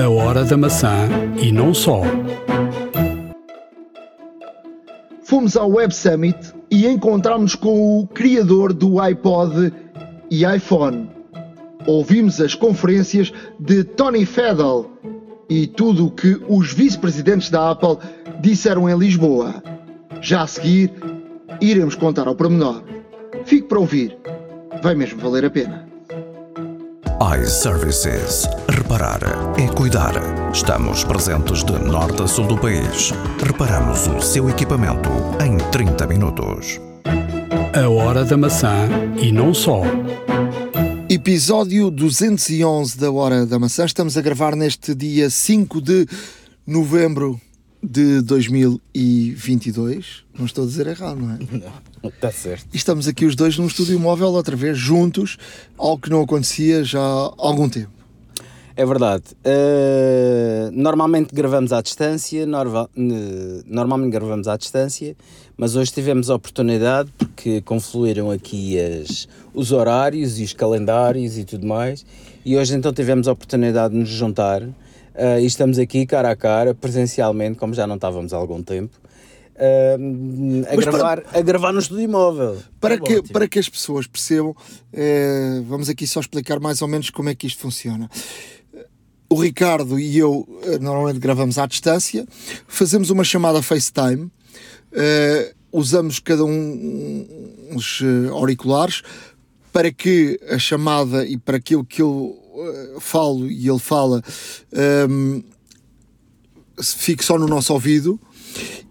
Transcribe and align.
A 0.00 0.08
hora 0.08 0.46
da 0.46 0.56
maçã 0.56 1.10
e 1.42 1.52
não 1.52 1.74
só. 1.74 2.00
Fomos 5.22 5.58
ao 5.58 5.72
Web 5.72 5.94
Summit 5.94 6.54
e 6.70 6.86
encontramos 6.86 7.54
com 7.54 8.00
o 8.00 8.06
criador 8.06 8.72
do 8.72 8.98
iPod 8.98 9.70
e 10.30 10.42
iPhone. 10.46 11.10
Ouvimos 11.86 12.40
as 12.40 12.54
conferências 12.54 13.30
de 13.58 13.84
Tony 13.84 14.24
Fadell 14.24 14.90
e 15.50 15.66
tudo 15.66 16.06
o 16.06 16.10
que 16.10 16.40
os 16.48 16.72
vice-presidentes 16.72 17.50
da 17.50 17.72
Apple 17.72 17.98
disseram 18.40 18.88
em 18.88 18.96
Lisboa. 18.96 19.62
Já 20.22 20.44
a 20.44 20.46
seguir, 20.46 20.90
iremos 21.60 21.94
contar 21.94 22.26
ao 22.26 22.34
pormenor. 22.34 22.82
Fique 23.44 23.68
para 23.68 23.78
ouvir. 23.78 24.16
Vai 24.82 24.94
mesmo 24.94 25.20
valer 25.20 25.44
a 25.44 25.50
pena 25.50 25.89
iServices. 27.20 28.48
Reparar 28.66 29.20
é 29.58 29.68
cuidar. 29.74 30.14
Estamos 30.54 31.04
presentes 31.04 31.62
de 31.62 31.78
norte 31.78 32.22
a 32.22 32.26
sul 32.26 32.46
do 32.46 32.56
país. 32.56 33.12
Reparamos 33.44 34.06
o 34.06 34.22
seu 34.22 34.48
equipamento 34.48 35.10
em 35.44 35.58
30 35.70 36.06
minutos. 36.06 36.80
A 37.74 37.86
hora 37.90 38.24
da 38.24 38.38
maçã 38.38 38.88
e 39.20 39.30
não 39.30 39.52
só. 39.52 39.82
Episódio 41.10 41.90
211 41.90 42.98
da 42.98 43.12
Hora 43.12 43.44
da 43.44 43.58
Maçã. 43.58 43.84
Estamos 43.84 44.16
a 44.16 44.22
gravar 44.22 44.56
neste 44.56 44.94
dia 44.94 45.28
5 45.28 45.78
de 45.82 46.06
novembro 46.66 47.38
de 47.82 48.22
2022. 48.22 50.24
Não 50.38 50.46
estou 50.46 50.64
a 50.64 50.66
dizer 50.66 50.86
errado, 50.86 51.20
não 51.20 51.32
é? 51.32 51.38
Não, 51.38 51.72
está 52.08 52.30
certo. 52.30 52.66
E 52.72 52.76
estamos 52.76 53.06
aqui 53.06 53.24
os 53.24 53.34
dois 53.34 53.58
num 53.58 53.66
estúdio 53.66 53.98
móvel 53.98 54.28
outra 54.28 54.56
vez, 54.56 54.78
juntos, 54.78 55.36
algo 55.76 55.98
que 55.98 56.10
não 56.10 56.22
acontecia 56.22 56.82
já 56.82 57.00
há 57.00 57.32
algum 57.38 57.68
tempo. 57.68 57.90
É 58.76 58.86
verdade. 58.86 59.24
Uh, 59.44 60.70
normalmente 60.72 61.34
gravamos 61.34 61.72
à 61.72 61.82
distância, 61.82 62.46
norva, 62.46 62.88
normalmente 63.66 64.12
gravamos 64.12 64.48
à 64.48 64.56
distância, 64.56 65.14
mas 65.56 65.76
hoje 65.76 65.92
tivemos 65.92 66.30
a 66.30 66.34
oportunidade 66.36 67.12
porque 67.18 67.60
confluíram 67.60 68.30
aqui 68.30 68.78
as, 68.80 69.28
os 69.52 69.70
horários 69.72 70.38
e 70.38 70.44
os 70.44 70.54
calendários 70.54 71.36
e 71.36 71.44
tudo 71.44 71.66
mais, 71.66 72.06
e 72.42 72.56
hoje 72.56 72.74
então 72.74 72.92
tivemos 72.92 73.28
a 73.28 73.32
oportunidade 73.32 73.92
de 73.92 74.00
nos 74.00 74.08
juntar 74.08 74.62
Uh, 75.14 75.40
e 75.40 75.46
estamos 75.46 75.78
aqui 75.78 76.06
cara 76.06 76.30
a 76.30 76.36
cara, 76.36 76.72
presencialmente, 76.72 77.58
como 77.58 77.74
já 77.74 77.86
não 77.86 77.96
estávamos 77.96 78.32
há 78.32 78.36
algum 78.36 78.62
tempo, 78.62 78.96
uh, 79.60 80.72
a, 80.72 80.76
gravar, 80.76 81.20
para, 81.20 81.38
a 81.38 81.42
gravar 81.42 81.72
no 81.72 81.78
estúdio 81.78 82.04
imóvel. 82.04 82.58
Para, 82.80 82.98
tá 82.98 83.04
que, 83.04 83.22
para 83.32 83.46
que 83.46 83.58
as 83.58 83.68
pessoas 83.68 84.06
percebam, 84.06 84.50
uh, 84.52 85.62
vamos 85.68 85.88
aqui 85.88 86.06
só 86.06 86.20
explicar 86.20 86.58
mais 86.58 86.80
ou 86.82 86.88
menos 86.88 87.10
como 87.10 87.28
é 87.28 87.34
que 87.34 87.46
isto 87.46 87.60
funciona. 87.60 88.10
O 89.28 89.40
Ricardo 89.40 89.96
e 90.00 90.18
eu 90.18 90.44
eh, 90.64 90.78
normalmente 90.80 91.20
gravamos 91.20 91.56
à 91.56 91.64
distância, 91.64 92.26
fazemos 92.66 93.10
uma 93.10 93.22
chamada 93.22 93.62
FaceTime, 93.62 94.28
usamos 95.70 96.18
cada 96.18 96.44
um 96.44 97.28
uns 97.70 98.02
auriculares 98.32 99.02
para 99.72 99.92
que 99.92 100.40
a 100.48 100.58
chamada 100.58 101.24
e 101.24 101.36
para 101.36 101.58
aquilo 101.58 101.84
que 101.84 102.02
eu 102.02 102.10
uh, 102.10 103.00
falo 103.00 103.48
e 103.48 103.68
ele 103.68 103.78
fala 103.78 104.20
um, 105.08 105.36
ehm, 105.36 105.44
fique 106.82 107.24
só 107.24 107.38
no 107.38 107.46
nosso 107.46 107.72
ouvido 107.72 108.18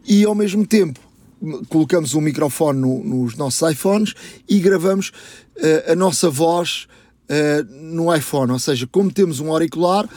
e 0.08 0.24
ao 0.26 0.36
mesmo 0.36 0.66
tempo 0.66 1.00
colocamos 1.70 2.14
um 2.14 2.22
microfone 2.22 2.80
no, 2.80 3.04
nos 3.04 3.36
nossos 3.36 3.70
iPhones 3.72 4.14
e 4.48 4.60
gravamos 4.60 5.10
uh, 5.58 5.92
a 5.92 5.96
nossa 5.96 6.30
voz 6.30 6.88
uh, 7.30 7.74
no 7.74 8.14
iPhone, 8.14 8.52
ou 8.52 8.60
seja, 8.60 8.88
como 8.88 9.12
temos 9.12 9.40
um 9.40 9.50
auricular, 9.52 10.08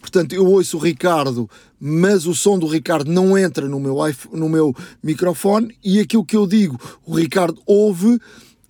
portanto 0.00 0.34
eu 0.34 0.46
ouço 0.46 0.76
o 0.76 0.80
Ricardo, 0.80 1.48
mas 1.78 2.26
o 2.26 2.34
som 2.34 2.58
do 2.58 2.66
Ricardo 2.66 3.10
não 3.10 3.36
entra 3.36 3.68
no 3.68 3.80
meu, 3.80 4.06
iPhone, 4.08 4.38
no 4.38 4.48
meu 4.48 4.74
microfone. 5.02 5.76
E 5.84 5.98
aquilo 5.98 6.24
que 6.24 6.36
eu 6.36 6.46
digo 6.46 6.78
o 7.04 7.16
Ricardo 7.16 7.60
ouve 7.66 8.20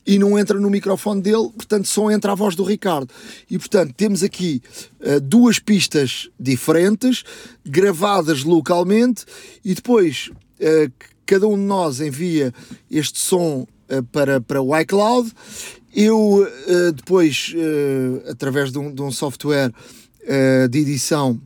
e 0.06 0.18
não 0.18 0.38
entra 0.38 0.58
no 0.58 0.68
microfone 0.68 1.22
dele, 1.22 1.48
portanto 1.50 1.86
só 1.86 2.10
entra 2.10 2.32
a 2.32 2.34
voz 2.34 2.54
do 2.54 2.64
Ricardo. 2.64 3.08
E 3.50 3.58
portanto 3.58 3.94
temos 3.96 4.22
aqui 4.22 4.62
uh, 5.00 5.20
duas 5.20 5.58
pistas 5.58 6.28
diferentes, 6.38 7.24
gravadas 7.64 8.44
localmente, 8.44 9.24
e 9.64 9.74
depois 9.74 10.30
uh, 10.60 10.92
cada 11.24 11.46
um 11.46 11.56
de 11.56 11.64
nós 11.64 12.00
envia 12.00 12.52
este 12.90 13.18
som 13.18 13.66
uh, 13.88 14.02
para, 14.10 14.40
para 14.40 14.60
o 14.60 14.76
iCloud. 14.78 15.30
Eu 15.94 16.48
depois, 16.96 17.54
através 18.26 18.72
de 18.72 18.78
um, 18.78 18.94
de 18.94 19.02
um 19.02 19.10
software 19.12 19.70
de 20.70 20.78
edição, 20.78 21.38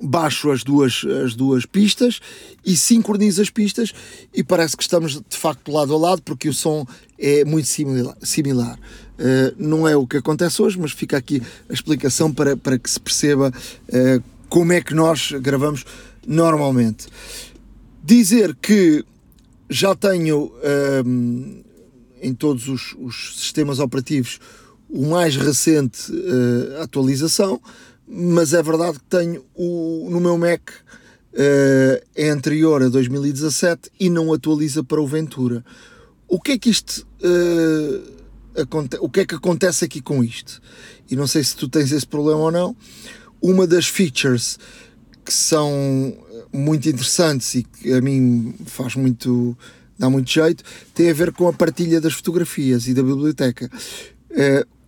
baixo 0.00 0.50
as 0.50 0.62
duas, 0.62 1.04
as 1.24 1.34
duas 1.34 1.66
pistas 1.66 2.20
e 2.64 2.76
sincronizo 2.76 3.42
as 3.42 3.50
pistas 3.50 3.92
e 4.32 4.44
parece 4.44 4.76
que 4.76 4.82
estamos 4.82 5.14
de 5.14 5.36
facto 5.36 5.72
lado 5.72 5.94
a 5.94 5.98
lado 5.98 6.22
porque 6.22 6.48
o 6.48 6.54
som 6.54 6.86
é 7.18 7.44
muito 7.44 7.66
similar. 7.66 8.16
similar. 8.22 8.78
Uh, 9.18 9.54
não 9.58 9.86
é 9.86 9.94
o 9.96 10.06
que 10.06 10.16
acontece 10.16 10.62
hoje, 10.62 10.78
mas 10.78 10.92
fica 10.92 11.16
aqui 11.16 11.42
a 11.68 11.72
explicação 11.72 12.32
para, 12.32 12.56
para 12.56 12.78
que 12.78 12.88
se 12.88 12.98
perceba 12.98 13.52
uh, 13.52 14.22
como 14.48 14.72
é 14.72 14.80
que 14.80 14.94
nós 14.94 15.32
gravamos 15.32 15.84
normalmente. 16.26 17.06
Dizer 18.02 18.56
que 18.62 19.04
já 19.68 19.94
tenho 19.94 20.44
uh, 20.44 21.64
em 22.22 22.34
todos 22.34 22.68
os, 22.68 22.96
os, 22.98 23.38
sistemas 23.38 23.78
operativos 23.78 24.40
o 24.88 25.06
mais 25.06 25.36
recente 25.36 26.12
atualização 26.82 27.60
mas 28.12 28.52
é 28.52 28.62
verdade 28.62 28.98
que 28.98 29.04
tenho 29.04 29.44
o, 29.54 30.08
no 30.10 30.20
meu 30.20 30.36
Mac 30.36 30.70
uh, 30.70 32.06
é 32.16 32.28
anterior 32.28 32.82
a 32.82 32.88
2017 32.88 33.90
e 34.00 34.10
não 34.10 34.32
atualiza 34.32 34.82
para 34.82 35.00
o 35.00 35.06
Ventura. 35.06 35.64
O 36.26 36.40
que 36.40 36.52
é 36.52 36.58
que 36.58 36.70
isto 36.70 37.06
uh, 37.22 38.20
o 39.00 39.08
que 39.08 39.20
é 39.20 39.24
que 39.24 39.36
acontece 39.36 39.84
aqui 39.84 40.00
com 40.00 40.24
isto? 40.24 40.60
E 41.08 41.14
não 41.14 41.28
sei 41.28 41.44
se 41.44 41.54
tu 41.54 41.68
tens 41.68 41.92
esse 41.92 42.06
problema 42.06 42.40
ou 42.40 42.50
não. 42.50 42.76
Uma 43.40 43.64
das 43.64 43.86
features 43.86 44.58
que 45.24 45.32
são 45.32 45.72
muito 46.52 46.88
interessantes 46.88 47.54
e 47.54 47.62
que 47.62 47.92
a 47.92 48.00
mim 48.00 48.54
faz 48.66 48.96
muito 48.96 49.56
dá 49.96 50.10
muito 50.10 50.30
jeito 50.30 50.64
tem 50.94 51.10
a 51.10 51.14
ver 51.14 51.30
com 51.30 51.46
a 51.46 51.52
partilha 51.52 52.00
das 52.00 52.14
fotografias 52.14 52.88
e 52.88 52.94
da 52.94 53.04
biblioteca. 53.04 53.70
Uh, 54.30 54.80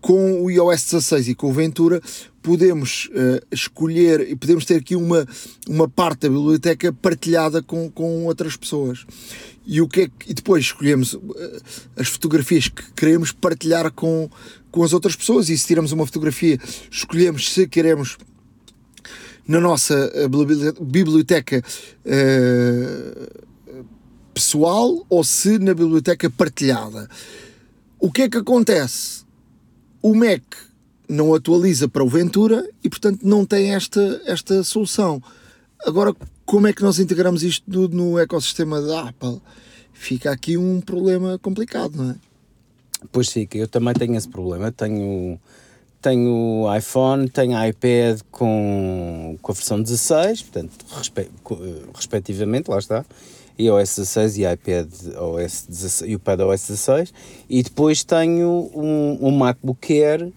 com 0.00 0.42
o 0.42 0.50
iOS 0.50 0.84
16 0.84 1.28
e 1.28 1.34
com 1.34 1.48
o 1.48 1.52
Ventura 1.52 2.00
podemos 2.44 3.06
uh, 3.06 3.42
escolher 3.50 4.20
e 4.20 4.36
podemos 4.36 4.66
ter 4.66 4.74
aqui 4.74 4.94
uma, 4.94 5.26
uma 5.66 5.88
parte 5.88 6.20
da 6.20 6.28
biblioteca 6.28 6.92
partilhada 6.92 7.62
com, 7.62 7.90
com 7.90 8.26
outras 8.26 8.54
pessoas. 8.54 9.06
E, 9.66 9.80
o 9.80 9.88
que 9.88 10.02
é 10.02 10.08
que, 10.08 10.30
e 10.30 10.34
depois 10.34 10.62
escolhemos 10.62 11.14
uh, 11.14 11.22
as 11.96 12.06
fotografias 12.06 12.68
que 12.68 12.82
queremos 12.92 13.32
partilhar 13.32 13.90
com, 13.90 14.28
com 14.70 14.84
as 14.84 14.92
outras 14.92 15.16
pessoas. 15.16 15.48
E 15.48 15.56
se 15.56 15.66
tiramos 15.66 15.90
uma 15.90 16.04
fotografia, 16.04 16.60
escolhemos 16.90 17.50
se 17.50 17.66
queremos 17.66 18.18
na 19.48 19.58
nossa 19.58 20.12
uh, 20.14 20.84
biblioteca 20.84 21.62
pessoal 24.34 25.06
ou 25.08 25.24
se 25.24 25.58
na 25.58 25.72
biblioteca 25.72 26.28
partilhada. 26.28 27.08
O 27.98 28.12
que 28.12 28.22
é 28.22 28.28
que 28.28 28.36
acontece? 28.36 29.24
O 30.02 30.14
Mac 30.14 30.42
não 31.08 31.34
atualiza 31.34 31.88
para 31.88 32.04
o 32.04 32.08
Ventura 32.08 32.68
e, 32.82 32.88
portanto, 32.88 33.20
não 33.22 33.44
tem 33.44 33.74
esta, 33.74 34.22
esta 34.26 34.62
solução. 34.62 35.22
Agora, 35.86 36.14
como 36.44 36.66
é 36.66 36.72
que 36.72 36.82
nós 36.82 36.98
integramos 36.98 37.42
isto 37.42 37.70
tudo 37.70 37.96
no 37.96 38.18
ecossistema 38.18 38.80
da 38.80 39.08
Apple? 39.08 39.40
Fica 39.92 40.30
aqui 40.30 40.56
um 40.56 40.80
problema 40.80 41.38
complicado, 41.38 41.96
não 41.96 42.10
é? 42.10 42.16
Pois 43.12 43.28
fica, 43.28 43.56
eu 43.58 43.68
também 43.68 43.94
tenho 43.94 44.16
esse 44.16 44.28
problema. 44.28 44.72
Tenho, 44.72 45.38
tenho 46.00 46.64
iPhone, 46.76 47.28
tenho 47.28 47.52
iPad 47.66 48.20
com, 48.30 49.38
com 49.40 49.52
a 49.52 49.54
versão 49.54 49.80
16, 49.80 50.42
portanto, 50.42 50.72
respe, 50.96 51.30
respectivamente, 51.94 52.70
lá 52.70 52.78
está, 52.78 53.04
iOS 53.58 53.96
16 53.96 54.38
e 54.38 54.52
iPad 54.52 54.88
OS 55.16 55.66
16, 55.68 56.10
e 56.10 56.14
o 56.16 56.18
Pad 56.18 56.42
OS 56.42 56.66
16, 56.68 57.14
e 57.48 57.62
depois 57.62 58.02
tenho 58.02 58.70
um, 58.74 59.18
um 59.20 59.30
MacBook 59.30 59.92
Air 59.92 60.32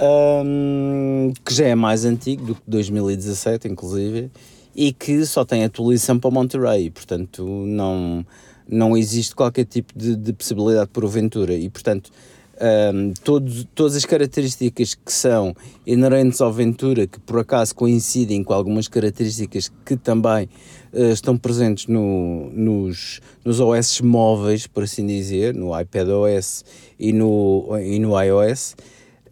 um, 0.00 1.32
que 1.44 1.54
já 1.54 1.66
é 1.66 1.74
mais 1.74 2.04
antigo 2.04 2.44
do 2.46 2.54
que 2.54 2.62
2017, 2.66 3.68
inclusive, 3.68 4.30
e 4.74 4.92
que 4.92 5.24
só 5.24 5.44
tem 5.44 5.64
atualização 5.64 6.18
para 6.18 6.30
Monterey, 6.30 6.90
portanto 6.90 7.44
não, 7.44 8.24
não 8.68 8.96
existe 8.96 9.34
qualquer 9.34 9.64
tipo 9.64 9.98
de, 9.98 10.14
de 10.14 10.32
possibilidade 10.32 10.90
por 10.92 11.04
aventura 11.04 11.54
e 11.54 11.70
portanto 11.70 12.10
um, 12.58 13.12
todos, 13.22 13.66
todas 13.74 13.96
as 13.96 14.04
características 14.04 14.94
que 14.94 15.12
são 15.12 15.54
inerentes 15.86 16.40
ao 16.40 16.52
Ventura, 16.52 17.06
que 17.06 17.20
por 17.20 17.40
acaso 17.40 17.74
coincidem 17.74 18.42
com 18.42 18.52
algumas 18.52 18.88
características 18.88 19.70
que 19.84 19.96
também 19.96 20.48
uh, 20.92 21.12
estão 21.12 21.36
presentes 21.36 21.86
no, 21.86 22.50
nos, 22.52 23.20
nos 23.44 23.60
OS 23.60 24.00
móveis, 24.00 24.66
por 24.66 24.84
assim 24.84 25.06
dizer, 25.06 25.54
no 25.54 25.78
iPad 25.78 26.08
OS 26.08 26.64
e 26.98 27.12
no, 27.12 27.68
e 27.78 27.98
no 27.98 28.18
iOS, 28.20 28.74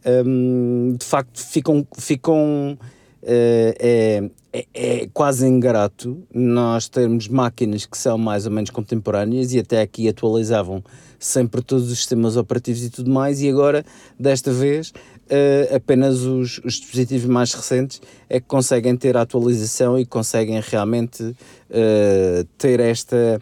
um, 0.07 0.97
de 0.99 1.05
facto 1.05 1.39
ficam, 1.39 1.87
ficam 1.97 2.79
é, 3.23 4.29
é, 4.53 4.67
é 4.75 5.09
quase 5.13 5.47
ingrato 5.47 6.23
nós 6.33 6.89
termos 6.89 7.27
máquinas 7.27 7.87
que 7.87 7.97
são 7.97 8.19
mais 8.19 8.45
ou 8.47 8.53
menos 8.53 8.71
contemporâneas 8.71 9.53
e 9.53 9.59
até 9.59 9.81
aqui 9.81 10.09
atualizavam 10.09 10.85
sempre 11.19 11.63
todos 11.63 11.91
os 11.91 11.99
sistemas 11.99 12.37
operativos 12.37 12.85
e 12.85 12.91
tudo 12.91 13.11
mais, 13.11 13.41
e 13.41 13.49
agora, 13.49 13.85
desta 14.21 14.53
vez, 14.53 14.91
uh, 14.91 15.75
apenas 15.75 16.21
os, 16.21 16.61
os, 16.65 16.75
dispositivos 16.75 17.27
mais 17.27 17.53
recentes 17.55 18.01
é 18.29 18.39
que 18.39 18.47
conseguem 18.47 18.95
ter 18.95 19.17
a 19.17 19.23
atualização 19.23 19.99
e 19.99 20.05
conseguem 20.05 20.61
realmente 20.61 21.23
uh, 21.23 22.45
ter 22.59 22.79
esta 22.79 23.41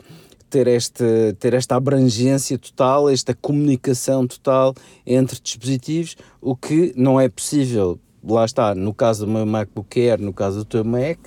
ter 0.53 0.67
esta, 0.67 1.05
ter 1.41 1.55
esta 1.55 1.77
abrangência 1.77 2.59
total, 2.59 3.09
esta 3.09 3.35
comunicação 3.35 4.27
total 4.27 4.75
entre 5.07 5.41
dispositivos, 5.41 6.15
o 6.43 6.55
que 6.55 6.93
não 6.95 7.19
é 7.19 7.27
possível, 7.27 7.99
lá 8.23 8.45
está, 8.45 8.75
no 8.75 8.93
caso 8.93 9.25
do 9.25 9.33
meu 9.33 9.47
MacBook 9.47 9.99
Air, 9.99 10.21
no 10.21 10.31
caso 10.31 10.59
do 10.59 10.65
teu 10.67 10.85
Mac, 10.85 11.19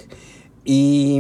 e, 0.64 1.18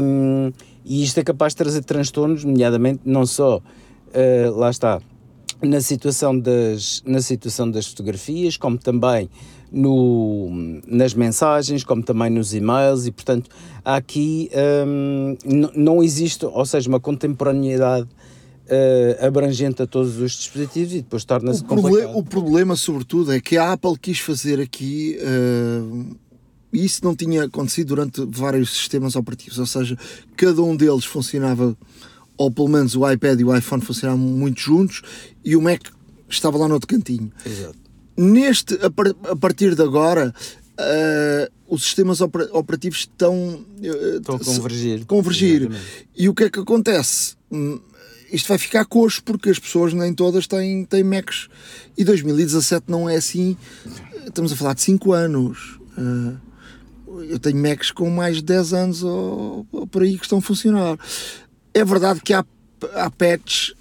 e 0.85 1.03
isto 1.03 1.19
é 1.19 1.23
capaz 1.23 1.53
de 1.53 1.57
trazer 1.57 1.83
transtornos, 1.83 2.43
nomeadamente 2.43 3.01
não 3.03 3.25
só, 3.25 3.57
uh, 3.57 4.55
lá 4.55 4.69
está, 4.69 5.01
na 5.63 5.81
situação 5.81 6.37
das, 6.37 7.01
na 7.07 7.21
situação 7.21 7.71
das 7.71 7.87
fotografias, 7.87 8.55
como 8.55 8.77
também 8.77 9.27
no, 9.75 10.49
nas 10.87 11.13
mensagens, 11.13 11.83
como 11.83 12.01
também 12.01 12.29
nos 12.29 12.53
e-mails, 12.53 13.05
e 13.05 13.11
portanto 13.11 13.49
aqui 13.83 14.49
um, 14.87 15.35
não 15.75 16.01
existe, 16.01 16.45
ou 16.45 16.65
seja, 16.65 16.87
uma 16.87 16.99
contemporaneidade 16.99 18.07
uh, 18.07 19.25
abrangente 19.25 19.81
a 19.81 19.87
todos 19.87 20.17
os 20.17 20.31
dispositivos 20.31 20.93
e 20.93 21.01
depois 21.01 21.25
torna-se 21.25 21.61
complicado. 21.63 22.17
O 22.17 22.23
problema, 22.23 22.75
sobretudo, 22.77 23.33
é 23.33 23.41
que 23.41 23.57
a 23.57 23.73
Apple 23.73 23.99
quis 23.99 24.19
fazer 24.19 24.61
aqui. 24.61 25.17
Uh, 25.19 26.15
isso 26.71 27.03
não 27.03 27.15
tinha 27.15 27.43
acontecido 27.43 27.89
durante 27.89 28.25
vários 28.25 28.69
sistemas 28.69 29.15
operativos, 29.15 29.59
ou 29.59 29.65
seja, 29.65 29.97
cada 30.35 30.61
um 30.61 30.75
deles 30.75 31.05
funcionava 31.05 31.77
ou 32.37 32.51
pelo 32.51 32.67
menos 32.67 32.95
o 32.95 33.09
iPad 33.09 33.39
e 33.39 33.45
o 33.45 33.55
iPhone 33.55 33.81
funcionavam 33.81 34.19
muito 34.19 34.59
juntos 34.59 35.01
e 35.43 35.55
o 35.55 35.61
Mac 35.61 35.87
estava 36.29 36.57
lá 36.57 36.67
no 36.67 36.73
outro 36.73 36.87
cantinho. 36.87 37.31
Exato. 37.45 37.84
Neste, 38.17 38.75
a, 38.75 38.89
par, 38.89 39.07
a 39.29 39.35
partir 39.35 39.75
de 39.75 39.81
agora, 39.81 40.33
uh, 40.79 41.51
os 41.67 41.83
sistemas 41.83 42.21
operativos 42.21 42.99
estão, 42.99 43.65
uh, 43.79 44.17
estão 44.17 44.35
a 44.35 44.39
convergir. 44.39 45.05
convergir. 45.05 45.71
E 46.15 46.29
o 46.29 46.33
que 46.33 46.45
é 46.45 46.49
que 46.49 46.59
acontece? 46.59 47.35
Hum, 47.51 47.79
isto 48.31 48.47
vai 48.47 48.57
ficar 48.57 48.85
coxo 48.85 49.23
porque 49.23 49.49
as 49.49 49.59
pessoas 49.59 49.93
nem 49.93 50.13
todas 50.13 50.47
têm, 50.47 50.85
têm 50.85 51.03
Macs. 51.03 51.47
E 51.97 52.03
2017 52.03 52.85
não 52.87 53.09
é 53.09 53.15
assim. 53.15 53.57
Estamos 54.25 54.51
a 54.51 54.55
falar 54.55 54.73
de 54.73 54.81
5 54.81 55.13
anos. 55.13 55.79
Uh, 55.97 56.37
eu 57.29 57.39
tenho 57.39 57.57
Macs 57.57 57.91
com 57.91 58.09
mais 58.09 58.37
de 58.37 58.43
10 58.43 58.73
anos 58.73 59.03
ou, 59.03 59.65
ou 59.71 59.87
por 59.87 60.03
aí 60.03 60.17
que 60.17 60.25
estão 60.25 60.39
a 60.39 60.41
funcionar. 60.41 60.97
É 61.73 61.83
verdade 61.83 62.21
que 62.21 62.33
há, 62.33 62.45
há 62.93 63.09
patches 63.09 63.73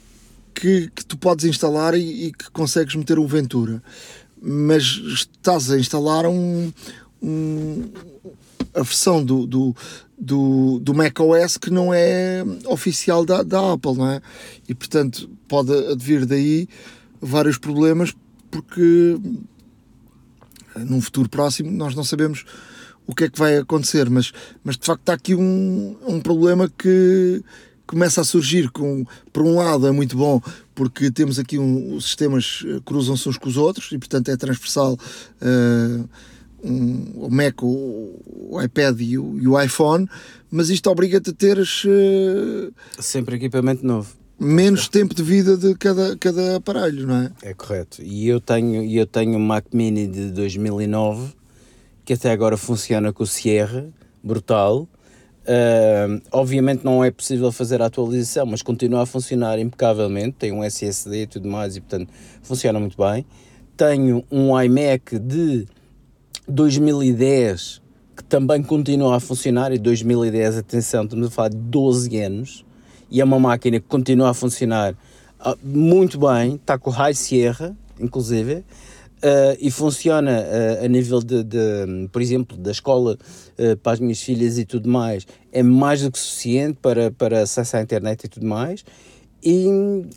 que, 0.54 0.90
que 0.94 1.04
tu 1.04 1.16
podes 1.16 1.44
instalar 1.44 1.94
e, 1.94 2.26
e, 2.26 2.32
que 2.32 2.50
consegues 2.50 2.94
meter 2.94 3.18
o 3.18 3.26
Ventura, 3.26 3.82
mas 4.44 4.82
estás 4.84 5.70
a 5.70 5.78
instalar 5.78 6.26
um, 6.26 6.70
um 7.22 7.90
a 8.74 8.82
versão 8.82 9.24
do, 9.24 9.46
do, 9.46 9.74
do, 10.18 10.78
do 10.80 10.94
macOS 10.94 11.56
que 11.56 11.70
não 11.70 11.94
é 11.94 12.44
oficial 12.66 13.24
da, 13.24 13.42
da 13.42 13.72
Apple, 13.72 13.94
não 13.94 14.10
é? 14.10 14.20
E 14.68 14.74
portanto 14.74 15.30
pode 15.48 15.72
advir 15.72 16.26
daí 16.26 16.68
vários 17.20 17.56
problemas 17.56 18.14
porque 18.50 19.18
num 20.76 21.00
futuro 21.00 21.28
próximo 21.28 21.70
nós 21.70 21.94
não 21.94 22.04
sabemos 22.04 22.44
o 23.06 23.14
que 23.14 23.24
é 23.24 23.28
que 23.28 23.38
vai 23.38 23.58
acontecer, 23.58 24.10
mas, 24.10 24.32
mas 24.62 24.76
de 24.76 24.84
facto 24.84 25.00
está 25.00 25.12
aqui 25.12 25.34
um, 25.34 25.96
um 26.06 26.20
problema 26.20 26.70
que 26.76 27.42
começa 27.86 28.20
a 28.20 28.24
surgir 28.24 28.70
com, 28.70 29.04
por 29.32 29.44
um 29.44 29.56
lado 29.56 29.86
é 29.86 29.90
muito 29.90 30.16
bom 30.16 30.40
porque 30.74 31.10
temos 31.10 31.38
aqui 31.38 31.58
um, 31.58 31.94
os 31.94 32.06
sistemas 32.06 32.64
eh, 32.66 32.80
cruzam-se 32.84 33.28
uns 33.28 33.38
com 33.38 33.48
os 33.48 33.56
outros 33.56 33.92
e 33.92 33.98
portanto 33.98 34.28
é 34.30 34.36
transversal 34.36 34.94
uh, 34.94 36.08
um, 36.62 37.26
o 37.26 37.30
Mac, 37.30 37.62
o, 37.62 38.20
o 38.50 38.62
iPad 38.62 39.00
e 39.00 39.18
o, 39.18 39.38
e 39.40 39.46
o, 39.46 39.60
iPhone, 39.60 40.08
mas 40.50 40.70
isto 40.70 40.90
obriga-te 40.90 41.30
a 41.30 41.32
teres 41.32 41.84
uh, 41.84 42.72
sempre 42.98 43.36
equipamento 43.36 43.86
novo 43.86 44.24
menos 44.38 44.88
tempo 44.88 45.14
de 45.14 45.22
vida 45.22 45.56
de 45.56 45.74
cada, 45.76 46.16
cada 46.16 46.56
aparelho, 46.56 47.06
não 47.06 47.16
é? 47.16 47.32
É 47.42 47.54
correto. 47.54 48.02
E 48.02 48.28
eu 48.28 48.40
tenho, 48.40 48.84
eu 48.84 49.06
tenho 49.06 49.36
um 49.36 49.40
Mac 49.40 49.66
Mini 49.72 50.06
de 50.06 50.30
2009 50.32 51.32
que 52.04 52.12
até 52.12 52.30
agora 52.30 52.56
funciona 52.56 53.12
com 53.12 53.22
o 53.22 53.26
Sierra, 53.26 53.88
brutal. 54.22 54.86
Uh, 55.44 56.22
obviamente 56.32 56.84
não 56.84 57.04
é 57.04 57.10
possível 57.10 57.52
fazer 57.52 57.82
a 57.82 57.86
atualização, 57.86 58.46
mas 58.46 58.62
continua 58.62 59.02
a 59.02 59.06
funcionar 59.06 59.58
impecavelmente. 59.58 60.36
Tem 60.38 60.52
um 60.52 60.64
SSD 60.64 61.22
e 61.22 61.26
tudo 61.26 61.48
mais, 61.48 61.76
e 61.76 61.80
portanto 61.80 62.10
funciona 62.42 62.80
muito 62.80 62.96
bem. 62.96 63.26
Tenho 63.76 64.24
um 64.30 64.58
iMac 64.60 65.18
de 65.18 65.66
2010 66.48 67.82
que 68.16 68.24
também 68.24 68.62
continua 68.62 69.16
a 69.16 69.20
funcionar. 69.20 69.72
E 69.72 69.78
2010, 69.78 70.58
atenção, 70.58 71.04
estamos 71.04 71.26
a 71.26 71.30
falar 71.30 71.48
de 71.48 71.56
12 71.56 72.16
anos, 72.18 72.64
e 73.10 73.20
é 73.20 73.24
uma 73.24 73.38
máquina 73.38 73.78
que 73.80 73.86
continua 73.86 74.30
a 74.30 74.34
funcionar 74.34 74.94
uh, 75.40 75.56
muito 75.62 76.18
bem. 76.18 76.54
Está 76.54 76.78
com 76.78 76.90
o 76.90 76.92
High 76.92 77.14
Sierra, 77.14 77.76
inclusive. 78.00 78.64
Uh, 79.24 79.56
e 79.58 79.70
funciona 79.70 80.42
uh, 80.42 80.84
a 80.84 80.86
nível 80.86 81.18
de, 81.22 81.42
de, 81.42 82.08
por 82.12 82.20
exemplo, 82.20 82.58
da 82.58 82.70
escola 82.70 83.16
uh, 83.58 83.76
para 83.78 83.92
as 83.92 83.98
minhas 83.98 84.20
filhas 84.20 84.58
e 84.58 84.66
tudo 84.66 84.86
mais, 84.86 85.26
é 85.50 85.62
mais 85.62 86.02
do 86.02 86.12
que 86.12 86.18
suficiente 86.18 86.76
para, 86.82 87.10
para 87.10 87.40
acesso 87.40 87.78
à 87.78 87.80
internet 87.80 88.24
e 88.24 88.28
tudo 88.28 88.44
mais. 88.44 88.84
E, 89.42 89.66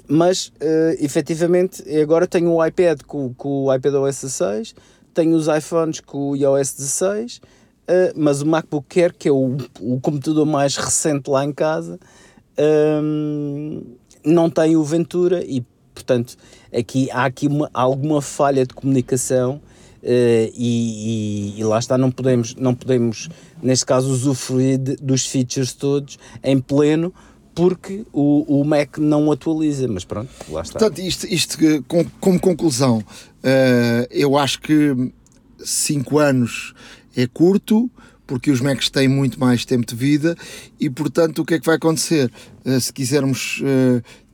mas, 0.09 0.51
efetivamente, 0.99 1.83
agora 2.01 2.27
tenho 2.27 2.49
o 2.49 2.65
iPad 2.65 3.01
com, 3.07 3.33
com 3.33 3.65
o 3.65 3.73
iPad 3.73 3.93
OS 3.93 4.21
16, 4.21 4.75
tenho 5.13 5.35
os 5.35 5.47
iPhones 5.47 5.99
com 5.99 6.31
o 6.31 6.35
iOS 6.35 6.73
16, 6.73 7.41
mas 8.15 8.41
o 8.41 8.45
MacBook 8.45 9.01
Air, 9.01 9.13
que 9.13 9.27
é 9.27 9.31
o, 9.31 9.57
o 9.81 9.99
computador 9.99 10.45
mais 10.45 10.77
recente 10.77 11.29
lá 11.29 11.43
em 11.43 11.51
casa, 11.51 11.99
não 14.23 14.49
tem 14.49 14.77
o 14.77 14.83
Ventura 14.85 15.43
e 15.45 15.61
Portanto, 15.97 16.37
aqui, 16.77 17.09
há 17.11 17.25
aqui 17.25 17.47
uma, 17.47 17.69
alguma 17.73 18.21
falha 18.21 18.65
de 18.65 18.73
comunicação 18.73 19.61
Uh, 19.97 20.53
e, 20.55 21.55
e, 21.55 21.59
e, 21.59 21.63
lá 21.63 21.79
está, 21.79 21.97
não 21.97 22.11
podemos, 22.11 22.55
não 22.55 22.73
podemos 22.73 23.27
neste 23.61 23.83
caso, 23.83 24.09
usufruir 24.09 24.77
de, 24.77 24.95
dos 24.95 25.25
features 25.25 25.73
todos 25.73 26.19
em 26.43 26.59
pleno 26.59 27.11
porque 27.57 28.05
o, 28.13 28.59
o 28.59 28.63
Mac 28.63 28.99
não 28.99 29.31
atualiza, 29.31 29.87
mas 29.87 30.05
pronto, 30.05 30.29
lá 30.49 30.61
está. 30.61 30.77
Portanto, 30.77 30.99
isto, 30.99 31.25
isto 31.25 31.57
com, 31.87 32.05
como 32.21 32.39
conclusão, 32.39 32.99
uh, 32.99 34.07
eu 34.11 34.37
acho 34.37 34.61
que 34.61 35.11
5 35.57 36.19
anos 36.19 36.75
é 37.15 37.25
curto, 37.25 37.89
porque 38.27 38.51
os 38.51 38.59
Macs 38.59 38.89
têm 38.89 39.07
muito 39.07 39.39
mais 39.39 39.65
tempo 39.65 39.87
de 39.87 39.95
vida 39.95 40.35
e, 40.79 40.89
portanto, 40.89 41.39
o 41.39 41.45
que 41.45 41.55
é 41.55 41.59
que 41.59 41.65
vai 41.65 41.77
acontecer? 41.77 42.29
Uh, 42.65 42.79
se 42.79 42.91
quisermos 42.91 43.63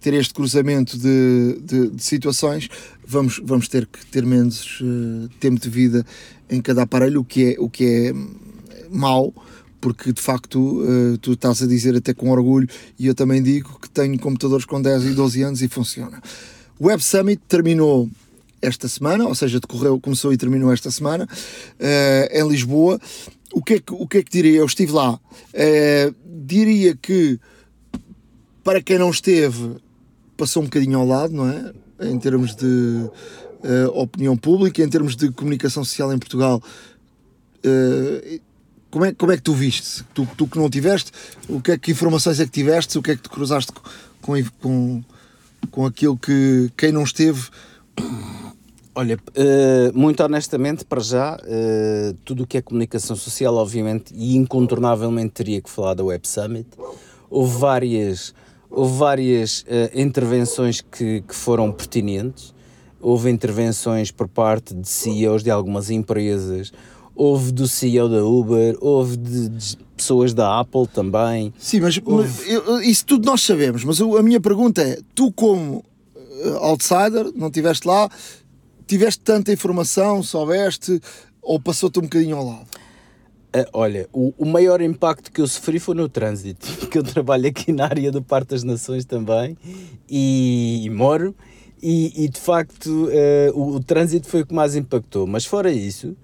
ter 0.01 0.15
este 0.15 0.33
cruzamento 0.33 0.97
de, 0.97 1.59
de, 1.63 1.89
de, 1.91 2.03
situações, 2.03 2.67
vamos, 3.07 3.39
vamos 3.41 3.67
ter 3.69 3.85
que 3.85 4.05
ter 4.07 4.25
menos 4.25 4.81
uh, 4.81 5.29
tempo 5.39 5.61
de 5.61 5.69
vida 5.69 6.05
em 6.49 6.59
cada 6.59 6.81
aparelho, 6.81 7.21
o 7.21 7.23
que 7.23 7.53
é, 7.53 7.55
o 7.59 7.69
que 7.69 7.85
é 7.85 8.13
mau, 8.89 9.33
porque 9.79 10.11
de 10.11 10.21
facto 10.21 10.81
tu 11.21 11.33
estás 11.33 11.61
a 11.61 11.67
dizer 11.67 11.95
até 11.95 12.13
com 12.13 12.29
orgulho, 12.29 12.67
e 12.97 13.07
eu 13.07 13.13
também 13.13 13.43
digo 13.43 13.79
que 13.81 13.89
tenho 13.89 14.17
computadores 14.17 14.65
com 14.65 14.81
10 14.81 15.05
e 15.05 15.09
12 15.09 15.41
anos 15.41 15.61
e 15.61 15.67
funciona. 15.67 16.21
O 16.79 16.87
Web 16.87 17.03
Summit 17.03 17.41
terminou 17.47 18.09
esta 18.61 18.87
semana, 18.87 19.27
ou 19.27 19.35
seja, 19.35 19.59
decorreu, 19.59 19.99
começou 19.99 20.31
e 20.31 20.37
terminou 20.37 20.71
esta 20.71 20.89
semana, 20.89 21.27
em 22.31 22.47
Lisboa. 22.47 22.99
O 23.53 23.63
que, 23.63 23.75
é 23.75 23.79
que, 23.79 23.93
o 23.93 24.07
que 24.07 24.17
é 24.17 24.23
que 24.23 24.31
diria? 24.31 24.57
Eu 24.57 24.65
estive 24.65 24.91
lá. 24.91 25.19
diria 26.25 26.95
que 26.95 27.39
para 28.63 28.81
quem 28.81 28.97
não 28.97 29.09
esteve, 29.09 29.75
passou 30.37 30.63
um 30.63 30.65
bocadinho 30.65 30.97
ao 30.97 31.05
lado, 31.05 31.33
não 31.33 31.49
é? 31.49 31.73
Em 32.01 32.17
termos 32.17 32.55
de 32.55 32.65
uh, 32.65 33.89
opinião 33.93 34.37
pública, 34.37 34.81
em 34.81 34.89
termos 34.89 35.15
de 35.15 35.31
comunicação 35.31 35.83
social 35.83 36.13
em 36.13 36.17
Portugal. 36.17 36.61
Uh, 37.65 38.39
como, 38.89 39.05
é, 39.05 39.13
como 39.13 39.31
é 39.31 39.37
que 39.37 39.43
tu 39.43 39.53
viste? 39.53 40.03
Tu, 40.13 40.27
tu 40.37 40.47
que 40.47 40.57
não 40.57 40.69
tiveste, 40.69 41.11
o 41.49 41.59
que 41.59 41.71
é 41.71 41.77
que 41.77 41.91
informações 41.91 42.39
é 42.39 42.45
que 42.45 42.51
tiveste? 42.51 42.97
O 42.97 43.01
que 43.01 43.11
é 43.11 43.15
que 43.15 43.23
te 43.23 43.29
cruzaste 43.29 43.71
com, 44.21 44.33
com, 44.61 45.03
com 45.71 45.85
aquilo 45.85 46.17
que 46.17 46.71
quem 46.77 46.91
não 46.91 47.03
esteve. 47.03 47.49
Olha, 48.95 49.15
uh, 49.17 49.97
muito 49.97 50.23
honestamente, 50.23 50.85
para 50.85 51.01
já, 51.01 51.35
uh, 51.37 52.13
tudo 52.23 52.43
o 52.43 52.47
que 52.47 52.57
é 52.57 52.61
comunicação 52.61 53.15
social, 53.15 53.55
obviamente, 53.55 54.13
e 54.15 54.35
incontornavelmente 54.35 55.31
teria 55.31 55.61
que 55.61 55.69
falar 55.69 55.95
da 55.95 56.03
Web 56.03 56.27
Summit. 56.27 56.67
Houve 57.29 57.57
várias 57.57 58.33
Houve 58.75 58.97
várias 58.97 59.61
uh, 59.61 59.65
intervenções 59.93 60.81
que, 60.81 61.21
que 61.21 61.35
foram 61.35 61.71
pertinentes, 61.71 62.55
houve 62.99 63.29
intervenções 63.29 64.09
por 64.09 64.27
parte 64.27 64.73
de 64.73 64.89
CEOs 64.89 65.43
de 65.43 65.51
algumas 65.51 65.91
empresas, 65.91 66.73
houve 67.15 67.51
do 67.51 67.67
CEO 67.67 68.09
da 68.09 68.25
Uber, 68.25 68.75
houve 68.81 69.15
de, 69.15 69.49
de 69.49 69.77
pessoas 69.95 70.33
da 70.33 70.59
Apple 70.59 70.87
também. 70.87 71.53
Sim, 71.59 71.81
mas, 71.81 71.99
mas 71.99 72.47
eu- 72.47 72.81
isso 72.81 73.05
tudo 73.05 73.27
nós 73.27 73.41
sabemos. 73.41 73.83
Mas 73.83 74.01
a 74.01 74.23
minha 74.23 74.39
pergunta 74.39 74.81
é: 74.81 74.97
tu, 75.13 75.31
como 75.31 75.85
eh, 76.15 76.49
outsider, 76.59 77.31
não 77.35 77.49
estiveste 77.49 77.87
lá, 77.87 78.09
tiveste 78.87 79.21
tanta 79.21 79.51
informação, 79.51 80.21
soubeste, 80.23 81.01
ou 81.41 81.59
passou-te 81.59 81.99
um 81.99 82.03
bocadinho 82.03 82.37
ao 82.37 82.45
lado? 82.45 82.67
Ah, 83.55 83.67
olha, 83.71 84.09
o, 84.11 84.33
o 84.37 84.45
maior 84.45 84.81
impacto 84.81 85.31
que 85.31 85.39
eu 85.39 85.47
sofri 85.47 85.79
foi 85.79 85.93
no 85.93 86.09
trânsito, 86.09 86.65
porque 86.79 86.97
eu 86.97 87.03
trabalho 87.03 87.47
aqui 87.47 87.71
na 87.71 87.85
área 87.85 88.11
do 88.11 88.21
Parque 88.21 88.49
das 88.51 88.63
Nações 88.63 89.05
também 89.05 89.55
e, 90.09 90.81
e 90.83 90.89
moro, 90.89 91.35
e, 91.81 92.25
e, 92.25 92.29
de 92.29 92.39
facto 92.39 93.09
eh, 93.11 93.51
o, 93.53 93.75
o 93.75 93.83
trânsito 93.83 94.27
foi 94.27 94.41
o 94.41 94.45
que 94.45 94.53
mais 94.53 94.73
impactou. 94.75 95.27
Mas 95.27 95.45
fora 95.45 95.69
isso, 95.69 96.15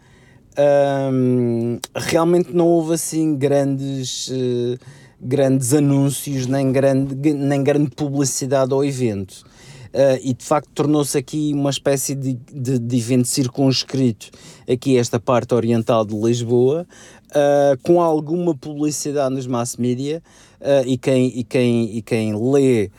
ahm, 0.57 1.77
realmente 1.93 2.53
não 2.53 2.65
houve 2.65 2.93
assim 2.93 3.35
grandes, 3.35 4.31
eh, 4.31 4.77
grandes 5.21 5.73
anúncios, 5.73 6.47
nem 6.47 6.71
grande, 6.71 7.33
nem 7.33 7.61
grande 7.61 7.89
publicidade 7.91 8.73
ao 8.73 8.83
evento. 8.83 9.43
Uh, 9.89 10.21
e 10.21 10.35
de 10.35 10.45
facto 10.45 10.69
tornou-se 10.75 11.17
aqui 11.17 11.51
uma 11.51 11.71
espécie 11.71 12.13
de, 12.13 12.35
de, 12.53 12.77
de 12.77 12.97
evento 12.97 13.27
circunscrito. 13.27 14.29
Aqui 14.71 14.95
esta 14.95 15.19
parte 15.19 15.55
oriental 15.55 16.05
de 16.05 16.15
Lisboa 16.15 16.85
uh, 17.29 17.77
com 17.81 17.99
alguma 17.99 18.53
publicidade 18.53 19.33
nos 19.33 19.47
mass 19.47 19.77
media 19.77 20.21
uh, 20.61 20.87
e, 20.87 20.95
quem, 20.95 21.39
e, 21.39 21.43
quem, 21.43 21.97
e 21.97 22.01
quem 22.03 22.35
lê 22.51 22.91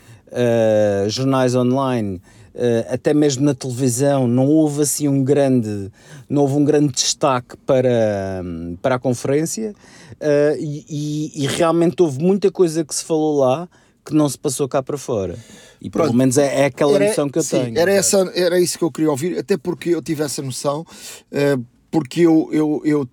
jornais 1.09 1.55
online 1.55 2.21
até 2.89 3.13
mesmo 3.13 3.43
na 3.43 3.53
televisão 3.53 4.27
não 4.27 4.47
houve 4.47 4.83
assim 4.83 5.05
um 5.09 5.25
grande 5.25 5.91
não 6.29 6.43
houve 6.43 6.55
um 6.55 6.63
grande 6.63 6.93
destaque 6.93 7.57
para, 7.65 8.41
para 8.81 8.95
a 8.95 8.99
conferência. 8.99 9.73
E, 10.57 10.85
e, 10.89 11.43
e 11.43 11.47
realmente 11.47 12.01
houve 12.01 12.23
muita 12.23 12.49
coisa 12.49 12.85
que 12.85 12.95
se 12.95 13.03
falou 13.03 13.39
lá 13.39 13.67
que 14.11 14.15
não 14.15 14.29
se 14.29 14.37
passou 14.37 14.67
cá 14.67 14.83
para 14.83 14.97
fora. 14.97 15.37
E 15.81 15.89
Pronto. 15.89 16.07
pelo 16.07 16.17
menos 16.17 16.37
é, 16.37 16.61
é 16.61 16.65
aquela 16.65 16.95
era, 16.95 17.07
noção 17.07 17.29
que 17.29 17.39
eu 17.39 17.43
sim, 17.43 17.63
tenho. 17.63 17.79
Era, 17.79 17.91
essa, 17.91 18.31
era 18.35 18.59
isso 18.59 18.77
que 18.77 18.83
eu 18.83 18.91
queria 18.91 19.09
ouvir, 19.09 19.37
até 19.37 19.57
porque 19.57 19.89
eu 19.89 20.01
tive 20.01 20.23
essa 20.23 20.41
noção, 20.41 20.81
uh, 20.81 21.65
porque 21.89 22.21
eu, 22.21 22.49
eu, 22.51 22.81
eu 22.85 23.09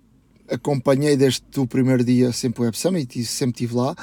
acompanhei 0.49 1.15
desde 1.15 1.41
o 1.57 1.65
primeiro 1.65 2.03
dia 2.03 2.31
sempre 2.31 2.61
o 2.61 2.65
Web 2.65 2.77
Summit 2.77 3.19
e 3.19 3.25
sempre 3.25 3.63
estive 3.63 3.75
lá 3.75 3.95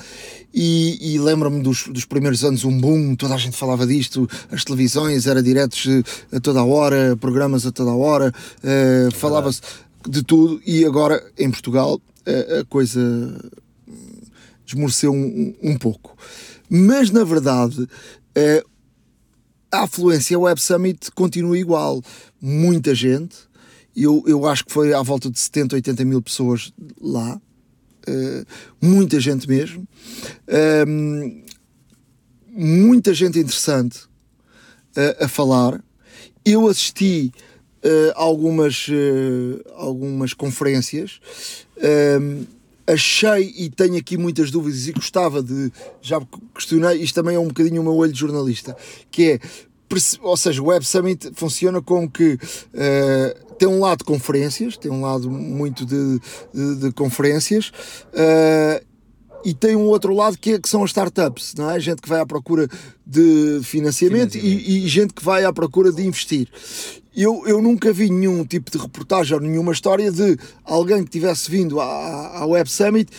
e, 0.55 1.15
e 1.15 1.19
lembro-me 1.19 1.61
dos, 1.61 1.89
dos 1.89 2.05
primeiros 2.05 2.45
anos 2.45 2.65
um 2.65 2.81
boom, 2.81 3.15
toda 3.15 3.35
a 3.35 3.39
gente 3.39 3.57
falava 3.57 3.87
disto, 3.87 4.29
as 4.51 4.65
televisões 4.65 5.27
era 5.27 5.43
diretos 5.43 5.87
a 6.33 6.41
toda 6.41 6.61
a 6.61 6.65
hora, 6.65 7.17
programas 7.17 7.67
a 7.67 7.73
toda 7.73 7.91
a 7.91 7.97
hora, 7.97 8.33
uh, 8.33 9.15
falava-se 9.15 9.61
de 10.09 10.23
tudo 10.23 10.61
e 10.65 10.85
agora 10.85 11.23
em 11.39 11.51
Portugal 11.51 11.97
uh, 11.97 12.61
a 12.61 12.65
coisa 12.65 13.01
desmoreceu 14.67 15.13
um, 15.13 15.55
um 15.63 15.77
pouco. 15.77 16.17
Mas 16.69 17.11
na 17.11 17.25
verdade 17.25 17.89
a 19.71 19.83
afluência 19.83 20.39
Web 20.39 20.61
Summit 20.61 21.11
continua 21.13 21.59
igual. 21.59 22.03
Muita 22.41 22.95
gente, 22.95 23.37
eu, 23.95 24.23
eu 24.27 24.47
acho 24.47 24.65
que 24.65 24.73
foi 24.73 24.93
à 24.93 25.03
volta 25.03 25.31
de 25.31 25.39
70, 25.39 25.77
80 25.77 26.05
mil 26.05 26.23
pessoas 26.23 26.73
lá. 27.01 27.41
Uh, 28.09 28.47
muita 28.81 29.19
gente 29.19 29.49
mesmo. 29.49 29.87
Uh, 30.49 31.43
muita 32.49 33.13
gente 33.13 33.39
interessante 33.39 34.05
uh, 34.97 35.25
a 35.25 35.29
falar. 35.29 35.83
Eu 36.45 36.69
assisti 36.69 37.33
algumas, 38.17 38.89
algumas 39.77 40.33
conferências. 40.33 41.21
Achei 42.87 43.53
e 43.57 43.69
tenho 43.69 43.97
aqui 43.97 44.17
muitas 44.17 44.51
dúvidas 44.51 44.87
e 44.87 44.93
gostava 44.93 45.43
de. 45.43 45.73
Já 46.01 46.21
questionei, 46.55 46.99
isto 46.99 47.15
também 47.15 47.37
é 47.37 47.39
um 47.39 47.49
bocadinho 47.49 47.81
o 47.81 47.85
meu 47.85 47.95
olho 47.95 48.13
de 48.13 48.19
jornalista, 48.19 48.77
que 49.11 49.33
é 49.33 49.41
ou 50.21 50.37
seja, 50.37 50.61
o 50.61 50.67
Web 50.67 50.85
Summit 50.85 51.31
funciona 51.35 51.81
como 51.81 52.11
que 52.11 52.35
uh, 52.35 53.55
tem 53.57 53.69
um 53.69 53.81
lado 53.81 53.99
de 53.99 54.05
conferências, 54.05 54.77
tem 54.77 54.91
um 54.91 55.01
lado 55.01 55.31
muito 55.31 55.87
de, 55.87 56.21
de, 56.53 56.77
de 56.77 56.93
conferências, 56.93 57.69
uh, 58.13 58.85
e 59.45 59.55
tem 59.55 59.77
um 59.77 59.85
outro 59.85 60.13
lado 60.13 60.37
que, 60.37 60.55
é, 60.55 60.59
que 60.59 60.69
são 60.69 60.83
as 60.83 60.91
startups, 60.91 61.55
não 61.57 61.71
é? 61.71 61.79
Gente 61.79 62.03
que 62.03 62.09
vai 62.09 62.19
à 62.19 62.27
procura 62.27 62.69
de 63.07 63.61
financiamento, 63.63 64.33
financiamento. 64.33 64.37
E, 64.37 64.85
e, 64.85 64.89
gente 64.89 65.15
que 65.15 65.23
vai 65.23 65.45
à 65.45 65.53
procura 65.53 65.93
de 65.93 66.05
investir. 66.05 66.49
Eu, 67.17 67.45
eu 67.47 67.63
nunca 67.63 67.93
vi 67.93 68.11
nenhum 68.11 68.45
tipo 68.45 68.71
de 68.71 68.77
reportagem 68.77 69.35
ou 69.35 69.41
nenhuma 69.41 69.73
história 69.73 70.13
de 70.13 70.39
alguém 70.63 71.03
que 71.03 71.11
tivesse 71.11 71.51
vindo 71.51 71.81
à, 71.81 72.41
à 72.41 72.47
Web 72.47 72.71
Summit 72.71 73.11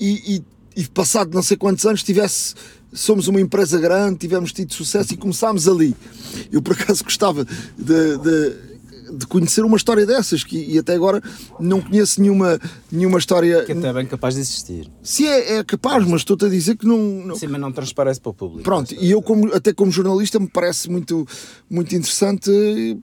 e, 0.00 0.36
e, 0.76 0.80
e 0.80 0.88
passado 0.88 1.34
não 1.34 1.42
sei 1.42 1.58
quantos 1.58 1.84
anos 1.84 2.02
tivesse 2.02 2.54
somos 2.92 3.28
uma 3.28 3.40
empresa 3.40 3.78
grande, 3.78 4.18
tivemos 4.18 4.52
tido 4.52 4.72
sucesso 4.72 5.14
e 5.14 5.16
começámos 5.16 5.66
ali. 5.68 5.94
Eu 6.50 6.60
por 6.60 6.74
acaso 6.74 7.04
gostava 7.04 7.44
de, 7.44 8.18
de 8.18 8.71
de 9.12 9.26
conhecer 9.26 9.64
uma 9.64 9.76
história 9.76 10.06
dessas 10.06 10.42
que, 10.42 10.56
e 10.56 10.78
até 10.78 10.94
agora 10.94 11.22
não 11.60 11.80
conheço 11.80 12.20
nenhuma, 12.20 12.58
nenhuma 12.90 13.18
história. 13.18 13.64
Que 13.64 13.72
até 13.72 13.88
é 13.88 13.92
bem 13.92 14.06
capaz 14.06 14.34
de 14.34 14.40
existir. 14.40 14.90
Sim, 15.02 15.26
é, 15.26 15.58
é 15.58 15.64
capaz, 15.64 16.06
mas 16.06 16.22
estou-te 16.22 16.44
a 16.46 16.48
dizer 16.48 16.76
que 16.76 16.86
não, 16.86 16.98
não. 16.98 17.36
Sim, 17.36 17.48
mas 17.48 17.60
não 17.60 17.72
transparece 17.72 18.20
para 18.20 18.30
o 18.30 18.34
público. 18.34 18.62
Pronto, 18.62 18.94
e 18.94 19.10
eu, 19.10 19.20
como, 19.22 19.52
até 19.54 19.72
como 19.72 19.90
jornalista, 19.90 20.38
me 20.38 20.48
parece 20.48 20.90
muito, 20.90 21.26
muito 21.68 21.94
interessante 21.94 22.50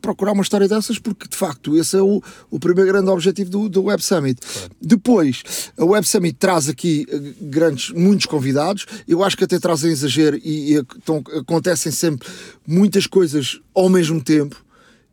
procurar 0.01 0.31
uma 0.31 0.43
história 0.43 0.67
dessas, 0.67 0.97
porque 0.97 1.27
de 1.27 1.35
facto 1.35 1.77
esse 1.77 1.97
é 1.97 2.01
o, 2.01 2.21
o 2.49 2.59
primeiro 2.59 2.91
grande 2.91 3.09
objetivo 3.09 3.49
do, 3.49 3.69
do 3.69 3.83
Web 3.83 4.03
Summit. 4.03 4.41
Claro. 4.41 4.71
Depois, 4.81 5.43
a 5.77 5.85
Web 5.85 6.07
Summit 6.07 6.37
traz 6.37 6.69
aqui 6.69 7.05
eh, 7.09 7.33
grandes, 7.41 7.91
muitos 7.91 8.25
convidados, 8.25 8.85
eu 9.07 9.23
acho 9.23 9.37
que 9.37 9.43
até 9.43 9.59
trazem 9.59 9.91
exagero 9.91 10.37
e, 10.43 10.73
e 10.73 10.77
então, 10.77 11.23
acontecem 11.37 11.91
sempre 11.91 12.27
muitas 12.65 13.05
coisas 13.07 13.59
ao 13.73 13.89
mesmo 13.89 14.21
tempo 14.21 14.68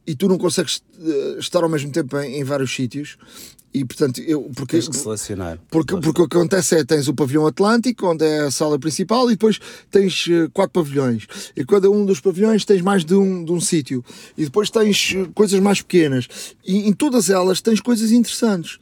e 0.07 0.15
tu 0.15 0.29
não 0.29 0.39
consegues 0.39 0.83
uh, 0.99 1.39
estar 1.39 1.63
ao 1.63 1.69
mesmo 1.69 1.91
tempo 1.91 2.19
em, 2.19 2.41
em 2.41 2.45
vários 2.45 2.75
sítios. 2.75 3.17
E 3.75 3.85
portanto 3.85 4.23
eu 4.23 4.51
porque 4.55 4.77
tens 4.77 4.89
que 4.89 4.97
selecionar. 4.97 5.59
porque, 5.69 5.95
porque 5.99 6.23
o 6.23 6.29
que 6.29 6.37
acontece 6.37 6.77
é 6.77 6.85
tens 6.85 7.09
o 7.09 7.15
pavilhão 7.15 7.47
Atlântico 7.47 8.07
onde 8.07 8.25
é 8.25 8.41
a 8.41 8.51
sala 8.51 8.79
principal 8.79 9.29
e 9.29 9.35
depois 9.35 9.61
tens 9.91 10.27
uh, 10.29 10.49
quatro 10.53 10.83
pavilhões. 10.83 11.27
E 11.55 11.65
cada 11.65 11.91
um 11.91 12.07
dos 12.07 12.21
pavilhões 12.21 12.65
tens 12.65 12.81
mais 12.81 13.05
de 13.05 13.15
um, 13.15 13.45
de 13.45 13.53
um 13.53 13.61
sítio. 13.61 14.03
E 14.37 14.45
depois 14.45 14.71
tens 14.71 15.13
uh, 15.13 15.31
coisas 15.35 15.61
mais 15.61 15.83
pequenas. 15.83 16.27
E 16.65 16.89
em 16.89 16.93
todas 16.93 17.29
elas 17.29 17.61
tens 17.61 17.81
coisas 17.81 18.13
interessantes. 18.13 18.79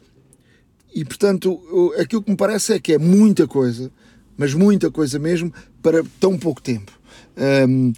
E 0.95 1.05
portanto 1.05 1.61
aquilo 1.99 2.23
que 2.23 2.31
me 2.31 2.37
parece 2.37 2.75
é 2.75 2.79
que 2.79 2.93
é 2.93 2.99
muita 2.99 3.49
coisa 3.49 3.91
mas 4.37 4.55
muita 4.55 4.91
coisa 4.91 5.19
mesmo 5.19 5.53
para 5.83 6.05
tão 6.19 6.39
pouco 6.39 6.61
tempo. 6.61 6.93
Um, 7.69 7.93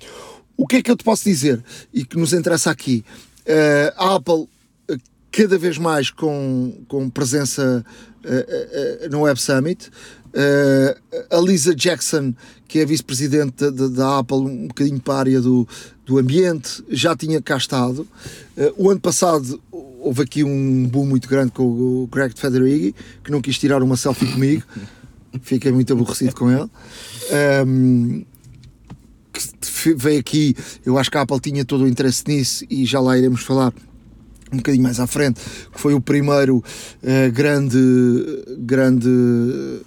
o 0.57 0.67
que 0.67 0.77
é 0.77 0.83
que 0.83 0.91
eu 0.91 0.97
te 0.97 1.05
posso 1.05 1.25
dizer 1.25 1.63
e 1.93 2.05
que 2.05 2.17
nos 2.17 2.33
interessa 2.33 2.71
aqui? 2.71 3.05
Uh, 3.47 3.93
a 3.97 4.15
Apple 4.17 4.49
cada 5.31 5.59
vez 5.59 5.77
mais 5.77 6.11
com, 6.11 6.73
com 6.89 7.11
presença 7.11 7.85
uh, 8.25 9.07
uh, 9.07 9.11
no 9.11 9.21
Web 9.21 9.41
Summit. 9.41 9.91
a 11.31 11.41
Lisa 11.41 11.75
Jackson, 11.75 12.35
que 12.67 12.79
é 12.79 12.87
vice-presidente 12.87 13.71
da 13.71 14.19
Apple, 14.19 14.39
um 14.39 14.69
bocadinho 14.69 15.01
para 15.01 15.15
a 15.15 15.19
área 15.19 15.41
do, 15.41 15.69
do 16.05 16.19
ambiente, 16.19 16.83
já 16.89 17.15
tinha 17.15 17.41
cá 17.41 17.57
estado. 17.57 18.07
o 18.77 18.91
ano 18.91 19.01
passado 19.01 19.61
houve 20.07 20.23
aqui 20.23 20.45
um 20.45 20.87
boom 20.87 21.05
muito 21.05 21.29
grande 21.29 21.51
com 21.51 21.65
o 21.65 22.09
Greg 22.11 22.39
Federighi, 22.39 22.95
que 23.25 23.31
não 23.31 23.43
quis 23.43 23.59
tirar 23.59 23.83
uma 23.83 23.97
selfie 23.97 24.33
comigo. 24.33 24.63
Fiquei 25.43 25.73
muito 25.73 25.93
aborrecido 25.93 26.35
com 26.35 26.51
ele. 26.51 26.71
Um, 27.67 28.25
que 29.39 29.95
veio 29.95 30.21
aqui, 30.21 30.55
eu 30.85 30.99
acho 30.99 31.11
que 31.11 31.19
a 31.19 31.23
Apple 31.23 31.41
tinha 31.41 31.65
todo 31.65 31.85
o 31.85 31.89
interesse 31.89 32.25
nisso 32.27 32.65
e 32.69 32.85
já 32.85 33.01
lá 33.01 33.17
iremos 33.17 33.43
falar 33.43 33.73
um 34.53 34.59
bocadinho 34.59 34.83
mais 34.83 35.01
à 35.01 35.07
frente, 35.07 35.41
que 35.73 35.81
foi 35.81 35.95
o 35.95 36.01
primeiro 36.01 36.59
uh, 36.59 37.33
grande, 37.33 37.79
grande 38.59 39.09
uh, 39.09 39.85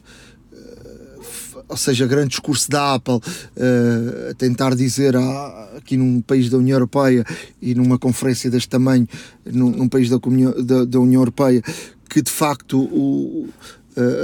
ou 1.67 1.77
seja, 1.77 2.05
grande 2.05 2.29
discurso 2.29 2.69
da 2.69 2.95
Apple 2.95 3.15
uh, 3.15 4.31
a 4.31 4.33
tentar 4.33 4.75
dizer 4.75 5.15
a, 5.15 5.69
aqui 5.77 5.95
num 5.95 6.21
país 6.21 6.49
da 6.49 6.57
União 6.57 6.75
Europeia 6.75 7.25
e 7.61 7.73
numa 7.73 7.97
conferência 7.97 8.49
deste 8.49 8.69
tamanho, 8.69 9.07
num, 9.45 9.69
num 9.69 9.87
país 9.87 10.09
da, 10.09 10.17
da, 10.17 10.85
da 10.85 10.99
União 10.99 11.21
Europeia, 11.21 11.61
que 12.09 12.21
de 12.21 12.31
facto 12.31 12.79
o, 12.79 13.47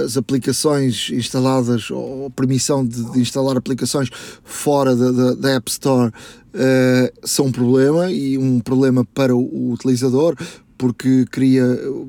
as 0.03 0.17
aplicações 0.17 1.09
instaladas 1.11 1.89
ou 1.91 2.29
permissão 2.29 2.85
de, 2.85 3.03
de 3.11 3.19
instalar 3.19 3.57
aplicações 3.57 4.09
fora 4.43 4.95
da, 4.95 5.11
da, 5.11 5.33
da 5.33 5.49
App 5.51 5.69
Store 5.69 6.09
uh, 6.09 7.27
são 7.27 7.47
um 7.47 7.51
problema 7.51 8.11
e 8.11 8.37
um 8.37 8.59
problema 8.59 9.05
para 9.05 9.35
o, 9.35 9.39
o, 9.39 9.71
utilizador 9.71 10.35
porque 10.77 11.25
cria 11.31 11.63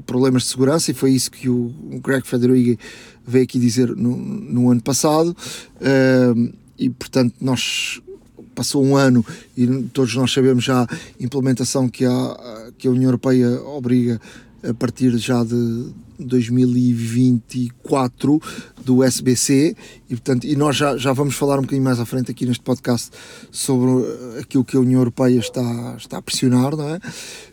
problemas 0.06 0.42
de 0.42 0.49
segurança 0.49 0.90
e 0.90 0.94
foi 0.94 1.12
isso 1.12 1.30
que 1.30 1.49
o 1.49 1.73
Greg 2.02 2.26
Federighi 2.26 2.78
veio 3.25 3.44
aqui 3.44 3.58
dizer 3.61 3.94
no, 3.94 4.16
no 4.16 4.70
ano 4.70 4.82
passado. 4.82 5.37
Uh, 5.76 6.52
e 6.78 6.90
portanto 6.90 7.35
nós 7.40 8.00
passou 8.54 8.85
um 8.85 8.96
ano 8.96 9.25
e 9.56 9.66
todos 9.92 10.14
nós 10.16 10.32
sabemos 10.32 10.64
já 10.64 10.82
a 10.82 10.88
implementação 11.20 11.88
que 11.88 12.04
a, 12.04 12.70
que 12.76 12.88
a 12.88 12.90
União 12.90 13.08
Europeia 13.08 13.62
obriga 13.62 14.20
a 14.68 14.75
partir 14.75 15.16
já 15.18 15.44
de 15.44 15.92
2024 16.18 18.40
do 18.85 19.02
SBC 19.02 19.75
e 20.08 20.14
portanto 20.14 20.44
e 20.44 20.54
nós 20.54 20.76
já, 20.76 20.96
já 20.96 21.12
vamos 21.12 21.35
falar 21.35 21.58
um 21.58 21.62
bocadinho 21.62 21.85
mais 21.85 21.99
à 21.99 22.06
frente 22.06 22.30
aqui 22.30 22.46
neste 22.46 22.62
podcast 22.62 23.11
sobre 23.50 24.40
aquilo 24.40 24.64
que 24.64 24.76
a 24.76 24.80
União 24.80 25.00
Europeia 25.00 25.38
está, 25.38 25.96
está 25.99 26.18
a 26.18 26.23
pressionar, 26.23 26.76
não 26.76 26.88
é? 26.88 27.00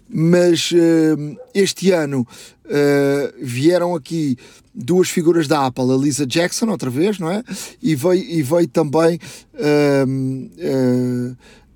Mas 0.07 0.71
uh, 0.71 1.37
este 1.55 1.91
ano 1.91 2.27
uh, 2.65 3.33
vieram 3.41 3.95
aqui 3.95 4.37
duas 4.75 5.09
figuras 5.09 5.47
da 5.47 5.65
Apple, 5.65 5.91
a 5.91 5.95
Lisa 5.95 6.25
Jackson 6.25 6.69
outra 6.69 6.89
vez, 6.89 7.17
não 7.17 7.31
é? 7.31 7.43
E 7.81 7.95
veio, 7.95 8.23
e 8.23 8.43
veio 8.43 8.67
também 8.67 9.19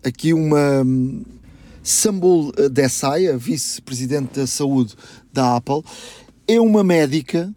aqui 0.03 0.33
uma 0.33 0.83
Sambul 1.87 2.51
Desai, 2.69 3.31
vice-presidente 3.37 4.39
da 4.39 4.45
saúde 4.45 4.93
da 5.31 5.55
Apple, 5.55 5.81
é 6.47 6.59
uma 6.61 6.83
médica 6.83 7.53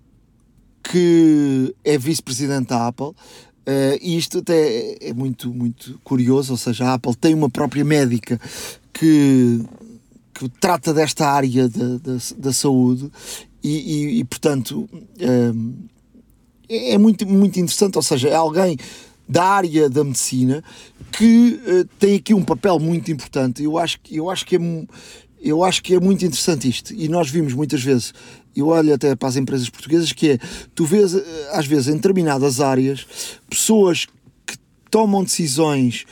que 0.82 1.74
é 1.84 1.96
vice-presidente 1.96 2.68
da 2.68 2.88
Apple. 2.88 3.08
Uh, 3.60 3.96
e 4.00 4.16
isto 4.16 4.38
até 4.38 4.96
é 5.00 5.12
muito, 5.12 5.52
muito 5.52 6.00
curioso, 6.02 6.52
ou 6.52 6.56
seja, 6.56 6.86
a 6.86 6.94
Apple 6.94 7.14
tem 7.14 7.34
uma 7.34 7.48
própria 7.48 7.84
médica 7.84 8.40
que, 8.92 9.60
que 10.34 10.48
trata 10.60 10.92
desta 10.92 11.28
área 11.28 11.68
da, 11.68 11.98
da, 12.38 12.52
saúde 12.52 13.10
e, 13.62 13.68
e, 13.68 14.20
e 14.20 14.24
portanto, 14.24 14.88
uh, 14.92 15.74
é 16.68 16.96
muito, 16.98 17.26
muito 17.26 17.60
interessante, 17.60 17.96
ou 17.96 18.02
seja, 18.02 18.28
é 18.28 18.34
alguém 18.34 18.76
da 19.28 19.44
área 19.44 19.88
da 19.88 20.02
medicina 20.02 20.64
que 21.12 21.60
uh, 21.64 21.84
tem 21.98 22.16
aqui 22.16 22.34
um 22.34 22.42
papel 22.42 22.80
muito 22.80 23.12
importante. 23.12 23.62
Eu 23.62 23.78
acho, 23.78 23.98
eu 24.10 24.30
acho 24.30 24.44
que 24.46 24.56
é 24.56 24.60
eu 25.42 25.64
acho 25.64 25.82
que 25.82 25.94
é 25.94 26.00
muito 26.00 26.24
interessante 26.24 26.68
isto 26.68 26.92
e 26.92 27.08
nós 27.08 27.30
vimos 27.30 27.54
muitas 27.54 27.82
vezes 27.82 28.12
eu 28.54 28.68
olho 28.68 28.94
até 28.94 29.14
para 29.14 29.28
as 29.28 29.36
empresas 29.36 29.68
portuguesas 29.68 30.12
que 30.12 30.30
é 30.30 30.38
tu 30.74 30.84
vês 30.84 31.14
eh, 31.14 31.24
às 31.52 31.66
vezes 31.66 31.88
em 31.88 31.96
determinadas 31.96 32.60
áreas 32.60 33.06
pessoas 33.48 34.06
que 34.46 34.56
tomam 34.90 35.22
decisões 35.22 36.04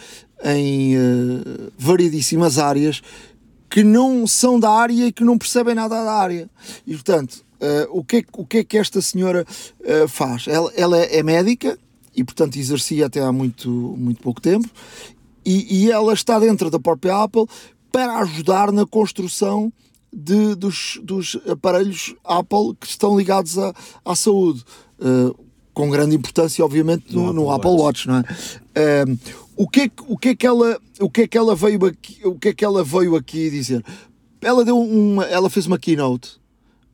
em 0.44 0.96
uh, 0.96 1.72
variedíssimas 1.76 2.58
áreas 2.58 3.02
que 3.68 3.82
não 3.82 4.26
são 4.26 4.58
da 4.58 4.70
área 4.70 5.06
e 5.06 5.12
que 5.12 5.24
não 5.24 5.36
percebem 5.36 5.74
nada 5.74 6.02
da 6.02 6.12
área. 6.12 6.48
E 6.86 6.94
portanto 6.94 7.44
uh, 7.60 7.98
o, 7.98 8.04
que 8.04 8.18
é, 8.18 8.24
o 8.32 8.46
que 8.46 8.58
é 8.58 8.64
que 8.64 8.78
esta 8.78 9.02
senhora 9.02 9.44
uh, 9.80 10.08
faz? 10.08 10.46
Ela, 10.46 10.72
ela 10.76 10.98
é 10.98 11.22
médica 11.22 11.78
e 12.14 12.24
portanto 12.24 12.56
exercia 12.56 13.06
até 13.06 13.20
há 13.20 13.32
muito, 13.32 13.70
muito 13.70 14.20
pouco 14.20 14.40
tempo, 14.40 14.68
e, 15.44 15.84
e 15.84 15.90
ela 15.90 16.12
está 16.12 16.38
dentro 16.38 16.68
da 16.68 16.78
própria 16.78 17.22
Apple 17.22 17.46
para 17.92 18.18
ajudar 18.18 18.72
na 18.72 18.84
construção 18.84 19.72
de, 20.12 20.54
dos, 20.54 20.98
dos 21.02 21.38
aparelhos 21.48 22.14
Apple 22.24 22.74
que 22.80 22.86
estão 22.86 23.16
ligados 23.16 23.58
à, 23.58 23.74
à 24.04 24.14
saúde. 24.14 24.64
Uh, 24.98 25.48
com 25.72 25.88
grande 25.90 26.16
importância, 26.16 26.64
obviamente, 26.64 27.14
no, 27.14 27.26
no, 27.26 27.32
no 27.34 27.50
Apple, 27.52 27.70
Watch. 27.70 28.08
Watch, 28.08 28.08
não 28.08 28.16
é? 28.16 29.04
Uh, 29.04 29.18
o 29.56 29.68
que 29.68 29.82
é, 29.82 29.90
o 30.08 30.18
que 30.18 30.28
é 30.30 30.34
que 30.34 30.46
ela 30.46 30.78
o 31.00 31.08
que 31.08 31.22
é 31.22 31.28
que 31.28 31.38
ela 31.38 31.54
veio 31.54 31.84
aqui 31.84 32.20
o 32.24 32.34
que 32.36 32.48
é 32.48 32.54
que 32.54 32.64
ela 32.64 32.82
veio 32.82 33.16
aqui 33.16 33.50
dizer 33.50 33.84
ela 34.40 34.64
deu 34.64 34.78
uma 34.78 35.24
ela 35.24 35.50
fez 35.50 35.66
uma 35.66 35.78
keynote 35.78 36.38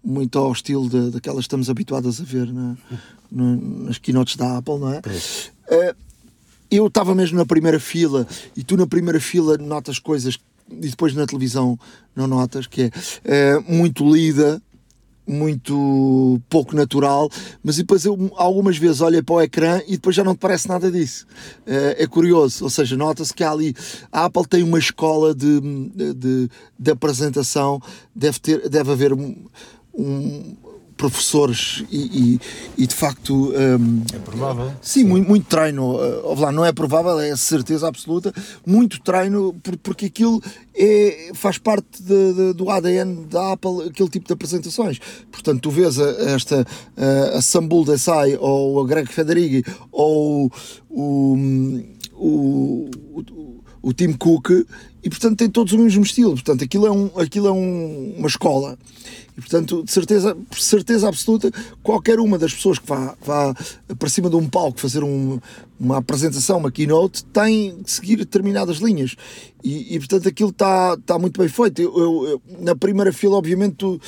muito 0.02 0.38
ao 0.38 0.52
estilo 0.52 0.88
de, 0.88 1.10
daquelas 1.10 1.40
que 1.40 1.46
estamos 1.46 1.70
habituados 1.70 2.20
a 2.20 2.24
ver 2.24 2.52
na, 2.52 2.76
na, 3.32 3.56
nas 3.56 3.98
keynotes 3.98 4.36
da 4.36 4.58
Apple, 4.58 4.78
não 4.78 4.92
é? 4.92 4.98
Uh, 4.98 5.96
eu 6.70 6.86
estava 6.86 7.14
mesmo 7.14 7.38
na 7.38 7.46
primeira 7.46 7.80
fila 7.80 8.26
e 8.56 8.62
tu 8.62 8.76
na 8.76 8.86
primeira 8.86 9.20
fila 9.20 9.56
notas 9.56 9.98
coisas 9.98 10.38
e 10.70 10.88
depois 10.88 11.14
na 11.14 11.26
televisão 11.26 11.78
não 12.14 12.26
notas, 12.26 12.66
que 12.66 12.90
é 13.24 13.56
uh, 13.56 13.64
muito 13.72 14.08
lida, 14.08 14.62
muito 15.26 16.40
pouco 16.48 16.76
natural, 16.76 17.30
mas 17.62 17.76
depois 17.76 18.04
eu 18.04 18.30
algumas 18.36 18.76
vezes 18.76 19.00
olho 19.00 19.24
para 19.24 19.34
o 19.34 19.42
ecrã 19.42 19.80
e 19.86 19.92
depois 19.92 20.14
já 20.14 20.22
não 20.22 20.34
te 20.34 20.38
parece 20.38 20.68
nada 20.68 20.90
disso. 20.90 21.26
Uh, 21.66 21.96
é 21.96 22.06
curioso, 22.06 22.64
ou 22.64 22.70
seja, 22.70 22.96
nota-se 22.96 23.32
que 23.32 23.42
há 23.42 23.50
ali. 23.50 23.74
A 24.12 24.26
Apple 24.26 24.46
tem 24.46 24.62
uma 24.62 24.78
escola 24.78 25.34
de, 25.34 25.60
de, 26.14 26.50
de 26.78 26.90
apresentação, 26.90 27.80
deve, 28.14 28.38
ter, 28.38 28.68
deve 28.68 28.92
haver 28.92 29.12
um, 29.12 29.34
um 29.94 30.56
professores 30.96 31.84
e, 31.90 32.38
e, 32.78 32.82
e, 32.84 32.86
de 32.86 32.94
facto 32.94 33.52
um, 33.52 34.02
é 34.12 34.18
provável. 34.18 34.72
sim, 34.80 35.00
sim. 35.00 35.04
Muito, 35.04 35.28
muito 35.28 35.46
treino 35.46 35.96
uh, 35.96 36.40
lá 36.40 36.52
não 36.52 36.64
é 36.64 36.72
provável 36.72 37.18
é 37.20 37.34
certeza 37.36 37.88
absoluta. 37.88 38.32
Muito 38.66 39.00
treino 39.00 39.54
porque 39.82 40.06
aquilo 40.06 40.42
é, 40.74 41.30
faz 41.34 41.58
parte 41.58 42.02
de, 42.02 42.32
de, 42.32 42.52
do 42.54 42.70
ADN 42.70 43.26
da 43.26 43.52
Apple 43.52 43.88
aquele 43.88 44.08
tipo 44.08 44.26
de 44.26 44.32
apresentações. 44.32 45.00
Portanto 45.30 45.60
tu 45.60 45.70
vês 45.70 45.98
a, 45.98 46.10
esta 46.30 46.66
a, 46.96 47.38
a 47.38 47.42
Sambul 47.42 47.84
Desai 47.84 48.36
ou 48.38 48.82
a 48.82 48.86
Greg 48.86 49.08
Federighi 49.08 49.64
ou 49.90 50.50
o, 50.88 51.36
o, 52.14 52.90
o, 53.12 53.60
o 53.82 53.92
Tim 53.92 54.12
Cook 54.12 54.50
e 55.02 55.10
portanto 55.10 55.38
tem 55.38 55.50
todos 55.50 55.72
o 55.72 55.78
mesmo 55.78 56.04
estilo. 56.04 56.32
Portanto 56.32 56.64
aquilo 56.64 56.86
é, 56.86 56.90
um, 56.90 57.10
aquilo 57.16 57.48
é 57.48 57.52
um, 57.52 58.14
uma 58.16 58.28
escola 58.28 58.78
e, 59.36 59.40
portanto, 59.40 59.82
de 59.82 59.90
certeza, 59.90 60.36
certeza 60.52 61.08
absoluta, 61.08 61.50
qualquer 61.82 62.20
uma 62.20 62.38
das 62.38 62.54
pessoas 62.54 62.78
que 62.78 62.86
vá, 62.86 63.16
vá 63.24 63.54
para 63.98 64.08
cima 64.08 64.30
de 64.30 64.36
um 64.36 64.48
palco 64.48 64.78
fazer 64.78 65.02
um, 65.02 65.40
uma 65.78 65.98
apresentação, 65.98 66.58
uma 66.58 66.70
keynote, 66.70 67.24
tem 67.26 67.82
que 67.82 67.90
seguir 67.90 68.16
determinadas 68.16 68.76
linhas. 68.76 69.16
E, 69.62 69.96
e 69.96 69.98
portanto, 69.98 70.28
aquilo 70.28 70.50
está 70.50 70.96
tá 71.04 71.18
muito 71.18 71.40
bem 71.40 71.48
feito. 71.48 71.82
Eu, 71.82 71.98
eu, 71.98 72.28
eu, 72.28 72.42
na 72.60 72.76
primeira 72.76 73.12
fila, 73.12 73.36
obviamente, 73.36 73.74
tu, 73.74 74.00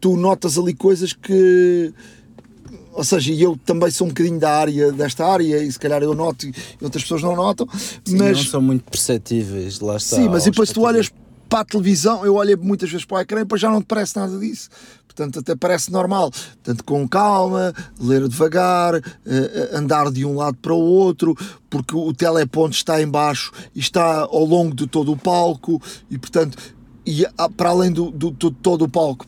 tu 0.00 0.16
notas 0.16 0.56
ali 0.56 0.72
coisas 0.72 1.12
que 1.12 1.92
ou 2.92 3.02
seja, 3.02 3.32
eu 3.32 3.58
também 3.64 3.90
sou 3.90 4.06
um 4.06 4.10
bocadinho 4.10 4.38
da 4.38 4.56
área, 4.56 4.92
desta 4.92 5.26
área, 5.26 5.60
e 5.60 5.72
se 5.72 5.78
calhar 5.80 6.00
eu 6.00 6.14
noto 6.14 6.46
e 6.46 6.54
outras 6.80 7.02
pessoas 7.02 7.22
não 7.22 7.34
notam, 7.34 7.66
sim, 8.04 8.16
mas... 8.16 8.36
não 8.38 8.44
são 8.44 8.62
muito 8.62 8.84
perceptíveis, 8.84 9.80
lá 9.80 9.96
está. 9.96 10.14
Sim, 10.14 10.28
mas 10.28 10.44
depois 10.44 10.70
tu 10.70 10.82
olhas 10.82 11.10
para 11.54 11.60
a 11.60 11.64
televisão, 11.64 12.26
eu 12.26 12.34
olhei 12.34 12.56
muitas 12.56 12.90
vezes 12.90 13.06
para 13.06 13.18
o 13.18 13.20
ecrã 13.20 13.38
e 13.38 13.44
depois 13.44 13.60
já 13.60 13.70
não 13.70 13.80
te 13.80 13.86
parece 13.86 14.16
nada 14.16 14.36
disso. 14.40 14.68
Portanto, 15.06 15.38
até 15.38 15.54
parece 15.54 15.92
normal. 15.92 16.32
Portanto, 16.32 16.82
com 16.82 17.08
calma, 17.08 17.72
ler 18.00 18.26
devagar, 18.26 18.96
eh, 18.96 19.70
andar 19.72 20.10
de 20.10 20.24
um 20.24 20.34
lado 20.34 20.56
para 20.56 20.74
o 20.74 20.80
outro, 20.80 21.32
porque 21.70 21.94
o 21.94 22.12
teleponto 22.12 22.74
está 22.74 23.00
embaixo 23.00 23.52
e 23.72 23.78
está 23.78 24.22
ao 24.22 24.44
longo 24.44 24.74
de 24.74 24.88
todo 24.88 25.12
o 25.12 25.16
palco 25.16 25.80
e, 26.10 26.18
portanto, 26.18 26.58
e 27.06 27.24
para 27.56 27.68
além 27.68 27.92
do, 27.92 28.10
do, 28.10 28.32
do 28.32 28.50
todo 28.50 28.86
o 28.86 28.88
palco, 28.88 29.24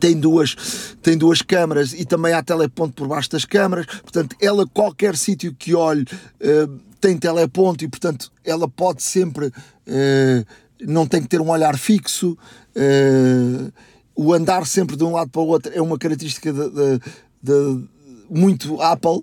tem 0.00 0.18
duas, 0.18 0.96
tem 1.00 1.16
duas 1.16 1.42
câmaras 1.42 1.92
e 1.92 2.04
também 2.04 2.32
há 2.32 2.42
teleponto 2.42 2.94
por 2.94 3.06
baixo 3.06 3.30
das 3.30 3.44
câmaras, 3.44 3.86
portanto, 3.86 4.34
ela, 4.40 4.66
qualquer 4.66 5.16
sítio 5.16 5.54
que 5.56 5.76
olhe, 5.76 6.02
uh, 6.02 6.86
tem 7.00 7.16
teleponto 7.16 7.84
e, 7.84 7.88
portanto, 7.88 8.32
ela 8.44 8.66
pode 8.66 9.00
sempre 9.00 9.46
uh, 9.46 10.65
não 10.80 11.06
tem 11.06 11.22
que 11.22 11.28
ter 11.28 11.40
um 11.40 11.50
olhar 11.50 11.76
fixo, 11.78 12.36
uh, 12.76 13.72
o 14.14 14.32
andar 14.32 14.66
sempre 14.66 14.96
de 14.96 15.04
um 15.04 15.12
lado 15.12 15.30
para 15.30 15.40
o 15.40 15.46
outro 15.46 15.72
é 15.74 15.80
uma 15.80 15.98
característica 15.98 16.52
de, 16.52 16.70
de, 16.70 17.00
de 17.42 17.84
muito 18.30 18.80
Apple. 18.80 19.22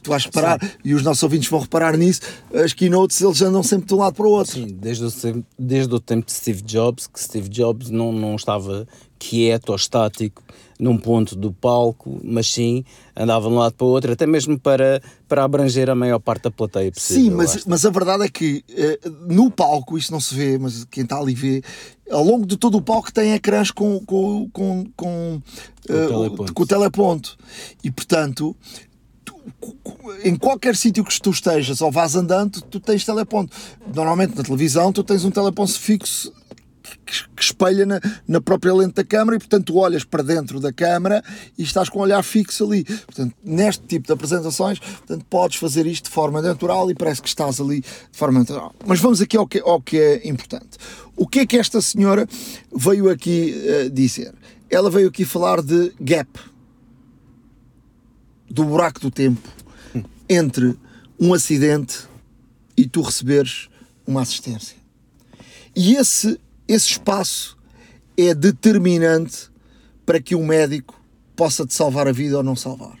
Tu 0.00 0.10
vais 0.10 0.24
reparar, 0.24 0.62
Sim. 0.62 0.70
e 0.84 0.94
os 0.94 1.02
nossos 1.02 1.24
ouvintes 1.24 1.50
vão 1.50 1.58
reparar 1.58 1.96
nisso, 1.96 2.20
as 2.54 2.72
keynotes 2.72 3.20
eles 3.20 3.42
andam 3.42 3.64
sempre 3.64 3.88
de 3.88 3.94
um 3.94 3.98
lado 3.98 4.14
para 4.14 4.26
o 4.26 4.30
outro. 4.30 4.52
Sim, 4.52 4.66
desde 4.66 5.04
o, 5.04 5.44
desde 5.58 5.92
o 5.92 5.98
tempo 5.98 6.24
de 6.24 6.32
Steve 6.32 6.62
Jobs, 6.62 7.08
que 7.08 7.20
Steve 7.20 7.48
Jobs 7.48 7.90
não, 7.90 8.12
não 8.12 8.36
estava 8.36 8.86
quieto 9.18 9.70
ou 9.70 9.76
estático 9.76 10.40
num 10.78 10.96
ponto 10.96 11.34
do 11.34 11.52
palco, 11.52 12.20
mas 12.22 12.46
sim 12.46 12.84
andava 13.16 13.48
de 13.48 13.54
um 13.54 13.58
lado 13.58 13.74
para 13.74 13.86
o 13.86 13.90
outro, 13.90 14.12
até 14.12 14.26
mesmo 14.26 14.58
para, 14.58 15.02
para 15.26 15.44
abranger 15.44 15.90
a 15.90 15.94
maior 15.94 16.20
parte 16.20 16.44
da 16.44 16.50
plateia 16.50 16.92
possível. 16.92 17.22
Sim, 17.22 17.30
mas, 17.30 17.64
mas 17.66 17.84
a 17.84 17.90
verdade 17.90 18.24
é 18.24 18.28
que 18.28 18.64
eh, 18.70 19.00
no 19.28 19.50
palco, 19.50 19.98
isso 19.98 20.12
não 20.12 20.20
se 20.20 20.34
vê, 20.34 20.56
mas 20.56 20.84
quem 20.84 21.02
está 21.02 21.18
ali 21.18 21.34
vê, 21.34 21.62
ao 22.10 22.22
longo 22.22 22.46
de 22.46 22.56
todo 22.56 22.78
o 22.78 22.82
palco 22.82 23.12
tem 23.12 23.32
ecrãs 23.32 23.70
com, 23.70 24.00
com, 24.06 24.48
com, 24.50 24.86
com, 24.96 25.42
uh, 25.90 26.52
com 26.54 26.62
o 26.62 26.66
teleponto. 26.66 27.36
E 27.82 27.90
portanto, 27.90 28.54
em 30.24 30.36
qualquer 30.36 30.76
sítio 30.76 31.04
que 31.04 31.20
tu 31.20 31.30
estejas 31.30 31.80
ou 31.80 31.90
vás 31.90 32.14
andando, 32.14 32.60
tu 32.62 32.78
tens 32.78 33.04
teleponto. 33.04 33.56
Normalmente 33.94 34.36
na 34.36 34.42
televisão 34.42 34.92
tu 34.92 35.02
tens 35.02 35.24
um 35.24 35.30
teleponto 35.30 35.78
fixo 35.78 36.32
que, 37.04 37.42
espelha 37.42 37.86
na, 37.86 38.00
na, 38.26 38.40
própria 38.40 38.74
lente 38.74 38.94
da 38.94 39.04
câmara 39.04 39.36
e, 39.36 39.38
portanto, 39.38 39.66
tu 39.66 39.76
olhas 39.76 40.04
para 40.04 40.22
dentro 40.22 40.60
da 40.60 40.72
câmara 40.72 41.22
e 41.56 41.62
estás 41.62 41.88
com 41.88 41.98
o 41.98 42.02
olhar 42.02 42.22
fixo 42.22 42.64
ali. 42.64 42.84
Portanto, 42.84 43.34
neste 43.44 43.84
tipo 43.86 44.06
de 44.06 44.12
apresentações, 44.12 44.78
portanto, 44.78 45.24
podes 45.28 45.58
fazer 45.58 45.86
isto 45.86 46.04
de 46.04 46.10
forma 46.10 46.40
natural 46.42 46.90
e 46.90 46.94
parece 46.94 47.22
que 47.22 47.28
estás 47.28 47.60
ali 47.60 47.80
de 47.80 48.18
forma 48.18 48.40
natural. 48.40 48.74
Mas 48.86 49.00
vamos 49.00 49.20
aqui 49.20 49.36
ao 49.36 49.46
que, 49.46 49.60
ao 49.60 49.80
que 49.80 49.98
é 49.98 50.28
importante. 50.28 50.78
O 51.16 51.26
que 51.26 51.40
é 51.40 51.46
que 51.46 51.58
esta 51.58 51.80
senhora 51.80 52.28
veio 52.74 53.10
aqui 53.10 53.54
uh, 53.86 53.90
dizer? 53.90 54.34
Ela 54.70 54.90
veio 54.90 55.08
aqui 55.08 55.24
falar 55.24 55.62
de 55.62 55.92
gap, 56.00 56.28
do 58.50 58.64
buraco 58.64 59.00
do 59.00 59.10
tempo 59.10 59.48
entre 60.28 60.76
um 61.18 61.32
acidente 61.34 62.06
e 62.76 62.86
tu 62.86 63.00
receberes 63.00 63.68
uma 64.06 64.22
assistência. 64.22 64.76
E 65.74 65.94
esse 65.96 66.38
esse 66.68 66.90
espaço 66.90 67.56
é 68.16 68.34
determinante 68.34 69.50
para 70.04 70.20
que 70.20 70.34
um 70.34 70.46
médico 70.46 71.00
possa 71.34 71.66
te 71.66 71.72
salvar 71.72 72.06
a 72.06 72.12
vida 72.12 72.36
ou 72.36 72.42
não 72.42 72.54
salvar. 72.54 72.98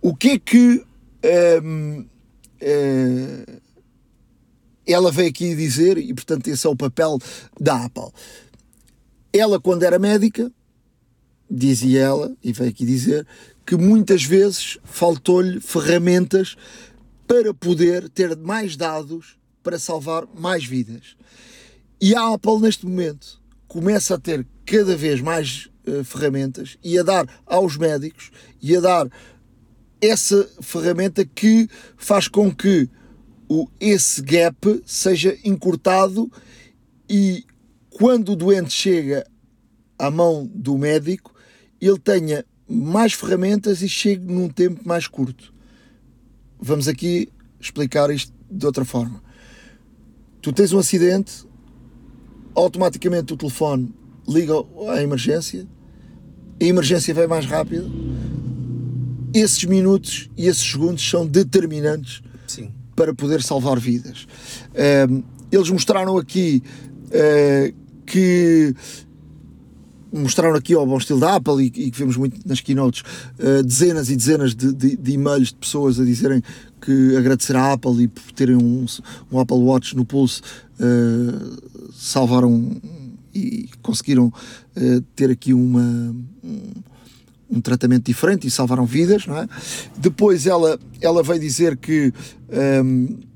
O 0.00 0.14
que 0.14 0.30
é 0.30 0.38
que 0.38 0.84
hum, 1.62 2.06
hum, 2.62 3.44
ela 4.86 5.12
veio 5.12 5.28
aqui 5.28 5.54
dizer, 5.54 5.98
e 5.98 6.14
portanto 6.14 6.48
esse 6.48 6.66
é 6.66 6.70
o 6.70 6.76
papel 6.76 7.18
da 7.60 7.84
Apple. 7.84 8.10
Ela, 9.32 9.60
quando 9.60 9.82
era 9.82 9.98
médica, 9.98 10.50
dizia 11.50 12.00
ela, 12.00 12.36
e 12.42 12.52
veio 12.52 12.70
aqui 12.70 12.86
dizer, 12.86 13.26
que 13.66 13.76
muitas 13.76 14.24
vezes 14.24 14.78
faltou-lhe 14.82 15.60
ferramentas 15.60 16.56
para 17.26 17.52
poder 17.52 18.08
ter 18.08 18.34
mais 18.34 18.76
dados 18.76 19.38
para 19.62 19.78
salvar 19.78 20.26
mais 20.34 20.64
vidas. 20.64 21.16
E 22.00 22.14
a 22.14 22.32
Apple, 22.34 22.60
neste 22.60 22.86
momento, 22.86 23.40
começa 23.66 24.14
a 24.14 24.18
ter 24.18 24.46
cada 24.64 24.96
vez 24.96 25.20
mais 25.20 25.68
uh, 25.86 26.04
ferramentas 26.04 26.78
e 26.82 26.98
a 26.98 27.02
dar 27.02 27.26
aos 27.44 27.76
médicos 27.76 28.30
e 28.62 28.76
a 28.76 28.80
dar 28.80 29.08
essa 30.00 30.48
ferramenta 30.60 31.24
que 31.24 31.68
faz 31.96 32.28
com 32.28 32.54
que 32.54 32.88
o, 33.48 33.68
esse 33.80 34.22
gap 34.22 34.82
seja 34.86 35.36
encurtado 35.44 36.30
e 37.08 37.44
quando 37.90 38.32
o 38.32 38.36
doente 38.36 38.72
chega 38.72 39.26
à 39.98 40.10
mão 40.10 40.48
do 40.54 40.78
médico, 40.78 41.34
ele 41.80 41.98
tenha 41.98 42.44
mais 42.68 43.12
ferramentas 43.12 43.82
e 43.82 43.88
chegue 43.88 44.32
num 44.32 44.48
tempo 44.48 44.86
mais 44.86 45.08
curto. 45.08 45.52
Vamos 46.60 46.86
aqui 46.86 47.28
explicar 47.58 48.10
isto 48.10 48.32
de 48.48 48.64
outra 48.66 48.84
forma. 48.84 49.22
Tu 50.40 50.52
tens 50.52 50.72
um 50.72 50.78
acidente, 50.78 51.47
automaticamente 52.58 53.32
o 53.32 53.36
telefone 53.36 53.94
liga 54.26 54.54
à 54.88 55.02
emergência, 55.02 55.66
a 56.60 56.64
emergência 56.64 57.14
vai 57.14 57.26
mais 57.26 57.46
rápida. 57.46 57.84
Esses 59.32 59.64
minutos 59.64 60.28
e 60.36 60.46
esses 60.46 60.70
segundos 60.70 61.08
são 61.08 61.26
determinantes 61.26 62.22
Sim. 62.46 62.72
para 62.96 63.14
poder 63.14 63.42
salvar 63.42 63.78
vidas. 63.78 64.26
Um, 65.08 65.22
eles 65.52 65.70
mostraram 65.70 66.16
aqui 66.18 66.62
uh, 67.06 67.74
que 68.04 68.74
mostraram 70.12 70.54
aqui 70.54 70.74
ao 70.74 70.86
bom 70.86 70.98
estilo 70.98 71.20
da 71.20 71.36
Apple 71.36 71.64
e, 71.64 71.70
que 71.70 71.98
vemos 71.98 72.16
muito 72.16 72.40
nas 72.46 72.60
keynotes 72.60 73.02
uh, 73.38 73.62
dezenas 73.62 74.10
e 74.10 74.16
dezenas 74.16 74.54
de, 74.54 74.72
de, 74.72 74.96
de, 74.96 75.12
e-mails 75.12 75.48
de 75.48 75.54
pessoas 75.54 76.00
a 76.00 76.04
dizerem 76.04 76.42
que 76.80 77.16
agradecer 77.16 77.56
à 77.56 77.72
Apple 77.72 78.04
e 78.04 78.08
por 78.08 78.32
terem 78.32 78.56
um, 78.56 78.86
um 79.30 79.40
Apple 79.40 79.56
Watch 79.56 79.96
no 79.96 80.04
pulso 80.04 80.42
uh, 80.80 81.92
salvaram 81.92 82.80
e 83.34 83.68
conseguiram 83.82 84.26
uh, 84.26 85.00
ter 85.14 85.30
aqui 85.30 85.52
uma 85.52 85.80
um, 86.42 86.72
um, 87.50 87.60
tratamento 87.60 88.06
diferente 88.06 88.46
e 88.46 88.50
salvaram 88.50 88.86
vidas 88.86 89.26
não 89.26 89.36
é? 89.36 89.48
depois 89.96 90.46
ela, 90.46 90.78
ela 91.00 91.22
veio 91.22 91.40
dizer 91.40 91.76
que 91.76 92.12
um, 92.84 93.27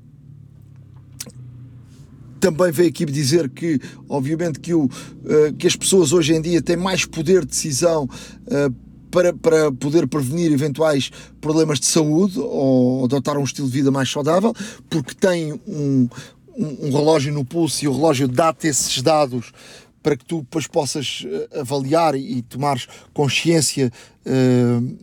também 2.43 2.71
veio 2.73 2.89
aqui 2.89 3.05
dizer 3.05 3.49
que, 3.49 3.79
obviamente, 4.09 4.59
que, 4.59 4.73
o, 4.73 4.83
uh, 4.83 5.53
que 5.57 5.65
as 5.65 5.77
pessoas 5.77 6.11
hoje 6.11 6.33
em 6.33 6.41
dia 6.41 6.61
têm 6.61 6.75
mais 6.75 7.05
poder 7.05 7.41
de 7.41 7.47
decisão 7.47 8.03
uh, 8.03 8.75
para, 9.09 9.31
para 9.31 9.71
poder 9.71 10.05
prevenir 10.07 10.51
eventuais 10.51 11.09
problemas 11.39 11.79
de 11.79 11.85
saúde 11.85 12.37
ou 12.37 13.05
adotar 13.05 13.37
um 13.37 13.45
estilo 13.45 13.67
de 13.67 13.73
vida 13.73 13.91
mais 13.91 14.11
saudável, 14.11 14.53
porque 14.89 15.15
têm 15.15 15.53
um, 15.65 16.09
um, 16.57 16.87
um 16.87 16.91
relógio 16.91 17.31
no 17.31 17.45
pulso 17.45 17.85
e 17.85 17.87
o 17.87 17.93
relógio 17.93 18.27
dá-te 18.27 18.67
esses 18.67 19.01
dados 19.01 19.53
para 20.01 20.17
que 20.17 20.25
tu 20.25 20.39
depois 20.39 20.67
possas 20.67 21.25
eh, 21.25 21.61
avaliar 21.61 22.13
e 22.13 22.41
tomares 22.41 22.89
consciência 23.13 23.89
uh, 24.25 24.97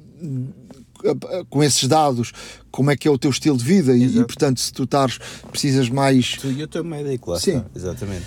com 1.49 1.65
esses 1.65 1.89
dados 1.89 2.33
como 2.71 2.91
é 2.91 2.97
que 2.97 3.09
é 3.09 3.11
o 3.11 3.19
teu 3.19 3.31
estilo 3.31 3.57
de 3.57 3.65
vida 3.65 3.97
e, 3.97 4.05
e, 4.05 4.25
portanto 4.25 4.61
se 4.61 4.73
tu 4.73 4.85
estás 4.85 5.19
precisas 5.51 5.89
mais 5.89 6.37
tu 6.37 6.51
e 6.51 6.63
o 6.63 6.69
teu 6.69 6.85
médico 6.85 7.31
lá 7.31 7.39
Sim. 7.39 7.59
Está, 7.59 7.71
exatamente. 7.75 8.25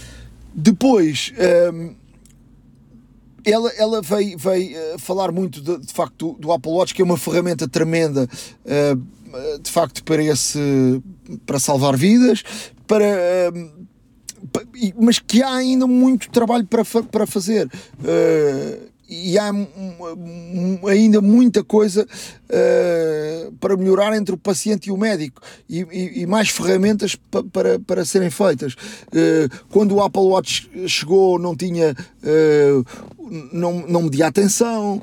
Depois 0.54 1.34
um, 1.74 1.96
ela, 3.46 3.70
ela 3.72 4.02
veio, 4.02 4.38
veio 4.38 4.78
uh, 4.96 5.00
falar 5.00 5.32
muito 5.32 5.62
de, 5.62 5.86
de 5.86 5.94
facto 5.94 6.34
do, 6.34 6.40
do, 6.40 6.52
Apple 6.52 6.72
Watch 6.72 6.94
que 6.94 7.02
é 7.02 7.06
uma 7.06 7.18
ferramenta 7.18 7.68
tremenda 7.68 8.28
uh, 8.66 9.60
de 9.60 9.72
facto 9.72 10.04
para 10.04 10.24
esse 10.24 11.02
para 11.46 11.60
salvar 11.60 11.98
vidas 11.98 12.44
para 12.88 13.06
uh, 13.06 13.84
mas 15.00 15.20
que 15.20 15.42
há 15.42 15.56
ainda 15.56 15.88
muito 15.88 16.30
trabalho 16.30 16.66
para, 16.66 16.84
para 16.84 17.26
fazer 17.26 17.68
uh, 17.68 18.94
e 19.08 19.38
há 19.38 19.52
ainda 20.90 21.22
muita 21.22 21.64
coisa 21.64 22.08
uh, 22.54 23.52
para 23.54 23.76
melhorar 23.76 24.16
entre 24.16 24.36
o 24.36 24.38
paciente 24.38 24.88
e 24.88 24.92
o 24.92 24.98
médico 24.98 25.42
e, 25.68 25.82
e, 25.92 26.22
e 26.22 26.26
mais 26.26 26.50
ferramentas 26.50 27.16
pa, 27.16 27.44
para, 27.44 27.80
para 27.80 28.06
serem 28.06 28.30
feitas. 28.30 28.74
Uh, 28.74 29.50
quando 29.70 29.96
o 29.96 30.02
Apple 30.02 30.22
Watch 30.22 30.70
chegou, 30.88 31.40
não 31.40 31.56
tinha. 31.56 31.96
Uh, 32.24 33.14
não, 33.52 33.88
não 33.88 34.04
media 34.04 34.28
a 34.28 34.32
tensão, 34.32 35.02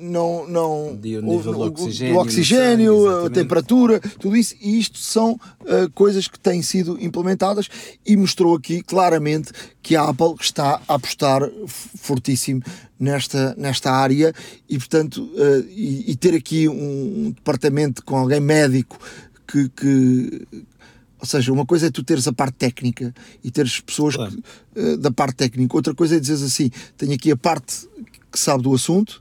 não, 0.00 0.48
não 0.48 0.88
o 0.88 0.98
nível 1.00 1.52
do 1.52 1.60
oxigênio, 1.60 2.14
do 2.14 2.20
oxigênio 2.20 3.04
sangue, 3.04 3.26
a 3.26 3.30
temperatura, 3.30 4.00
tudo 4.18 4.36
isso, 4.36 4.56
e 4.60 4.80
isto 4.80 4.98
são 4.98 5.38
coisas 5.94 6.26
que 6.26 6.40
têm 6.40 6.62
sido 6.62 6.98
implementadas 7.00 7.68
e 8.04 8.16
mostrou 8.16 8.56
aqui 8.56 8.82
claramente 8.82 9.52
que 9.82 9.94
a 9.94 10.08
Apple 10.08 10.34
está 10.40 10.80
a 10.88 10.94
apostar 10.94 11.42
fortíssimo 11.68 12.62
nesta, 12.98 13.54
nesta 13.56 13.90
área 13.90 14.32
e, 14.70 14.78
portanto, 14.78 15.24
uh, 15.34 15.68
e, 15.68 16.12
e, 16.12 16.16
ter 16.16 16.32
aqui 16.32 16.68
um, 16.68 17.26
um, 17.26 17.30
departamento 17.32 18.04
com 18.04 18.16
alguém 18.16 18.38
médico 18.38 18.96
que, 19.44 19.68
que, 19.68 20.46
Ou 21.18 21.26
seja, 21.26 21.52
uma 21.52 21.66
coisa 21.66 21.88
é 21.88 21.90
tu 21.90 22.04
teres 22.04 22.28
a 22.28 22.32
parte 22.32 22.54
técnica 22.54 23.12
e 23.42 23.50
teres 23.50 23.80
pessoas 23.80 24.14
claro. 24.14 24.30
que, 24.30 24.80
uh, 24.80 24.96
da 24.96 25.10
parte 25.10 25.34
técnica, 25.34 25.76
outra 25.76 25.92
coisa 25.92 26.16
é 26.16 26.20
dizeres 26.20 26.42
assim: 26.42 26.70
tenho 26.96 27.12
aqui 27.14 27.32
a 27.32 27.36
parte 27.36 27.88
que 28.30 28.38
sabe 28.38 28.62
do 28.62 28.72
assunto 28.72 29.20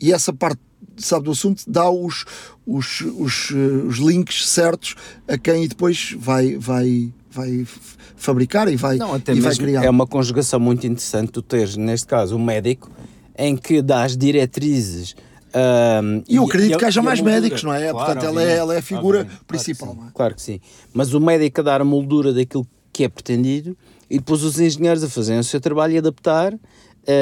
e 0.00 0.12
essa 0.12 0.32
parte 0.32 0.60
sabe 0.96 1.24
do 1.24 1.32
assunto 1.32 1.64
dá 1.66 1.90
os, 1.90 2.24
os, 2.64 3.00
os, 3.00 3.50
uh, 3.50 3.86
os 3.88 3.96
links 3.96 4.48
certos 4.48 4.94
a 5.26 5.36
quem 5.36 5.66
depois 5.66 6.14
vai, 6.16 6.56
vai, 6.56 7.12
vai 7.32 7.66
fabricar 8.14 8.68
e 8.68 8.76
vai, 8.76 8.96
Não, 8.96 9.16
e 9.16 9.40
vai 9.40 9.56
criar. 9.56 9.82
É 9.82 9.90
uma 9.90 10.06
conjugação 10.06 10.60
muito 10.60 10.86
interessante 10.86 11.32
tu 11.32 11.42
teres, 11.42 11.76
neste 11.76 12.06
caso, 12.06 12.36
um 12.36 12.44
médico 12.44 12.88
em 13.36 13.56
que 13.56 13.82
dá 13.82 14.04
as 14.04 14.16
diretrizes. 14.16 15.14
Um, 15.54 16.22
e 16.28 16.36
eu 16.36 16.44
acredito 16.44 16.74
e, 16.74 16.78
que 16.78 16.84
haja 16.84 17.00
mais 17.00 17.20
médicos, 17.20 17.62
não 17.62 17.72
é? 17.72 17.90
Claro, 17.90 17.96
Portanto, 17.96 18.24
ela 18.24 18.42
é, 18.42 18.56
ela 18.56 18.74
é 18.74 18.78
a 18.78 18.82
figura 18.82 19.20
obviamente, 19.20 19.44
principal. 19.46 19.88
Claro 19.88 20.00
que, 20.00 20.08
é? 20.08 20.12
claro 20.14 20.34
que 20.34 20.42
sim. 20.42 20.60
Mas 20.92 21.14
o 21.14 21.20
médico 21.20 21.60
a 21.60 21.64
dar 21.64 21.80
a 21.80 21.84
moldura 21.84 22.32
daquilo 22.32 22.66
que 22.92 23.04
é 23.04 23.08
pretendido 23.08 23.76
e 24.10 24.18
depois 24.18 24.42
os 24.42 24.58
engenheiros 24.58 25.04
a 25.04 25.08
fazerem 25.08 25.40
o 25.40 25.44
seu 25.44 25.60
trabalho 25.60 25.94
e 25.94 25.98
adaptar 25.98 26.54
uh, 26.54 26.58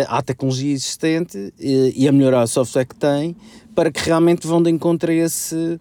à 0.08 0.22
tecnologia 0.22 0.72
existente 0.72 1.36
uh, 1.38 1.52
e 1.58 2.08
a 2.08 2.12
melhorar 2.12 2.42
o 2.42 2.46
software 2.46 2.86
que 2.86 2.94
tem 2.94 3.36
para 3.74 3.90
que 3.90 4.00
realmente 4.00 4.46
vão 4.46 4.62
de 4.62 4.70
encontro 4.70 5.10
a 5.10 5.14
esse, 5.14 5.78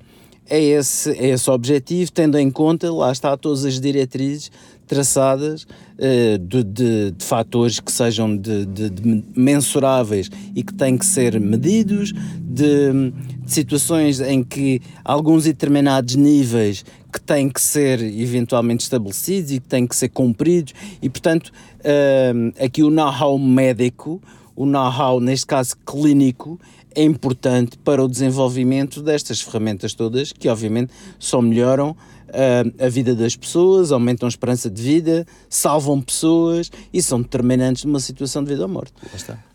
a 0.49 0.57
esse, 0.57 1.09
a 1.09 1.27
esse 1.27 1.49
objetivo, 1.49 2.11
tendo 2.11 2.37
em 2.37 2.49
conta, 2.49 2.91
lá 2.91 3.11
está, 3.11 3.35
todas 3.37 3.65
as 3.65 3.79
diretrizes 3.79 4.51
traçadas 4.91 5.63
uh, 5.63 6.37
de, 6.37 6.63
de, 6.65 7.11
de, 7.11 7.23
fatores 7.23 7.79
que 7.79 7.89
sejam 7.89 8.35
de, 8.35 8.65
de, 8.65 9.23
mensuráveis 9.33 10.29
e 10.53 10.61
que 10.61 10.73
têm 10.73 10.97
que 10.97 11.05
ser 11.05 11.39
medidos, 11.39 12.11
de, 12.37 13.13
situações 13.45 14.19
em 14.19 14.43
que 14.43 14.81
alguns 15.05 15.45
determinados 15.45 16.17
níveis 16.17 16.83
que 17.09 17.21
têm 17.21 17.47
que 17.47 17.61
ser 17.61 18.01
eventualmente 18.01 18.83
estabelecidos 18.83 19.51
e 19.53 19.61
que 19.61 19.67
têm 19.69 19.87
que 19.87 19.95
ser 19.95 20.09
cumpridos. 20.09 20.73
E 21.01 21.09
portanto 21.09 21.53
uh, 21.79 22.53
aqui 22.61 22.83
o 22.83 22.89
know-how 22.89 23.39
médico 23.39 24.21
o 24.55 24.65
know-how, 24.65 25.19
neste 25.19 25.45
caso 25.45 25.75
clínico, 25.85 26.59
é 26.93 27.03
importante 27.03 27.77
para 27.77 28.03
o 28.03 28.07
desenvolvimento 28.07 29.01
destas 29.01 29.41
ferramentas 29.41 29.93
todas, 29.93 30.33
que 30.33 30.49
obviamente 30.49 30.91
só 31.17 31.41
melhoram 31.41 31.95
uh, 32.31 32.85
a 32.85 32.89
vida 32.89 33.13
das 33.13 33.35
pessoas, 33.35 33.91
aumentam 33.91 34.27
a 34.27 34.29
esperança 34.29 34.69
de 34.69 34.81
vida, 34.81 35.25
salvam 35.49 36.01
pessoas 36.01 36.71
e 36.93 37.01
são 37.01 37.21
determinantes 37.21 37.83
numa 37.85 37.99
situação 37.99 38.43
de 38.43 38.49
vida 38.49 38.63
ou 38.63 38.69
morte. 38.69 38.93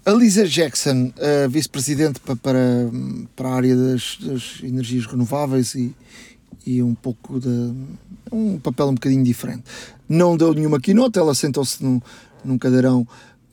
A 0.04 0.10
Lisa 0.12 0.46
Jackson, 0.46 1.12
uh, 1.16 1.48
vice-presidente 1.48 2.20
para, 2.20 2.36
para, 2.36 2.60
para 3.34 3.48
a 3.48 3.54
área 3.54 3.76
das, 3.76 4.18
das, 4.20 4.60
energias 4.62 5.06
renováveis 5.06 5.74
e, 5.74 5.94
e 6.64 6.82
um 6.82 6.94
pouco 6.94 7.40
de. 7.40 7.72
um 8.30 8.58
papel 8.58 8.88
um 8.88 8.94
bocadinho 8.94 9.24
diferente. 9.24 9.64
Não 10.08 10.36
deu 10.36 10.54
nenhuma 10.54 10.78
keynote, 10.78 11.18
ela 11.18 11.34
sentou-se 11.34 11.82
num, 11.82 12.00
num 12.44 12.58
cadeirão 12.58 13.06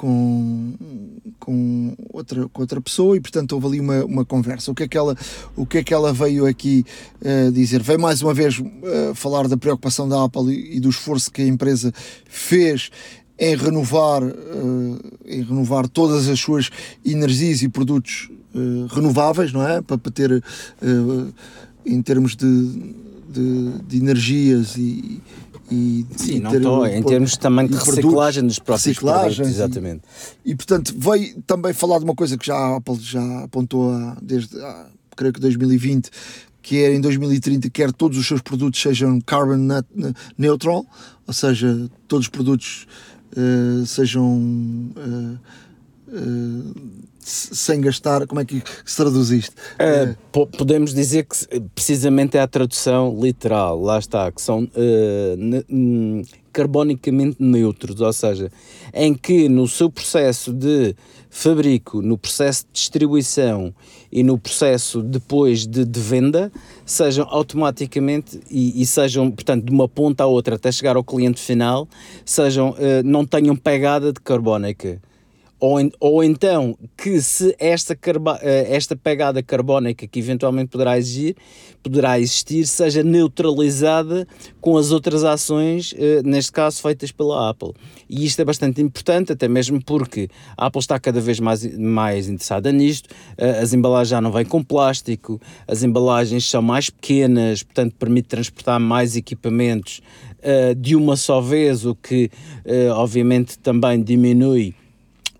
com, 0.03 0.73
com, 1.39 1.95
outra, 2.11 2.49
com 2.49 2.61
outra 2.61 2.81
pessoa 2.81 3.15
e 3.15 3.21
portanto 3.21 3.53
houve 3.53 3.67
ali 3.67 3.79
uma, 3.79 4.03
uma 4.03 4.25
conversa. 4.25 4.69
O 4.69 4.75
que, 4.75 4.83
é 4.83 4.87
que 4.89 4.97
ela, 4.97 5.15
o 5.55 5.65
que 5.65 5.77
é 5.77 5.83
que 5.83 5.93
ela 5.93 6.11
veio 6.11 6.45
aqui 6.45 6.85
uh, 7.21 7.49
dizer? 7.53 7.81
Veio 7.81 8.01
mais 8.01 8.21
uma 8.21 8.33
vez 8.33 8.59
uh, 8.59 9.15
falar 9.15 9.47
da 9.47 9.55
preocupação 9.55 10.09
da 10.09 10.21
Apple 10.21 10.53
e, 10.53 10.75
e, 10.75 10.79
do 10.81 10.89
esforço 10.89 11.31
que 11.31 11.41
a 11.41 11.47
empresa 11.47 11.93
fez 12.25 12.91
em 13.39 13.55
renovar, 13.55 14.21
em 15.25 15.41
renovar 15.41 15.87
todas 15.87 16.27
as 16.27 16.39
suas 16.39 16.69
energias 17.03 17.63
e 17.63 17.67
produtos 17.67 18.29
renováveis, 18.91 19.51
não 19.51 19.67
é? 19.67 19.81
Para, 19.81 19.97
para 19.97 20.11
ter, 20.11 20.43
em 21.83 22.01
termos 22.03 22.35
de, 22.35 22.93
de, 23.27 23.71
de 23.87 23.97
energias 23.97 24.77
e, 24.77 25.19
e, 25.73 26.05
Sim, 26.15 26.36
e 26.36 26.39
não 26.39 26.53
estou, 26.53 26.86
em 26.86 27.01
termos 27.01 27.36
também 27.36 27.65
de 27.65 27.75
reciclagem 27.75 28.45
dos 28.45 28.59
próprios 28.59 28.86
reciclagem, 28.86 29.36
produtos, 29.36 29.55
exatamente. 29.55 30.01
E, 30.45 30.51
e, 30.51 30.55
portanto, 30.55 30.93
veio 30.95 31.41
também 31.47 31.73
falar 31.73 31.97
de 31.97 32.03
uma 32.03 32.13
coisa 32.13 32.38
que 32.38 32.45
já 32.45 32.55
a 32.55 32.77
Apple 32.77 32.97
já 32.99 33.43
apontou 33.43 33.91
a, 33.91 34.17
desde, 34.21 34.59
a, 34.62 34.88
creio 35.15 35.33
que 35.33 35.39
2020, 35.39 36.09
que 36.62 36.77
é 36.77 36.93
em 36.93 37.01
2030 37.01 37.69
quer 37.69 37.91
todos 37.91 38.17
os 38.17 38.27
seus 38.27 38.41
produtos 38.41 38.81
sejam 38.81 39.19
carbon 39.21 39.67
neutral, 40.38 40.86
ou 41.25 41.33
seja, 41.33 41.89
todos 42.07 42.25
os 42.25 42.29
produtos 42.29 42.88
uh, 43.36 43.86
sejam 43.86 44.23
uh, 44.95 45.39
uh, 46.07 46.75
sem 47.29 47.81
gastar, 47.81 48.25
como 48.27 48.41
é 48.41 48.45
que 48.45 48.62
se 48.86 48.97
traduz 48.97 49.29
isto? 49.29 49.55
Uh, 49.79 50.47
podemos 50.47 50.93
dizer 50.93 51.25
que 51.25 51.59
precisamente 51.75 52.38
é 52.38 52.41
a 52.41 52.47
tradução 52.47 53.17
literal, 53.19 53.81
lá 53.81 53.99
está, 53.99 54.31
que 54.31 54.41
são 54.41 54.63
uh, 54.63 56.25
carbonicamente 56.53 57.38
neutros, 57.39 57.99
ou 57.99 58.13
seja, 58.13 58.51
em 58.93 59.13
que 59.13 59.49
no 59.49 59.67
seu 59.67 59.89
processo 59.89 60.53
de 60.53 60.95
fabrico, 61.29 61.99
no 61.99 62.15
processo 62.15 62.63
de 62.65 62.73
distribuição 62.73 63.73
e 64.12 64.21
no 64.21 64.38
processo 64.38 65.01
depois 65.01 65.65
de, 65.65 65.83
de 65.83 65.99
venda, 65.99 66.51
sejam 66.86 67.25
automaticamente 67.27 68.39
e, 68.51 68.79
e, 68.79 68.86
sejam, 68.86 69.31
portanto, 69.31 69.65
de 69.65 69.71
uma 69.71 69.88
ponta 69.88 70.23
à 70.23 70.27
outra 70.27 70.55
até 70.55 70.71
chegar 70.71 70.95
ao 70.95 71.03
cliente 71.03 71.41
final, 71.41 71.88
sejam, 72.23 72.69
uh, 72.71 73.03
não 73.03 73.25
tenham 73.25 73.55
pegada 73.55 74.13
de 74.13 74.21
carbónica 74.21 75.01
ou, 75.65 75.80
ou 75.97 76.21
então 76.21 76.78
que 76.97 77.21
se 77.21 77.56
esta, 77.58 77.97
eh, 78.41 78.67
esta 78.76 78.97
pegada 78.97 79.41
carbónica 79.41 80.06
que 80.06 80.19
eventualmente 80.19 80.67
poderá 80.67 80.97
exigir, 80.97 81.38
poderá 81.82 82.19
existir, 82.19 82.67
seja 82.67 83.02
neutralizada 83.02 84.28
com 84.60 84.76
as 84.76 84.91
outras 84.91 85.23
ações, 85.23 85.95
eh, 85.97 86.21
neste 86.21 86.52
caso 86.52 86.82
feitas 86.82 87.13
pela 87.13 87.49
Apple. 87.49 87.71
E 88.10 88.26
isto 88.26 88.41
é 88.41 88.45
bastante 88.45 88.82
importante, 88.82 89.32
até 89.32 89.47
mesmo 89.47 89.82
porque 89.82 90.28
a 90.58 90.65
Apple 90.65 90.82
está 90.82 90.99
cada 90.99 91.21
vez 91.21 91.39
mais, 91.39 91.65
mais 91.78 92.28
interessada 92.28 92.69
nisto, 92.69 93.08
eh, 93.38 93.60
as 93.62 93.73
embalagens 93.73 94.10
já 94.10 94.19
não 94.19 94.34
vêm 94.34 94.43
com 94.43 94.62
plástico, 94.62 95.39
as 95.65 95.82
embalagens 95.82 96.45
são 96.45 96.62
mais 96.62 96.89
pequenas, 96.89 97.63
portanto 97.63 97.95
permite 97.97 98.28
transportar 98.28 98.82
mais 98.82 99.15
equipamentos 99.15 100.02
de 100.78 100.93
uma 100.93 101.15
só 101.15 101.39
vez, 101.39 101.86
o 101.86 101.95
que 101.95 102.30
obviamente 102.97 103.58
também 103.58 104.04
diminui 104.04 104.76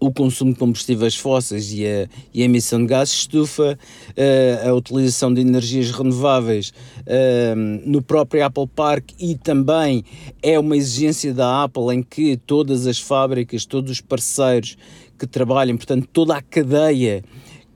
o 0.06 0.12
consumo 0.12 0.54
de 0.54 0.60
combustíveis 0.60 1.16
fósseis 1.16 1.72
e 1.72 1.86
a, 1.86 2.08
e 2.34 2.42
a 2.42 2.46
emissão 2.46 2.80
de 2.80 2.88
gases 2.88 3.14
de 3.16 3.22
estufa, 3.22 3.78
uh, 4.10 4.70
a 4.70 4.74
utilização 4.74 5.34
de 5.34 5.42
energias 5.42 5.92
renováveis 5.92 6.74
uh, 7.02 7.56
no 7.86 8.02
próprio 8.02 8.46
Apple 8.46 8.68
Park 8.68 9.12
e 9.20 9.36
também 9.36 10.04
é 10.42 10.60
uma 10.60 10.76
exigência 10.76 11.34
da 11.34 11.64
Apple 11.64 11.96
em 11.96 12.04
que 12.04 12.36
todas 12.36 12.86
as 12.86 13.00
fábricas, 13.00 13.66
todos 13.66 13.92
os 13.92 14.02
parceiros 14.02 14.78
que 15.18 15.26
trabalham, 15.26 15.78
portanto 15.78 16.08
toda 16.12 16.36
a 16.36 16.42
cadeia 16.42 17.24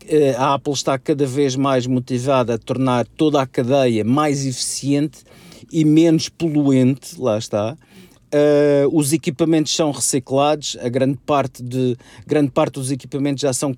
eh, 0.10 0.34
a 0.38 0.54
Apple 0.54 0.74
está 0.74 0.98
cada 0.98 1.26
vez 1.26 1.56
mais 1.56 1.86
motivada 1.86 2.56
a 2.56 2.58
tornar 2.58 3.06
toda 3.06 3.42
a 3.42 3.46
cadeia 3.46 4.06
mais 4.06 4.46
eficiente 4.46 5.20
e 5.72 5.84
menos 5.84 6.30
poluente, 6.30 7.20
lá 7.20 7.38
está, 7.38 7.78
Uh, 8.34 8.90
os 8.92 9.14
equipamentos 9.14 9.74
são 9.74 9.92
reciclados, 9.92 10.78
a 10.82 10.90
grande 10.90 11.18
parte, 11.26 11.64
de, 11.64 11.96
grande 12.26 12.52
parte 12.52 12.74
dos 12.74 12.92
equipamentos 12.92 13.42
já 13.42 13.54
são 13.54 13.74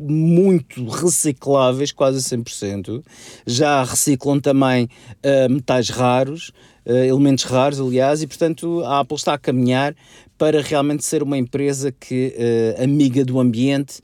muito 0.00 0.88
recicláveis, 0.88 1.92
quase 1.92 2.18
100%. 2.20 3.02
Já 3.46 3.84
reciclam 3.84 4.40
também 4.40 4.84
uh, 4.84 5.52
metais 5.52 5.90
raros, 5.90 6.50
uh, 6.86 6.92
elementos 6.92 7.44
raros, 7.44 7.78
aliás, 7.78 8.22
e 8.22 8.26
portanto 8.26 8.82
a 8.84 9.00
Apple 9.00 9.16
está 9.16 9.34
a 9.34 9.38
caminhar 9.38 9.94
para 10.38 10.62
realmente 10.62 11.04
ser 11.04 11.22
uma 11.22 11.36
empresa 11.36 11.92
que 11.92 12.34
uh, 12.78 12.82
amiga 12.82 13.24
do 13.24 13.38
ambiente 13.38 14.00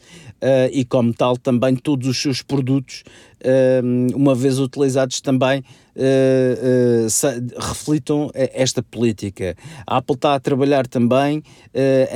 e 0.71 0.85
como 0.85 1.15
tal 1.15 1.39
também 1.39 1.75
todos 1.75 2.07
os 2.07 2.21
seus 2.21 2.43
produtos, 2.43 3.03
uma 4.15 4.35
vez 4.35 4.59
utilizados 4.59 5.21
também 5.23 5.65
uh, 5.97 7.07
uh, 7.07 7.61
reflitam 7.69 8.31
esta 8.35 8.83
política. 8.83 9.57
A 9.87 9.99
Apple 9.99 10.15
está 10.15 10.35
a 10.35 10.41
trabalhar 10.41 10.87
também 10.87 11.39
uh, 11.39 11.43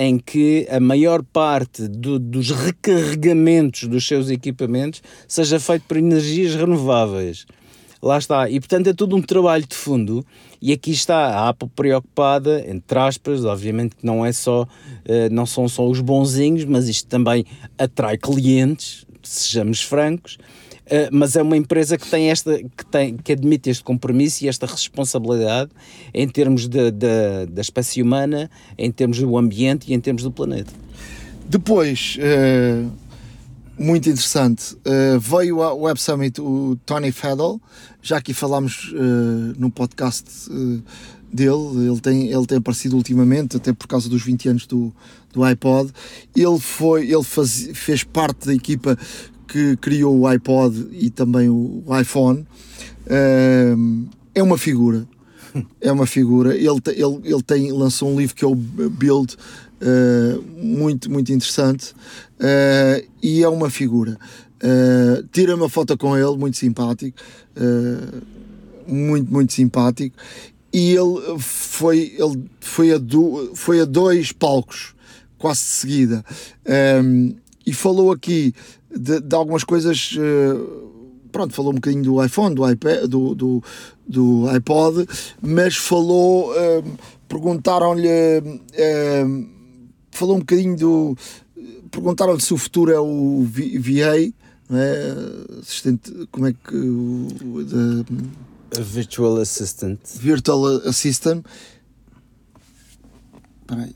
em 0.00 0.18
que 0.18 0.66
a 0.70 0.78
maior 0.78 1.22
parte 1.22 1.88
do, 1.88 2.18
dos 2.18 2.50
recarregamentos 2.50 3.88
dos 3.88 4.06
seus 4.06 4.28
equipamentos 4.30 5.02
seja 5.26 5.58
feito 5.58 5.84
por 5.88 5.96
energias 5.96 6.54
renováveis. 6.54 7.46
Lá 8.02 8.16
está. 8.16 8.48
E 8.48 8.58
portanto 8.58 8.88
é 8.88 8.94
todo 8.94 9.14
um 9.14 9.20
trabalho 9.20 9.66
de 9.66 9.74
fundo. 9.74 10.24
E 10.60 10.72
aqui 10.72 10.90
está 10.90 11.16
a 11.16 11.48
Apple 11.50 11.68
preocupada, 11.74 12.64
entre 12.66 12.98
aspas, 12.98 13.44
obviamente 13.44 13.96
que 13.96 14.04
não 14.04 14.24
é 14.24 14.32
só, 14.32 14.66
não 15.30 15.44
são 15.44 15.68
só 15.68 15.86
os 15.86 16.00
bonzinhos, 16.00 16.64
mas 16.64 16.86
isto 16.86 17.06
também 17.08 17.44
atrai 17.78 18.16
clientes, 18.18 19.06
sejamos 19.22 19.82
francos. 19.82 20.38
Eh, 20.90 21.08
mas 21.12 21.36
é 21.36 21.42
uma 21.42 21.56
empresa 21.56 21.96
que 21.96 22.10
tem 22.10 22.30
esta 22.30 22.58
que 22.58 22.84
tem 22.84 23.16
que 23.16 23.30
admite 23.30 23.70
este 23.70 23.84
compromisso 23.84 24.44
e 24.44 24.48
esta 24.48 24.66
responsabilidade 24.66 25.70
em 26.12 26.28
termos 26.28 26.66
de, 26.66 26.90
de, 26.90 27.46
da 27.48 27.60
espécie 27.60 28.02
humana, 28.02 28.50
em 28.76 28.90
termos 28.90 29.20
do 29.20 29.38
ambiente 29.38 29.88
e 29.88 29.94
em 29.94 30.00
termos 30.00 30.24
do 30.24 30.32
planeta. 30.32 30.72
Depois, 31.48 32.18
uh, 32.18 32.90
muito 33.78 34.08
interessante, 34.08 34.74
uh, 34.74 35.20
veio 35.20 35.62
ao 35.62 35.80
Web 35.80 36.00
Summit 36.00 36.40
o 36.40 36.76
Tony 36.84 37.12
Faddle, 37.12 37.60
já 38.02 38.16
aqui 38.16 38.34
falámos 38.34 38.92
no 39.58 39.70
podcast 39.70 40.24
dele, 41.32 41.88
ele 41.88 42.00
tem, 42.00 42.28
ele 42.32 42.46
tem 42.46 42.58
aparecido 42.58 42.96
ultimamente, 42.96 43.56
até 43.56 43.72
por 43.72 43.86
causa 43.86 44.08
dos 44.08 44.22
20 44.22 44.48
anos 44.48 44.66
do, 44.66 44.92
do 45.32 45.44
iPod. 45.44 45.92
Ele 46.34 46.58
foi, 46.58 47.10
ele 47.10 47.22
faz, 47.22 47.70
fez 47.74 48.02
parte 48.02 48.46
da 48.46 48.54
equipa 48.54 48.98
que 49.50 49.76
criou 49.78 50.16
o 50.16 50.26
iPod 50.28 50.88
e 50.92 51.10
também 51.10 51.50
o 51.50 51.82
iPhone, 52.00 52.46
ehm, 53.08 54.04
é 54.32 54.42
uma 54.42 54.56
figura. 54.56 55.06
É 55.80 55.90
uma 55.90 56.06
figura. 56.06 56.54
Ele, 56.54 56.80
ele, 56.86 57.20
ele 57.24 57.42
tem, 57.42 57.72
lançou 57.72 58.08
um 58.08 58.16
livro 58.16 58.36
que 58.36 58.44
é 58.44 58.46
o 58.46 58.54
Build, 58.54 59.36
uh, 59.82 60.42
muito, 60.64 61.10
muito 61.10 61.32
interessante, 61.32 61.92
uh, 62.38 63.04
e 63.20 63.42
é 63.42 63.48
uma 63.48 63.68
figura. 63.68 64.16
Uh, 64.62 65.26
tira 65.32 65.56
uma 65.56 65.68
foto 65.68 65.98
com 65.98 66.16
ele, 66.16 66.36
muito 66.36 66.56
simpático, 66.56 67.18
muito, 68.86 69.32
muito 69.32 69.52
simpático. 69.52 70.16
E 70.72 70.92
ele 70.92 71.36
foi, 71.40 72.14
ele 72.16 72.44
foi, 72.60 72.92
a, 72.92 72.98
do, 72.98 73.50
foi 73.56 73.80
a 73.80 73.84
dois 73.84 74.30
palcos, 74.30 74.94
quase 75.36 75.62
de 75.62 75.66
seguida. 75.66 76.24
Um, 76.64 76.72
ehm, 76.72 77.34
e 77.66 77.72
falou 77.72 78.12
aqui 78.12 78.54
de, 78.90 79.20
de 79.20 79.34
algumas 79.34 79.64
coisas. 79.64 80.12
Uh, 80.12 80.90
pronto, 81.30 81.54
falou 81.54 81.72
um 81.72 81.76
bocadinho 81.76 82.02
do 82.02 82.24
iPhone, 82.24 82.54
do 82.54 82.68
iPad, 82.68 83.04
do, 83.06 83.34
do, 83.34 83.62
do 84.06 84.48
iPod, 84.48 85.06
mas 85.40 85.76
falou, 85.76 86.50
uh, 86.50 86.98
perguntaram-lhe, 87.28 88.40
uh, 88.40 89.48
falou 90.10 90.36
um 90.36 90.40
bocadinho 90.40 90.76
do, 90.76 91.16
perguntaram-lhe 91.90 92.40
se 92.40 92.52
o 92.52 92.56
futuro 92.56 92.92
é 92.92 93.00
o 93.00 93.44
VA, 93.44 94.32
é? 94.72 95.14
Assistente, 95.60 96.28
como 96.30 96.46
é 96.46 96.52
que 96.52 96.76
o 96.76 97.28
Virtual 98.78 99.38
Assistant. 99.38 99.98
Virtual 100.16 100.66
Assistant. 100.86 101.44
Peraí. 103.66 103.94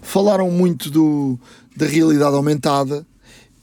Falaram 0.00 0.48
muito 0.50 0.90
do, 0.90 1.38
da 1.76 1.86
realidade 1.86 2.34
aumentada 2.34 3.06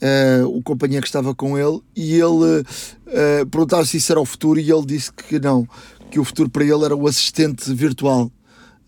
uh, 0.03 0.47
o 0.47 0.61
companheiro 0.61 1.01
que 1.01 1.07
estava 1.07 1.33
com 1.33 1.57
ele 1.57 1.81
e 1.95 2.13
ele 2.13 2.61
uh, 2.61 3.45
perguntava 3.49 3.85
se 3.85 3.97
isso 3.97 4.11
era 4.11 4.19
o 4.19 4.25
futuro 4.25 4.59
e 4.59 4.71
ele 4.71 4.85
disse 4.85 5.11
que 5.11 5.39
não, 5.39 5.67
que 6.11 6.19
o 6.19 6.23
futuro 6.23 6.49
para 6.49 6.63
ele 6.63 6.83
era 6.83 6.95
o 6.95 7.07
assistente 7.07 7.73
virtual 7.73 8.31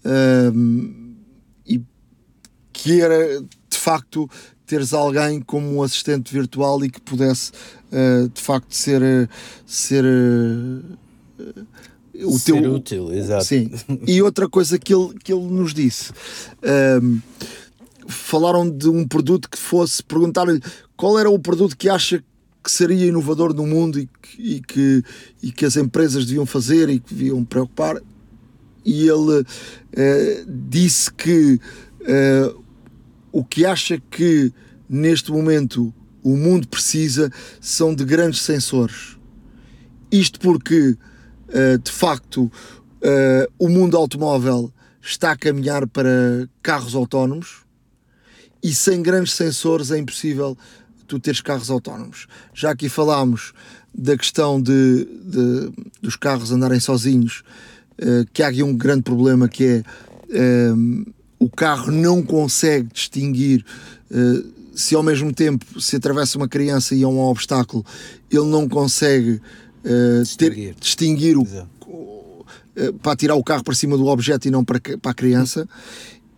uh, 0.06 1.06
e 1.66 1.82
que 2.74 3.02
era 3.02 3.42
de 3.42 3.78
facto 3.78 4.30
teres 4.66 4.94
alguém 4.94 5.42
como 5.42 5.76
um 5.76 5.84
assistente 5.84 6.34
virtual 6.34 6.84
e 6.84 6.90
que 6.90 7.00
pudesse 7.00 7.52
uh, 7.92 8.28
de 8.30 8.42
facto 8.42 8.76
ser 8.76 9.30
ser 9.66 10.04
o 12.24 12.40
ser 12.40 12.62
teu 12.62 12.74
útil, 12.74 13.12
exato. 13.12 13.44
Sim. 13.44 13.70
E 14.08 14.22
outra 14.22 14.48
coisa 14.48 14.80
que 14.80 14.94
ele, 14.94 15.14
que 15.22 15.34
ele 15.34 15.46
nos 15.48 15.74
disse, 15.74 16.14
falaram 18.08 18.70
de 18.70 18.90
um 18.90 19.08
produto 19.08 19.50
que 19.50 19.58
fosse 19.58 20.04
perguntar-lhe 20.04 20.62
qual 20.96 21.20
era 21.20 21.30
o 21.30 21.40
produto 21.40 21.76
que 21.78 21.90
acha 21.90 22.24
que 22.64 22.72
seria 22.72 23.06
inovador 23.06 23.54
no 23.54 23.66
mundo 23.66 24.00
e 24.00 24.10
que, 24.22 24.42
e 24.42 24.62
que, 24.62 25.04
e 25.44 25.52
que 25.52 25.66
as 25.66 25.78
empresas 25.78 26.26
deviam 26.26 26.46
fazer 26.46 26.90
e 26.90 27.00
que 27.00 27.14
deviam 27.14 27.46
preocupar. 27.46 28.02
E 28.84 29.08
ele 29.08 29.46
eh, 29.94 30.46
disse 30.48 31.12
que 31.14 31.60
uh, 32.02 32.64
o 33.32 33.44
que 33.44 33.66
acha 33.66 34.02
que 34.10 34.52
neste 34.88 35.32
momento 35.32 35.94
o 36.24 36.36
mundo 36.36 36.68
precisa 36.68 37.32
são 37.60 37.94
de 37.94 38.04
grandes 38.06 38.42
sensores. 38.42 39.18
Isto 40.12 40.40
porque, 40.40 40.98
uh, 41.50 41.78
de 41.84 41.92
facto, 41.92 42.44
uh, 42.46 43.54
o 43.60 43.70
mundo 43.70 43.98
automóvel 43.98 44.72
está 45.02 45.32
a 45.32 45.38
caminhar 45.38 45.88
para 45.88 46.50
carros 46.64 46.96
autónomos 46.96 47.65
e 48.66 48.74
sem 48.74 49.00
grandes 49.04 49.34
sensores 49.34 49.92
é 49.92 49.98
impossível 50.00 50.58
tu 51.08 51.20
teres 51.20 51.40
carros 51.40 51.70
autónomos. 51.70 52.26
Já 52.52 52.72
aqui 52.72 52.90
falámos 52.90 53.54
da 53.94 54.18
questão 54.18 54.60
de, 54.60 55.08
de 55.24 55.72
dos 56.02 56.16
carros 56.16 56.52
andarem 56.52 56.80
sozinhos, 56.80 57.44
uh, 58.00 58.26
que 58.34 58.42
há 58.42 58.48
aqui 58.48 58.64
um 58.64 58.76
grande 58.76 59.04
problema 59.04 59.48
que 59.48 59.64
é 59.64 59.84
uh, 60.74 61.14
o 61.38 61.48
carro 61.48 61.92
não 61.92 62.24
consegue 62.24 62.90
distinguir 62.92 63.64
uh, 64.10 64.56
se 64.76 64.96
ao 64.96 65.04
mesmo 65.04 65.32
tempo 65.32 65.80
se 65.80 65.98
atravessa 65.98 66.36
uma 66.36 66.48
criança 66.48 66.96
e 66.96 67.04
é 67.04 67.08
um 67.08 67.20
obstáculo, 67.20 67.86
ele 68.32 68.46
não 68.46 68.68
consegue 68.68 69.40
distinguir, 70.24 70.74
ter, 70.74 70.76
distinguir 70.80 71.38
o, 71.38 71.46
para 73.02 73.16
tirar 73.16 73.36
o 73.36 73.44
carro 73.44 73.64
para 73.64 73.76
cima 73.76 73.96
do 73.96 74.08
objeto 74.08 74.48
e 74.48 74.52
não 74.52 74.66
para, 74.66 74.80
para 74.80 75.12
a 75.12 75.14
criança. 75.14 75.68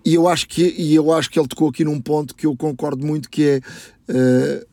E 0.07 0.13
eu 0.13 0.25
acho 0.25 0.47
que 0.47 0.73
e 0.77 0.95
eu 0.95 1.11
acho 1.11 1.29
que 1.29 1.37
ele 1.37 1.49
tocou 1.49 1.67
aqui 1.67 1.83
num 1.83 1.99
ponto 1.99 2.33
que 2.33 2.45
eu 2.45 2.55
concordo 2.55 3.05
muito 3.05 3.29
que 3.29 3.43
é 3.43 3.57
uh, 4.09 4.65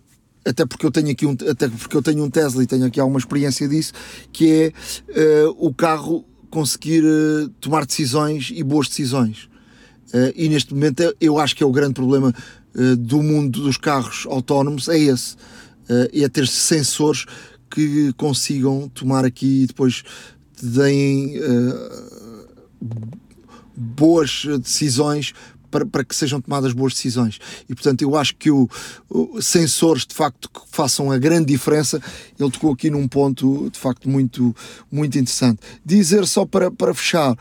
até 0.45 0.65
porque 0.65 0.87
eu 0.87 0.93
tenho 0.93 1.11
aqui 1.11 1.27
um 1.27 1.33
até 1.51 1.69
porque 1.69 1.97
eu 1.97 2.01
tenho 2.01 2.23
um 2.23 2.31
Tesla 2.31 2.63
e 2.63 2.69
tenho 2.69 2.87
aqui 2.87 3.01
alguma 3.01 3.19
experiência 3.19 3.67
disso 3.67 3.93
que 4.33 4.73
é 5.13 5.47
uh, 5.49 5.57
o 5.59 5.75
carro 5.75 6.25
conseguir 6.51 7.03
uh, 7.03 7.49
tomar 7.61 7.85
decisões 7.85 8.53
e 8.55 8.63
boas 8.63 8.87
decisões. 8.87 9.49
E 10.37 10.49
neste 10.49 10.73
momento 10.73 11.13
eu 11.21 11.41
acho 11.41 11.57
que 11.57 11.65
é 11.65 11.67
o 11.67 11.73
grande 11.73 11.95
problema 11.95 12.33
do 12.97 13.21
mundo 13.21 13.63
dos 13.63 13.77
carros 13.77 14.25
autónomos 14.31 14.89
é 14.89 14.97
esse. 14.97 15.35
É 16.13 16.29
ter 16.29 16.47
sensores 16.47 17.27
que 17.69 18.13
consigam 18.13 18.89
tomar 18.89 19.25
aqui 19.25 19.65
e 19.65 19.67
depois 19.67 20.05
deem 20.63 21.35
boas 23.77 24.45
decisões 24.61 25.33
para, 25.71 25.85
para, 25.85 26.05
que 26.05 26.15
sejam 26.15 26.41
tomadas 26.41 26.73
boas 26.73 26.95
decisões. 26.95 27.41
E 27.69 27.75
portanto, 27.75 28.03
eu 28.03 28.15
acho 28.15 28.37
que 28.37 28.49
o, 28.49 28.69
o, 29.11 29.43
sensores 29.43 30.07
de 30.07 30.15
facto 30.15 30.49
que 30.49 30.61
façam 30.71 31.11
a 31.11 31.19
grande 31.19 31.47
diferença, 31.47 32.01
ele 32.39 32.51
tocou 32.51 32.73
aqui 32.73 32.91
num 32.91 33.09
ponto 33.09 33.69
de 33.71 33.79
facto 33.79 34.09
muito, 34.09 34.55
muito 34.91 35.19
interessante. 35.19 35.61
Dizer 35.85 36.27
só 36.27 36.47
para, 36.47 36.71
para 36.71 36.95
fechar 36.95 37.37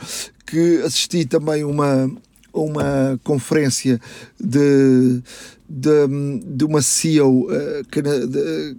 que 0.47 0.81
assisti 0.83 1.25
também 1.25 1.63
uma, 1.63 2.11
uma 2.51 3.19
conferência 3.23 4.01
de, 4.39 5.21
de, 5.69 6.07
de 6.43 6.65
uma 6.65 6.81
CEO 6.81 7.45
uh, 7.45 7.85
cana, 7.91 8.27
de, 8.27 8.77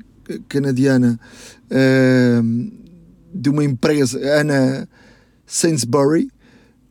canadiana 0.48 1.20
uh, 1.66 2.72
de 3.32 3.50
uma 3.50 3.64
empresa, 3.64 4.18
Ana 4.18 4.88
Sainsbury, 5.46 6.30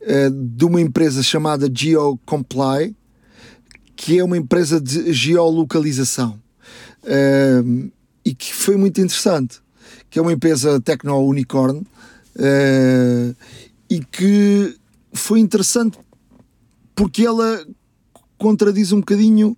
eh, 0.05 0.29
de 0.29 0.65
uma 0.65 0.81
empresa 0.81 1.23
chamada 1.23 1.69
GeoComply, 1.73 2.95
que 3.95 4.19
é 4.19 4.23
uma 4.23 4.37
empresa 4.37 4.81
de 4.81 5.13
geolocalização. 5.13 6.41
Uh, 7.03 7.91
e 8.25 8.33
que 8.33 8.53
foi 8.53 8.77
muito 8.77 9.01
interessante, 9.01 9.59
que 10.09 10.17
é 10.17 10.21
uma 10.21 10.31
empresa 10.31 10.79
tecno-unicorn 10.79 11.79
uh, 11.79 13.35
e 13.89 13.99
que 13.99 14.77
foi 15.13 15.39
interessante 15.39 15.99
porque 16.95 17.25
ela 17.25 17.65
contradiz 18.37 18.91
um 18.91 18.99
bocadinho 18.99 19.57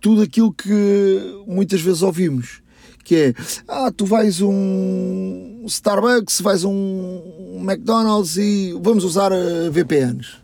tudo 0.00 0.22
aquilo 0.22 0.52
que 0.52 1.42
muitas 1.46 1.80
vezes 1.82 2.00
ouvimos 2.00 2.62
que 3.10 3.16
é 3.16 3.34
ah, 3.66 3.90
tu 3.90 4.06
vais 4.06 4.40
um 4.40 5.64
Starbucks, 5.66 6.40
vais 6.42 6.62
um 6.62 7.60
McDonald's 7.60 8.36
e 8.36 8.72
vamos 8.80 9.02
usar 9.02 9.32
eh, 9.32 9.68
VPNs 9.68 10.36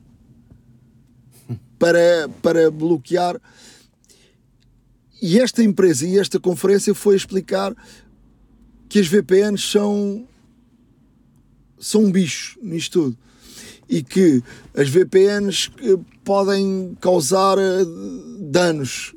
para, 1.78 2.28
para 2.42 2.68
bloquear. 2.68 3.40
E 5.22 5.38
esta 5.38 5.62
empresa 5.62 6.04
e 6.08 6.18
esta 6.18 6.40
conferência 6.40 6.92
foi 6.92 7.14
explicar 7.14 7.72
que 8.88 8.98
as 8.98 9.06
VPNs 9.06 9.62
são, 9.62 10.26
são 11.78 12.06
um 12.06 12.10
bicho 12.10 12.58
nisto 12.60 13.00
tudo. 13.00 13.18
E 13.88 14.02
que 14.02 14.42
as 14.74 14.88
VPNs 14.88 15.70
eh, 15.80 15.96
podem 16.24 16.98
causar 17.00 17.58
eh, 17.58 17.84
danos 18.40 19.14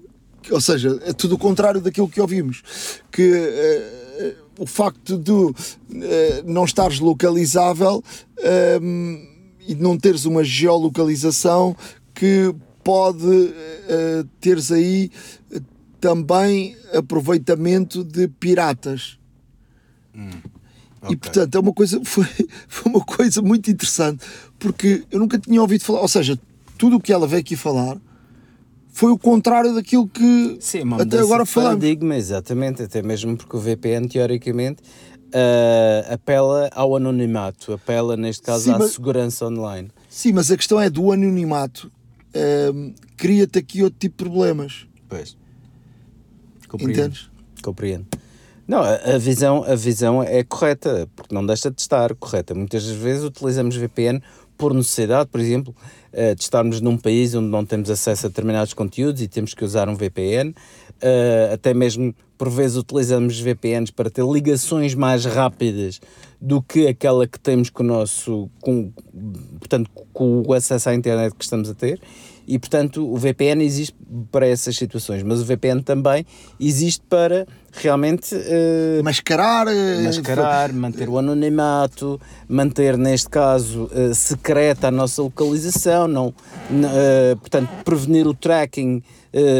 ou 0.51 0.61
seja, 0.61 0.99
é 1.05 1.13
tudo 1.13 1.35
o 1.35 1.37
contrário 1.37 1.81
daquilo 1.81 2.09
que 2.09 2.21
ouvimos, 2.21 2.63
que 3.11 3.31
uh, 3.31 4.35
o 4.59 4.65
facto 4.65 5.17
de 5.17 5.31
uh, 5.31 5.55
não 6.45 6.65
estares 6.65 6.99
localizável 6.99 8.03
um, 8.81 9.27
e 9.67 9.75
de 9.75 9.81
não 9.81 9.97
teres 9.97 10.25
uma 10.25 10.43
geolocalização 10.43 11.75
que 12.13 12.53
pode 12.83 13.25
uh, 13.25 14.23
teres 14.39 14.71
aí 14.71 15.11
também 15.99 16.75
aproveitamento 16.93 18.03
de 18.03 18.27
piratas. 18.27 19.19
Hum, 20.15 20.29
okay. 21.01 21.13
E 21.13 21.15
portanto 21.15 21.55
é 21.55 21.59
uma 21.59 21.73
coisa, 21.73 22.01
foi, 22.05 22.25
foi 22.67 22.91
uma 22.91 23.03
coisa 23.03 23.41
muito 23.41 23.69
interessante, 23.69 24.25
porque 24.57 25.03
eu 25.11 25.19
nunca 25.19 25.37
tinha 25.37 25.61
ouvido 25.61 25.83
falar, 25.83 26.01
ou 26.01 26.07
seja, 26.07 26.39
tudo 26.77 26.95
o 26.97 26.99
que 26.99 27.13
ela 27.13 27.27
veio 27.27 27.41
aqui 27.41 27.55
falar 27.55 27.97
foi 28.99 29.13
o 29.13 29.17
contrário 29.17 29.73
daquilo 29.73 30.09
que 30.09 30.57
Sim, 30.59 30.81
até 30.99 31.19
agora 31.19 31.45
falamos. 31.45 31.79
paradigma, 31.79 32.17
exatamente, 32.17 32.83
até 32.83 33.01
mesmo 33.01 33.37
porque 33.37 33.55
o 33.55 33.59
VPN, 33.59 34.09
teoricamente, 34.09 34.81
uh, 35.27 36.13
apela 36.13 36.69
ao 36.75 36.97
anonimato, 36.97 37.71
apela, 37.71 38.17
neste 38.17 38.43
caso, 38.43 38.65
Sim, 38.65 38.71
à 38.71 38.77
mas, 38.77 38.91
segurança 38.91 39.45
online. 39.45 39.89
Sim, 40.09 40.33
mas 40.33 40.51
a 40.51 40.57
questão 40.57 40.81
é 40.81 40.89
do 40.89 41.13
anonimato, 41.13 41.89
uh, 42.35 42.93
cria-te 43.15 43.59
aqui 43.59 43.83
outro 43.83 43.97
tipo 43.97 44.21
de 44.21 44.29
problemas. 44.29 44.85
Pois. 45.07 45.37
Compreendo. 46.67 46.99
Entendes? 46.99 47.29
Compreendo. 47.63 48.05
Não, 48.67 48.81
a, 48.81 48.95
a, 48.95 49.17
visão, 49.17 49.63
a 49.63 49.75
visão 49.75 50.21
é 50.21 50.43
correta, 50.43 51.07
porque 51.15 51.33
não 51.33 51.45
deixa 51.45 51.71
de 51.71 51.79
estar 51.79 52.13
correta. 52.15 52.53
Muitas 52.53 52.85
vezes 52.85 53.23
utilizamos 53.23 53.77
VPN 53.77 54.21
por 54.59 54.73
necessidade, 54.73 55.29
por 55.29 55.39
exemplo, 55.39 55.73
uh, 56.11 56.35
de 56.35 56.41
estarmos 56.41 56.81
num 56.81 56.97
país 56.97 57.33
onde 57.33 57.47
não 57.47 57.65
temos 57.65 57.89
acesso 57.89 58.25
a 58.25 58.29
determinados 58.29 58.73
conteúdos 58.73 59.21
e 59.21 59.27
temos 59.27 59.53
que 59.53 59.63
usar 59.63 59.87
um 59.87 59.95
VPN, 59.95 60.53
eh, 61.01 61.51
até 61.53 61.73
mesmo 61.73 62.13
por 62.37 62.49
vezes 62.49 62.75
utilizamos 62.75 63.39
VPNs 63.39 63.91
para 63.91 64.09
ter 64.09 64.25
ligações 64.25 64.93
mais 64.93 65.23
rápidas 65.23 66.01
do 66.41 66.61
que 66.61 66.87
aquela 66.87 67.25
que 67.25 67.39
temos 67.39 67.69
com 67.69 67.83
o 67.83 67.85
nosso, 67.85 68.49
com, 68.61 68.91
portanto, 69.59 69.89
com 70.11 70.43
o 70.45 70.53
acesso 70.53 70.89
à 70.89 70.93
internet 70.93 71.33
que 71.35 71.43
estamos 71.43 71.69
a 71.69 71.73
ter 71.73 72.01
e 72.49 72.57
portanto 72.57 73.07
o 73.07 73.15
VPN 73.15 73.63
existe 73.63 73.95
para 74.31 74.47
essas 74.47 74.75
situações, 74.75 75.21
mas 75.21 75.39
o 75.39 75.45
VPN 75.45 75.83
também 75.83 76.25
existe 76.59 77.03
para 77.07 77.45
realmente 77.71 78.33
uh, 78.33 79.03
mascarar, 79.03 79.67
uh, 79.67 80.03
mascarar, 80.03 80.73
manter 80.73 81.07
o 81.07 81.19
anonimato, 81.19 82.19
manter 82.47 82.97
neste 82.97 83.29
caso 83.29 83.83
uh, 83.83 84.15
secreta 84.15 84.87
a 84.87 84.91
nossa 84.91 85.21
localização, 85.21 86.07
não, 86.07 86.33
portanto 87.39 87.69
prevenir 87.85 88.25
o 88.27 88.33
tracking 88.33 89.03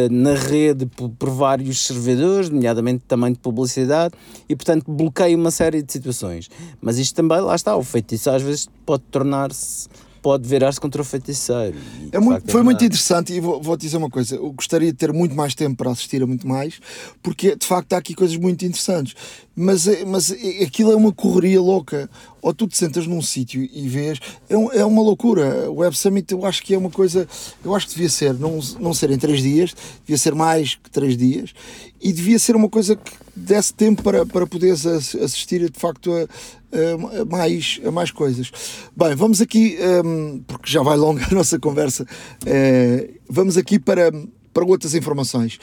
na 0.09 0.33
rede 0.33 0.87
por, 0.87 1.09
por, 1.11 1.29
vários 1.29 1.85
servidores, 1.85 2.49
nomeadamente 2.49 3.03
também 3.07 3.33
de 3.33 3.37
publicidade, 3.37 4.15
e 4.49 4.55
portanto 4.55 4.91
bloqueia 4.91 5.37
uma 5.37 5.51
série 5.51 5.83
de 5.83 5.93
situações. 5.93 6.49
Mas 6.81 6.97
isto 6.97 7.13
também, 7.13 7.39
lá 7.39 7.55
está, 7.55 7.75
o 7.75 7.83
feitiço 7.83 8.31
às 8.31 8.41
vezes 8.41 8.67
pode 8.83 9.03
tornar-se 9.11 9.87
pode 10.21 10.47
virar-se 10.47 10.79
contra 10.79 11.01
o 11.01 11.05
feiticeiro. 11.05 11.77
É 12.11 12.19
muito, 12.19 12.47
é 12.47 12.51
foi 12.51 12.63
muito 12.63 12.83
interessante 12.83 13.33
e 13.33 13.39
vou, 13.39 13.61
vou 13.61 13.77
te 13.77 13.81
dizer 13.81 13.97
uma 13.97 14.09
coisa: 14.09 14.35
eu 14.35 14.51
gostaria 14.51 14.91
de 14.91 14.97
ter 14.97 15.11
muito 15.11 15.35
mais 15.35 15.55
tempo 15.55 15.77
para 15.77 15.91
assistir 15.91 16.21
a 16.21 16.27
muito 16.27 16.47
mais, 16.47 16.79
porque 17.21 17.55
de 17.55 17.65
facto 17.65 17.93
há 17.93 17.97
aqui 17.97 18.13
coisas 18.13 18.37
muito 18.37 18.65
interessantes. 18.65 19.15
Mas, 19.55 19.87
é, 19.87 20.05
mas 20.05 20.31
é, 20.31 20.63
aquilo 20.63 20.91
é 20.91 20.95
uma 20.95 21.11
correria 21.11 21.61
louca. 21.61 22.09
Ou 22.41 22.53
tu 22.53 22.67
te 22.67 22.77
sentas 22.77 23.05
num 23.05 23.21
sítio 23.21 23.61
e 23.61 23.87
vês, 23.87 24.19
é, 24.49 24.57
um, 24.57 24.71
é 24.71 24.85
uma 24.85 25.01
loucura. 25.01 25.69
O 25.69 25.77
Web 25.77 25.97
Summit 25.97 26.31
eu 26.31 26.45
acho 26.45 26.63
que 26.63 26.73
é 26.73 26.77
uma 26.77 26.89
coisa, 26.89 27.27
eu 27.63 27.75
acho 27.75 27.87
que 27.87 27.93
devia 27.93 28.09
ser, 28.09 28.33
não, 28.33 28.59
não 28.79 28.93
ser 28.93 29.11
em 29.11 29.17
três 29.17 29.41
dias, 29.41 29.75
devia 30.05 30.17
ser 30.17 30.33
mais 30.33 30.75
que 30.75 30.89
três 30.89 31.17
dias 31.17 31.53
e 32.01 32.13
devia 32.13 32.39
ser 32.39 32.55
uma 32.55 32.69
coisa 32.69 32.95
que 32.95 33.11
desse 33.35 33.73
tempo 33.73 34.03
para, 34.03 34.25
para 34.25 34.45
poderes 34.45 34.85
assistir 34.85 35.69
de 35.69 35.79
facto 35.79 36.11
a, 36.13 37.21
a, 37.21 37.25
mais, 37.25 37.79
a 37.85 37.91
mais 37.91 38.11
coisas. 38.11 38.51
Bem, 38.95 39.15
vamos 39.15 39.41
aqui, 39.41 39.77
um, 40.05 40.43
porque 40.45 40.69
já 40.71 40.81
vai 40.81 40.97
longa 40.97 41.25
a 41.29 41.33
nossa 41.33 41.59
conversa, 41.59 42.03
uh, 42.03 43.19
vamos 43.29 43.57
aqui 43.57 43.79
para, 43.79 44.11
para 44.53 44.65
outras 44.65 44.93
informações. 44.93 45.59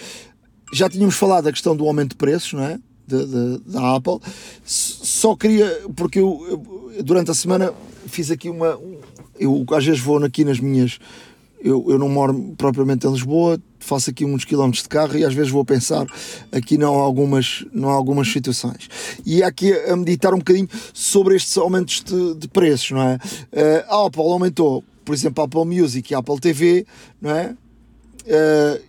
Já 0.72 0.88
tínhamos 0.88 1.14
falado 1.14 1.44
da 1.44 1.52
questão 1.52 1.76
do 1.76 1.86
aumento 1.86 2.10
de 2.10 2.16
preços, 2.16 2.52
não 2.52 2.64
é? 2.64 2.78
Da 3.06 3.96
Apple. 3.96 4.18
Só 4.64 5.36
queria, 5.36 5.66
porque 5.94 6.18
eu, 6.20 6.92
durante 7.04 7.30
a 7.30 7.34
semana 7.34 7.72
fiz 8.06 8.30
aqui 8.30 8.48
uma. 8.48 8.78
Eu 9.38 9.64
às 9.72 9.84
vezes 9.84 10.00
vou 10.00 10.22
aqui 10.24 10.44
nas 10.44 10.58
minhas 10.58 10.98
Eu, 11.60 11.84
eu 11.88 11.98
não 11.98 12.08
moro 12.08 12.54
propriamente 12.56 13.06
em 13.06 13.10
Lisboa, 13.10 13.60
faço 13.80 14.10
aqui 14.10 14.24
uns 14.24 14.44
quilómetros 14.44 14.82
de 14.82 14.88
carro 14.88 15.16
e 15.16 15.24
às 15.24 15.32
vezes 15.32 15.50
vou 15.50 15.64
pensar 15.64 16.06
aqui 16.52 16.76
não 16.76 16.98
há 16.98 17.02
algumas, 17.02 17.64
não 17.72 17.88
algumas 17.88 18.28
situações. 18.30 18.88
E 19.24 19.42
aqui 19.42 19.72
a 19.72 19.96
meditar 19.96 20.34
um 20.34 20.38
bocadinho 20.38 20.68
sobre 20.92 21.36
estes 21.36 21.56
aumentos 21.56 22.02
de, 22.02 22.34
de 22.34 22.48
preços, 22.48 22.90
não 22.90 23.02
é? 23.02 23.14
Uh, 23.16 23.84
a 23.88 24.06
Apple 24.06 24.22
aumentou, 24.22 24.84
por 25.04 25.14
exemplo, 25.14 25.42
a 25.42 25.46
Apple 25.46 25.64
Music 25.64 26.12
e 26.12 26.14
a 26.14 26.18
Apple 26.18 26.40
TV, 26.40 26.86
não 27.20 27.30
é? 27.30 27.56
Uh, 28.26 28.82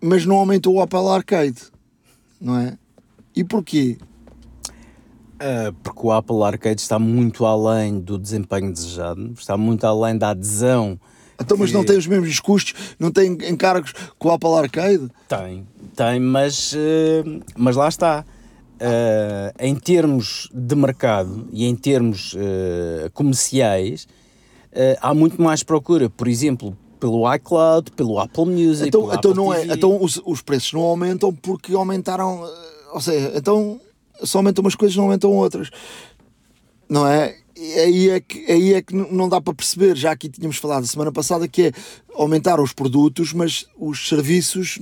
mas 0.00 0.24
não 0.24 0.36
aumentou 0.36 0.74
o 0.74 0.82
Apple 0.82 1.08
Arcade, 1.08 1.62
não 2.40 2.58
é? 2.58 2.78
E 3.34 3.42
porquê? 3.42 3.98
Uh, 5.34 5.72
porque 5.82 6.00
o 6.06 6.12
Apple 6.12 6.42
Arcade 6.42 6.80
está 6.80 6.98
muito 6.98 7.44
além 7.44 7.98
do 7.98 8.16
desempenho 8.16 8.72
desejado, 8.72 9.32
está 9.36 9.56
muito 9.56 9.84
além 9.84 10.16
da 10.16 10.30
adesão. 10.30 10.98
Então, 11.40 11.56
mas 11.58 11.70
que... 11.70 11.76
não 11.76 11.84
tem 11.84 11.98
os 11.98 12.06
mesmos 12.06 12.38
custos, 12.38 12.94
não 12.98 13.10
tem 13.10 13.32
encargos 13.48 13.92
com 14.18 14.28
o 14.28 14.32
Apple 14.32 14.54
Arcade? 14.54 15.08
Tem, 15.28 15.66
tem, 15.96 16.20
mas, 16.20 16.72
uh, 16.72 17.42
mas 17.56 17.74
lá 17.74 17.88
está. 17.88 18.24
Uh, 18.74 19.54
em 19.58 19.74
termos 19.74 20.48
de 20.52 20.74
mercado 20.74 21.48
e 21.52 21.64
em 21.64 21.74
termos 21.74 22.36
comerciais, 23.12 24.06
há 25.00 25.14
muito 25.14 25.40
mais 25.40 25.62
procura. 25.62 26.10
Por 26.10 26.26
exemplo, 26.26 26.76
pelo 26.98 27.32
iCloud, 27.34 27.92
pelo 27.92 28.18
Apple 28.18 28.46
Music. 28.46 28.88
Então, 28.88 29.12
então 29.14 29.32
não 29.34 29.54
é, 29.54 29.64
então 29.66 30.02
os, 30.02 30.20
os 30.24 30.42
preços 30.42 30.72
não 30.72 30.82
aumentam 30.82 31.32
porque 31.32 31.74
aumentaram. 31.74 32.44
Ou 32.94 33.00
seja, 33.00 33.32
então 33.34 33.80
só 34.22 34.38
aumentam 34.38 34.62
umas 34.62 34.76
coisas, 34.76 34.96
não 34.96 35.04
aumentam 35.04 35.32
outras. 35.32 35.68
Não 36.88 37.04
é? 37.04 37.36
E 37.56 37.72
aí 37.74 38.10
é 38.10 38.20
que, 38.20 38.50
aí 38.50 38.74
é 38.74 38.80
que 38.82 38.94
não 38.94 39.28
dá 39.28 39.40
para 39.40 39.52
perceber. 39.52 39.96
Já 39.96 40.12
aqui 40.12 40.28
tínhamos 40.28 40.58
falado 40.58 40.86
semana 40.86 41.10
passada 41.10 41.48
que 41.48 41.64
é 41.64 41.72
aumentar 42.14 42.60
os 42.60 42.72
produtos, 42.72 43.32
mas 43.32 43.66
os 43.76 44.08
serviços 44.08 44.78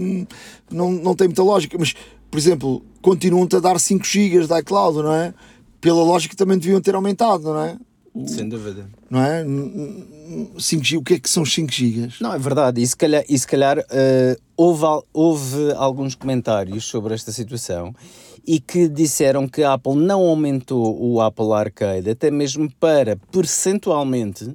não, 0.71 0.93
não 0.93 1.15
tem 1.15 1.27
muita 1.27 1.43
lógica. 1.43 1.79
Mas, 1.79 1.95
por 2.31 2.37
exemplo, 2.37 2.85
continuam-te 3.01 3.57
a 3.57 3.61
dar 3.61 3.81
5 3.81 4.05
GB 4.05 4.47
da 4.47 4.61
iCloud, 4.61 4.99
não 4.99 5.15
é? 5.15 5.33
Pela 5.81 6.03
lógica 6.03 6.37
também 6.37 6.59
deviam 6.59 6.83
ter 6.83 6.95
aumentado, 6.95 7.45
não 7.45 7.65
é? 7.65 7.79
Sem 8.27 8.47
dúvida. 8.47 8.91
Não 9.09 9.23
é? 9.23 9.43
5 10.59 10.85
GB, 10.85 10.99
o 10.99 11.03
que 11.03 11.15
é 11.15 11.19
que 11.19 11.31
são 11.31 11.45
5 11.45 11.73
GB? 11.73 12.13
Não, 12.21 12.35
é 12.35 12.39
verdade. 12.39 12.83
E 12.83 12.87
se 12.87 12.97
calhar, 12.97 13.25
e 13.27 13.39
se 13.39 13.47
calhar 13.47 13.79
uh, 13.79 14.43
houve, 14.55 14.85
houve 15.13 15.73
alguns 15.77 16.15
comentários 16.15 16.85
sobre 16.85 17.15
esta 17.15 17.33
situação 17.33 17.95
e 18.47 18.61
que 18.61 18.87
disseram 18.89 19.49
que 19.49 19.63
a 19.63 19.75
Apple 19.75 19.95
não 19.95 20.21
aumentou 20.21 21.01
o 21.01 21.21
Apple 21.21 21.53
Arcade, 21.53 22.11
até 22.11 22.31
mesmo 22.31 22.71
para 22.79 23.17
percentualmente 23.31 24.53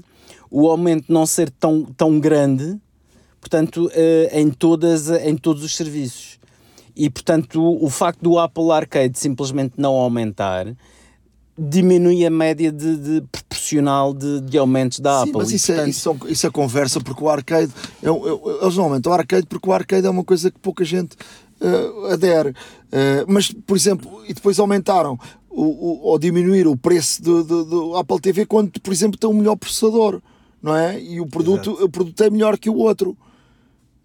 o 0.51 0.69
aumento 0.69 1.11
não 1.11 1.25
ser 1.25 1.49
tão, 1.49 1.83
tão 1.83 2.19
grande, 2.19 2.79
portanto, 3.41 3.87
uh, 3.87 4.37
em, 4.37 4.51
todas, 4.51 5.09
em 5.09 5.35
todos 5.35 5.63
os 5.63 5.75
serviços. 5.75 6.37
E, 6.95 7.09
portanto, 7.09 7.61
o 7.61 7.89
facto 7.89 8.21
do 8.21 8.37
Apple 8.37 8.71
Arcade 8.71 9.17
simplesmente 9.17 9.73
não 9.77 9.95
aumentar 9.95 10.67
diminui 11.57 12.25
a 12.25 12.29
média 12.29 12.71
de, 12.71 12.97
de 12.97 13.21
proporcional 13.31 14.13
de, 14.13 14.41
de, 14.41 14.57
aumentos 14.57 14.99
da 14.99 15.23
Sim, 15.23 15.29
Apple. 15.29 15.37
Mas 15.37 15.51
isso, 15.51 15.71
é, 15.71 15.75
portanto... 15.75 15.87
é, 15.87 15.89
isso, 15.89 16.17
isso, 16.27 16.47
é 16.47 16.49
conversa 16.51 17.01
porque 17.01 17.23
o 17.23 17.29
arcade 17.29 17.71
é, 18.03 18.07
é, 18.07 18.63
eles 18.63 18.75
não 18.75 18.83
aumentam 18.83 19.11
o 19.11 19.15
arcade 19.15 19.47
porque 19.47 19.67
o 19.67 19.73
arcade 19.73 20.05
é 20.05 20.09
uma 20.09 20.23
coisa 20.23 20.51
que 20.51 20.59
pouca 20.59 20.85
gente 20.85 21.15
uh, 21.59 22.05
adere. 22.13 22.49
Uh, 22.49 23.25
mas, 23.27 23.51
por 23.51 23.75
exemplo, 23.75 24.23
e 24.27 24.33
depois 24.33 24.59
aumentaram 24.59 25.19
o, 25.49 25.63
o, 25.63 25.99
ou 26.03 26.19
diminuir 26.19 26.67
o 26.67 26.77
preço 26.77 27.21
do, 27.23 27.43
do, 27.43 27.65
do, 27.65 27.95
Apple 27.95 28.19
TV 28.19 28.45
quando, 28.45 28.79
por 28.79 28.93
exemplo, 28.93 29.17
tem 29.17 29.27
um 29.27 29.33
melhor 29.33 29.55
processador, 29.55 30.21
não 30.61 30.75
é? 30.75 31.01
E 31.01 31.19
o 31.19 31.25
produto, 31.25 31.71
o 31.81 31.89
produto 31.89 32.23
é 32.23 32.29
melhor 32.29 32.57
que 32.57 32.69
o 32.69 32.75
outro. 32.75 33.17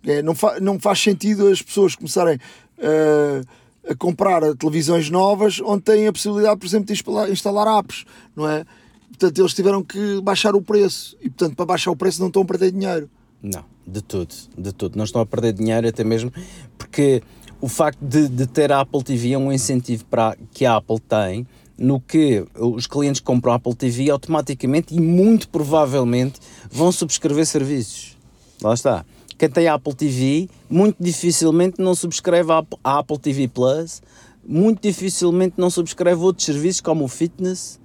É, 0.04 0.22
não, 0.22 0.34
fa 0.34 0.58
não 0.58 0.80
faz 0.80 1.00
sentido 1.00 1.48
as 1.48 1.60
pessoas 1.60 1.94
começarem. 1.94 2.38
Uh, 2.78 3.46
a 3.88 3.94
comprar 3.94 4.40
televisões 4.56 5.10
novas 5.10 5.60
onde 5.60 5.82
têm 5.82 6.06
a 6.06 6.12
possibilidade, 6.12 6.58
por 6.58 6.66
exemplo, 6.66 6.86
de 6.86 7.32
instalar, 7.32 7.78
apps, 7.78 8.04
não 8.34 8.48
é? 8.48 8.64
Portanto, 9.08 9.38
eles 9.38 9.54
tiveram 9.54 9.82
que 9.82 10.20
baixar 10.20 10.54
o 10.54 10.62
preço 10.62 11.16
e, 11.20 11.28
portanto, 11.28 11.56
para 11.56 11.66
baixar 11.66 11.90
o 11.90 11.96
preço 11.96 12.20
não 12.20 12.28
estão 12.28 12.42
a 12.42 12.44
perder 12.44 12.72
dinheiro. 12.72 13.10
Não, 13.42 13.64
de 13.86 14.00
tudo, 14.00 14.34
de 14.56 14.72
tudo. 14.72 14.96
Não 14.96 15.04
estão 15.04 15.20
a 15.20 15.26
perder 15.26 15.52
dinheiro 15.52 15.86
até 15.86 16.04
mesmo 16.04 16.32
porque 16.78 17.22
o 17.60 17.68
facto 17.68 18.00
de, 18.00 18.28
de 18.28 18.46
ter 18.46 18.72
a 18.72 18.80
Apple 18.80 19.02
TV 19.02 19.32
é 19.32 19.38
um 19.38 19.52
incentivo 19.52 20.04
para, 20.06 20.36
que 20.52 20.64
a 20.64 20.76
Apple 20.76 20.98
tem 21.00 21.46
no 21.78 22.00
que 22.00 22.44
os 22.56 22.86
clientes 22.86 23.20
que 23.20 23.26
compram 23.26 23.52
a 23.52 23.56
Apple 23.56 23.74
TV 23.74 24.10
automaticamente 24.10 24.94
e 24.94 25.00
muito 25.00 25.48
provavelmente 25.48 26.40
vão 26.70 26.92
subscrever 26.92 27.46
serviços. 27.46 28.16
Lá 28.62 28.74
está 28.74 29.04
quem 29.42 29.50
tem 29.50 29.66
Apple 29.66 29.92
TV 29.92 30.48
muito 30.70 30.98
dificilmente 31.00 31.82
não 31.82 31.96
subscreve 31.96 32.52
a 32.52 32.98
Apple 32.98 33.18
TV 33.18 33.48
Plus, 33.48 34.00
muito 34.46 34.80
dificilmente 34.80 35.54
não 35.56 35.68
subscreve 35.68 36.22
outros 36.22 36.46
serviços 36.46 36.80
como 36.80 37.04
o 37.04 37.08
fitness, 37.08 37.80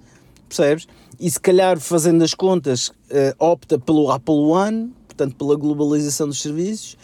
percebes? 0.48 0.86
E 1.18 1.28
se 1.28 1.40
calhar 1.40 1.80
fazendo 1.80 2.22
as 2.22 2.32
contas 2.32 2.90
uh, 2.90 3.34
opta 3.40 3.76
pelo 3.76 4.08
Apple 4.08 4.36
One, 4.36 4.92
portanto 5.08 5.34
pela 5.34 5.56
globalização 5.56 6.28
dos 6.28 6.40
serviços, 6.40 6.96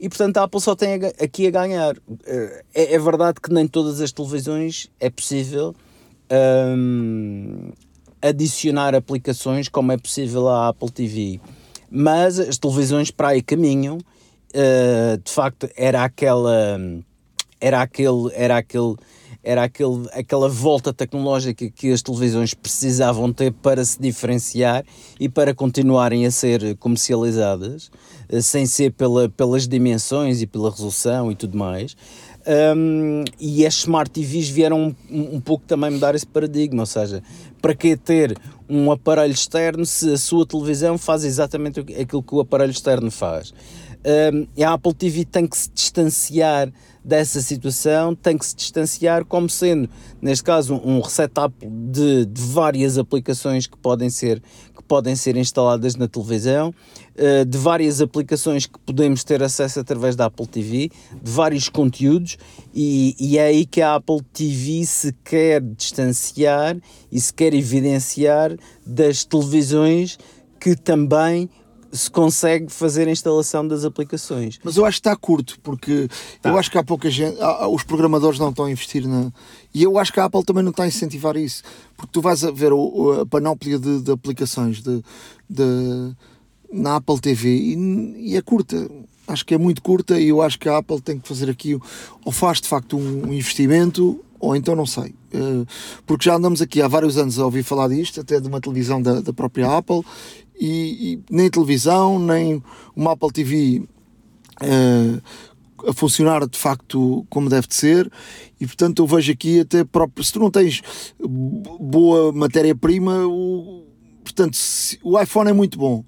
e 0.00 0.08
portanto 0.08 0.38
a 0.38 0.42
Apple 0.42 0.60
só 0.60 0.74
tem 0.74 0.94
aqui 0.94 1.46
a 1.46 1.50
ganhar. 1.52 1.96
Uh, 1.96 2.64
é, 2.74 2.94
é, 2.94 2.98
verdade 2.98 3.40
que 3.40 3.52
nem 3.52 3.68
todas 3.68 4.00
as 4.00 4.10
televisões 4.10 4.90
é 4.98 5.08
possível 5.08 5.72
um, 6.76 7.70
adicionar 8.20 8.92
aplicações 8.92 9.68
como 9.68 9.92
é 9.92 9.96
possível 9.96 10.48
à 10.48 10.70
Apple 10.70 10.90
TV 10.90 11.40
mas 11.90 12.38
as 12.38 12.58
televisões 12.58 13.10
para 13.10 13.28
aí 13.28 13.42
caminham. 13.42 13.98
Uh, 14.54 15.18
de 15.22 15.30
facto, 15.30 15.68
era 15.76 16.04
aquela. 16.04 16.78
Era 17.60 17.82
aquele. 17.82 18.30
Era 18.34 18.56
aquele 18.56 18.96
era 19.42 19.62
aquele, 19.64 20.06
aquela 20.12 20.50
volta 20.50 20.92
tecnológica 20.92 21.70
que 21.70 21.90
as 21.90 22.02
televisões 22.02 22.52
precisavam 22.52 23.32
ter 23.32 23.50
para 23.50 23.82
se 23.82 23.98
diferenciar 23.98 24.84
e 25.18 25.30
para 25.30 25.54
continuarem 25.54 26.26
a 26.26 26.30
ser 26.30 26.76
comercializadas, 26.76 27.90
uh, 28.30 28.42
sem 28.42 28.66
ser 28.66 28.92
pela, 28.92 29.28
pelas 29.30 29.66
dimensões 29.66 30.42
e 30.42 30.46
pela 30.46 30.70
resolução 30.70 31.32
e 31.32 31.34
tudo 31.34 31.56
mais. 31.56 31.96
Um, 32.76 33.24
e 33.38 33.66
as 33.66 33.74
Smart 33.74 34.10
TVs 34.10 34.48
vieram 34.48 34.94
um, 35.10 35.36
um, 35.36 35.40
pouco 35.40 35.64
também 35.66 35.90
mudar 35.90 36.14
esse 36.14 36.26
paradigma, 36.26 36.82
ou 36.82 36.86
seja, 36.86 37.22
para 37.60 37.74
que 37.74 37.96
ter 37.96 38.36
um 38.70 38.92
aparelho 38.92 39.32
externo 39.32 39.84
se 39.84 40.12
a 40.12 40.16
sua 40.16 40.46
televisão 40.46 40.96
faz 40.96 41.24
exatamente 41.24 41.80
aquilo 41.80 42.22
que 42.22 42.34
o 42.34 42.40
aparelho 42.40 42.70
externo 42.70 43.10
faz? 43.10 43.52
Um, 44.32 44.64
a 44.64 44.72
Apple 44.72 44.94
TV 44.94 45.24
tem 45.26 45.46
que 45.46 45.58
se 45.58 45.70
distanciar 45.70 46.72
dessa 47.04 47.42
situação, 47.42 48.14
tem 48.14 48.38
que 48.38 48.46
se 48.46 48.54
distanciar 48.54 49.24
como 49.24 49.48
sendo, 49.48 49.90
neste 50.22 50.44
caso, 50.44 50.74
um 50.84 51.00
resetup 51.00 51.54
de, 51.66 52.24
de 52.24 52.42
várias 52.42 52.96
aplicações 52.96 53.66
que 53.66 53.76
podem 53.76 54.08
ser, 54.08 54.42
que 54.74 54.82
podem 54.84 55.16
ser 55.16 55.36
instaladas 55.36 55.96
na 55.96 56.08
televisão 56.08 56.74
eh, 57.16 57.44
de 57.44 57.58
várias 57.58 58.00
aplicações 58.00 58.66
que 58.66 58.78
podemos 58.78 59.24
ter 59.24 59.42
acesso 59.42 59.80
através 59.80 60.16
da 60.16 60.26
Apple 60.26 60.46
TV, 60.46 60.90
de 61.22 61.30
vários 61.30 61.68
conteúdos, 61.68 62.38
e, 62.74 63.16
e 63.18 63.36
é 63.36 63.46
aí 63.46 63.66
que 63.66 63.82
a 63.82 63.96
Apple 63.96 64.22
TV 64.32 64.84
se 64.86 65.12
quer 65.24 65.60
distanciar 65.60 66.76
e 67.10 67.20
se 67.20 67.32
quer 67.32 67.52
evidenciar 67.52 68.56
das 68.86 69.24
televisões 69.24 70.18
que 70.60 70.76
também 70.76 71.50
se 71.92 72.10
consegue 72.10 72.72
fazer 72.72 73.08
a 73.08 73.10
instalação 73.10 73.66
das 73.66 73.84
aplicações. 73.84 74.58
Mas 74.62 74.76
eu 74.76 74.84
acho 74.84 75.00
que 75.00 75.08
está 75.08 75.16
curto, 75.16 75.58
porque 75.60 76.08
tá. 76.40 76.50
eu 76.50 76.58
acho 76.58 76.70
que 76.70 76.78
há 76.78 76.84
pouca 76.84 77.10
gente, 77.10 77.40
há, 77.40 77.66
os 77.68 77.82
programadores 77.82 78.38
não 78.38 78.50
estão 78.50 78.66
a 78.66 78.70
investir 78.70 79.06
na. 79.06 79.32
E 79.74 79.82
eu 79.82 79.98
acho 79.98 80.12
que 80.12 80.20
a 80.20 80.24
Apple 80.24 80.44
também 80.44 80.62
não 80.62 80.70
está 80.70 80.84
a 80.84 80.88
incentivar 80.88 81.36
isso, 81.36 81.62
porque 81.96 82.12
tu 82.12 82.20
vais 82.20 82.44
a 82.44 82.50
ver 82.50 82.72
o, 82.72 83.20
a 83.20 83.26
panóplia 83.26 83.78
de, 83.78 84.02
de 84.02 84.12
aplicações 84.12 84.80
de, 84.80 85.02
de 85.48 86.14
na 86.72 86.96
Apple 86.96 87.20
TV 87.20 87.48
e, 87.48 88.32
e, 88.32 88.36
é 88.36 88.42
curta. 88.42 88.90
Acho 89.26 89.44
que 89.44 89.54
é 89.54 89.58
muito 89.58 89.82
curta 89.82 90.18
e 90.18 90.28
eu 90.28 90.42
acho 90.42 90.58
que 90.58 90.68
a 90.68 90.78
Apple 90.78 91.00
tem 91.00 91.18
que 91.18 91.28
fazer 91.28 91.48
aqui 91.48 91.78
ou 92.24 92.32
faz 92.32 92.60
de 92.60 92.68
facto 92.68 92.96
um 92.96 93.32
investimento 93.32 94.24
ou 94.40 94.56
então 94.56 94.74
não 94.74 94.86
sei. 94.86 95.14
Eh, 95.32 95.64
porque 96.06 96.24
já 96.24 96.34
andamos 96.34 96.60
aqui 96.62 96.80
há 96.80 96.88
vários 96.88 97.16
anos 97.18 97.38
a 97.38 97.44
ouvir 97.44 97.62
falar 97.62 97.88
disto, 97.88 98.20
até 98.20 98.40
de 98.40 98.48
uma 98.48 98.60
televisão 98.60 99.00
da, 99.00 99.20
da 99.20 99.32
própria 99.32 99.76
Apple, 99.76 100.02
e, 100.58 101.12
e, 101.12 101.20
nem 101.30 101.50
televisão, 101.50 102.18
nem 102.18 102.62
uma 102.96 103.12
Apple 103.12 103.30
TV 103.32 103.82
uh, 104.62 105.88
a 105.88 105.92
funcionar 105.94 106.46
de 106.46 106.58
facto 106.58 107.24
como 107.30 107.48
deve 107.48 107.66
de 107.66 107.74
ser, 107.74 108.10
e 108.60 108.66
portanto 108.66 109.02
eu 109.02 109.06
vejo 109.06 109.32
aqui 109.32 109.60
até 109.60 109.84
próprio. 109.84 110.24
Se 110.24 110.32
tu 110.32 110.40
não 110.40 110.50
tens 110.50 110.82
boa 111.18 112.32
matéria-prima, 112.32 113.22
portanto, 114.22 114.56
se, 114.56 114.98
o 115.02 115.18
iPhone 115.18 115.48
é 115.48 115.52
muito 115.52 115.78
bom 115.78 116.04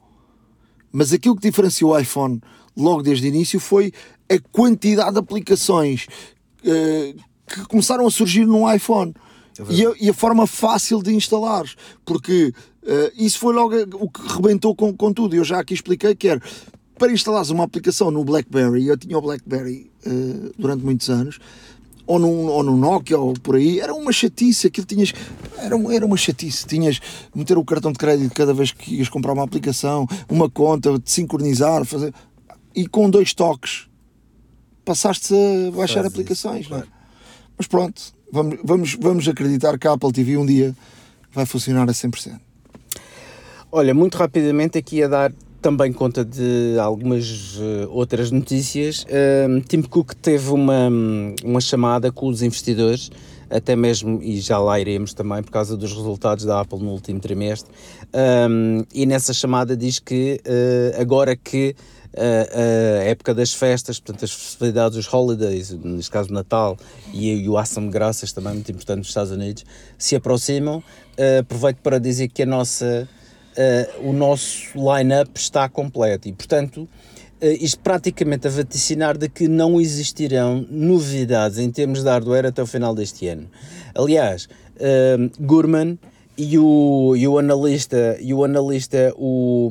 mas 0.92 1.12
aquilo 1.12 1.34
que 1.34 1.48
diferenciou 1.48 1.92
o 1.92 1.98
iPhone 1.98 2.40
logo 2.76 3.02
desde 3.02 3.26
o 3.26 3.28
início 3.28 3.58
foi 3.58 3.92
a 4.28 4.38
quantidade 4.50 5.12
de 5.12 5.18
aplicações 5.18 6.06
uh, 6.64 7.20
que 7.46 7.64
começaram 7.66 8.06
a 8.06 8.10
surgir 8.10 8.46
no 8.46 8.72
iPhone. 8.72 9.14
É 9.58 9.72
e, 9.72 9.86
a, 9.86 9.92
e, 10.00 10.10
a, 10.10 10.14
forma 10.14 10.46
fácil 10.46 11.02
de 11.02 11.14
instalar, 11.14 11.64
porque 12.04 12.54
uh, 12.82 13.12
isso 13.16 13.38
foi 13.38 13.54
logo 13.54 13.74
o 13.94 14.08
que 14.08 14.20
rebentou 14.28 14.74
com, 14.74 14.94
com 14.96 15.12
tudo. 15.12 15.34
Eu 15.34 15.44
já 15.44 15.60
aqui 15.60 15.74
expliquei 15.74 16.14
que 16.14 16.28
era 16.28 16.40
para 16.98 17.12
instalares 17.12 17.50
uma 17.50 17.64
aplicação 17.64 18.10
no 18.10 18.24
BlackBerry, 18.24 18.86
eu 18.86 18.96
tinha 18.96 19.18
o 19.18 19.20
BlackBerry 19.20 19.90
uh, 20.06 20.52
durante 20.58 20.84
muitos 20.84 21.10
anos, 21.10 21.38
ou 22.06 22.18
num, 22.18 22.46
ou 22.46 22.62
num 22.62 22.76
Nokia 22.76 23.18
ou 23.18 23.34
por 23.34 23.56
aí, 23.56 23.80
era 23.80 23.94
uma 23.94 24.12
chatice, 24.12 24.66
aquilo 24.66 24.86
tinhas, 24.86 25.12
era, 25.58 25.76
era 25.94 26.04
uma 26.06 26.16
chatice, 26.16 26.66
tinhas 26.66 27.00
meter 27.34 27.56
o 27.56 27.64
cartão 27.64 27.92
de 27.92 27.98
crédito 27.98 28.34
cada 28.34 28.52
vez 28.52 28.72
que 28.72 28.96
ias 28.96 29.08
comprar 29.08 29.32
uma 29.32 29.44
aplicação, 29.44 30.06
uma 30.28 30.50
conta, 30.50 30.98
de 30.98 31.10
sincronizar, 31.10 31.84
fazer, 31.84 32.12
e 32.74 32.86
com 32.86 33.08
dois 33.08 33.32
toques 33.34 33.88
passaste 34.84 35.34
a 35.34 35.70
baixar 35.70 36.02
Faz 36.02 36.12
aplicações, 36.12 36.62
isso, 36.62 36.70
não 36.70 36.78
é? 36.78 36.84
Mas 37.56 37.66
pronto, 37.66 38.02
vamos, 38.32 38.58
vamos, 38.64 38.96
vamos 39.00 39.28
acreditar 39.28 39.78
que 39.78 39.86
a 39.86 39.92
Apple 39.92 40.12
TV 40.12 40.36
um 40.36 40.46
dia 40.46 40.74
vai 41.32 41.46
funcionar 41.46 41.88
a 41.88 41.92
100%. 41.92 42.40
Olha, 43.70 43.94
muito 43.94 44.18
rapidamente 44.18 44.76
aqui 44.76 45.02
a 45.02 45.08
dar 45.08 45.32
também 45.62 45.92
conta 45.92 46.24
de 46.24 46.76
algumas 46.78 47.56
uh, 47.56 47.88
outras 47.90 48.30
notícias. 48.32 49.06
Tim 49.68 49.82
Cook 49.82 50.12
teve 50.14 50.50
uma, 50.50 50.90
uma 51.44 51.60
chamada 51.60 52.10
com 52.10 52.26
os 52.26 52.42
investidores, 52.42 53.10
até 53.48 53.76
mesmo, 53.76 54.20
e 54.22 54.40
já 54.40 54.58
lá 54.58 54.80
iremos 54.80 55.14
também, 55.14 55.42
por 55.42 55.52
causa 55.52 55.76
dos 55.76 55.92
resultados 55.92 56.44
da 56.44 56.60
Apple 56.60 56.80
no 56.80 56.90
último 56.90 57.20
trimestre. 57.20 57.70
Um, 58.12 58.84
e 58.92 59.06
nessa 59.06 59.32
chamada 59.32 59.76
diz 59.76 59.98
que 59.98 60.40
uh, 60.44 61.00
agora 61.00 61.36
que 61.36 61.76
a, 62.16 63.00
a, 63.00 63.04
época 63.04 63.34
das 63.34 63.54
festas, 63.54 63.98
portanto, 63.98 64.24
as 64.24 64.32
festividades, 64.32 64.98
os 64.98 65.12
holidays, 65.12 65.70
neste 65.70 66.10
caso 66.10 66.32
Natal 66.32 66.76
e, 67.12 67.48
o 67.48 67.62
de 67.62 67.88
Graças, 67.88 68.32
também 68.32 68.54
muito 68.54 68.70
importante 68.70 68.98
nos 68.98 69.08
Estados 69.08 69.32
Unidos, 69.32 69.64
se 69.96 70.16
aproximam. 70.16 70.82
Aproveito 71.40 71.78
para 71.78 71.98
dizer 71.98 72.28
que 72.28 72.42
a 72.42 72.46
nossa, 72.46 73.08
uh, 73.56 74.08
o 74.08 74.12
nosso 74.12 74.68
line-up 74.74 75.30
está 75.34 75.68
completo 75.68 76.28
e, 76.28 76.32
portanto, 76.32 76.82
uh, 76.82 77.46
isto 77.60 77.80
praticamente 77.80 78.46
a 78.46 78.50
vaticinar 78.50 79.16
de 79.16 79.28
que 79.28 79.48
não 79.48 79.80
existirão 79.80 80.66
novidades 80.70 81.58
em 81.58 81.70
termos 81.70 82.02
de 82.02 82.08
hardware 82.08 82.46
até 82.46 82.62
o 82.62 82.66
final 82.66 82.94
deste 82.94 83.28
ano. 83.28 83.48
Aliás, 83.94 84.48
uh, 84.76 85.30
Gurman 85.40 85.98
e 86.36 86.58
o, 86.58 87.14
e 87.16 87.28
o 87.28 87.38
analista, 87.38 88.16
e 88.20 88.32
o, 88.32 88.44
analista 88.44 89.12
o, 89.16 89.70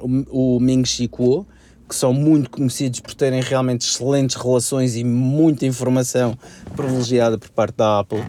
o, 0.00 0.56
o 0.56 0.60
Ming 0.60 0.84
Chi 0.84 1.08
Kuo, 1.08 1.46
que 1.90 1.96
são 1.96 2.12
muito 2.12 2.50
conhecidos 2.50 3.00
por 3.00 3.14
terem 3.14 3.40
realmente 3.40 3.82
excelentes 3.82 4.36
relações 4.36 4.94
e 4.94 5.02
muita 5.02 5.66
informação 5.66 6.38
privilegiada 6.76 7.36
por 7.36 7.50
parte 7.50 7.76
da 7.76 7.98
Apple. 7.98 8.22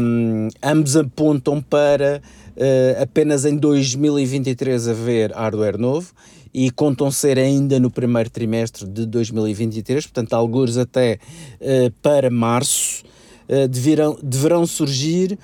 Um, 0.00 0.48
ambos 0.60 0.96
apontam 0.96 1.62
para 1.62 2.20
uh, 2.62 3.02
apenas 3.02 3.44
em 3.44 3.56
2023 3.56 4.88
haver 4.88 5.32
hardware 5.32 5.76
novo 5.76 6.12
e 6.54 6.70
contam 6.70 7.10
ser 7.10 7.38
ainda 7.38 7.80
no 7.80 7.90
primeiro 7.90 8.30
trimestre 8.30 8.86
de 8.86 9.06
2023, 9.06 10.06
portanto, 10.06 10.34
alguns 10.34 10.76
até 10.76 11.18
uh, 11.60 11.90
para 12.00 12.30
março, 12.30 13.02
uh, 13.48 13.66
deverão, 13.68 14.16
deverão 14.22 14.66
surgir 14.66 15.38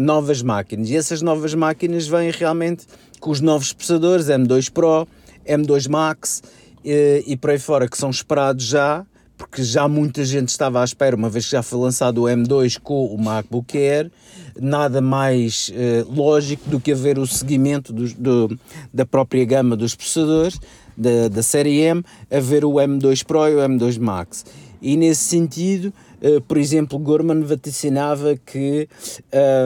novas 0.00 0.42
máquinas. 0.42 0.90
E 0.90 0.96
essas 0.96 1.22
novas 1.22 1.54
máquinas 1.54 2.08
vêm 2.08 2.32
realmente 2.32 2.86
com 3.20 3.30
os 3.30 3.40
novos 3.40 3.72
processadores 3.72 4.26
M2 4.26 4.68
Pro, 4.68 5.06
M2 5.46 5.88
Max 5.88 6.42
e 6.82 7.36
por 7.36 7.50
aí 7.50 7.58
fora, 7.58 7.86
que 7.86 7.96
são 7.96 8.10
esperados 8.10 8.64
já, 8.64 9.06
porque 9.38 9.62
já 9.62 9.86
muita 9.86 10.24
gente 10.24 10.48
estava 10.48 10.80
à 10.80 10.84
espera, 10.84 11.14
uma 11.14 11.28
vez 11.28 11.44
que 11.44 11.52
já 11.52 11.62
foi 11.62 11.78
lançado 11.78 12.22
o 12.22 12.24
M2 12.24 12.80
com 12.82 13.06
o 13.06 13.22
MacBook 13.22 13.78
Air, 13.78 14.10
nada 14.58 15.00
mais 15.00 15.70
eh, 15.74 16.04
lógico 16.08 16.68
do 16.70 16.80
que 16.80 16.92
haver 16.92 17.18
o 17.18 17.26
seguimento 17.26 17.92
do, 17.92 18.58
da 18.92 19.04
própria 19.04 19.44
gama 19.44 19.76
dos 19.76 19.94
processadores, 19.94 20.58
da, 20.96 21.28
da 21.28 21.42
série 21.42 21.80
M, 21.80 22.02
haver 22.30 22.64
o 22.64 22.72
M2 22.72 23.24
Pro 23.24 23.48
e 23.48 23.54
o 23.54 23.58
M2 23.58 23.98
Max. 23.98 24.44
E 24.80 24.96
nesse 24.96 25.24
sentido, 25.24 25.92
eh, 26.20 26.40
por 26.46 26.58
exemplo, 26.58 26.98
Gorman 26.98 27.42
vaticinava 27.42 28.36
que, 28.36 28.88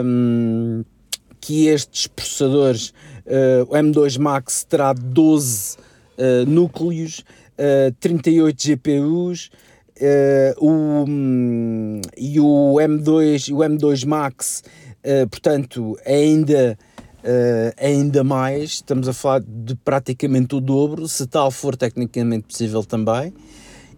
um, 0.05 0.85
que 1.41 1.67
estes 1.67 2.07
processadores, 2.07 2.91
uh, 3.27 3.65
o 3.69 3.75
M2 3.75 4.19
Max 4.19 4.65
terá 4.65 4.93
12 4.93 5.77
uh, 5.77 6.49
núcleos, 6.49 7.25
uh, 7.59 7.93
38 8.01 8.69
GPUs 8.69 9.51
uh, 10.01 10.65
o, 10.65 11.05
um, 11.09 12.01
e 12.17 12.41
o 12.41 12.75
M2, 12.75 13.55
o 13.55 13.59
M2 13.59 14.07
Max, 14.07 14.63
uh, 15.05 15.29
portanto, 15.29 15.97
ainda, 16.07 16.79
ainda 17.79 18.23
mais, 18.23 18.73
estamos 18.73 19.09
a 19.09 19.15
falar 19.15 19.41
de 19.41 19.75
praticamente 19.77 20.55
o 20.55 20.61
dobro, 20.61 21.09
se 21.09 21.27
tal 21.27 21.51
for 21.51 21.75
tecnicamente 21.75 22.47
possível 22.49 22.85
também. 22.85 23.33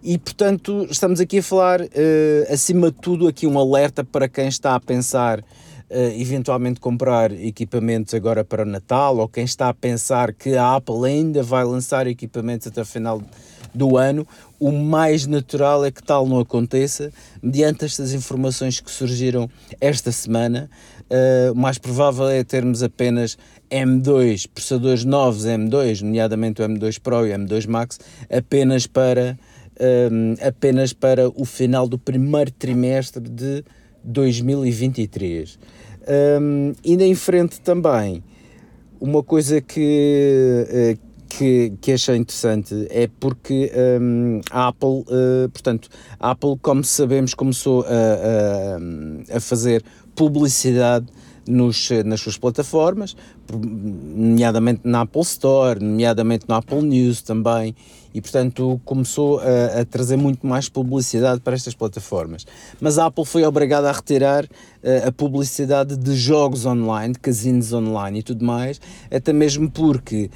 E 0.00 0.16
portanto, 0.16 0.86
estamos 0.88 1.18
aqui 1.18 1.38
a 1.38 1.42
falar, 1.42 1.80
acima 2.48 2.92
de 2.92 2.98
tudo, 3.00 3.26
aqui 3.26 3.44
um 3.44 3.58
alerta 3.58 4.04
para 4.04 4.28
quem 4.28 4.46
está 4.46 4.76
a 4.76 4.80
pensar 4.80 5.42
uh, 5.90 6.20
eventualmente 6.20 6.80
comprar 6.80 7.32
equipamentos 7.32 8.14
agora 8.14 8.44
para 8.44 8.62
o 8.62 8.66
Natal 8.66 9.16
ou 9.18 9.28
quem 9.28 9.44
está 9.44 9.68
a 9.68 9.74
pensar 9.74 10.32
que 10.32 10.56
a 10.56 10.76
Apple 10.76 11.04
ainda 11.06 11.42
vai 11.42 11.64
lançar 11.64 12.06
equipamentos 12.06 12.66
até 12.66 12.80
o 12.80 12.86
final 12.86 13.22
do 13.76 13.96
ano, 13.96 14.26
o 14.58 14.72
mais 14.72 15.26
natural 15.26 15.84
é 15.84 15.90
que 15.90 16.02
tal 16.02 16.26
não 16.26 16.40
aconteça, 16.40 17.12
mediante 17.42 17.84
estas 17.84 18.12
informações 18.14 18.80
que 18.80 18.90
surgiram 18.90 19.50
esta 19.80 20.10
semana. 20.10 20.70
Uh, 21.02 21.52
o 21.52 21.54
mais 21.54 21.78
provável 21.78 22.28
é 22.28 22.42
termos 22.42 22.82
apenas 22.82 23.36
M2, 23.70 24.48
processadores 24.52 25.04
novos 25.04 25.44
M2, 25.44 26.00
nomeadamente 26.00 26.62
o 26.62 26.64
M2 26.64 26.98
Pro 27.00 27.26
e 27.26 27.32
o 27.32 27.38
M2 27.38 27.68
Max, 27.68 27.98
apenas 28.30 28.86
para, 28.86 29.38
um, 30.10 30.34
eh, 30.38 30.48
apenas 30.48 30.92
para 30.92 31.28
o 31.28 31.44
final 31.44 31.88
do 31.88 31.98
primeiro 31.98 32.50
trimestre 32.50 33.22
de 33.22 33.64
2023. 34.02 35.58
Um, 36.40 36.72
indo 36.84 37.02
em 37.02 37.14
frente 37.14 37.60
também, 37.60 38.22
uma 39.00 39.22
coisa 39.22 39.60
que, 39.60 40.64
eh, 40.68 40.96
que, 41.28 41.72
que 41.80 41.92
achei 41.92 42.16
interessante 42.16 42.86
é 42.90 43.08
porque 43.20 43.70
um, 44.00 44.40
a 44.50 44.68
Apple, 44.68 45.04
uh, 45.08 45.48
portanto, 45.52 45.88
a 46.18 46.30
Apple, 46.30 46.56
como 46.60 46.82
sabemos, 46.84 47.34
começou 47.34 47.82
a, 47.82 49.34
a, 49.34 49.36
a 49.36 49.40
fazer 49.40 49.84
publicidade 50.14 51.06
nos, 51.46 51.90
nas 52.04 52.20
suas 52.20 52.36
plataformas, 52.36 53.16
nomeadamente 53.52 54.80
na 54.84 55.02
Apple 55.02 55.22
Store, 55.22 55.80
nomeadamente 55.80 56.46
no 56.48 56.54
Apple 56.54 56.82
News 56.82 57.22
também, 57.22 57.74
e 58.16 58.20
portanto 58.22 58.80
começou 58.82 59.40
a, 59.40 59.82
a, 59.82 59.84
trazer 59.84 60.16
muito 60.16 60.46
mais 60.46 60.70
publicidade 60.70 61.38
para 61.38 61.54
estas 61.54 61.74
plataformas. 61.74 62.46
Mas 62.80 62.98
a 62.98 63.04
Apple 63.04 63.26
foi 63.26 63.44
obrigada 63.44 63.90
a 63.90 63.92
retirar 63.92 64.44
uh, 64.44 65.08
a 65.08 65.12
publicidade 65.12 65.98
de 65.98 66.16
jogos 66.16 66.64
online, 66.64 67.12
de 67.12 67.20
casinos 67.20 67.74
online 67.74 68.20
e 68.20 68.22
tudo 68.22 68.42
mais, 68.42 68.80
até 69.10 69.34
mesmo 69.34 69.70
porque 69.70 70.30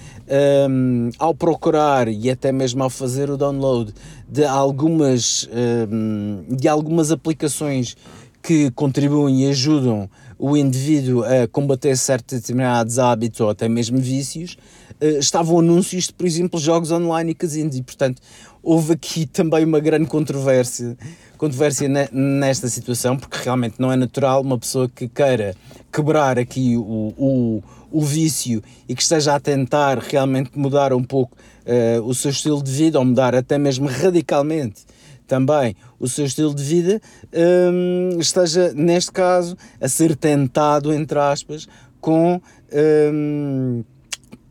um, 0.69 1.09
ao 1.19 1.35
procurar 1.35 2.07
e 2.09 2.29
até 2.29 2.53
mesmo 2.53 2.83
ao 2.83 2.91
fazer 2.91 3.31
o 3.31 3.37
download 3.39 3.95
de 4.29 4.45
algumas, 4.45 5.49
um, 5.91 6.55
de 6.55 6.69
algumas 6.69 7.11
aplicações 7.11 7.97
que 8.43 8.71
contribuem 8.73 9.45
e 9.45 9.49
ajudam 9.49 10.07
o 10.39 10.55
indivíduo 10.55 11.25
a 11.25 11.49
combater 11.49 11.97
certos 11.97 12.41
determinados 12.41 12.99
hábitos 12.99 13.41
ou 13.41 13.49
até 13.49 13.71
mesmo 13.71 13.97
vícios, 13.97 14.59
uh, 15.03 15.19
estavam 15.19 15.59
anúncios 15.59 16.07
de, 16.07 16.13
por 16.13 16.27
exemplo, 16.27 16.59
jogos 16.59 16.91
online 16.91 17.33
e 17.33 17.35
casinos 17.35 17.77
e, 17.77 17.83
portanto, 17.83 18.21
houve 18.63 18.93
aqui 18.95 19.27
também 19.33 19.65
uma 19.65 19.81
grande 19.81 20.07
controvérsia, 20.07 20.97
controvérsia 21.37 21.89
nesta 22.13 22.69
situação, 22.69 23.17
porque 23.17 23.39
realmente 23.43 23.77
não 23.79 23.91
é 23.93 23.97
natural 23.97 24.43
uma 24.43 24.59
pessoa 24.59 24.89
que 24.89 25.09
queira 25.09 25.55
quebrar 25.93 26.39
aqui 26.39 26.77
o, 26.77 27.15
o, 27.17 27.63
o 27.91 28.01
vício 28.01 28.63
e 28.89 28.95
que 28.95 29.03
esteja 29.03 29.35
a 29.35 29.41
tentar 29.41 29.99
realmente 29.99 30.51
mudar 30.55 30.93
um 30.93 31.03
pouco 31.03 31.37
uh, 31.67 32.03
o 32.03 32.15
seu 32.15 32.31
estilo 32.31 32.63
de 32.63 32.71
vida 32.71 32.99
ou 32.99 33.05
mudar 33.05 33.35
até 33.35 33.59
mesmo 33.59 33.87
radicalmente 33.87 34.85
também 35.31 35.77
o 36.01 36.09
seu 36.09 36.25
estilo 36.25 36.53
de 36.53 36.65
vida 36.65 37.01
um, 37.33 38.19
esteja, 38.19 38.73
neste 38.75 39.13
caso, 39.13 39.57
a 39.81 39.89
ser 39.89 40.17
tentado, 40.17 40.93
entre 40.93 41.19
aspas, 41.21 41.69
com. 42.01 42.41
Um, 42.73 43.85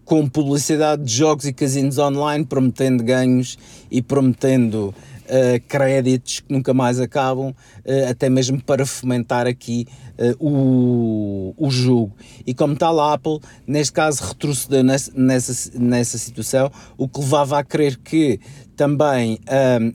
com 0.10 0.28
publicidade 0.28 1.04
de 1.04 1.14
jogos 1.14 1.46
e 1.46 1.54
casinos 1.54 2.00
online, 2.00 2.44
prometendo 2.44 3.04
ganhos 3.04 3.60
e 3.92 4.02
prometendo 4.02 4.86
uh, 4.88 5.62
créditos 5.68 6.40
que 6.40 6.52
nunca 6.52 6.74
mais 6.74 7.00
acabam, 7.00 7.50
uh, 7.50 8.10
até 8.10 8.28
mesmo 8.28 8.60
para 8.60 8.88
fomentar 8.88 9.46
aqui 9.46 9.86
uh, 10.18 10.36
o, 10.44 11.54
o 11.56 11.70
jogo. 11.70 12.12
E 12.44 12.56
como 12.56 12.76
tal, 12.76 13.00
a 13.00 13.14
Apple, 13.14 13.38
neste 13.68 13.94
caso, 13.94 14.24
retrocedeu 14.24 14.84
nessa, 14.84 15.12
nessa, 15.16 15.80
nessa 15.80 16.18
situação, 16.18 16.72
o 16.98 17.08
que 17.08 17.20
levava 17.20 17.60
a 17.60 17.64
crer 17.64 17.96
que 17.98 18.40
também 18.76 19.38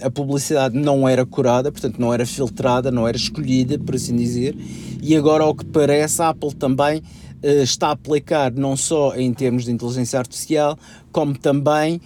a 0.03 0.11
publicidade 0.11 0.79
não 0.79 1.09
era 1.09 1.25
curada, 1.25 1.73
portanto 1.73 1.99
não 1.99 2.13
era 2.13 2.27
filtrada, 2.27 2.91
não 2.91 3.09
era 3.09 3.17
escolhida, 3.17 3.79
por 3.79 3.95
assim 3.95 4.15
dizer, 4.15 4.55
e 5.03 5.17
agora, 5.17 5.43
ao 5.43 5.55
que 5.55 5.65
parece, 5.65 6.21
a 6.21 6.29
Apple 6.29 6.55
também 6.55 7.03
está 7.63 7.89
a 7.89 7.93
aplicar 7.93 8.53
não 8.53 8.77
só 8.77 9.15
em 9.15 9.33
termos 9.33 9.65
de 9.65 9.73
inteligência 9.73 10.19
artificial, 10.19 10.79
como 11.13 11.37
também 11.37 12.01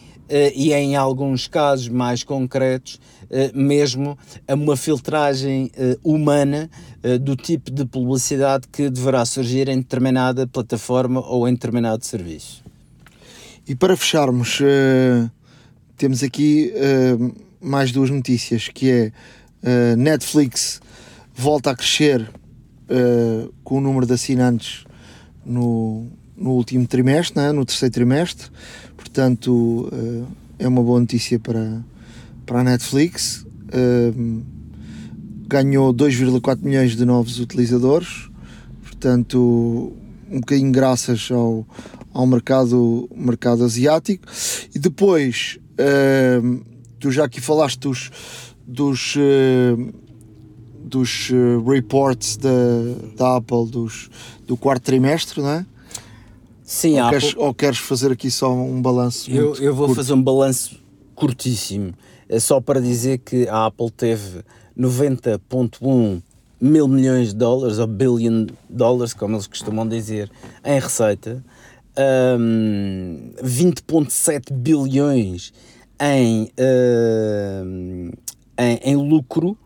e 0.55 0.72
em 0.72 0.97
alguns 0.97 1.47
casos 1.47 1.89
mais 1.89 2.22
concretos, 2.22 3.01
mesmo 3.55 4.18
a 4.47 4.55
uma 4.55 4.76
filtragem 4.76 5.70
humana 6.03 6.68
do 7.22 7.34
tipo 7.36 7.70
de 7.70 7.86
publicidade 7.86 8.66
que 8.70 8.91
deverá 8.91 9.24
surgir 9.24 9.68
em 9.68 9.78
determinada 9.78 10.47
plataforma 10.47 11.20
ou 11.20 11.49
em 11.49 11.53
determinado 11.53 12.05
serviço. 12.05 12.62
E 13.66 13.74
para 13.74 13.97
fecharmos, 13.97 14.61
temos 15.97 16.22
aqui 16.22 16.72
mais 17.61 17.93
duas 17.93 18.11
notícias, 18.11 18.68
que 18.68 18.91
é 18.91 19.97
Netflix 19.97 20.80
volta 21.34 21.70
a 21.70 21.76
crescer 21.76 22.28
com 23.64 23.78
o 23.78 23.80
número 23.80 24.05
de 24.05 24.12
assinantes 24.12 24.84
no, 25.49 26.07
no 26.36 26.51
último 26.51 26.86
trimestre, 26.86 27.40
né? 27.40 27.53
no 27.53 27.64
terceiro 27.64 27.92
trimestre, 27.92 28.49
portanto 28.96 29.88
uh, 29.92 30.26
é 30.59 30.68
uma 30.68 30.82
boa 30.82 31.01
notícia 31.01 31.38
para, 31.38 31.82
para 32.46 32.61
a 32.61 32.64
Netflix. 32.64 33.46
ganhou 35.49 35.94
2,4 35.94 36.62
milhões 36.62 36.94
de 36.94 37.05
novos 37.05 37.40
utilizadores, 37.40 38.28
portanto 38.82 39.92
um 40.30 40.40
bocadinho 40.40 40.70
graças 40.70 41.28
ao, 41.30 41.66
ao 42.12 42.26
mercado, 42.26 43.09
mercado 43.16 43.64
asiático. 43.64 44.26
E 44.74 44.78
depois 44.78 45.59
tu 46.99 47.11
já 47.11 47.24
aqui 47.24 47.40
falaste 47.40 47.80
dos, 47.80 48.11
dos, 48.66 49.16
uh, 49.16 49.92
dos 50.84 51.30
uh, 51.30 51.62
reports 51.68 52.36
da, 52.36 52.51
da 53.16 53.36
Apple 53.36 53.70
dos, 53.70 54.11
do 54.49 54.57
quarto 54.57 54.82
trimestre, 54.82 55.40
não 55.40 55.51
é? 55.51 55.66
Sim, 56.64 57.01
ou, 57.01 57.11
queres, 57.11 57.34
ou 57.36 57.55
queres 57.55 57.78
fazer 57.78 58.11
aqui 58.11 58.30
só 58.30 58.53
um 58.53 58.82
balanço? 58.82 59.30
Eu, 59.30 59.55
eu 59.57 59.74
vou 59.74 59.86
curto? 59.86 59.96
fazer 59.96 60.12
um 60.14 60.22
balanço 60.22 60.82
curtíssimo, 61.14 61.94
é 62.28 62.40
só 62.40 62.61
para 62.61 62.80
dizer 62.80 63.18
que 63.18 63.46
a 63.46 63.66
Apple 63.66 63.90
teve 63.90 64.42
90,1 64.76 66.22
mil 66.61 66.88
milhões 66.88 67.28
de 67.28 67.36
dólares, 67.36 67.78
ou 67.78 67.86
billion 67.86 68.46
dólares, 68.68 69.14
como 69.14 69.36
eles 69.36 69.46
costumam 69.46 69.86
dizer, 69.86 70.30
em 70.64 70.80
receita, 70.80 71.44
um, 72.38 73.32
20,7 73.42 74.53
bilhões 74.53 75.53
em, 76.01 76.51
uh, 76.59 78.12
em, 78.59 78.80
em, 78.84 78.96
lucro. 78.96 79.57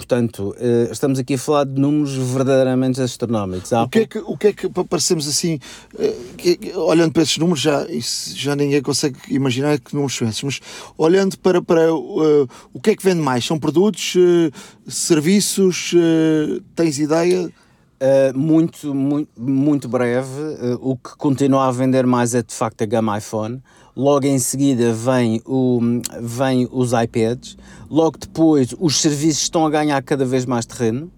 Portanto, 0.00 0.56
uh, 0.58 0.90
estamos 0.90 1.18
aqui 1.18 1.34
a 1.34 1.38
falar 1.38 1.64
de 1.64 1.78
números 1.78 2.14
verdadeiramente 2.14 3.02
astronómicos. 3.02 3.70
O 3.70 3.86
que, 3.86 3.98
é 3.98 4.06
que, 4.06 4.18
o 4.18 4.34
que 4.34 4.46
é 4.46 4.52
que 4.54 4.68
parecemos 4.70 5.28
assim, 5.28 5.60
uh, 5.94 6.34
que, 6.38 6.72
olhando 6.74 7.12
para 7.12 7.22
esses 7.22 7.36
números, 7.36 7.60
já, 7.60 7.86
já 8.34 8.56
ninguém 8.56 8.80
consegue 8.80 9.18
imaginar 9.28 9.78
que 9.78 9.92
números 9.94 10.16
são 10.16 10.26
esses, 10.26 10.42
mas 10.42 10.60
olhando 10.96 11.38
para, 11.38 11.60
para 11.60 11.92
o 11.92 12.80
que 12.82 12.90
é 12.90 12.96
que 12.96 13.04
vende 13.04 13.20
mais? 13.20 13.44
São 13.44 13.58
produtos, 13.58 14.14
serviços? 14.88 15.92
tens 16.74 16.98
ideia? 16.98 17.52
Uh, 18.02 18.36
muito, 18.36 18.94
muito, 18.94 19.30
muito 19.36 19.86
breve. 19.86 20.40
Uh, 20.40 20.78
o 20.80 20.96
que 20.96 21.14
continua 21.18 21.68
a 21.68 21.70
vender 21.70 22.06
mais 22.06 22.34
é 22.34 22.42
de 22.42 22.54
facto 22.54 22.80
a 22.80 22.86
gama 22.86 23.18
iPhone. 23.18 23.62
Logo 23.96 24.26
em 24.26 24.38
seguida 24.38 24.92
vem, 24.92 25.42
o, 25.44 25.80
vem 26.20 26.68
os 26.70 26.92
iPads. 26.92 27.56
Logo 27.90 28.18
depois 28.18 28.74
os 28.78 29.00
serviços 29.00 29.42
estão 29.42 29.66
a 29.66 29.70
ganhar 29.70 30.02
cada 30.02 30.24
vez 30.24 30.46
mais 30.46 30.64
terreno. 30.64 31.10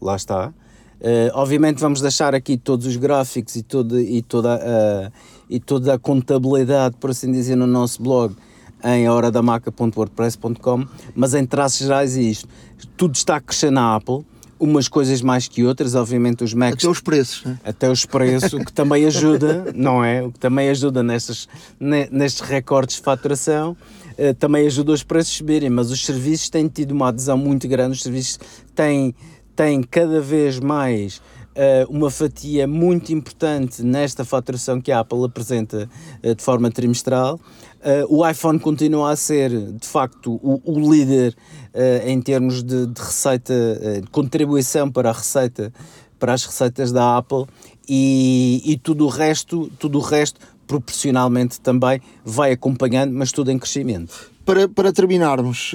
Lá 0.00 0.16
está. 0.16 0.52
Uh, 1.00 1.32
obviamente 1.32 1.80
vamos 1.80 2.02
deixar 2.02 2.34
aqui 2.34 2.58
todos 2.58 2.86
os 2.86 2.96
gráficos 2.96 3.56
e, 3.56 3.62
todo, 3.62 3.98
e, 3.98 4.20
toda, 4.20 4.56
a, 4.56 5.10
e 5.48 5.58
toda 5.58 5.94
a 5.94 5.98
contabilidade, 5.98 6.96
por 7.00 7.10
assim 7.10 7.32
dizer, 7.32 7.56
no 7.56 7.66
nosso 7.66 8.02
blog 8.02 8.36
em 8.84 9.08
horadamaca.wordpress.com, 9.08 10.86
mas 11.14 11.34
em 11.34 11.46
traços 11.46 11.80
gerais 11.80 12.16
é 12.16 12.22
isto. 12.22 12.48
Tudo 12.96 13.14
está 13.14 13.36
a 13.36 13.40
crescer 13.40 13.70
na 13.70 13.96
Apple 13.96 14.24
umas 14.60 14.86
coisas 14.86 15.22
mais 15.22 15.48
que 15.48 15.64
outras, 15.64 15.94
obviamente 15.94 16.44
os 16.44 16.52
Macs... 16.52 16.84
Até 16.84 16.88
os 16.88 17.00
preços, 17.00 17.44
né? 17.44 17.58
Até 17.64 17.90
os 17.90 18.04
preços, 18.04 18.52
o 18.52 18.58
que 18.58 18.72
também 18.72 19.06
ajuda, 19.06 19.72
não 19.74 20.04
é? 20.04 20.22
O 20.22 20.30
que 20.30 20.38
também 20.38 20.68
ajuda 20.68 21.02
nestes, 21.02 21.48
nestes 21.80 22.42
recordes 22.42 22.96
de 22.96 23.02
faturação, 23.02 23.74
uh, 24.18 24.34
também 24.34 24.66
ajuda 24.66 24.92
os 24.92 25.02
preços 25.02 25.32
a 25.34 25.38
subirem, 25.38 25.70
mas 25.70 25.90
os 25.90 26.04
serviços 26.04 26.50
têm 26.50 26.68
tido 26.68 26.92
uma 26.92 27.08
adesão 27.08 27.38
muito 27.38 27.66
grande, 27.66 27.96
os 27.96 28.02
serviços 28.02 28.38
têm, 28.74 29.14
têm 29.56 29.82
cada 29.82 30.20
vez 30.20 30.60
mais 30.60 31.22
uh, 31.50 31.90
uma 31.90 32.10
fatia 32.10 32.66
muito 32.66 33.12
importante 33.12 33.82
nesta 33.82 34.24
faturação 34.24 34.80
que 34.80 34.92
a 34.92 35.00
Apple 35.00 35.24
apresenta 35.24 35.88
uh, 36.22 36.34
de 36.34 36.42
forma 36.42 36.70
trimestral. 36.70 37.40
Uh, 37.80 38.18
o 38.18 38.28
iPhone 38.28 38.58
continua 38.58 39.10
a 39.10 39.16
ser, 39.16 39.50
de 39.50 39.86
facto, 39.86 40.38
o, 40.42 40.60
o 40.64 40.92
líder 40.92 41.34
uh, 41.74 42.06
em 42.06 42.20
termos 42.20 42.62
de, 42.62 42.86
de 42.86 43.00
receita, 43.00 43.54
uh, 43.54 44.00
de 44.02 44.06
contribuição 44.08 44.90
para 44.90 45.08
a 45.08 45.12
receita, 45.12 45.72
para 46.18 46.34
as 46.34 46.44
receitas 46.44 46.92
da 46.92 47.16
Apple 47.16 47.46
e, 47.88 48.60
e 48.66 48.76
tudo 48.76 49.06
o 49.06 49.08
resto, 49.08 49.72
tudo 49.78 49.98
o 49.98 50.02
resto 50.02 50.38
proporcionalmente 50.66 51.58
também 51.58 52.02
vai 52.22 52.52
acompanhando, 52.52 53.14
mas 53.14 53.32
tudo 53.32 53.50
em 53.50 53.58
crescimento. 53.58 54.30
Para, 54.44 54.68
para 54.68 54.92
terminarmos, 54.92 55.72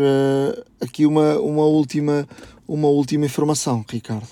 aqui 0.80 1.06
uma, 1.06 1.40
uma, 1.40 1.64
última, 1.64 2.28
uma 2.68 2.88
última 2.88 3.26
informação, 3.26 3.84
Ricardo. 3.90 4.28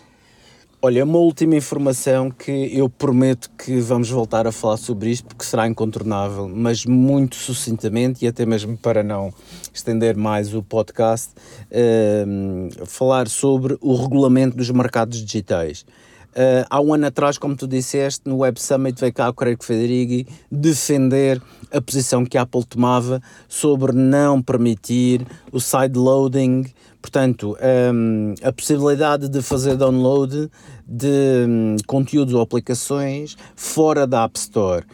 Olha, 0.85 1.05
uma 1.05 1.17
última 1.17 1.55
informação 1.55 2.29
que 2.29 2.51
eu 2.77 2.89
prometo 2.89 3.49
que 3.57 3.79
vamos 3.79 4.09
voltar 4.09 4.45
a 4.45 4.51
falar 4.51 4.75
sobre 4.75 5.11
isto 5.11 5.25
porque 5.25 5.45
será 5.45 5.65
incontornável, 5.65 6.49
mas 6.49 6.85
muito 6.85 7.37
sucintamente 7.37 8.25
e 8.25 8.27
até 8.27 8.45
mesmo 8.45 8.75
para 8.77 9.01
não 9.01 9.33
estender 9.73 10.17
mais 10.17 10.53
o 10.53 10.61
podcast, 10.61 11.31
uh, 11.71 12.85
falar 12.85 13.29
sobre 13.29 13.77
o 13.79 13.95
regulamento 13.95 14.57
dos 14.57 14.69
mercados 14.71 15.23
digitais. 15.23 15.85
Uh, 16.33 16.67
há 16.69 16.81
um 16.81 16.93
ano 16.93 17.05
atrás, 17.05 17.37
como 17.37 17.55
tu 17.55 17.65
disseste, 17.65 18.23
no 18.25 18.39
Web 18.39 18.59
Summit 18.59 18.99
veio 18.99 19.13
cá 19.13 19.29
o 19.29 19.33
Craig 19.33 19.63
Federighi 19.63 20.27
defender 20.51 21.41
a 21.71 21.79
posição 21.79 22.25
que 22.25 22.37
a 22.37 22.41
Apple 22.41 22.65
tomava 22.65 23.21
sobre 23.47 23.93
não 23.93 24.41
permitir 24.41 25.25
o 25.49 25.61
sideloading 25.61 26.65
Portanto, 27.03 27.57
um, 27.93 28.33
a 28.41 28.53
possibilidade 28.53 29.27
de 29.27 29.41
fazer 29.41 29.75
download 29.75 30.49
de 30.87 31.45
um, 31.47 31.77
conteúdos 31.87 32.33
ou 32.33 32.41
aplicações 32.41 33.37
fora 33.55 34.05
da 34.05 34.23
App 34.23 34.37
Store, 34.37 34.85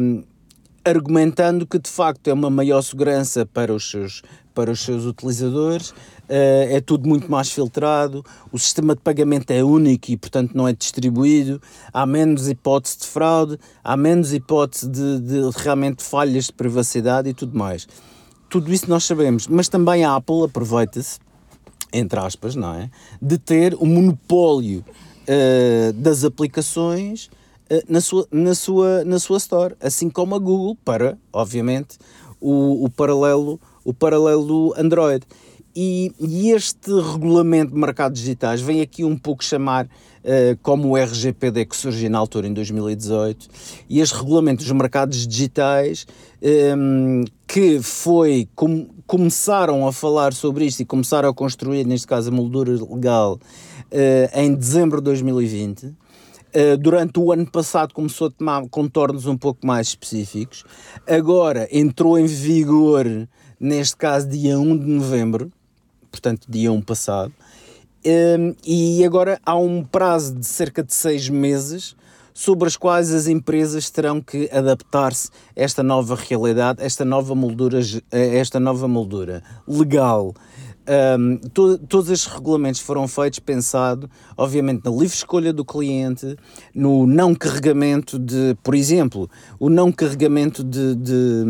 um, 0.00 0.24
argumentando 0.84 1.66
que 1.66 1.78
de 1.78 1.90
facto 1.90 2.28
é 2.28 2.32
uma 2.32 2.48
maior 2.50 2.80
segurança 2.82 3.44
para 3.44 3.74
os 3.74 3.90
seus, 3.90 4.22
para 4.54 4.70
os 4.70 4.80
seus 4.80 5.04
utilizadores, 5.04 5.90
uh, 5.90 5.94
é 6.70 6.80
tudo 6.80 7.08
muito 7.08 7.30
mais 7.30 7.50
filtrado, 7.50 8.24
o 8.50 8.58
sistema 8.58 8.94
de 8.94 9.02
pagamento 9.02 9.50
é 9.50 9.62
único 9.62 10.10
e, 10.10 10.16
portanto, 10.16 10.52
não 10.54 10.66
é 10.66 10.72
distribuído, 10.72 11.60
há 11.92 12.06
menos 12.06 12.48
hipótese 12.48 12.98
de 12.98 13.06
fraude, 13.06 13.58
há 13.84 13.96
menos 13.96 14.32
hipótese 14.32 14.88
de, 14.88 15.20
de 15.20 15.50
realmente 15.56 16.02
falhas 16.02 16.46
de 16.46 16.52
privacidade 16.52 17.28
e 17.28 17.34
tudo 17.34 17.56
mais. 17.56 17.86
Tudo 18.48 18.72
isso 18.72 18.88
nós 18.88 19.04
sabemos, 19.04 19.46
mas 19.46 19.68
também 19.68 20.04
a 20.04 20.16
Apple 20.16 20.44
aproveita-se 20.44 21.18
entre 21.92 22.18
aspas, 22.20 22.54
não 22.54 22.74
é? 22.74 22.90
De 23.20 23.38
ter 23.38 23.74
o 23.74 23.86
monopólio 23.86 24.84
uh, 25.28 25.92
das 25.92 26.24
aplicações 26.24 27.26
uh, 27.70 27.82
na, 27.88 28.00
sua, 28.00 28.26
na, 28.30 28.54
sua, 28.54 29.04
na 29.04 29.18
sua 29.18 29.36
store, 29.38 29.76
assim 29.80 30.08
como 30.08 30.34
a 30.34 30.38
Google 30.38 30.76
para, 30.84 31.18
obviamente, 31.32 31.98
o, 32.40 32.84
o 32.84 32.90
paralelo 32.90 33.60
o 33.88 33.94
paralelo 33.94 34.74
Android. 34.76 35.24
E, 35.74 36.12
e, 36.20 36.50
este 36.50 36.90
regulamento 36.90 37.72
de 37.72 37.78
mercados 37.78 38.20
digitais 38.20 38.60
vem 38.60 38.82
aqui 38.82 39.02
um 39.02 39.16
pouco 39.16 39.42
chamar 39.42 39.86
uh, 39.86 40.58
como 40.62 40.88
o 40.88 40.96
RGPD 40.96 41.64
que 41.64 41.76
surgiu 41.76 42.10
na 42.10 42.18
altura 42.18 42.48
em 42.48 42.52
2018 42.52 43.48
e 43.88 44.00
este 44.00 44.16
regulamento 44.16 44.62
dos 44.62 44.72
mercados 44.72 45.26
digitais 45.26 46.06
um, 46.42 47.20
ehm, 47.20 47.24
que 47.46 47.80
foi 47.80 48.48
com, 48.56 48.88
começaram 49.06 49.86
a 49.86 49.92
falar 49.92 50.32
sobre 50.32 50.66
isto 50.66 50.80
e 50.80 50.84
começaram 50.84 51.28
a 51.28 51.34
construir 51.34 51.86
neste 51.86 52.06
caso 52.06 52.28
a 52.30 52.32
moldura 52.32 52.72
legal 52.72 53.38
em 54.34 54.54
dezembro 54.54 54.98
de 54.98 55.04
2020 55.04 55.84
uh, 55.84 55.94
durante 56.78 57.18
o 57.18 57.32
ano 57.32 57.50
passado 57.50 57.94
começou 57.94 58.28
a 58.28 58.30
tomar 58.30 58.62
contornos 58.68 59.26
um 59.26 59.36
pouco 59.36 59.66
mais 59.66 59.88
específicos 59.88 60.64
agora 61.06 61.68
entrou 61.70 62.18
em 62.18 62.26
vigor 62.26 63.06
neste 63.58 63.96
caso 63.96 64.28
dia 64.28 64.58
1 64.58 64.78
de 64.78 64.86
novembro 64.86 65.52
portanto, 66.10 66.46
dia 66.48 66.72
1 66.72 66.82
passado. 66.82 67.32
Um, 68.04 68.54
e 68.64 69.04
agora 69.04 69.40
há 69.44 69.56
um 69.56 69.84
prazo 69.84 70.34
de 70.36 70.46
cerca 70.46 70.82
de 70.82 70.94
seis 70.94 71.28
meses 71.28 71.96
sobre 72.32 72.68
as 72.68 72.76
quais 72.76 73.12
as 73.12 73.26
empresas 73.26 73.90
terão 73.90 74.20
que 74.20 74.48
adaptar-se 74.52 75.28
a 75.56 75.62
esta 75.62 75.82
nova 75.82 76.14
realidade, 76.14 76.82
esta 76.82 77.04
nova 77.04 77.34
moldura, 77.34 77.80
esta 78.10 78.60
nova 78.60 78.86
moldura 78.86 79.42
legal. 79.66 80.32
Um, 80.88 81.36
to, 81.52 81.78
todos 81.78 82.10
estes 82.10 82.32
regulamentos 82.32 82.80
foram 82.80 83.06
feitos 83.06 83.38
pensado, 83.38 84.08
obviamente, 84.36 84.82
na 84.84 84.90
livre 84.90 85.14
escolha 85.14 85.52
do 85.52 85.64
cliente, 85.64 86.36
no 86.74 87.06
não 87.06 87.34
carregamento 87.34 88.18
de, 88.18 88.56
por 88.62 88.74
exemplo, 88.74 89.28
o 89.60 89.68
não 89.68 89.92
carregamento 89.92 90.64
de, 90.64 90.94
de, 90.94 91.44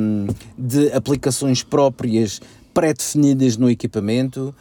de 0.59 0.93
aplicações 0.93 1.63
próprias 1.63 2.41
pré-definidas 2.75 3.57
no 3.57 3.71
equipamento, 3.71 4.55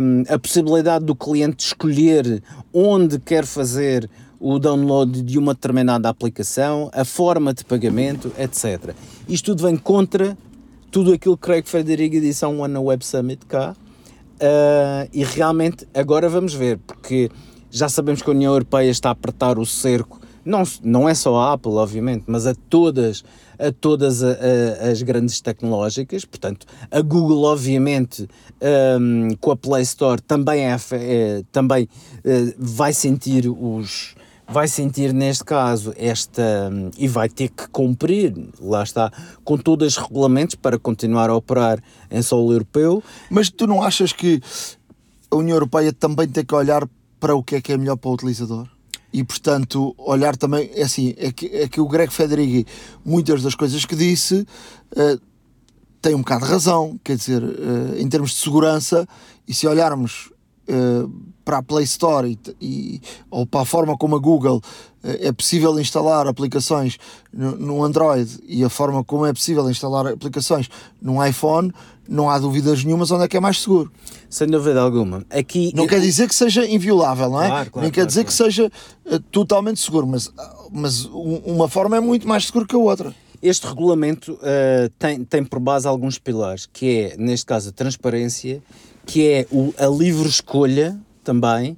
um, 0.00 0.22
a 0.28 0.38
possibilidade 0.38 1.04
do 1.04 1.14
cliente 1.14 1.66
escolher 1.66 2.42
onde 2.72 3.18
quer 3.18 3.44
fazer 3.44 4.08
o 4.38 4.58
download 4.58 5.22
de 5.22 5.38
uma 5.38 5.54
determinada 5.54 6.08
aplicação, 6.08 6.90
a 6.92 7.04
forma 7.04 7.54
de 7.54 7.64
pagamento, 7.64 8.32
etc. 8.36 8.94
Isto 9.28 9.52
tudo 9.52 9.64
vem 9.64 9.76
contra 9.76 10.36
tudo 10.90 11.12
aquilo 11.12 11.36
que 11.36 11.44
Craig 11.44 11.66
Federighi 11.66 12.20
disse 12.20 12.44
há 12.44 12.48
um 12.48 12.62
ano 12.62 12.74
na 12.74 12.80
Web 12.80 13.04
Summit 13.04 13.46
cá, 13.46 13.74
Uh, 14.42 15.08
e 15.12 15.22
realmente 15.22 15.86
agora 15.94 16.28
vamos 16.28 16.52
ver, 16.52 16.76
porque 16.78 17.30
já 17.70 17.88
sabemos 17.88 18.22
que 18.22 18.28
a 18.28 18.32
União 18.32 18.52
Europeia 18.52 18.90
está 18.90 19.10
a 19.10 19.12
apertar 19.12 19.56
o 19.56 19.64
cerco, 19.64 20.20
não, 20.44 20.64
não 20.82 21.08
é 21.08 21.14
só 21.14 21.36
a 21.36 21.52
Apple, 21.52 21.74
obviamente, 21.74 22.24
mas 22.26 22.44
a 22.44 22.54
todas, 22.68 23.22
a 23.56 23.70
todas 23.70 24.22
a, 24.24 24.30
a, 24.30 24.90
as 24.90 25.00
grandes 25.00 25.40
tecnológicas. 25.40 26.24
Portanto, 26.24 26.66
a 26.90 27.00
Google, 27.00 27.44
obviamente, 27.44 28.28
um, 29.00 29.28
com 29.40 29.52
a 29.52 29.56
Play 29.56 29.82
Store, 29.82 30.20
também, 30.20 30.64
é, 30.64 30.76
é 30.92 31.42
também 31.52 31.84
uh, 31.84 32.54
vai 32.58 32.92
sentir 32.92 33.48
os, 33.48 34.16
vai 34.52 34.68
sentir 34.68 35.12
neste 35.12 35.44
caso 35.44 35.92
esta 35.96 36.70
e 36.98 37.08
vai 37.08 37.28
ter 37.28 37.48
que 37.48 37.66
cumprir, 37.68 38.34
lá 38.60 38.82
está, 38.82 39.10
com 39.42 39.56
todos 39.56 39.96
os 39.96 39.96
regulamentos 39.96 40.54
para 40.54 40.78
continuar 40.78 41.30
a 41.30 41.34
operar 41.34 41.82
em 42.10 42.20
solo 42.22 42.52
europeu. 42.52 43.02
Mas 43.30 43.48
tu 43.48 43.66
não 43.66 43.82
achas 43.82 44.12
que 44.12 44.40
a 45.30 45.36
União 45.36 45.56
Europeia 45.56 45.92
também 45.92 46.28
tem 46.28 46.44
que 46.44 46.54
olhar 46.54 46.86
para 47.18 47.34
o 47.34 47.42
que 47.42 47.56
é 47.56 47.60
que 47.60 47.72
é 47.72 47.76
melhor 47.76 47.96
para 47.96 48.10
o 48.10 48.14
utilizador? 48.14 48.68
E 49.12 49.24
portanto, 49.24 49.94
olhar 49.98 50.36
também, 50.36 50.70
é 50.74 50.82
assim, 50.82 51.14
é 51.16 51.32
que, 51.32 51.46
é 51.46 51.68
que 51.68 51.80
o 51.80 51.88
Greg 51.88 52.12
Federighi, 52.12 52.66
muitas 53.04 53.42
das 53.42 53.54
coisas 53.54 53.84
que 53.84 53.96
disse, 53.96 54.46
uh, 54.92 55.20
tem 56.00 56.14
um 56.14 56.18
bocado 56.18 56.44
de 56.44 56.50
razão, 56.50 56.98
quer 57.02 57.16
dizer, 57.16 57.42
uh, 57.42 57.96
em 57.96 58.08
termos 58.08 58.32
de 58.32 58.36
segurança, 58.36 59.06
e 59.46 59.54
se 59.54 59.66
olharmos 59.66 60.30
uh, 60.68 61.31
para 61.44 61.58
a 61.58 61.62
Play 61.62 61.84
Store 61.84 62.28
e, 62.28 62.38
e, 62.60 63.00
ou 63.30 63.46
para 63.46 63.62
a 63.62 63.64
forma 63.64 63.96
como 63.96 64.16
a 64.16 64.18
Google 64.18 64.60
eh, 65.02 65.28
é 65.28 65.32
possível 65.32 65.78
instalar 65.78 66.26
aplicações 66.26 66.98
no, 67.32 67.56
no, 67.56 67.84
Android 67.84 68.38
e 68.46 68.62
a 68.64 68.68
forma 68.68 69.02
como 69.04 69.26
é 69.26 69.32
possível 69.32 69.68
instalar 69.68 70.06
aplicações 70.06 70.68
num 71.00 71.24
iPhone, 71.24 71.72
não 72.08 72.30
há 72.30 72.38
dúvidas 72.38 72.84
nenhumas 72.84 73.10
onde 73.10 73.24
é 73.24 73.28
que 73.28 73.36
é 73.36 73.40
mais 73.40 73.60
seguro. 73.60 73.90
Sem 74.28 74.48
dúvida 74.48 74.80
alguma. 74.80 75.24
Aqui, 75.30 75.72
não 75.74 75.84
eu... 75.84 75.88
quer 75.88 76.00
dizer 76.00 76.28
que 76.28 76.34
seja 76.34 76.66
inviolável, 76.66 77.30
não 77.30 77.42
é? 77.42 77.48
Claro, 77.48 77.70
claro, 77.70 77.84
Nem 77.84 77.90
quer 77.90 78.00
claro, 78.00 78.08
dizer 78.08 78.24
que 78.24 78.32
seja 78.32 78.70
uh, 79.06 79.20
totalmente 79.30 79.80
seguro, 79.80 80.06
mas, 80.06 80.32
mas 80.70 81.04
um, 81.06 81.36
uma 81.44 81.68
forma 81.68 81.96
é 81.96 82.00
muito 82.00 82.26
mais 82.26 82.46
segura 82.46 82.66
que 82.66 82.74
a 82.74 82.78
outra. 82.78 83.14
Este 83.42 83.66
regulamento 83.66 84.34
uh, 84.34 84.88
tem, 84.98 85.24
tem 85.24 85.44
por 85.44 85.58
base 85.58 85.88
alguns 85.88 86.16
pilares, 86.16 86.68
que 86.72 87.12
é, 87.12 87.16
neste 87.16 87.44
caso, 87.44 87.70
a 87.70 87.72
transparência, 87.72 88.62
que 89.04 89.28
é 89.28 89.46
o, 89.50 89.74
a 89.76 89.86
livre 89.86 90.28
escolha 90.28 90.98
também 91.22 91.76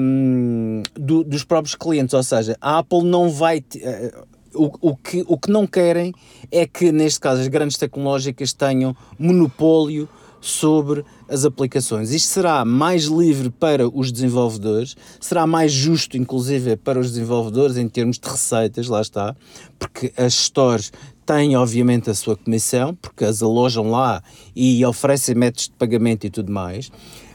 um, 0.00 0.82
do, 0.94 1.24
dos 1.24 1.44
próprios 1.44 1.74
clientes. 1.74 2.14
Ou 2.14 2.22
seja, 2.22 2.56
a 2.60 2.78
Apple 2.78 3.02
não 3.02 3.30
vai. 3.30 3.58
Uh, 3.58 4.30
o, 4.52 4.90
o, 4.90 4.96
que, 4.96 5.24
o 5.28 5.38
que 5.38 5.50
não 5.50 5.66
querem 5.66 6.12
é 6.50 6.66
que, 6.66 6.90
neste 6.90 7.20
caso, 7.20 7.40
as 7.40 7.48
grandes 7.48 7.76
tecnológicas 7.76 8.52
tenham 8.52 8.96
monopólio 9.18 10.08
sobre 10.40 11.04
as 11.28 11.44
aplicações. 11.44 12.10
Isto 12.10 12.28
será 12.28 12.64
mais 12.64 13.04
livre 13.04 13.50
para 13.50 13.88
os 13.88 14.10
desenvolvedores, 14.10 14.96
será 15.20 15.46
mais 15.46 15.70
justo, 15.70 16.16
inclusive, 16.16 16.76
para 16.76 16.98
os 16.98 17.12
desenvolvedores 17.12 17.76
em 17.76 17.88
termos 17.88 18.18
de 18.18 18.28
receitas, 18.28 18.88
lá 18.88 19.02
está, 19.02 19.36
porque 19.78 20.12
as 20.16 20.34
stores 20.34 20.90
têm, 21.26 21.56
obviamente, 21.56 22.10
a 22.10 22.14
sua 22.14 22.36
comissão, 22.36 22.94
porque 22.94 23.24
as 23.24 23.42
alojam 23.42 23.90
lá 23.90 24.22
e 24.56 24.84
oferecem 24.84 25.34
métodos 25.34 25.68
de 25.68 25.74
pagamento 25.74 26.26
e 26.26 26.30
tudo 26.30 26.50
mais. 26.50 26.90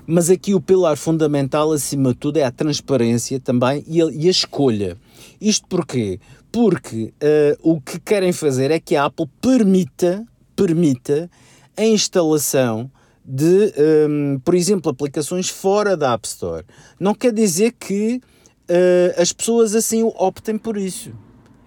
Mas 0.07 0.29
aqui 0.29 0.53
o 0.53 0.61
pilar 0.61 0.97
fundamental, 0.97 1.71
acima 1.71 2.09
de 2.09 2.19
tudo, 2.19 2.37
é 2.37 2.43
a 2.43 2.51
transparência 2.51 3.39
também 3.39 3.83
e 3.87 4.01
a, 4.01 4.05
e 4.05 4.27
a 4.27 4.31
escolha. 4.31 4.97
Isto 5.41 5.67
porquê? 5.67 6.19
Porque 6.51 7.13
uh, 7.21 7.57
o 7.61 7.81
que 7.81 7.99
querem 7.99 8.31
fazer 8.31 8.71
é 8.71 8.79
que 8.79 8.95
a 8.95 9.05
Apple 9.05 9.27
permita, 9.41 10.23
permita 10.55 11.29
a 11.75 11.83
instalação 11.83 12.89
de, 13.25 13.45
um, 13.45 14.33
ehm, 14.35 14.39
por 14.45 14.53
exemplo, 14.53 14.91
aplicações 14.91 15.49
fora 15.49 15.97
da 15.97 16.13
App 16.13 16.27
Store. 16.27 16.63
Não 16.99 17.15
quer 17.15 17.33
dizer 17.33 17.73
que 17.73 18.21
uh, 18.69 19.21
as 19.21 19.33
pessoas 19.33 19.73
assim 19.73 20.03
optem 20.03 20.57
por 20.57 20.77
isso. 20.77 21.11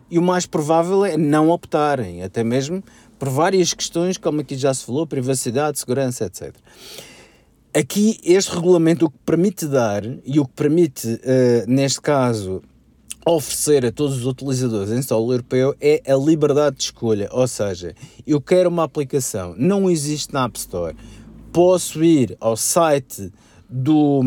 E 0.09 0.19
o 0.19 0.23
mais 0.23 0.47
provável 0.47 1.05
é 1.05 1.17
não 1.17 1.51
optarem, 1.51 2.23
até 2.23 2.43
mesmo 2.45 2.83
por 3.19 3.29
várias 3.29 3.75
questões, 3.75 4.17
como 4.17 4.41
aqui 4.41 4.57
já 4.57 4.73
se 4.73 4.85
falou, 4.85 5.07
privacidade, 5.07 5.79
segurança, 5.79 6.27
etc. 6.27 6.55
Aqui, 7.75 8.19
este 8.25 8.55
regulamento 8.55 9.05
o 9.05 9.11
que 9.11 9.19
permite 9.27 9.67
dar 9.67 10.03
e 10.25 10.41
o 10.41 10.47
que 10.47 10.53
permite, 10.55 11.07
uh, 11.07 11.71
neste 11.71 12.01
caso, 12.01 12.63
oferecer 13.27 13.85
a 13.85 13.93
todos 13.93 14.17
os 14.17 14.27
utilizadores 14.27 14.91
em 14.91 15.03
solo 15.03 15.33
europeu 15.33 15.75
é 15.79 16.03
a 16.11 16.17
liberdade 16.17 16.77
de 16.77 16.85
escolha. 16.85 17.29
Ou 17.31 17.47
seja, 17.47 17.95
eu 18.27 18.41
quero 18.41 18.71
uma 18.71 18.85
aplicação, 18.85 19.55
não 19.59 19.91
existe 19.91 20.33
na 20.33 20.45
App 20.45 20.59
Store, 20.59 20.97
posso 21.53 22.03
ir 22.03 22.37
ao 22.41 22.57
site 22.57 23.31
do. 23.69 24.23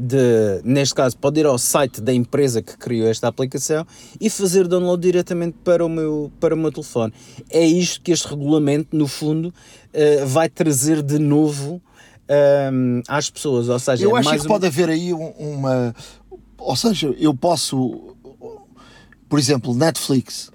De, 0.00 0.60
neste 0.62 0.94
caso, 0.94 1.18
pode 1.18 1.40
ir 1.40 1.46
ao 1.46 1.58
site 1.58 2.00
da 2.00 2.14
empresa 2.14 2.62
que 2.62 2.78
criou 2.78 3.08
esta 3.08 3.26
aplicação 3.26 3.84
e 4.20 4.30
fazer 4.30 4.68
download 4.68 5.02
diretamente 5.02 5.56
para 5.64 5.84
o 5.84 5.88
meu, 5.88 6.30
para 6.38 6.54
o 6.54 6.56
meu 6.56 6.70
telefone. 6.70 7.12
É 7.50 7.66
isto 7.66 8.00
que 8.00 8.12
este 8.12 8.28
regulamento, 8.28 8.96
no 8.96 9.08
fundo, 9.08 9.48
uh, 9.48 10.24
vai 10.24 10.48
trazer 10.48 11.02
de 11.02 11.18
novo 11.18 11.82
um, 12.72 13.02
às 13.08 13.30
pessoas. 13.30 13.68
Ou 13.68 13.78
seja, 13.78 14.04
eu 14.04 14.16
é 14.16 14.20
acho 14.20 14.38
que 14.38 14.48
pode 14.48 14.66
haver 14.66 14.88
aí 14.88 15.12
uma. 15.12 15.94
Ou 16.58 16.76
seja, 16.76 17.14
eu 17.18 17.34
posso, 17.34 18.16
por 19.28 19.38
exemplo, 19.38 19.74
Netflix, 19.74 20.50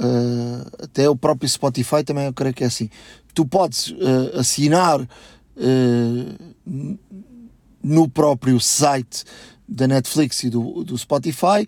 uh, 0.00 0.84
até 0.84 1.08
o 1.08 1.16
próprio 1.16 1.48
Spotify 1.48 2.02
também 2.04 2.26
eu 2.26 2.32
creio 2.32 2.54
que 2.54 2.64
é 2.64 2.66
assim. 2.66 2.90
Tu 3.34 3.46
podes 3.46 3.88
uh, 3.88 4.38
assinar 4.38 5.00
uh, 5.00 6.98
no 7.82 8.08
próprio 8.08 8.60
site 8.60 9.24
da 9.66 9.86
Netflix 9.86 10.42
e 10.44 10.50
do, 10.50 10.84
do 10.84 10.98
Spotify 10.98 11.66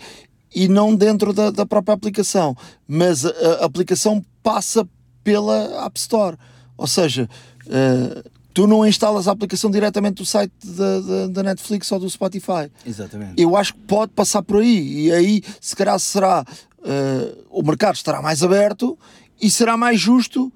e 0.55 0.68
não 0.68 0.95
dentro 0.95 1.32
da, 1.32 1.51
da 1.51 1.66
própria 1.66 1.95
aplicação, 1.95 2.57
mas 2.87 3.24
a, 3.24 3.30
a, 3.61 3.64
aplicação 3.64 4.24
passa 4.43 4.87
pela 5.22 5.85
App 5.85 5.99
Store. 5.99 6.37
Ou 6.76 6.87
seja, 6.87 7.28
uh, 7.66 8.30
tu 8.55 8.69
não 8.69 8.87
instalas 8.87 9.27
a 9.27 9.33
aplicação 9.33 9.69
diretamente 9.69 10.15
do 10.15 10.25
site 10.25 10.53
da, 10.65 11.01
da, 11.01 11.27
da, 11.27 11.43
Netflix 11.43 11.91
ou 11.91 11.99
do 11.99 12.09
Spotify. 12.09 12.71
Exatamente. 12.87 13.35
Eu 13.37 13.57
acho 13.57 13.75
que 13.75 13.81
pode 13.81 14.13
passar 14.13 14.43
por 14.43 14.63
aí. 14.63 15.07
E 15.07 15.13
aí, 15.13 15.43
se 15.61 15.75
calhar, 15.75 15.99
será. 15.99 16.45
Uh, 16.79 17.45
o 17.51 17.63
mercado 17.63 17.95
estará 17.95 18.21
mais 18.21 18.43
aberto 18.43 18.99
e 19.41 19.51
será 19.51 19.75
mais 19.75 19.99
justo 19.99 20.53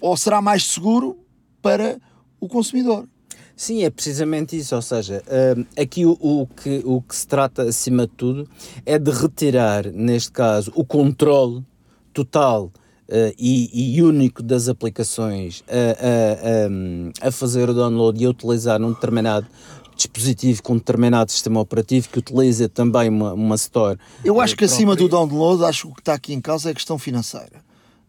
ou 0.00 0.16
será 0.16 0.42
mais 0.42 0.64
seguro 0.64 1.16
para 1.62 1.98
o 2.40 2.48
consumidor. 2.48 3.08
Sim, 3.56 3.84
é 3.84 3.90
precisamente 3.90 4.56
isso. 4.56 4.74
Ou 4.74 4.82
seja, 4.82 5.22
uh, 5.26 5.66
aqui 5.80 6.04
o, 6.04 6.18
o, 6.20 6.46
que, 6.46 6.82
o 6.84 7.00
que 7.00 7.14
se 7.14 7.26
trata, 7.26 7.62
acima 7.62 8.06
de 8.06 8.12
tudo, 8.14 8.50
é 8.84 8.98
de 8.98 9.12
retirar, 9.12 9.86
neste 9.92 10.32
caso, 10.32 10.72
o 10.74 10.84
controle 10.84 11.64
total 12.12 12.72
Uh, 13.06 13.34
e, 13.38 13.96
e, 13.98 14.02
único 14.02 14.42
das 14.42 14.66
aplicações 14.66 15.62
a, 15.68 17.22
a, 17.22 17.26
a, 17.26 17.28
a, 17.28 17.30
fazer 17.30 17.68
o 17.68 17.74
download 17.74 18.22
e 18.22 18.24
a 18.24 18.30
utilizar 18.30 18.80
um 18.80 18.94
determinado 18.94 19.46
dispositivo 19.94 20.62
com 20.62 20.72
um 20.72 20.78
determinado 20.78 21.30
sistema 21.30 21.60
operativo 21.60 22.08
que 22.08 22.18
utiliza 22.18 22.68
também 22.68 23.08
uma, 23.10 23.34
uma 23.34 23.54
store. 23.56 23.98
Eu 24.24 24.40
acho 24.40 24.56
que 24.56 24.64
acima 24.64 24.96
do 24.96 25.08
download, 25.08 25.64
acho 25.64 25.82
que 25.82 25.92
o 25.92 25.94
que 25.94 26.00
está 26.00 26.14
aqui 26.14 26.32
em 26.32 26.40
causa 26.40 26.70
é 26.70 26.72
a 26.72 26.74
questão 26.74 26.98
financeira. 26.98 27.62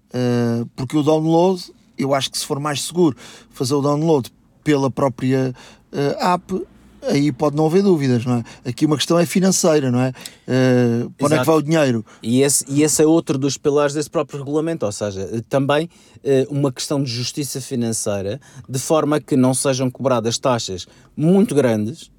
Uh, 0.09 0.65
porque 0.75 0.95
o 0.97 1.03
download, 1.03 1.61
eu 1.97 2.13
acho 2.13 2.31
que 2.31 2.37
se 2.37 2.45
for 2.45 2.59
mais 2.59 2.83
seguro 2.83 3.17
fazer 3.49 3.73
o 3.73 3.81
download 3.81 4.31
pela 4.63 4.89
própria 4.89 5.53
uh, 5.91 6.23
app, 6.23 6.65
aí 7.07 7.31
pode 7.31 7.55
não 7.55 7.65
haver 7.65 7.83
dúvidas, 7.83 8.25
não 8.25 8.35
é? 8.37 8.69
Aqui 8.69 8.85
uma 8.85 8.95
questão 8.95 9.17
é 9.17 9.25
financeira, 9.25 9.91
não 9.91 9.99
é? 9.99 10.09
Uh, 10.47 11.09
para 11.11 11.25
onde 11.25 11.35
é 11.35 11.39
que 11.39 11.45
vai 11.45 11.55
o 11.55 11.61
dinheiro? 11.61 12.05
E 12.21 12.41
esse, 12.41 12.65
e 12.67 12.83
esse 12.83 13.01
é 13.01 13.05
outro 13.05 13.37
dos 13.37 13.57
pilares 13.57 13.93
desse 13.93 14.09
próprio 14.09 14.39
regulamento, 14.39 14.85
ou 14.85 14.91
seja, 14.91 15.43
também 15.49 15.89
uh, 16.17 16.53
uma 16.53 16.71
questão 16.71 17.01
de 17.01 17.09
justiça 17.09 17.61
financeira, 17.61 18.39
de 18.67 18.79
forma 18.79 19.19
que 19.19 19.35
não 19.35 19.53
sejam 19.53 19.89
cobradas 19.89 20.37
taxas 20.37 20.87
muito 21.15 21.55
grandes, 21.55 22.11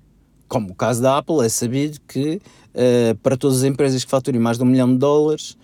como 0.49 0.71
o 0.71 0.75
caso 0.75 1.03
da 1.03 1.19
Apple, 1.19 1.45
é 1.45 1.49
sabido 1.49 1.99
que 2.07 2.41
uh, 2.75 3.17
para 3.23 3.37
todas 3.37 3.59
as 3.59 3.65
empresas 3.65 4.05
que 4.05 4.11
faturem 4.11 4.41
mais 4.41 4.59
de 4.59 4.65
um 4.65 4.67
milhão 4.67 4.93
de 4.93 4.99
dólares, 4.99 5.57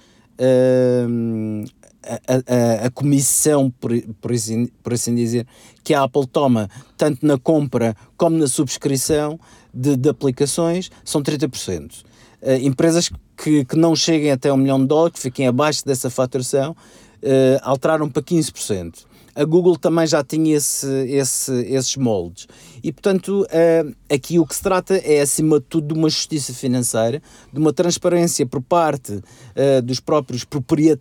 a, 2.02 2.82
a, 2.82 2.86
a 2.86 2.90
comissão, 2.90 3.70
por, 3.70 3.92
por, 4.20 4.32
assim, 4.32 4.66
por 4.82 4.92
assim 4.92 5.14
dizer, 5.14 5.46
que 5.84 5.94
a 5.94 6.02
Apple 6.02 6.26
toma 6.26 6.68
tanto 6.96 7.24
na 7.26 7.38
compra 7.38 7.96
como 8.16 8.36
na 8.36 8.46
subscrição 8.46 9.38
de, 9.72 9.96
de 9.96 10.08
aplicações 10.08 10.90
são 11.04 11.22
30%. 11.22 12.02
Uh, 12.42 12.54
empresas 12.62 13.10
que, 13.36 13.64
que 13.64 13.76
não 13.76 13.94
cheguem 13.94 14.32
até 14.32 14.52
um 14.52 14.56
milhão 14.56 14.80
de 14.80 14.86
dólares, 14.86 15.14
que 15.14 15.20
fiquem 15.20 15.46
abaixo 15.46 15.84
dessa 15.84 16.10
faturação, 16.10 16.72
uh, 16.72 17.60
alteraram 17.62 18.08
para 18.08 18.22
15% 18.22 19.11
a 19.34 19.44
Google 19.44 19.76
também 19.76 20.06
já 20.06 20.22
tinha 20.22 20.56
esse, 20.56 20.86
esse, 21.08 21.52
esses 21.66 21.96
moldes. 21.96 22.46
E, 22.82 22.92
portanto, 22.92 23.42
uh, 23.42 23.94
aqui 24.12 24.38
o 24.38 24.46
que 24.46 24.54
se 24.54 24.62
trata 24.62 24.96
é, 24.96 25.20
acima 25.20 25.58
de 25.60 25.66
tudo, 25.66 25.92
de 25.92 25.98
uma 25.98 26.08
justiça 26.08 26.52
financeira, 26.52 27.22
de 27.52 27.58
uma 27.58 27.72
transparência 27.72 28.44
por 28.44 28.60
parte 28.60 29.12
uh, 29.12 29.82
dos 29.82 30.00
próprios 30.00 30.46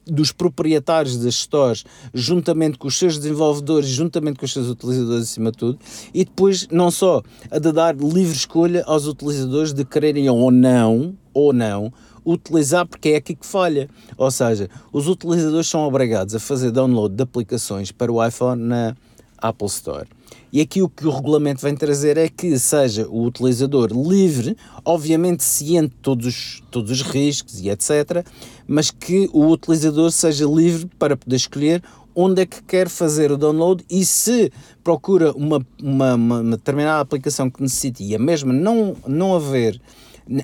dos 0.05 0.31
proprietários 0.31 1.17
das 1.17 1.35
stores, 1.35 1.83
juntamente 2.13 2.77
com 2.77 2.87
os 2.87 2.97
seus 2.97 3.17
desenvolvedores, 3.17 3.89
juntamente 3.89 4.39
com 4.39 4.45
os 4.45 4.53
seus 4.53 4.69
utilizadores, 4.69 5.23
acima 5.23 5.51
de 5.51 5.57
tudo, 5.57 5.79
e 6.13 6.23
depois, 6.23 6.67
não 6.71 6.91
só 6.91 7.21
a 7.49 7.59
de 7.59 7.71
dar 7.71 7.95
livre 7.95 8.35
escolha 8.35 8.83
aos 8.85 9.07
utilizadores 9.07 9.73
de 9.73 9.83
quererem 9.83 10.29
ou 10.29 10.51
não, 10.51 11.15
ou 11.33 11.53
não, 11.53 11.91
utilizar 12.25 12.85
porque 12.85 13.09
é 13.09 13.15
aqui 13.17 13.35
que 13.35 13.45
falha. 13.45 13.89
Ou 14.17 14.31
seja, 14.31 14.69
os 14.91 15.07
utilizadores 15.07 15.67
são 15.67 15.81
obrigados 15.81 16.35
a 16.35 16.39
fazer 16.39 16.71
download 16.71 17.15
de 17.15 17.23
aplicações 17.23 17.91
para 17.91 18.11
o 18.11 18.25
iPhone 18.25 18.61
na 18.61 18.95
Apple 19.37 19.67
Store. 19.67 20.07
E 20.53 20.59
aqui 20.59 20.81
o 20.81 20.89
que 20.89 21.07
o 21.07 21.11
regulamento 21.11 21.61
vem 21.61 21.75
trazer 21.75 22.17
é 22.17 22.27
que 22.27 22.59
seja 22.59 23.07
o 23.07 23.23
utilizador 23.23 23.89
livre, 23.91 24.55
obviamente 24.83 25.43
ciente 25.43 25.89
de 25.89 26.01
todos 26.01 26.27
os, 26.27 26.63
todos 26.69 26.91
os 26.91 27.01
riscos 27.01 27.59
e 27.61 27.69
etc., 27.69 28.25
mas 28.67 28.91
que 28.91 29.29
o 29.33 29.47
utilizador 29.47 30.11
seja 30.11 30.45
livre 30.45 30.89
para 30.99 31.15
poder 31.15 31.35
escolher 31.35 31.81
onde 32.13 32.41
é 32.41 32.45
que 32.45 32.61
quer 32.63 32.89
fazer 32.89 33.31
o 33.31 33.37
download 33.37 33.83
e 33.89 34.05
se 34.05 34.51
procura 34.83 35.31
uma, 35.31 35.65
uma, 35.81 36.15
uma 36.15 36.57
determinada 36.57 36.99
aplicação 36.99 37.49
que 37.49 37.61
necessite 37.61 38.03
e 38.03 38.13
a 38.13 38.19
mesma 38.19 38.51
não, 38.51 38.95
não 39.07 39.33
haver 39.33 39.79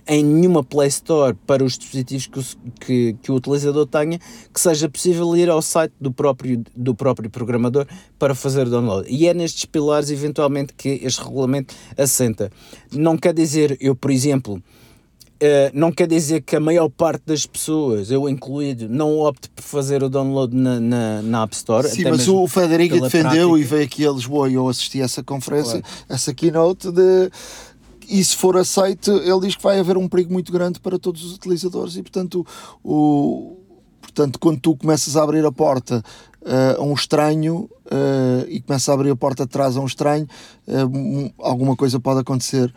em 0.07 0.23
nenhuma 0.23 0.63
Play 0.63 0.87
Store 0.89 1.35
para 1.45 1.63
os 1.63 1.77
dispositivos 1.77 2.27
que 2.27 2.39
o, 2.39 2.43
que, 2.79 3.15
que 3.21 3.31
o 3.31 3.35
utilizador 3.35 3.85
tenha, 3.85 4.19
que 4.53 4.59
seja 4.59 4.89
possível 4.89 5.35
ir 5.35 5.49
ao 5.49 5.61
site 5.61 5.93
do 5.99 6.11
próprio, 6.11 6.63
do 6.75 6.93
próprio 6.93 7.29
programador 7.29 7.85
para 8.19 8.35
fazer 8.35 8.67
o 8.67 8.69
download. 8.69 9.07
E 9.09 9.27
é 9.27 9.33
nestes 9.33 9.65
pilares, 9.65 10.09
eventualmente, 10.09 10.73
que 10.73 10.99
este 11.03 11.21
regulamento 11.21 11.73
assenta. 11.97 12.51
Não 12.91 13.17
quer 13.17 13.33
dizer, 13.33 13.77
eu, 13.79 13.95
por 13.95 14.11
exemplo, 14.11 14.61
Uh, 15.37 15.69
não 15.71 15.91
quer 15.91 16.07
dizer 16.07 16.41
que 16.41 16.55
a 16.55 16.59
maior 16.59 16.89
parte 16.89 17.21
das 17.27 17.45
pessoas, 17.45 18.09
eu 18.09 18.27
incluído, 18.27 18.89
não 18.89 19.19
opte 19.19 19.47
por 19.49 19.61
fazer 19.61 20.01
o 20.01 20.09
download 20.09 20.55
na, 20.55 20.79
na, 20.79 21.21
na 21.21 21.43
App 21.43 21.55
Store. 21.55 21.87
Sim, 21.87 22.05
mas 22.05 22.27
o 22.27 22.47
Federico 22.47 22.99
defendeu 22.99 23.49
prática. 23.49 23.59
e 23.59 23.63
veio 23.63 23.83
aqui 23.83 24.07
a 24.07 24.11
Lisboa 24.11 24.49
e 24.49 24.55
eu 24.55 24.67
assisti 24.67 24.99
a 24.99 25.05
essa 25.05 25.21
conferência, 25.21 25.79
claro. 25.79 26.05
essa 26.09 26.33
keynote 26.33 26.91
de 26.91 27.29
e 28.09 28.23
se 28.23 28.35
for 28.35 28.55
aceito, 28.57 29.11
ele 29.11 29.41
diz 29.41 29.55
que 29.55 29.63
vai 29.63 29.79
haver 29.79 29.97
um 29.97 30.07
perigo 30.07 30.31
muito 30.31 30.51
grande 30.51 30.79
para 30.79 30.97
todos 30.97 31.23
os 31.23 31.33
utilizadores 31.33 31.95
e, 31.95 32.01
portanto, 32.01 32.45
o, 32.83 33.57
portanto 34.01 34.39
quando 34.39 34.59
tu 34.59 34.75
começas 34.75 35.17
a 35.17 35.23
abrir 35.23 35.45
a 35.45 35.51
porta 35.51 36.03
uh, 36.41 36.81
a 36.81 36.83
um 36.83 36.93
estranho 36.93 37.69
uh, 37.85 38.47
e 38.47 38.61
começas 38.61 38.87
a 38.89 38.93
abrir 38.93 39.11
a 39.11 39.15
porta 39.15 39.43
atrás 39.43 39.75
a 39.75 39.81
um 39.81 39.85
estranho, 39.85 40.27
uh, 40.67 41.33
alguma 41.39 41.75
coisa 41.75 41.99
pode 41.99 42.21
acontecer 42.21 42.73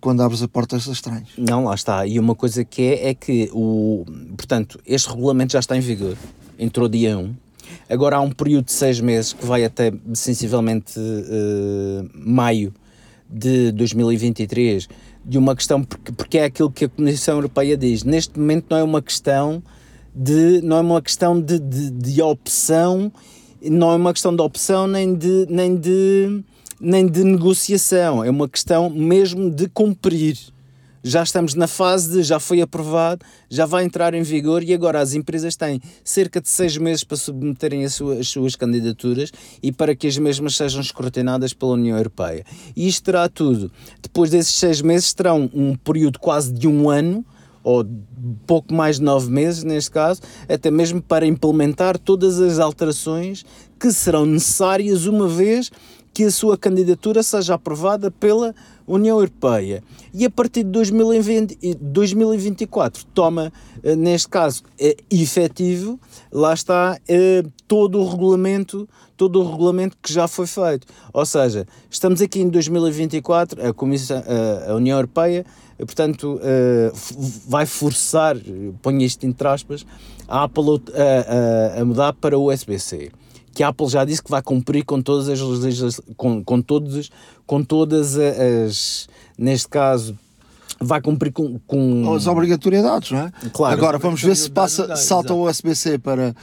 quando 0.00 0.22
abres 0.22 0.42
a 0.42 0.48
porta 0.48 0.74
a 0.74 0.78
estranhos. 0.78 1.30
Não, 1.38 1.64
lá 1.64 1.74
está. 1.74 2.04
E 2.04 2.18
uma 2.18 2.34
coisa 2.34 2.64
que 2.64 2.82
é, 2.82 3.10
é 3.10 3.14
que, 3.14 3.48
o, 3.52 4.04
portanto, 4.36 4.80
este 4.84 5.08
regulamento 5.08 5.52
já 5.52 5.60
está 5.60 5.76
em 5.76 5.80
vigor. 5.80 6.16
Entrou 6.58 6.88
dia 6.88 7.16
1. 7.16 7.32
Agora 7.88 8.16
há 8.16 8.20
um 8.20 8.32
período 8.32 8.64
de 8.64 8.72
seis 8.72 9.00
meses 9.00 9.32
que 9.32 9.46
vai 9.46 9.64
até 9.64 9.92
sensivelmente 10.14 10.98
maio 12.12 12.74
de 13.28 13.72
2023 13.72 14.88
de 15.24 15.38
uma 15.38 15.54
questão, 15.54 15.84
porque, 15.84 16.12
porque 16.12 16.38
é 16.38 16.44
aquilo 16.44 16.70
que 16.70 16.86
a 16.86 16.88
Comissão 16.88 17.36
Europeia 17.36 17.76
diz, 17.76 18.02
neste 18.02 18.38
momento 18.38 18.66
não 18.70 18.78
é 18.78 18.82
uma 18.82 19.02
questão 19.02 19.62
de, 20.14 20.60
não 20.62 20.78
é 20.78 20.80
uma 20.80 21.02
questão 21.02 21.40
de, 21.40 21.58
de, 21.58 21.90
de 21.90 22.22
opção, 22.22 23.12
não 23.62 23.92
é 23.92 23.96
uma 23.96 24.12
questão 24.12 24.34
de 24.34 24.40
opção 24.40 24.86
nem 24.86 25.14
de, 25.14 25.46
nem 25.50 25.76
de, 25.76 26.42
nem 26.80 27.06
de 27.06 27.24
negociação, 27.24 28.24
é 28.24 28.30
uma 28.30 28.48
questão 28.48 28.88
mesmo 28.88 29.50
de 29.50 29.68
cumprir 29.68 30.38
já 31.08 31.22
estamos 31.22 31.54
na 31.54 31.66
fase 31.66 32.12
de 32.12 32.22
já 32.22 32.38
foi 32.38 32.60
aprovado, 32.60 33.24
já 33.48 33.64
vai 33.64 33.82
entrar 33.84 34.12
em 34.12 34.22
vigor 34.22 34.62
e 34.62 34.74
agora 34.74 35.00
as 35.00 35.14
empresas 35.14 35.56
têm 35.56 35.80
cerca 36.04 36.38
de 36.38 36.50
seis 36.50 36.76
meses 36.76 37.02
para 37.02 37.16
submeterem 37.16 37.82
as 37.82 37.94
suas, 37.94 38.18
as 38.18 38.28
suas 38.28 38.54
candidaturas 38.54 39.32
e 39.62 39.72
para 39.72 39.96
que 39.96 40.06
as 40.06 40.18
mesmas 40.18 40.54
sejam 40.54 40.82
escrutinadas 40.82 41.54
pela 41.54 41.72
União 41.72 41.96
Europeia. 41.96 42.44
E 42.76 42.86
isto 42.86 43.04
terá 43.04 43.26
tudo. 43.26 43.72
Depois 44.02 44.30
desses 44.30 44.52
seis 44.52 44.82
meses 44.82 45.14
terão 45.14 45.50
um 45.54 45.74
período 45.74 46.18
quase 46.18 46.52
de 46.52 46.68
um 46.68 46.90
ano 46.90 47.24
ou 47.64 47.86
pouco 48.46 48.74
mais 48.74 48.96
de 48.96 49.02
nove 49.02 49.30
meses, 49.30 49.64
neste 49.64 49.90
caso, 49.90 50.20
até 50.48 50.70
mesmo 50.70 51.00
para 51.00 51.26
implementar 51.26 51.98
todas 51.98 52.38
as 52.38 52.58
alterações 52.58 53.46
que 53.78 53.90
serão 53.92 54.26
necessárias 54.26 55.06
uma 55.06 55.26
vez 55.26 55.70
que 56.12 56.24
a 56.24 56.30
sua 56.30 56.56
candidatura 56.56 57.22
seja 57.22 57.54
aprovada 57.54 58.10
pela 58.10 58.54
União 58.86 59.18
Europeia. 59.18 59.82
E 60.12 60.24
a 60.24 60.30
partir 60.30 60.64
de 60.64 60.70
2020, 60.70 61.76
2024 61.80 63.04
toma, 63.14 63.52
eh, 63.82 63.94
neste 63.94 64.28
caso, 64.28 64.62
é 64.78 64.96
efetivo, 65.10 66.00
lá 66.32 66.54
está 66.54 66.98
é, 67.06 67.44
todo 67.66 68.00
o 68.00 68.08
regulamento, 68.08 68.88
todo 69.16 69.40
o 69.40 69.50
regulamento 69.50 69.96
que 70.02 70.12
já 70.12 70.26
foi 70.26 70.46
feito. 70.46 70.86
Ou 71.12 71.26
seja, 71.26 71.66
estamos 71.90 72.22
aqui 72.22 72.40
em 72.40 72.48
2024, 72.48 73.68
a, 73.68 73.72
Comissão, 73.74 74.22
a 74.66 74.74
União 74.74 74.96
Europeia, 74.96 75.44
portanto, 75.76 76.40
vai 77.46 77.66
forçar, 77.66 78.36
ponho 78.82 79.02
isto 79.02 79.24
entre 79.26 79.46
aspas, 79.46 79.86
a 80.26 80.44
Apple 80.44 80.82
a, 80.94 81.76
a, 81.76 81.80
a 81.82 81.84
mudar 81.84 82.12
para 82.14 82.38
o 82.38 82.50
USB-C 82.50 83.10
que 83.58 83.64
a 83.64 83.68
Apple 83.70 83.88
já 83.88 84.04
disse 84.04 84.22
que 84.22 84.30
vai 84.30 84.40
cumprir 84.40 84.84
com 84.84 85.02
todas 85.02 85.28
as 85.28 86.00
com, 86.16 86.44
com 86.44 86.62
todos 86.62 87.10
com 87.44 87.60
todas 87.60 88.16
as 88.16 89.08
neste 89.36 89.66
caso 89.68 90.16
vai 90.80 91.00
cumprir 91.00 91.32
com, 91.32 91.58
com... 91.66 92.14
as 92.14 92.28
obrigatoriedades, 92.28 93.10
não 93.10 93.18
é? 93.18 93.32
Claro. 93.52 93.74
Agora 93.74 93.98
vamos 93.98 94.22
ver 94.22 94.36
se 94.36 94.48
passa 94.48 94.94
salta 94.94 95.34
o 95.34 95.48
USB-C 95.48 95.98
para 95.98 96.36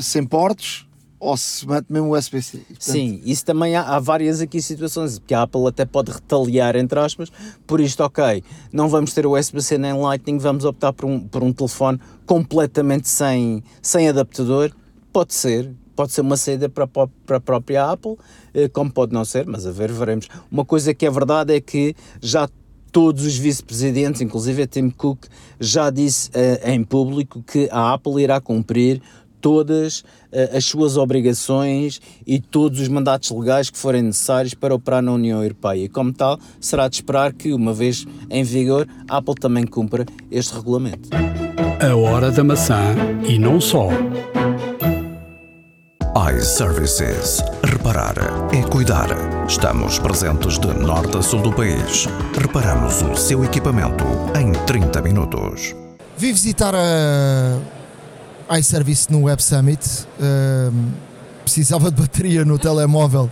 sem 0.00 0.26
portos 0.26 0.84
ou 1.20 1.36
se 1.36 1.64
mete 1.64 1.86
mesmo 1.88 2.08
o 2.08 2.18
USB-C. 2.18 2.58
Portanto... 2.58 2.76
Sim, 2.80 3.20
isso 3.24 3.44
também 3.44 3.76
há, 3.76 3.82
há, 3.82 4.00
várias 4.00 4.40
aqui 4.40 4.60
situações, 4.60 5.20
porque 5.20 5.34
a 5.34 5.42
Apple 5.42 5.68
até 5.68 5.84
pode 5.84 6.10
retaliar, 6.10 6.74
entre 6.74 6.98
aspas, 6.98 7.30
por 7.68 7.80
isto, 7.80 8.02
ok, 8.02 8.42
não 8.72 8.88
vamos 8.88 9.14
ter 9.14 9.24
o 9.26 9.38
USB-C 9.38 9.78
nem 9.78 9.92
Lightning, 9.92 10.38
vamos 10.38 10.64
optar 10.64 10.92
por 10.92 11.06
um, 11.06 11.20
por 11.20 11.44
um 11.44 11.52
telefone 11.52 12.00
completamente 12.26 13.08
sem, 13.08 13.62
sem 13.80 14.08
adaptador, 14.08 14.72
pode 15.12 15.34
ser, 15.34 15.72
pode 15.94 16.12
ser 16.12 16.20
uma 16.20 16.36
saída 16.36 16.68
para, 16.68 16.86
para 16.86 17.36
a 17.36 17.40
própria 17.40 17.90
Apple, 17.90 18.16
eh, 18.54 18.68
como 18.68 18.90
pode 18.90 19.12
não 19.12 19.24
ser, 19.24 19.46
mas 19.46 19.66
a 19.66 19.70
ver, 19.70 19.92
veremos. 19.92 20.28
Uma 20.50 20.64
coisa 20.64 20.92
que 20.94 21.06
é 21.06 21.10
verdade 21.10 21.54
é 21.54 21.60
que 21.60 21.94
já 22.20 22.48
todos 22.92 23.24
os 23.24 23.36
vice-presidentes, 23.36 24.20
inclusive 24.20 24.66
Tim 24.66 24.90
Cook, 24.90 25.24
já 25.58 25.88
disse 25.88 26.28
uh, 26.30 26.68
em 26.68 26.84
público 26.84 27.42
que 27.42 27.66
a 27.72 27.94
Apple 27.94 28.22
irá 28.22 28.38
cumprir 28.38 29.00
todas 29.40 30.00
uh, 30.00 30.56
as 30.56 30.64
suas 30.66 30.98
obrigações 30.98 32.00
e 32.26 32.38
todos 32.38 32.78
os 32.80 32.88
mandatos 32.88 33.30
legais 33.30 33.70
que 33.70 33.78
forem 33.78 34.02
necessários 34.02 34.52
para 34.52 34.74
operar 34.74 35.02
na 35.02 35.12
União 35.12 35.42
Europeia. 35.42 35.84
E 35.84 35.88
como 35.88 36.12
tal, 36.12 36.38
será 36.60 36.86
de 36.86 36.96
esperar 36.96 37.32
que, 37.32 37.52
uma 37.54 37.72
vez 37.72 38.06
em 38.30 38.44
vigor, 38.44 38.86
a 39.08 39.16
Apple 39.16 39.34
também 39.34 39.66
cumpra 39.66 40.04
este 40.30 40.54
regulamento. 40.54 41.08
A 41.80 41.96
hora 41.96 42.30
da 42.30 42.44
maçã 42.44 42.94
e 43.26 43.38
não 43.38 43.60
só 43.60 43.88
iServices. 46.14 47.42
Reparar 47.64 48.14
é 48.52 48.62
cuidar. 48.68 49.08
Estamos 49.48 49.98
presentes 49.98 50.58
de 50.58 50.66
norte 50.66 51.16
a 51.16 51.22
sul 51.22 51.40
do 51.40 51.50
país. 51.50 52.06
Reparamos 52.38 53.00
o 53.00 53.16
seu 53.16 53.42
equipamento 53.42 54.04
em 54.38 54.52
30 54.66 55.00
minutos. 55.00 55.74
Vi 56.18 56.30
visitar 56.30 56.74
a 56.76 58.58
iService 58.58 59.10
no 59.10 59.22
Web 59.22 59.42
Summit. 59.42 60.06
Uh, 60.20 60.92
precisava 61.42 61.90
de 61.90 62.02
bateria 62.02 62.44
no 62.44 62.58
telemóvel 62.58 63.30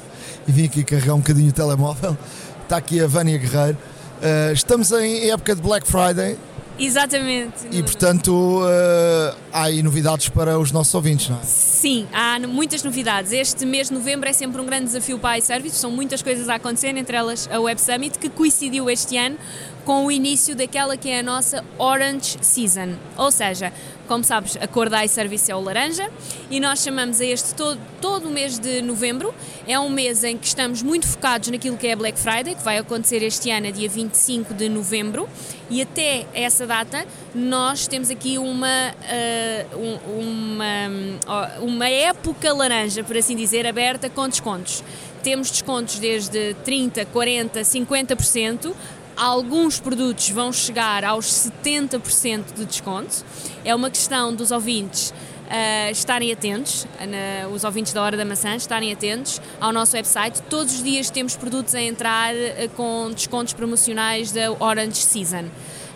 e 0.49 0.53
vim 0.53 0.65
aqui 0.65 0.83
carregar 0.83 1.15
um 1.15 1.19
bocadinho 1.19 1.51
o 1.51 1.53
telemóvel. 1.53 2.17
Está 2.63 2.79
aqui 2.79 2.99
a 3.03 3.07
Vânia 3.07 3.37
Guerreiro. 3.37 3.77
Uh, 4.23 4.53
estamos 4.55 4.91
em 4.93 5.31
época 5.31 5.55
de 5.55 5.61
Black 5.61 5.87
Friday 5.87 6.39
Exatamente. 6.81 7.69
E 7.71 7.83
portanto 7.83 8.63
uh, 8.63 9.37
há 9.53 9.65
aí 9.65 9.83
novidades 9.83 10.29
para 10.31 10.59
os 10.59 10.73
nossos 10.73 10.95
ouvintes, 10.95 11.29
não 11.29 11.37
é? 11.37 11.43
Sim, 11.43 12.09
há 12.13 12.39
muitas 12.41 12.83
novidades. 12.83 13.33
Este 13.33 13.67
mês 13.67 13.89
de 13.89 13.95
novembro 13.95 14.29
é 14.29 14.33
sempre 14.33 14.61
um 14.61 14.67
grande 14.67 14.87
desafio 14.87 15.19
para 15.19 15.31
a 15.31 15.39
iService, 15.39 15.77
são 15.77 15.91
muitas 15.91 16.23
coisas 16.23 16.49
a 16.49 16.55
acontecer, 16.55 16.97
entre 16.97 17.17
elas 17.17 17.49
a 17.53 17.61
Web 17.61 17.81
Summit, 17.81 18.19
que 18.19 18.31
coincidiu 18.31 18.89
este 18.89 19.17
ano 19.17 19.37
com 19.85 20.07
o 20.07 20.11
início 20.11 20.55
daquela 20.55 20.97
que 20.97 21.09
é 21.09 21.21
a 21.21 21.23
nossa 21.23 21.65
Orange 21.79 22.39
Season. 22.41 22.95
Ou 23.17 23.31
seja, 23.31 23.73
como 24.11 24.25
sabes, 24.25 24.57
a 24.57 24.67
cor 24.67 24.89
da 24.89 25.05
iService 25.05 25.53
é 25.53 25.55
o 25.55 25.61
laranja 25.61 26.11
e 26.51 26.59
nós 26.59 26.83
chamamos 26.83 27.21
a 27.21 27.25
este 27.25 27.55
todo, 27.55 27.81
todo 28.01 28.27
o 28.27 28.31
mês 28.33 28.59
de 28.59 28.83
novembro. 28.83 29.33
É 29.69 29.79
um 29.79 29.89
mês 29.89 30.25
em 30.25 30.37
que 30.37 30.49
estamos 30.49 30.83
muito 30.83 31.07
focados 31.07 31.49
naquilo 31.49 31.77
que 31.77 31.87
é 31.87 31.95
Black 31.95 32.19
Friday, 32.19 32.57
que 32.57 32.65
vai 32.65 32.79
acontecer 32.79 33.23
este 33.23 33.53
ano, 33.53 33.71
dia 33.71 33.89
25 33.89 34.53
de 34.53 34.69
novembro. 34.69 35.29
E 35.71 35.81
até 35.81 36.27
essa 36.35 36.67
data, 36.67 37.07
nós 37.33 37.87
temos 37.87 38.11
aqui 38.11 38.37
uma, 38.37 38.67
uh, 38.67 40.19
uma, 40.19 41.61
uma 41.61 41.89
época 41.89 42.53
laranja, 42.53 43.05
por 43.05 43.17
assim 43.17 43.37
dizer, 43.37 43.65
aberta 43.65 44.11
com 44.11 44.29
descontos. 44.29 44.83
Temos 45.23 45.53
descontos 45.53 46.01
desde 46.01 46.57
30%, 46.67 47.07
40%, 47.15 47.61
50%. 47.61 48.75
Alguns 49.17 49.79
produtos 49.79 50.31
vão 50.31 50.53
chegar 50.53 51.05
aos 51.05 51.27
70% 51.27 52.55
de 52.55 52.65
desconto. 52.65 53.25
É 53.65 53.75
uma 53.75 53.91
questão 53.91 54.35
dos 54.35 54.51
ouvintes 54.51 55.13
uh, 55.51 55.91
estarem 55.91 56.33
atentos, 56.33 56.85
uh, 56.85 57.49
os 57.53 57.65
ouvintes 57.65 57.93
da 57.93 58.03
Hora 58.03 58.17
da 58.17 58.25
Maçã 58.25 58.55
estarem 58.55 58.93
atentos 58.93 59.41
ao 59.61 59.73
nosso 59.73 59.97
website. 59.97 60.41
Todos 60.43 60.75
os 60.75 60.83
dias 60.83 61.11
temos 61.11 61.37
produtos 61.37 61.75
a 61.75 61.83
entrar 61.83 62.35
uh, 62.35 62.69
com 62.77 63.11
descontos 63.11 63.53
promocionais 63.53 64.33
da 64.33 64.53
Orange 64.53 65.03
Season. 65.03 65.45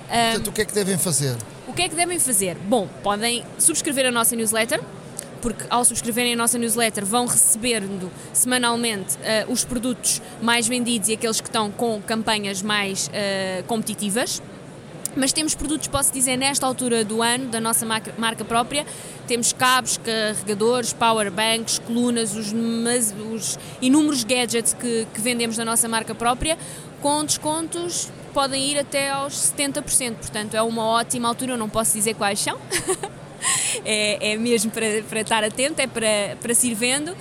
Portanto, 0.06 0.48
o 0.48 0.52
que 0.52 0.62
é 0.62 0.64
que 0.64 0.74
devem 0.74 0.98
fazer? 0.98 1.36
O 1.66 1.72
que 1.72 1.82
é 1.82 1.88
que 1.88 1.94
devem 1.94 2.20
fazer? 2.20 2.56
Bom, 2.56 2.88
podem 3.02 3.44
subscrever 3.58 4.06
a 4.06 4.10
nossa 4.10 4.36
newsletter, 4.36 4.80
porque 5.44 5.66
ao 5.68 5.84
subscreverem 5.84 6.32
a 6.32 6.36
nossa 6.36 6.56
newsletter 6.56 7.04
vão 7.04 7.26
recebendo 7.26 8.10
semanalmente 8.32 9.16
uh, 9.16 9.52
os 9.52 9.62
produtos 9.62 10.22
mais 10.40 10.66
vendidos 10.66 11.10
e 11.10 11.12
aqueles 11.12 11.38
que 11.38 11.48
estão 11.48 11.70
com 11.70 12.00
campanhas 12.00 12.62
mais 12.62 13.08
uh, 13.08 13.62
competitivas. 13.64 14.40
Mas 15.14 15.34
temos 15.34 15.54
produtos, 15.54 15.86
posso 15.86 16.10
dizer, 16.14 16.38
nesta 16.38 16.66
altura 16.66 17.04
do 17.04 17.20
ano, 17.20 17.48
da 17.48 17.60
nossa 17.60 17.84
marca 17.84 18.42
própria, 18.42 18.86
temos 19.28 19.52
cabos, 19.52 19.98
carregadores, 19.98 20.94
powerbanks, 20.94 21.78
colunas, 21.78 22.34
os, 22.34 22.54
os 23.30 23.58
inúmeros 23.82 24.24
gadgets 24.24 24.72
que, 24.72 25.06
que 25.12 25.20
vendemos 25.20 25.58
da 25.58 25.64
nossa 25.64 25.86
marca 25.86 26.14
própria, 26.14 26.56
com 27.02 27.22
descontos 27.22 28.10
podem 28.32 28.72
ir 28.72 28.78
até 28.78 29.10
aos 29.10 29.34
70%. 29.34 30.14
Portanto, 30.14 30.54
é 30.54 30.62
uma 30.62 30.84
ótima 30.84 31.28
altura, 31.28 31.52
eu 31.52 31.58
não 31.58 31.68
posso 31.68 31.92
dizer 31.92 32.14
quais 32.14 32.40
são. 32.40 32.58
é, 33.84 34.32
é 34.32 34.36
mesmo 34.36 34.70
para, 34.70 35.02
para 35.08 35.20
estar 35.20 35.44
atento, 35.44 35.80
é 35.80 35.86
para, 35.86 36.36
para 36.40 36.54
se 36.54 36.68
ir 36.68 36.74
vendo, 36.74 37.12
uh, 37.12 37.16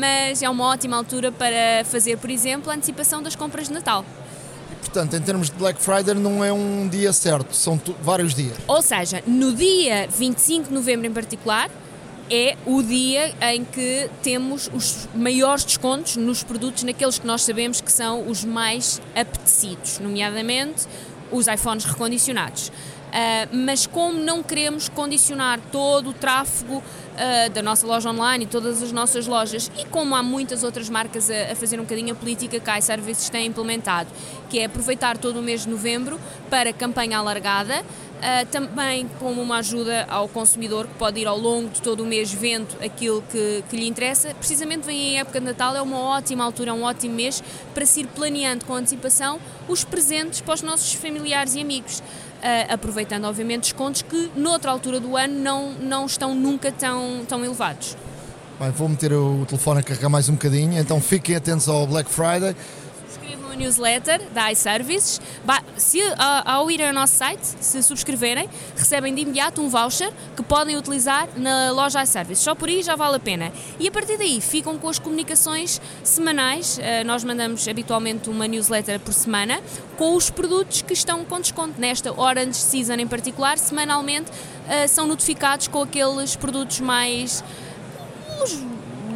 mas 0.00 0.42
é 0.42 0.48
uma 0.48 0.66
ótima 0.66 0.96
altura 0.96 1.30
para 1.32 1.84
fazer, 1.84 2.18
por 2.18 2.30
exemplo, 2.30 2.70
a 2.70 2.74
antecipação 2.74 3.22
das 3.22 3.36
compras 3.36 3.68
de 3.68 3.74
Natal. 3.74 4.04
Portanto, 4.80 5.16
em 5.16 5.20
termos 5.22 5.48
de 5.48 5.56
Black 5.56 5.80
Friday, 5.80 6.14
não 6.14 6.44
é 6.44 6.52
um 6.52 6.88
dia 6.88 7.12
certo, 7.12 7.54
são 7.54 7.80
vários 8.02 8.34
dias. 8.34 8.56
Ou 8.66 8.82
seja, 8.82 9.22
no 9.26 9.54
dia 9.54 10.06
25 10.08 10.68
de 10.68 10.74
novembro 10.74 11.06
em 11.06 11.12
particular, 11.12 11.70
é 12.30 12.56
o 12.66 12.82
dia 12.82 13.34
em 13.52 13.64
que 13.64 14.10
temos 14.22 14.70
os 14.72 15.08
maiores 15.14 15.64
descontos 15.64 16.16
nos 16.16 16.42
produtos, 16.42 16.82
naqueles 16.82 17.18
que 17.18 17.26
nós 17.26 17.42
sabemos 17.42 17.80
que 17.80 17.92
são 17.92 18.28
os 18.28 18.44
mais 18.44 19.00
apetecidos, 19.14 19.98
nomeadamente 19.98 20.86
os 21.30 21.46
iPhones 21.46 21.84
recondicionados. 21.84 22.72
Uh, 23.12 23.54
mas 23.54 23.86
como 23.86 24.18
não 24.18 24.42
queremos 24.42 24.88
condicionar 24.88 25.60
todo 25.70 26.10
o 26.10 26.12
tráfego 26.14 26.76
uh, 26.76 27.50
da 27.50 27.60
nossa 27.60 27.86
loja 27.86 28.08
online 28.08 28.44
e 28.44 28.46
todas 28.46 28.82
as 28.82 28.90
nossas 28.90 29.26
lojas, 29.26 29.70
e 29.78 29.84
como 29.84 30.16
há 30.16 30.22
muitas 30.22 30.64
outras 30.64 30.88
marcas 30.88 31.30
a, 31.30 31.54
fazer 31.54 31.78
um 31.78 31.82
bocadinho 31.82 32.14
a 32.14 32.16
política 32.16 32.58
que 32.58 32.70
a 32.70 32.78
iServices 32.78 33.28
tem 33.28 33.46
implementado, 33.46 34.08
que 34.48 34.58
é 34.58 34.64
aproveitar 34.64 35.18
todo 35.18 35.40
o 35.40 35.42
mês 35.42 35.64
de 35.64 35.68
novembro 35.68 36.18
para 36.48 36.72
campanha 36.72 37.18
alargada, 37.18 37.84
Uh, 38.22 38.46
também 38.52 39.10
como 39.18 39.42
uma 39.42 39.56
ajuda 39.56 40.06
ao 40.08 40.28
consumidor 40.28 40.86
que 40.86 40.94
pode 40.94 41.18
ir 41.18 41.26
ao 41.26 41.36
longo 41.36 41.68
de 41.70 41.82
todo 41.82 42.04
o 42.04 42.06
mês 42.06 42.32
vendo 42.32 42.68
aquilo 42.80 43.20
que, 43.22 43.64
que 43.68 43.76
lhe 43.76 43.88
interessa. 43.88 44.32
Precisamente 44.34 44.86
vem 44.86 45.18
a 45.18 45.22
época 45.22 45.40
de 45.40 45.46
Natal, 45.46 45.74
é 45.74 45.82
uma 45.82 45.98
ótima 45.98 46.44
altura, 46.44 46.70
é 46.70 46.72
um 46.72 46.84
ótimo 46.84 47.16
mês 47.16 47.42
para 47.74 47.84
se 47.84 48.02
ir 48.02 48.06
planeando 48.06 48.64
com 48.64 48.74
antecipação 48.74 49.40
os 49.68 49.82
presentes 49.82 50.40
para 50.40 50.54
os 50.54 50.62
nossos 50.62 50.94
familiares 50.94 51.56
e 51.56 51.60
amigos 51.62 52.00
aproveitando 52.68 53.24
obviamente 53.24 53.62
descontos 53.62 54.02
que 54.02 54.30
noutra 54.34 54.70
altura 54.70 54.98
do 54.98 55.16
ano 55.16 55.34
não, 55.34 55.72
não 55.72 56.06
estão 56.06 56.34
nunca 56.34 56.72
tão, 56.72 57.24
tão 57.28 57.44
elevados. 57.44 57.96
Bem, 58.58 58.70
vou 58.70 58.88
meter 58.88 59.12
o 59.12 59.44
telefone 59.46 59.80
a 59.80 59.82
carregar 59.82 60.08
mais 60.08 60.28
um 60.28 60.34
bocadinho, 60.34 60.78
então 60.78 61.00
fiquem 61.00 61.34
atentos 61.34 61.68
ao 61.68 61.86
Black 61.86 62.10
Friday 62.10 62.54
newsletter 63.54 64.20
da 64.30 64.50
iServices. 64.52 65.20
Se, 65.76 66.00
ao 66.44 66.70
ir 66.70 66.82
ao 66.82 66.92
nosso 66.92 67.14
site, 67.14 67.44
se 67.60 67.82
subscreverem, 67.82 68.48
recebem 68.76 69.14
de 69.14 69.22
imediato 69.22 69.60
um 69.60 69.68
voucher 69.68 70.12
que 70.36 70.42
podem 70.42 70.76
utilizar 70.76 71.28
na 71.36 71.70
loja 71.72 72.02
iServices. 72.02 72.42
Só 72.42 72.54
por 72.54 72.68
aí 72.68 72.82
já 72.82 72.96
vale 72.96 73.16
a 73.16 73.20
pena. 73.20 73.52
E 73.78 73.88
a 73.88 73.90
partir 73.90 74.16
daí 74.16 74.40
ficam 74.40 74.78
com 74.78 74.88
as 74.88 74.98
comunicações 74.98 75.80
semanais. 76.02 76.78
Eh, 76.80 77.04
nós 77.04 77.24
mandamos 77.24 77.66
habitualmente 77.66 78.28
uma 78.30 78.46
newsletter 78.46 79.00
por 79.00 79.12
semana 79.12 79.60
com 79.96 80.14
os 80.14 80.30
produtos 80.30 80.82
que 80.82 80.92
estão 80.92 81.24
com 81.24 81.40
desconto. 81.40 81.80
Nesta 81.80 82.18
Orange 82.18 82.58
Season 82.58 82.94
em 82.94 83.06
particular, 83.06 83.58
semanalmente 83.58 84.30
eh, 84.68 84.86
são 84.86 85.06
notificados 85.06 85.68
com 85.68 85.82
aqueles 85.82 86.36
produtos 86.36 86.80
mais 86.80 87.42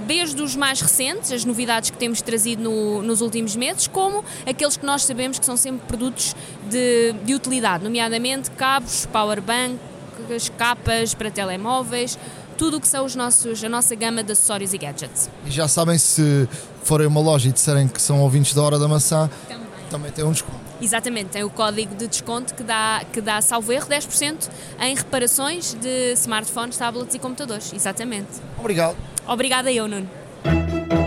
desde 0.06 0.40
os 0.40 0.54
mais 0.54 0.80
recentes, 0.80 1.32
as 1.32 1.44
novidades 1.44 1.90
que 1.90 1.98
temos 1.98 2.22
trazido 2.22 2.62
no, 2.62 3.02
nos 3.02 3.20
últimos 3.20 3.56
meses, 3.56 3.86
como 3.86 4.24
aqueles 4.46 4.76
que 4.76 4.86
nós 4.86 5.04
sabemos 5.04 5.38
que 5.38 5.44
são 5.44 5.56
sempre 5.56 5.86
produtos 5.86 6.34
de, 6.70 7.12
de 7.24 7.34
utilidade, 7.34 7.82
nomeadamente 7.82 8.50
cabos, 8.52 9.06
powerbanks, 9.06 10.50
capas 10.56 11.14
para 11.14 11.30
telemóveis, 11.30 12.18
tudo 12.56 12.78
o 12.78 12.80
que 12.80 12.88
são 12.88 13.04
os 13.04 13.14
nossos, 13.14 13.62
a 13.62 13.68
nossa 13.68 13.94
gama 13.94 14.22
de 14.22 14.32
acessórios 14.32 14.72
e 14.72 14.78
gadgets. 14.78 15.28
E 15.44 15.50
já 15.50 15.68
sabem, 15.68 15.98
se 15.98 16.48
forem 16.82 17.06
uma 17.06 17.20
loja 17.20 17.48
e 17.48 17.52
disserem 17.52 17.86
que 17.88 18.00
são 18.00 18.20
ouvintes 18.20 18.54
da 18.54 18.62
Hora 18.62 18.78
da 18.78 18.88
Maçã, 18.88 19.28
também, 19.48 19.66
também 19.90 20.12
tem 20.12 20.24
um 20.24 20.32
desconto. 20.32 20.66
Exatamente, 20.80 21.30
tem 21.30 21.42
o 21.42 21.50
código 21.50 21.94
de 21.94 22.06
desconto 22.06 22.54
que 22.54 22.62
dá, 22.62 23.02
que 23.12 23.20
dá 23.20 23.40
salvo 23.40 23.72
erro, 23.72 23.88
10% 23.88 24.48
em 24.80 24.94
reparações 24.94 25.74
de 25.74 26.12
smartphones, 26.12 26.76
tablets 26.76 27.14
e 27.14 27.18
computadores. 27.18 27.72
Exatamente. 27.72 28.28
Obrigado. 28.58 28.96
Obrigada 29.26 29.72
eu, 29.72 29.88
Nuno. 29.88 30.08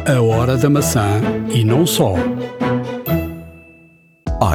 A 0.06 0.22
Hora 0.22 0.58
da 0.58 0.70
Maçã 0.70 1.22
e 1.54 1.64
não 1.64 1.86
só. 1.86 2.16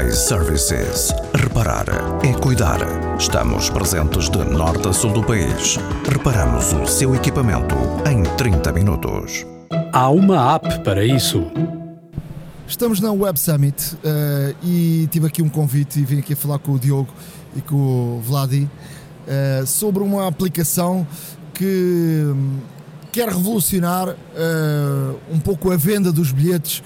iServices. 0.06 1.14
Reparar 1.34 1.86
é 2.22 2.32
cuidar. 2.34 2.78
Estamos 3.18 3.70
presentes 3.70 4.28
de 4.28 4.38
norte 4.44 4.88
a 4.88 4.92
sul 4.92 5.12
do 5.12 5.22
país. 5.22 5.78
Reparamos 6.06 6.72
o 6.74 6.86
seu 6.86 7.14
equipamento 7.14 7.74
em 8.06 8.22
30 8.36 8.72
minutos. 8.72 9.46
Há 9.92 10.10
uma 10.10 10.56
app 10.56 10.80
para 10.80 11.04
isso. 11.04 11.50
Estamos 12.66 13.00
na 13.00 13.12
Web 13.12 13.38
Summit 13.38 13.94
uh, 13.94 14.56
e 14.62 15.06
tive 15.10 15.26
aqui 15.26 15.40
um 15.40 15.48
convite 15.48 16.00
e 16.00 16.04
vim 16.04 16.18
aqui 16.18 16.34
a 16.34 16.36
falar 16.36 16.58
com 16.58 16.72
o 16.72 16.78
Diogo 16.78 17.12
e 17.56 17.60
com 17.62 17.76
o 17.76 18.20
Vladi 18.20 18.68
uh, 19.26 19.66
sobre 19.66 20.02
uma 20.02 20.26
aplicação 20.26 21.06
que 21.54 22.26
quer 23.14 23.28
revolucionar 23.28 24.08
uh, 24.08 25.20
um 25.30 25.38
pouco 25.38 25.70
a 25.70 25.76
venda 25.76 26.10
dos 26.10 26.32
bilhetes 26.32 26.82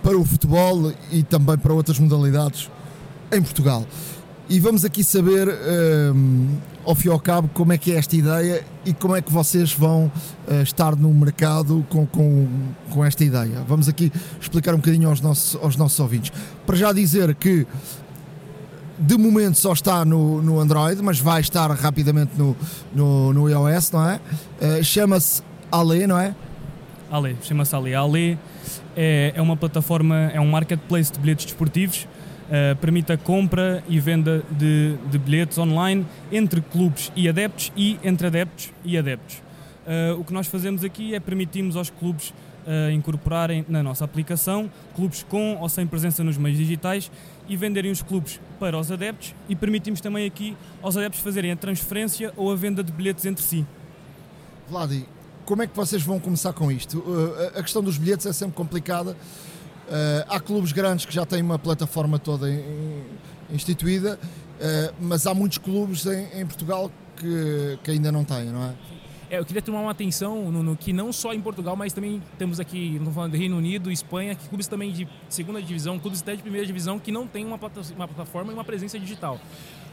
para 0.00 0.16
o 0.16 0.24
futebol 0.24 0.92
e 1.10 1.24
também 1.24 1.58
para 1.58 1.74
outras 1.74 1.98
modalidades 1.98 2.70
em 3.32 3.42
Portugal. 3.42 3.84
E 4.48 4.60
vamos 4.60 4.84
aqui 4.84 5.02
saber, 5.02 5.48
uh, 5.48 6.48
ao 6.84 6.94
fim 6.94 7.08
e 7.08 7.10
ao 7.10 7.18
cabo, 7.18 7.50
como 7.52 7.72
é 7.72 7.78
que 7.78 7.90
é 7.90 7.96
esta 7.96 8.14
ideia 8.14 8.64
e 8.86 8.92
como 8.94 9.16
é 9.16 9.20
que 9.20 9.32
vocês 9.32 9.72
vão 9.72 10.06
uh, 10.46 10.62
estar 10.62 10.94
no 10.94 11.12
mercado 11.12 11.84
com, 11.90 12.06
com, 12.06 12.46
com 12.88 13.04
esta 13.04 13.24
ideia. 13.24 13.64
Vamos 13.66 13.88
aqui 13.88 14.12
explicar 14.40 14.74
um 14.74 14.78
bocadinho 14.78 15.08
aos 15.08 15.20
nossos, 15.20 15.60
aos 15.60 15.74
nossos 15.74 15.98
ouvintes. 15.98 16.32
Para 16.64 16.76
já 16.76 16.92
dizer 16.92 17.34
que 17.34 17.66
de 18.96 19.18
momento 19.18 19.58
só 19.58 19.72
está 19.72 20.04
no, 20.04 20.40
no 20.40 20.60
Android, 20.60 21.02
mas 21.02 21.18
vai 21.18 21.40
estar 21.40 21.68
rapidamente 21.72 22.38
no, 22.38 22.56
no, 22.94 23.32
no 23.32 23.50
iOS, 23.50 23.90
não 23.90 24.08
é? 24.08 24.20
Uh, 24.60 24.84
Chama-se 24.84 25.42
Ale, 25.72 26.06
não 26.06 26.18
é? 26.18 26.34
Ale, 27.10 27.34
chama-se 27.42 27.74
Ale. 27.74 27.94
Ale 27.94 28.38
é, 28.94 29.32
é 29.34 29.40
uma 29.40 29.56
plataforma, 29.56 30.30
é 30.34 30.38
um 30.38 30.46
marketplace 30.46 31.10
de 31.10 31.18
bilhetes 31.18 31.46
desportivos, 31.46 32.04
uh, 32.04 32.76
permite 32.76 33.10
a 33.10 33.16
compra 33.16 33.82
e 33.88 33.98
venda 33.98 34.44
de, 34.50 34.96
de 35.10 35.18
bilhetes 35.18 35.56
online 35.56 36.06
entre 36.30 36.60
clubes 36.60 37.10
e 37.16 37.26
adeptos 37.26 37.72
e 37.74 37.98
entre 38.04 38.26
adeptos 38.26 38.70
e 38.84 38.98
adeptos. 38.98 39.36
Uh, 39.86 40.20
o 40.20 40.24
que 40.24 40.32
nós 40.34 40.46
fazemos 40.46 40.84
aqui 40.84 41.14
é 41.14 41.20
permitimos 41.20 41.74
aos 41.74 41.88
clubes 41.88 42.34
uh, 42.66 42.90
incorporarem 42.92 43.64
na 43.66 43.82
nossa 43.82 44.04
aplicação 44.04 44.70
clubes 44.94 45.22
com 45.22 45.56
ou 45.56 45.70
sem 45.70 45.86
presença 45.86 46.22
nos 46.22 46.36
meios 46.36 46.58
digitais 46.58 47.10
e 47.48 47.56
venderem 47.56 47.90
os 47.90 48.02
clubes 48.02 48.38
para 48.60 48.78
os 48.78 48.92
adeptos 48.92 49.34
e 49.48 49.56
permitimos 49.56 50.02
também 50.02 50.26
aqui 50.26 50.54
aos 50.82 50.98
adeptos 50.98 51.20
fazerem 51.20 51.50
a 51.50 51.56
transferência 51.56 52.30
ou 52.36 52.52
a 52.52 52.54
venda 52.54 52.84
de 52.84 52.92
bilhetes 52.92 53.24
entre 53.24 53.42
si. 53.42 53.66
Vladi, 54.68 55.06
como 55.44 55.62
é 55.62 55.66
que 55.66 55.76
vocês 55.76 56.02
vão 56.02 56.18
começar 56.18 56.52
com 56.52 56.70
isto? 56.70 56.98
Uh, 56.98 57.58
a 57.58 57.62
questão 57.62 57.82
dos 57.82 57.98
bilhetes 57.98 58.26
é 58.26 58.32
sempre 58.32 58.54
complicada. 58.54 59.12
Uh, 59.12 60.24
há 60.28 60.40
clubes 60.40 60.72
grandes 60.72 61.04
que 61.04 61.12
já 61.12 61.26
têm 61.26 61.42
uma 61.42 61.58
plataforma 61.58 62.18
toda 62.18 62.50
in, 62.50 63.02
instituída, 63.50 64.18
uh, 64.18 64.94
mas 65.00 65.26
há 65.26 65.34
muitos 65.34 65.58
clubes 65.58 66.06
em, 66.06 66.40
em 66.40 66.46
Portugal 66.46 66.90
que, 67.16 67.78
que, 67.82 67.90
ainda 67.90 68.10
não 68.10 68.24
têm, 68.24 68.46
não 68.46 68.62
é? 68.64 68.74
É, 69.30 69.38
eu 69.38 69.44
queria 69.44 69.62
tomar 69.62 69.80
uma 69.80 69.90
atenção 69.90 70.50
no, 70.52 70.76
que 70.76 70.92
não 70.92 71.12
só 71.12 71.32
em 71.32 71.40
Portugal, 71.40 71.74
mas 71.74 71.92
também 71.92 72.22
temos 72.38 72.60
aqui, 72.60 72.98
não 73.00 73.12
falando 73.12 73.32
de 73.32 73.38
Reino 73.38 73.56
Unido, 73.56 73.90
Espanha, 73.90 74.34
que 74.34 74.46
clubes 74.48 74.66
também 74.66 74.92
de 74.92 75.08
segunda 75.28 75.60
divisão, 75.60 75.98
clubes 75.98 76.20
até 76.20 76.36
de 76.36 76.42
primeira 76.42 76.66
divisão 76.66 76.98
que 76.98 77.10
não 77.10 77.26
têm 77.26 77.44
uma, 77.44 77.58
uma 77.96 78.08
plataforma 78.08 78.52
e 78.52 78.54
uma 78.54 78.64
presença 78.64 78.98
digital 78.98 79.40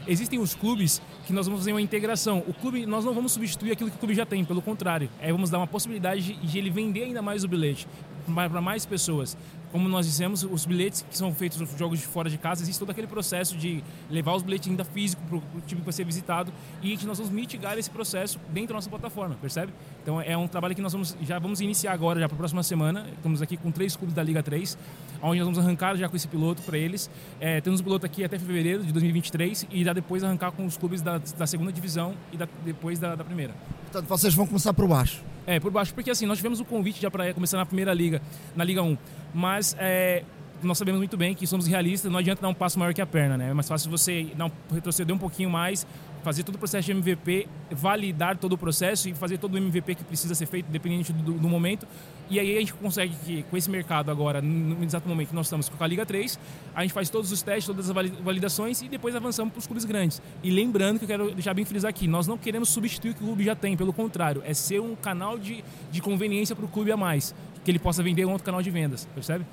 existem 0.06 0.38
os 0.38 0.54
clubes 0.54 1.00
que 1.26 1.32
nós 1.32 1.46
vamos 1.46 1.60
fazer 1.60 1.72
uma 1.72 1.82
integração. 1.82 2.42
O 2.46 2.54
clube, 2.54 2.86
nós 2.86 3.04
não 3.04 3.14
vamos 3.14 3.32
substituir 3.32 3.72
aquilo 3.72 3.90
que 3.90 3.96
o 3.96 3.98
clube 3.98 4.14
já 4.14 4.26
tem, 4.26 4.44
pelo 4.44 4.62
contrário. 4.62 5.08
Aí 5.20 5.30
vamos 5.32 5.50
dar 5.50 5.58
uma 5.58 5.66
possibilidade 5.66 6.34
de 6.34 6.58
ele 6.58 6.70
vender 6.70 7.04
ainda 7.04 7.22
mais 7.22 7.44
o 7.44 7.48
bilhete 7.48 7.86
para 8.34 8.60
mais 8.60 8.86
pessoas. 8.86 9.36
Como 9.72 9.88
nós 9.88 10.04
dissemos, 10.04 10.42
os 10.42 10.66
bilhetes 10.66 11.04
que 11.08 11.16
são 11.16 11.32
feitos 11.32 11.60
nos 11.60 11.70
jogos 11.78 12.00
de 12.00 12.06
fora 12.06 12.28
de 12.28 12.36
casa, 12.36 12.62
existe 12.62 12.78
todo 12.78 12.90
aquele 12.90 13.06
processo 13.06 13.56
de 13.56 13.84
levar 14.10 14.34
os 14.34 14.42
bilhetes 14.42 14.68
ainda 14.68 14.84
físico 14.84 15.22
para 15.28 15.36
o 15.36 15.42
time 15.64 15.80
que 15.80 15.86
vai 15.86 15.92
ser 15.92 16.04
visitado 16.04 16.52
e 16.82 16.98
nós 17.06 17.18
vamos 17.18 17.32
mitigar 17.32 17.78
esse 17.78 17.88
processo 17.88 18.40
dentro 18.48 18.68
da 18.68 18.74
nossa 18.74 18.90
plataforma, 18.90 19.36
percebe? 19.40 19.72
Então 20.02 20.20
é 20.20 20.36
um 20.36 20.48
trabalho 20.48 20.74
que 20.74 20.80
nós 20.80 20.92
vamos, 20.92 21.16
já 21.22 21.38
vamos 21.38 21.60
iniciar 21.60 21.92
agora, 21.92 22.20
já 22.20 22.28
para 22.28 22.36
a 22.36 22.38
próxima 22.38 22.62
semana. 22.62 23.06
Estamos 23.16 23.42
aqui 23.42 23.56
com 23.56 23.70
três 23.70 23.96
clubes 23.96 24.14
da 24.14 24.22
Liga 24.22 24.42
3, 24.42 24.76
onde 25.22 25.38
nós 25.38 25.46
vamos 25.46 25.58
arrancar 25.58 25.96
já 25.96 26.08
com 26.08 26.16
esse 26.16 26.26
piloto 26.26 26.62
para 26.62 26.78
eles. 26.78 27.10
É, 27.38 27.60
temos 27.60 27.80
um 27.80 27.84
piloto 27.84 28.06
aqui 28.06 28.24
até 28.24 28.38
fevereiro 28.38 28.84
de 28.84 28.92
2023 28.92 29.66
e 29.70 29.84
já 29.84 29.92
depois 29.92 30.24
arrancar 30.24 30.52
com 30.52 30.64
os 30.64 30.76
clubes 30.76 31.02
da, 31.02 31.18
da 31.18 31.46
segunda 31.46 31.72
divisão 31.72 32.14
e 32.32 32.36
da, 32.36 32.48
depois 32.64 32.98
da, 32.98 33.14
da 33.14 33.24
primeira. 33.24 33.54
Portanto, 33.82 34.06
vocês 34.06 34.34
vão 34.34 34.46
começar 34.46 34.72
por 34.72 34.88
baixo. 34.88 35.22
É, 35.46 35.58
por 35.58 35.70
baixo, 35.70 35.92
porque 35.92 36.10
assim, 36.10 36.26
nós 36.26 36.38
tivemos 36.38 36.60
o 36.60 36.64
convite 36.64 37.00
já 37.00 37.10
para 37.10 37.32
começar 37.34 37.56
na 37.56 37.66
primeira 37.66 37.92
liga, 37.92 38.22
na 38.54 38.62
Liga 38.62 38.82
1, 38.82 38.96
mas 39.34 39.74
é, 39.78 40.22
nós 40.62 40.78
sabemos 40.78 40.98
muito 40.98 41.16
bem 41.16 41.34
que 41.34 41.46
somos 41.46 41.66
realistas, 41.66 42.10
não 42.10 42.18
adianta 42.18 42.42
dar 42.42 42.48
um 42.48 42.54
passo 42.54 42.78
maior 42.78 42.92
que 42.92 43.00
a 43.00 43.06
perna, 43.06 43.36
né? 43.36 43.50
É 43.50 43.54
mais 43.54 43.68
fácil 43.68 43.90
você 43.90 44.28
dar 44.36 44.46
um, 44.46 44.50
retroceder 44.72 45.14
um 45.14 45.18
pouquinho 45.18 45.50
mais, 45.50 45.86
fazer 46.22 46.42
todo 46.42 46.56
o 46.56 46.58
processo 46.58 46.86
de 46.86 46.92
MVP, 46.92 47.48
validar 47.70 48.36
todo 48.36 48.52
o 48.52 48.58
processo 48.58 49.08
e 49.08 49.14
fazer 49.14 49.38
todo 49.38 49.54
o 49.54 49.58
MVP 49.58 49.94
que 49.94 50.04
precisa 50.04 50.34
ser 50.34 50.46
feito, 50.46 50.66
dependente 50.70 51.12
do, 51.12 51.32
do 51.32 51.48
momento. 51.48 51.86
E 52.28 52.38
aí 52.38 52.56
a 52.56 52.60
gente 52.60 52.74
consegue 52.74 53.14
que, 53.24 53.42
com 53.44 53.56
esse 53.56 53.70
mercado 53.70 54.10
agora, 54.10 54.40
no 54.40 54.84
exato 54.84 55.08
momento 55.08 55.28
que 55.28 55.34
nós 55.34 55.46
estamos 55.46 55.68
com 55.68 55.82
a 55.82 55.86
Liga 55.86 56.06
3, 56.06 56.38
a 56.74 56.82
gente 56.82 56.92
faz 56.92 57.10
todos 57.10 57.32
os 57.32 57.42
testes, 57.42 57.66
todas 57.66 57.90
as 57.90 57.94
validações 58.20 58.82
e 58.82 58.88
depois 58.88 59.16
avançamos 59.16 59.52
para 59.52 59.58
os 59.58 59.66
clubes 59.66 59.84
grandes. 59.84 60.22
E 60.42 60.50
lembrando 60.50 60.98
que 60.98 61.04
eu 61.04 61.08
quero 61.08 61.30
deixar 61.32 61.54
bem 61.54 61.64
frisar 61.64 61.88
aqui, 61.88 62.06
nós 62.06 62.26
não 62.26 62.38
queremos 62.38 62.68
substituir 62.68 63.10
o 63.10 63.14
que 63.14 63.22
o 63.22 63.26
clube 63.26 63.44
já 63.44 63.56
tem, 63.56 63.76
pelo 63.76 63.92
contrário, 63.92 64.42
é 64.44 64.54
ser 64.54 64.80
um 64.80 64.94
canal 64.94 65.38
de, 65.38 65.64
de 65.90 66.00
conveniência 66.00 66.54
para 66.54 66.64
o 66.64 66.68
clube 66.68 66.92
a 66.92 66.96
mais, 66.96 67.34
que 67.64 67.70
ele 67.70 67.78
possa 67.78 68.02
vender 68.02 68.24
um 68.24 68.30
outro 68.30 68.44
canal 68.44 68.62
de 68.62 68.70
vendas, 68.70 69.08
percebe? 69.14 69.44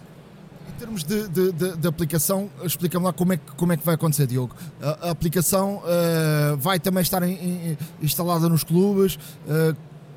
Termos 0.79 1.03
de, 1.03 1.27
de, 1.27 1.51
de, 1.51 1.77
de 1.77 1.87
aplicação, 1.87 2.49
explica-me 2.63 3.05
lá 3.05 3.11
como 3.11 3.33
é, 3.33 3.37
que, 3.37 3.51
como 3.53 3.73
é 3.73 3.77
que 3.77 3.83
vai 3.83 3.95
acontecer, 3.95 4.27
Diogo. 4.27 4.55
A, 4.81 5.07
a 5.07 5.11
aplicação 5.11 5.77
uh, 5.77 6.57
vai 6.57 6.79
também 6.79 7.01
estar 7.01 7.23
em, 7.23 7.33
em, 7.33 7.77
instalada 8.01 8.47
nos 8.47 8.63
clubes. 8.63 9.15
Uh, 9.15 9.75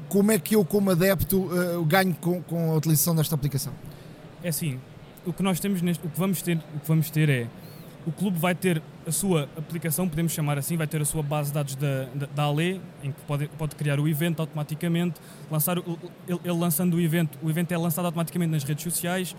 como 0.09 0.33
é 0.33 0.39
que 0.39 0.57
eu, 0.57 0.65
como 0.65 0.91
adepto, 0.91 1.39
uh, 1.39 1.85
ganho 1.87 2.15
com, 2.15 2.43
com 2.43 2.73
a 2.73 2.75
utilização 2.75 3.15
desta 3.15 3.35
aplicação? 3.35 3.73
É 4.43 4.51
assim, 4.51 4.79
o 5.25 5.33
que 5.33 5.43
nós 5.43 5.61
temos 5.61 5.81
neste, 5.81 6.07
o 6.07 6.11
que 6.11 6.19
vamos 6.19 6.43
ter, 6.43 6.59
o 6.75 6.81
que 6.81 6.89
vamos 6.89 7.11
ter 7.11 7.29
é 7.29 7.47
o 8.07 8.13
clube 8.13 8.39
vai 8.39 8.55
ter 8.55 8.83
a 9.07 9.13
sua 9.13 9.49
aplicação, 9.57 10.09
podemos 10.09 10.33
chamar 10.33 10.59
assim, 10.59 10.77
vai 10.77 10.87
ter 10.87 11.01
a 11.01 11.05
sua 11.05 11.23
base 11.23 11.51
de 11.51 11.55
dados 11.55 11.75
da, 11.75 12.05
da, 12.15 12.27
da 12.27 12.43
ALE, 12.45 12.81
em 13.03 13.13
que 13.13 13.21
pode, 13.27 13.49
pode 13.49 13.77
criar 13.77 14.01
o 14.01 14.09
evento 14.09 14.41
automaticamente, 14.41 15.21
lançar 15.51 15.79
o, 15.79 15.99
ele, 16.27 16.41
ele, 16.45 16.53
lançando 16.53 16.95
o 16.95 17.01
evento, 17.01 17.39
o 17.43 17.51
evento 17.51 17.73
é 17.73 17.77
lançado 17.77 18.05
automaticamente 18.07 18.53
nas 18.53 18.65
redes 18.65 18.85
sociais. 18.85 19.33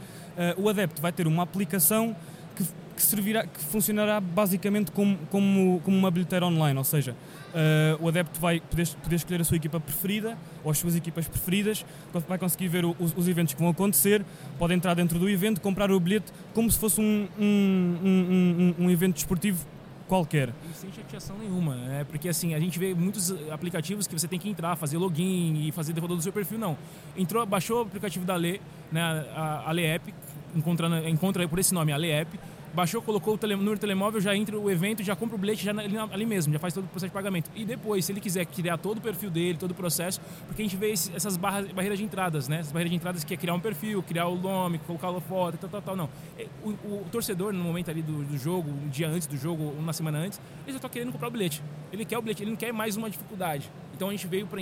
Uh, 0.57 0.61
o 0.61 0.69
adepto 0.69 1.01
vai 1.01 1.11
ter 1.11 1.27
uma 1.27 1.43
aplicação 1.43 2.15
que, 2.55 2.63
que, 2.95 3.01
servirá, 3.01 3.45
que 3.45 3.59
funcionará 3.59 4.19
basicamente 4.19 4.91
como, 4.91 5.17
como, 5.29 5.81
como 5.81 5.97
uma 5.97 6.11
bilheteira 6.11 6.45
online, 6.45 6.77
ou 6.77 6.83
seja, 6.83 7.15
uh, 7.51 8.03
o 8.03 8.07
adepto 8.07 8.39
vai 8.39 8.59
poder, 8.59 8.87
poder 9.01 9.15
escolher 9.15 9.41
a 9.41 9.43
sua 9.43 9.57
equipa 9.57 9.79
preferida 9.79 10.37
ou 10.63 10.71
as 10.71 10.77
suas 10.77 10.95
equipas 10.95 11.27
preferidas, 11.27 11.85
vai 12.27 12.37
conseguir 12.37 12.67
ver 12.67 12.85
o, 12.85 12.95
os, 12.99 13.15
os, 13.15 13.27
eventos 13.27 13.53
que 13.53 13.59
vão 13.59 13.69
acontecer, 13.69 14.23
pode 14.57 14.73
entrar 14.73 14.93
dentro 14.93 15.19
do 15.19 15.29
evento, 15.29 15.61
comprar 15.61 15.91
o 15.91 15.99
bilhete 15.99 16.31
como 16.53 16.69
se 16.71 16.77
fosse 16.77 16.99
um, 17.01 17.27
um, 17.39 17.97
um, 18.03 18.85
um, 18.85 18.89
evento 18.89 19.15
desportivo 19.15 19.65
qualquer. 20.07 20.49
E 20.69 20.73
sem 20.77 20.91
chateação 20.91 21.37
nenhuma, 21.37 21.77
é 21.91 22.03
porque 22.03 22.27
assim, 22.27 22.53
a 22.53 22.59
gente 22.59 22.77
vê 22.77 22.93
muitos 22.93 23.31
aplicativos 23.49 24.07
que 24.07 24.17
você 24.17 24.27
tem 24.27 24.37
que 24.37 24.49
entrar, 24.49 24.75
fazer 24.75 24.97
login 24.97 25.67
e 25.67 25.71
fazer 25.71 25.93
devolver 25.93 26.17
do 26.17 26.23
seu 26.23 26.33
perfil, 26.33 26.59
não. 26.59 26.77
Entrou, 27.15 27.45
baixou 27.45 27.79
o 27.79 27.81
aplicativo 27.83 28.25
da 28.25 28.35
Lê, 28.35 28.59
né, 28.91 29.01
a, 29.33 29.69
a 29.69 29.71
Lê 29.71 29.85
App, 29.85 30.13
encontrando, 30.55 31.07
encontra 31.07 31.47
por 31.47 31.59
esse 31.59 31.73
nome, 31.73 31.91
a 31.91 31.97
Lê 31.97 32.11
App, 32.11 32.39
baixou, 32.73 33.01
colocou 33.01 33.33
o 33.35 33.37
tele, 33.37 33.55
número 33.55 33.75
de 33.75 33.81
telemóvel, 33.81 34.21
já 34.21 34.35
entra 34.35 34.57
o 34.57 34.69
evento, 34.69 35.03
já 35.03 35.15
compra 35.15 35.35
o 35.35 35.39
bilhete 35.39 35.63
já 35.63 35.71
ali, 35.71 35.97
ali, 35.97 36.25
mesmo, 36.25 36.53
já 36.53 36.59
faz 36.59 36.73
todo 36.73 36.85
o 36.85 36.87
processo 36.87 37.09
de 37.09 37.13
pagamento. 37.13 37.51
E 37.55 37.65
depois, 37.65 38.05
se 38.05 38.11
ele 38.11 38.19
quiser 38.19 38.45
criar 38.45 38.77
todo 38.77 38.97
o 38.97 39.01
perfil 39.01 39.29
dele, 39.29 39.57
todo 39.57 39.71
o 39.71 39.75
processo, 39.75 40.21
porque 40.47 40.61
a 40.61 40.65
gente 40.65 40.77
vê 40.77 40.91
esse, 40.91 41.13
essas 41.15 41.37
barras, 41.37 41.71
barreiras 41.71 41.99
de 41.99 42.05
entradas, 42.05 42.47
né? 42.47 42.59
Essas 42.59 42.71
barreiras 42.71 42.91
de 42.91 42.95
entradas 42.95 43.23
que 43.23 43.33
é 43.33 43.37
criar 43.37 43.53
um 43.53 43.59
perfil, 43.59 44.01
criar 44.03 44.27
o 44.27 44.37
nome, 44.37 44.79
colocar 44.79 45.09
a 45.09 45.21
foto, 45.21 45.57
tal, 45.57 45.69
tal, 45.69 45.81
tal. 45.81 45.95
Não. 45.95 46.09
É, 46.37 46.47
o, 46.63 46.69
o, 46.69 47.05
torcedor, 47.11 47.53
no 47.53 47.63
momento 47.63 47.91
ali 47.91 48.01
do, 48.01 48.23
do, 48.23 48.37
jogo, 48.37 48.69
um 48.69 48.89
dia 48.89 49.07
antes 49.07 49.27
do 49.27 49.37
jogo, 49.37 49.73
uma 49.77 49.93
semana 49.93 50.19
antes, 50.19 50.39
ele 50.63 50.73
já 50.73 50.77
está 50.77 50.89
querendo 50.89 51.11
comprar 51.11 51.27
o 51.27 51.31
bilhete. 51.31 51.61
Ele 51.91 52.05
quer 52.05 52.17
o 52.17 52.21
bilhete, 52.21 52.43
ele 52.43 52.51
não 52.51 52.57
quer 52.57 52.71
mais 52.71 52.95
uma 52.95 53.09
dificuldade. 53.09 53.69
Então 53.93 54.09
a 54.09 54.11
gente 54.11 54.27
veio 54.27 54.47
para 54.47 54.61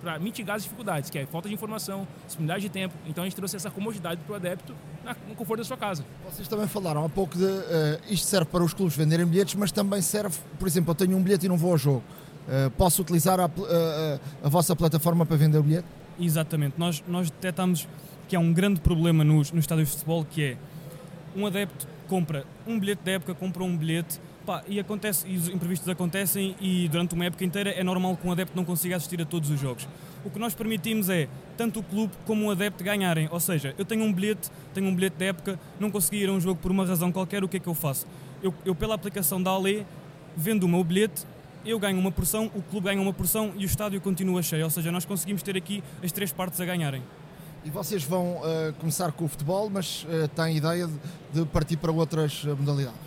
para 0.00 0.18
mitigar 0.18 0.56
as 0.56 0.62
dificuldades, 0.62 1.10
que 1.10 1.18
é 1.18 1.26
falta 1.26 1.48
de 1.48 1.54
informação, 1.54 2.06
disponibilidade 2.26 2.62
de 2.62 2.68
tempo. 2.68 2.94
Então 3.06 3.24
a 3.24 3.26
gente 3.26 3.36
trouxe 3.36 3.56
essa 3.56 3.70
comodidade 3.70 4.20
para 4.22 4.32
o 4.32 4.36
adepto 4.36 4.74
no 5.28 5.34
conforto 5.34 5.58
da 5.58 5.64
sua 5.64 5.76
casa. 5.76 6.04
Vocês 6.30 6.48
também 6.48 6.66
falaram 6.66 7.04
há 7.04 7.08
pouco 7.08 7.36
de 7.36 7.44
uh, 7.44 8.00
isto 8.08 8.26
serve 8.26 8.46
para 8.46 8.62
os 8.62 8.74
clubes 8.74 8.96
venderem 8.96 9.26
bilhetes, 9.26 9.54
mas 9.54 9.72
também 9.72 10.00
serve, 10.02 10.36
por 10.58 10.66
exemplo, 10.66 10.90
eu 10.90 10.94
tenho 10.94 11.16
um 11.16 11.22
bilhete 11.22 11.46
e 11.46 11.48
não 11.48 11.56
vou 11.56 11.72
ao 11.72 11.78
jogo. 11.78 12.02
Uh, 12.46 12.70
posso 12.72 13.02
utilizar 13.02 13.40
a, 13.40 13.50
eh, 13.68 14.20
a, 14.44 14.48
vossa 14.48 14.76
plataforma 14.76 15.26
para 15.26 15.36
vender 15.36 15.58
o 15.58 15.62
bilhete? 15.64 15.88
Exatamente. 16.18 16.74
Nós, 16.78 17.02
nós 17.08 17.28
detectamos 17.28 17.88
que 18.28 18.36
há 18.36 18.40
um 18.40 18.52
grande 18.52 18.80
problema 18.80 19.24
nos, 19.24 19.50
nos 19.50 19.64
estádios 19.64 19.88
de 19.88 19.94
futebol 19.96 20.24
que 20.24 20.42
é 20.44 20.56
um 21.34 21.44
adepto 21.44 21.88
compra 22.06 22.44
um 22.66 22.78
bilhete 22.78 23.02
da 23.04 23.12
época, 23.12 23.34
compra 23.34 23.62
um 23.62 23.76
bilhete 23.76 24.20
Pá, 24.46 24.62
e, 24.68 24.78
acontece, 24.78 25.26
e 25.26 25.36
os 25.36 25.48
imprevistos 25.48 25.88
acontecem 25.88 26.54
e 26.60 26.88
durante 26.88 27.14
uma 27.14 27.24
época 27.24 27.44
inteira 27.44 27.70
é 27.70 27.82
normal 27.82 28.16
que 28.16 28.28
um 28.28 28.30
adepto 28.30 28.56
não 28.56 28.64
consiga 28.64 28.94
assistir 28.94 29.20
a 29.20 29.24
todos 29.24 29.50
os 29.50 29.58
jogos. 29.58 29.88
O 30.24 30.30
que 30.30 30.38
nós 30.38 30.54
permitimos 30.54 31.10
é 31.10 31.28
tanto 31.56 31.80
o 31.80 31.82
clube 31.82 32.12
como 32.24 32.46
o 32.46 32.50
adepto 32.52 32.84
ganharem. 32.84 33.28
Ou 33.32 33.40
seja, 33.40 33.74
eu 33.76 33.84
tenho 33.84 34.04
um 34.04 34.12
bilhete, 34.12 34.48
tenho 34.72 34.86
um 34.86 34.94
bilhete 34.94 35.16
de 35.16 35.24
época, 35.24 35.58
não 35.80 35.90
consegui 35.90 36.18
ir 36.18 36.28
a 36.28 36.32
um 36.32 36.40
jogo 36.40 36.60
por 36.60 36.70
uma 36.70 36.86
razão 36.86 37.10
qualquer, 37.10 37.42
o 37.42 37.48
que 37.48 37.56
é 37.56 37.60
que 37.60 37.66
eu 37.66 37.74
faço? 37.74 38.06
Eu, 38.40 38.54
eu 38.64 38.72
pela 38.72 38.94
aplicação 38.94 39.42
da 39.42 39.50
Ale, 39.50 39.84
vendo 40.36 40.62
o 40.62 40.68
meu 40.68 40.84
bilhete, 40.84 41.24
eu 41.64 41.76
ganho 41.80 41.98
uma 41.98 42.12
porção, 42.12 42.48
o 42.54 42.62
clube 42.62 42.86
ganha 42.86 43.02
uma 43.02 43.12
porção 43.12 43.52
e 43.56 43.64
o 43.64 43.66
estádio 43.66 44.00
continua 44.00 44.44
cheio. 44.44 44.62
Ou 44.62 44.70
seja, 44.70 44.92
nós 44.92 45.04
conseguimos 45.04 45.42
ter 45.42 45.56
aqui 45.56 45.82
as 46.04 46.12
três 46.12 46.30
partes 46.30 46.60
a 46.60 46.64
ganharem. 46.64 47.02
E 47.64 47.70
vocês 47.70 48.04
vão 48.04 48.36
uh, 48.36 48.72
começar 48.78 49.10
com 49.10 49.24
o 49.24 49.28
futebol, 49.28 49.68
mas 49.68 50.04
uh, 50.04 50.28
têm 50.36 50.56
ideia 50.56 50.86
de, 50.86 51.40
de 51.40 51.46
partir 51.46 51.76
para 51.76 51.90
outras 51.90 52.44
uh, 52.44 52.56
modalidades? 52.56 53.06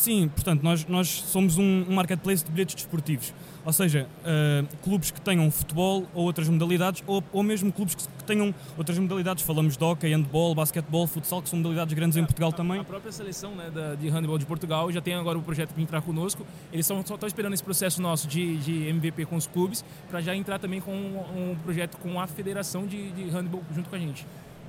Sim, 0.00 0.28
portanto, 0.28 0.62
nós, 0.62 0.86
nós 0.86 1.08
somos 1.08 1.58
um, 1.58 1.84
um 1.86 1.92
marketplace 1.92 2.42
de 2.42 2.50
bilhetes 2.50 2.74
desportivos. 2.74 3.34
Ou 3.66 3.70
seja, 3.70 4.08
uh, 4.22 4.76
clubes 4.78 5.10
que 5.10 5.20
tenham 5.20 5.50
futebol 5.50 6.06
ou 6.14 6.24
outras 6.24 6.48
modalidades, 6.48 7.04
ou, 7.06 7.22
ou 7.30 7.42
mesmo 7.42 7.70
clubes 7.70 7.94
que, 7.94 8.08
que, 8.08 8.24
tenham 8.24 8.54
outras 8.78 8.98
modalidades. 8.98 9.44
Falamos 9.44 9.76
de 9.76 9.84
hockey, 9.84 10.08
handball, 10.08 10.54
basquetebol, 10.54 11.06
futsal, 11.06 11.42
que 11.42 11.50
são 11.50 11.58
modalidades 11.58 11.92
grandes 11.92 12.16
em 12.16 12.24
Portugal 12.24 12.48
a, 12.48 12.52
também. 12.52 12.80
A 12.80 12.84
própria 12.84 13.12
seleção 13.12 13.54
né, 13.54 13.70
da, 13.70 13.94
de 13.94 14.08
handball 14.08 14.38
de 14.38 14.46
Portugal 14.46 14.90
já 14.90 15.02
tem 15.02 15.12
agora 15.12 15.36
o 15.36 15.42
projeto 15.42 15.74
para 15.74 15.82
entrar 15.82 16.00
conosco. 16.00 16.46
Eles 16.72 16.86
só 16.86 16.98
estão 16.98 17.26
esperando 17.26 17.52
esse 17.52 17.62
processo 17.62 18.00
nosso 18.00 18.26
de, 18.26 18.56
de 18.56 18.88
MVP 18.88 19.26
com 19.26 19.36
os 19.36 19.46
clubes 19.46 19.84
para 20.08 20.22
já 20.22 20.34
entrar 20.34 20.58
também 20.58 20.80
com 20.80 20.94
um, 20.94 21.50
um, 21.50 21.56
projeto 21.56 21.98
com 21.98 22.18
a 22.18 22.26
federação 22.26 22.86
de, 22.86 23.12
de 23.12 23.24
handball 23.24 23.62
junto 23.74 23.90
com 23.90 23.96
a 23.96 23.98
gente. 23.98 24.26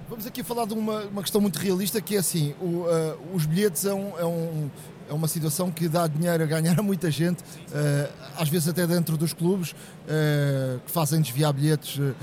Vamos 0.10 0.28
aqui 0.28 0.44
falar 0.44 0.66
de 0.66 0.74
uma, 0.74 1.06
uma 1.06 1.22
questão 1.22 1.40
muito 1.40 1.58
realista 1.58 2.02
que 2.02 2.18
é 2.18 2.20
assim, 2.20 2.54
o, 2.60 2.66
uh, 2.66 3.18
os 3.34 3.46
bilhetes 3.46 3.86
é 3.86 3.94
um, 3.94 4.20
é 4.20 4.26
um 4.26 4.70
é 5.12 5.14
uma 5.14 5.28
situação 5.28 5.70
que 5.70 5.90
dá 5.90 6.08
dinheiro 6.08 6.42
a 6.42 6.48
ganhar 6.48 6.80
a 6.80 6.82
muita 6.82 7.12
gente, 7.12 7.42
uh, 7.42 8.10
às 8.38 8.48
vezes 8.48 8.70
até 8.70 8.88
dentro 8.88 9.18
dos 9.18 9.34
clubes, 9.34 9.72
uh, 9.72 10.80
que 10.86 10.90
fazem 10.90 11.22
desviar 11.22 11.52
bilhetes 11.52 11.98
uh, 11.98 12.16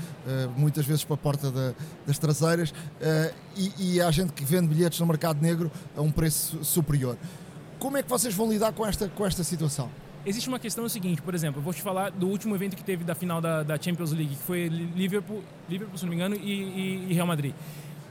muitas 0.57 0.87
vezes 0.87 1.03
para 1.03 1.13
a 1.13 1.17
porta 1.17 1.51
da, 1.51 1.73
das 2.07 2.17
traseiras, 2.17 2.73
e, 3.55 3.95
e 3.95 4.01
há 4.01 4.09
gente 4.09 4.33
que 4.33 4.43
vende 4.43 4.67
bilhetes 4.73 4.99
no 4.99 5.05
mercado 5.05 5.39
negro 5.39 5.71
a 5.95 6.01
um 6.01 6.11
preço 6.11 6.63
superior. 6.63 7.15
Como 7.77 7.95
é 7.95 8.01
que 8.01 8.09
vocês 8.09 8.33
vão 8.33 8.49
lidar 8.51 8.73
com 8.73 8.85
esta, 8.85 9.07
com 9.07 9.25
esta 9.25 9.43
situação? 9.43 9.89
Existe 10.25 10.49
uma 10.49 10.59
questão 10.59 10.87
seguinte, 10.89 11.21
por 11.21 11.35
exemplo, 11.35 11.59
eu 11.59 11.63
vou 11.63 11.73
te 11.73 11.81
falar 11.81 12.09
do 12.09 12.27
último 12.27 12.55
evento 12.55 12.75
que 12.75 12.83
teve 12.83 13.03
da 13.03 13.13
final 13.13 13.39
da, 13.39 13.61
da 13.61 13.79
Champions 13.79 14.11
League, 14.11 14.35
que 14.35 14.43
foi 14.43 14.67
Liverpool, 14.67 15.43
Liverpool 15.69 15.97
se 15.97 16.05
não 16.05 16.09
me 16.09 16.15
engano, 16.15 16.35
e, 16.35 16.51
e, 16.51 17.07
e 17.09 17.13
Real 17.13 17.27
Madrid 17.27 17.53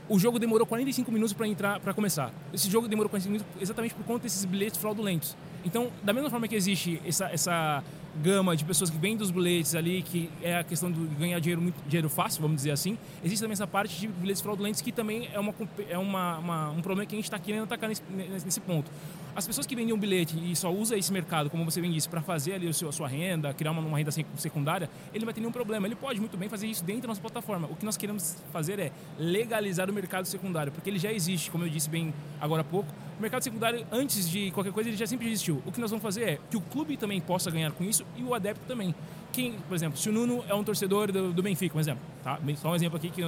o 0.09 0.19
jogo 0.19 0.39
demorou 0.39 0.67
45 0.67 1.13
minutos 1.13 1.33
para 1.33 1.47
entrar, 1.47 1.81
para 1.81 1.93
começar. 1.93 2.33
Esse 2.53 2.71
jogo 2.71 2.89
demorou 2.89 3.11
45 3.11 3.33
minutos 3.33 3.63
exatamente 3.63 3.95
por 3.95 4.05
conta 4.05 4.23
desses 4.23 4.45
bilhetes 4.45 4.79
fraudulentos. 4.79 5.37
Então, 5.65 5.91
da 6.03 6.13
mesma 6.13 6.31
forma 6.31 6.49
que 6.49 6.55
existe 6.55 7.01
essa, 7.05 7.27
essa 7.27 7.83
gama 8.23 8.57
de 8.57 8.65
pessoas 8.65 8.91
que 8.91 8.97
vendem 8.97 9.23
os 9.23 9.31
bilhetes 9.31 9.75
ali, 9.75 10.03
que 10.03 10.31
é 10.43 10.59
a 10.59 10.65
questão 10.65 10.91
de 10.91 10.99
ganhar 11.17 11.39
dinheiro, 11.41 11.61
muito, 11.61 11.77
dinheiro 11.87 12.09
fácil, 12.09 12.41
vamos 12.41 12.57
dizer 12.57 12.71
assim. 12.71 12.97
Existe 13.23 13.43
também 13.43 13.53
essa 13.53 13.67
parte 13.67 13.99
de 14.01 14.09
bilhetes 14.09 14.41
fraudulentos 14.41 14.81
que 14.81 14.91
também 14.91 15.29
é, 15.33 15.39
uma, 15.39 15.55
é 15.89 15.99
uma, 15.99 16.39
uma 16.39 16.71
um 16.71 16.81
problema 16.81 17.07
que 17.07 17.15
a 17.15 17.19
gente 17.19 17.27
está 17.27 17.39
querendo 17.39 17.65
atacar 17.65 17.89
nesse, 17.89 18.03
nesse 18.45 18.61
ponto. 18.61 18.91
As 19.35 19.47
pessoas 19.47 19.67
que 19.67 19.77
vendem 19.77 19.95
um 19.95 19.99
bilhete 19.99 20.37
e 20.37 20.57
só 20.57 20.73
usa 20.73 20.97
esse 20.97 21.13
mercado, 21.13 21.49
como 21.49 21.65
você 21.65 21.81
bem 21.81 21.93
disse, 21.93 22.09
para 22.09 22.21
fazer 22.21 22.55
ali 22.55 22.69
a 22.69 22.73
sua 22.73 23.07
renda, 23.07 23.55
criar 23.55 23.71
uma, 23.71 23.81
uma, 23.81 23.97
renda 23.97 24.11
secundária, 24.37 24.91
ele 25.11 25.21
não 25.21 25.27
vai 25.27 25.35
ter 25.35 25.41
nenhum 25.41 25.53
problema. 25.53 25.87
Ele 25.87 25.95
pode 25.95 26.19
muito 26.19 26.37
bem 26.37 26.49
fazer 26.49 26.67
isso 26.67 26.85
dentro 26.85 27.03
da 27.03 27.09
nossa 27.09 27.21
plataforma. 27.21 27.69
O 27.71 27.77
que 27.77 27.85
nós 27.85 27.97
queremos 27.97 28.37
fazer 28.53 28.79
é 28.79 28.91
legalizar 29.19 29.89
o 29.89 29.93
mercado 29.93 30.27
secundário, 30.27 30.73
porque 30.73 30.91
ele 30.91 30.99
já 30.99 31.13
existe, 31.13 31.51
como 31.51 31.65
eu 31.65 31.69
disse 31.69 31.89
bem 31.89 32.13
agora 32.41 32.63
há 32.63 32.65
pouco. 32.65 32.93
O 33.17 33.23
mercado 33.23 33.43
secundário, 33.43 33.87
antes 33.93 34.29
de 34.29 34.51
qualquer 34.51 34.73
coisa, 34.73 34.91
ele 34.91 34.97
já 34.97 35.07
sempre 35.07 35.29
existiu. 35.29 35.63
O 35.65 35.73
que 35.73 35.81
nós 35.81 35.91
vamos 35.91 36.03
fazer 36.03 36.23
é 36.23 36.39
que 36.51 36.57
o 36.57 36.61
clube 36.61 36.97
também 36.97 37.21
possa 37.21 37.51
ganhar 37.51 37.71
com 37.73 37.85
isso 37.85 38.05
e 38.17 38.23
o 38.23 38.35
adepto 38.35 38.65
também. 38.67 38.95
Quem, 39.33 39.53
por 39.69 39.75
exemplo, 39.75 39.99
se 39.99 40.09
o 40.09 40.13
Nuno 40.13 40.45
é 40.49 40.55
um 40.55 40.65
torcedor 40.65 41.13
do, 41.13 41.33
do 41.33 41.43
Benfica, 41.43 41.77
um 41.77 41.81
exemplo, 41.81 42.03
tá? 42.25 42.41
Só 42.57 42.71
um 42.71 42.75
exemplo 42.75 42.97
aqui 42.97 43.11
que 43.11 43.23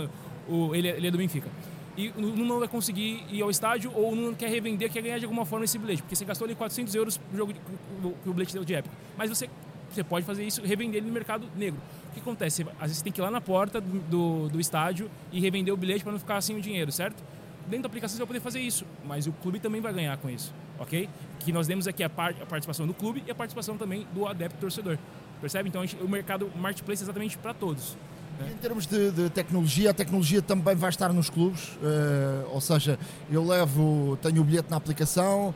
o, 0.49 0.75
ele, 0.75 0.89
é, 0.89 0.97
ele 0.97 1.07
é 1.07 1.11
do 1.11 1.19
Benfica 1.19 1.49
e 1.97 2.09
o 2.11 2.21
Nuno 2.21 2.45
não 2.45 2.59
vai 2.59 2.69
conseguir 2.69 3.25
ir 3.31 3.43
ao 3.43 3.51
estádio 3.51 3.93
ou 3.95 4.13
o 4.13 4.17
Nuno 4.17 4.37
quer 4.37 4.49
revender, 4.49 4.91
quer 4.91 5.03
ganhar 5.03 5.19
de 5.19 5.25
alguma 5.25 5.45
forma 5.45 5.65
esse 5.65 5.79
bilhete, 5.79 6.03
porque 6.03 6.17
você 6.17 6.25
gastou 6.25 6.45
ali 6.45 6.55
400 6.55 6.95
euros 6.95 7.19
pro 7.19 7.37
jogo 7.37 7.53
de, 7.53 7.61
o 8.27 8.33
bilhete 8.33 8.53
deu 8.53 8.65
de 8.65 8.75
época. 8.75 8.95
Mas 9.17 9.29
você, 9.29 9.49
você 9.91 10.05
pode 10.05 10.25
fazer 10.25 10.45
isso, 10.45 10.63
revender 10.63 10.99
ele 10.99 11.07
no 11.07 11.13
mercado 11.13 11.47
negro. 11.57 11.81
O 12.11 12.13
que 12.13 12.21
acontece? 12.21 12.63
Às 12.63 12.83
vezes 12.83 12.99
você 12.99 13.05
tem 13.05 13.13
que 13.13 13.21
ir 13.21 13.23
lá 13.23 13.31
na 13.31 13.41
porta 13.41 13.81
do, 13.81 13.99
do, 14.01 14.49
do 14.49 14.61
estádio 14.61 15.11
e 15.33 15.41
revender 15.41 15.73
o 15.73 15.77
bilhete 15.77 16.03
para 16.03 16.13
não 16.13 16.19
ficar 16.19 16.41
sem 16.41 16.57
o 16.57 16.61
dinheiro, 16.61 16.91
certo? 16.93 17.23
Dentro 17.67 17.83
da 17.83 17.87
aplicação 17.89 18.17
você 18.17 18.21
vai 18.21 18.27
poder 18.27 18.41
fazer 18.41 18.61
isso, 18.61 18.85
mas 19.05 19.27
o 19.27 19.33
clube 19.33 19.61
também 19.61 19.81
vai 19.81 19.93
ganhar 19.93 20.17
com 20.17 20.29
isso, 20.29 20.53
ok? 20.79 21.09
Que 21.41 21.53
nós 21.53 21.67
demos 21.67 21.87
aqui 21.87 22.03
a, 22.03 22.11
par, 22.11 22.35
a 22.41 22.47
participação 22.47 22.87
do 22.87 22.95
clube 22.95 23.23
e 23.27 23.31
a 23.31 23.35
participação 23.35 23.77
também 23.77 24.07
do 24.13 24.27
adepto 24.27 24.59
torcedor. 24.59 24.99
Percebe? 25.41 25.69
Então 25.69 25.87
gente, 25.87 26.03
o 26.03 26.09
mercado 26.09 26.51
marketplace 26.57 27.03
é 27.03 27.05
exatamente 27.05 27.39
para 27.39 27.55
todos. 27.55 27.97
Em 28.47 28.57
termos 28.57 28.87
de, 28.87 29.11
de, 29.11 29.31
tecnologia, 29.31 29.91
a 29.91 29.95
tecnologia 29.95 30.41
também 30.41 30.75
vai 30.75 30.89
estar 30.89 31.13
nos 31.13 31.29
clubes, 31.29 31.69
uh, 31.77 32.49
ou 32.51 32.61
seja, 32.61 32.99
eu 33.31 33.45
levo, 33.45 34.19
tenho 34.23 34.41
o 34.41 34.45
bilhete 34.45 34.71
na 34.71 34.77
aplicação, 34.77 35.49
uh, 35.49 35.55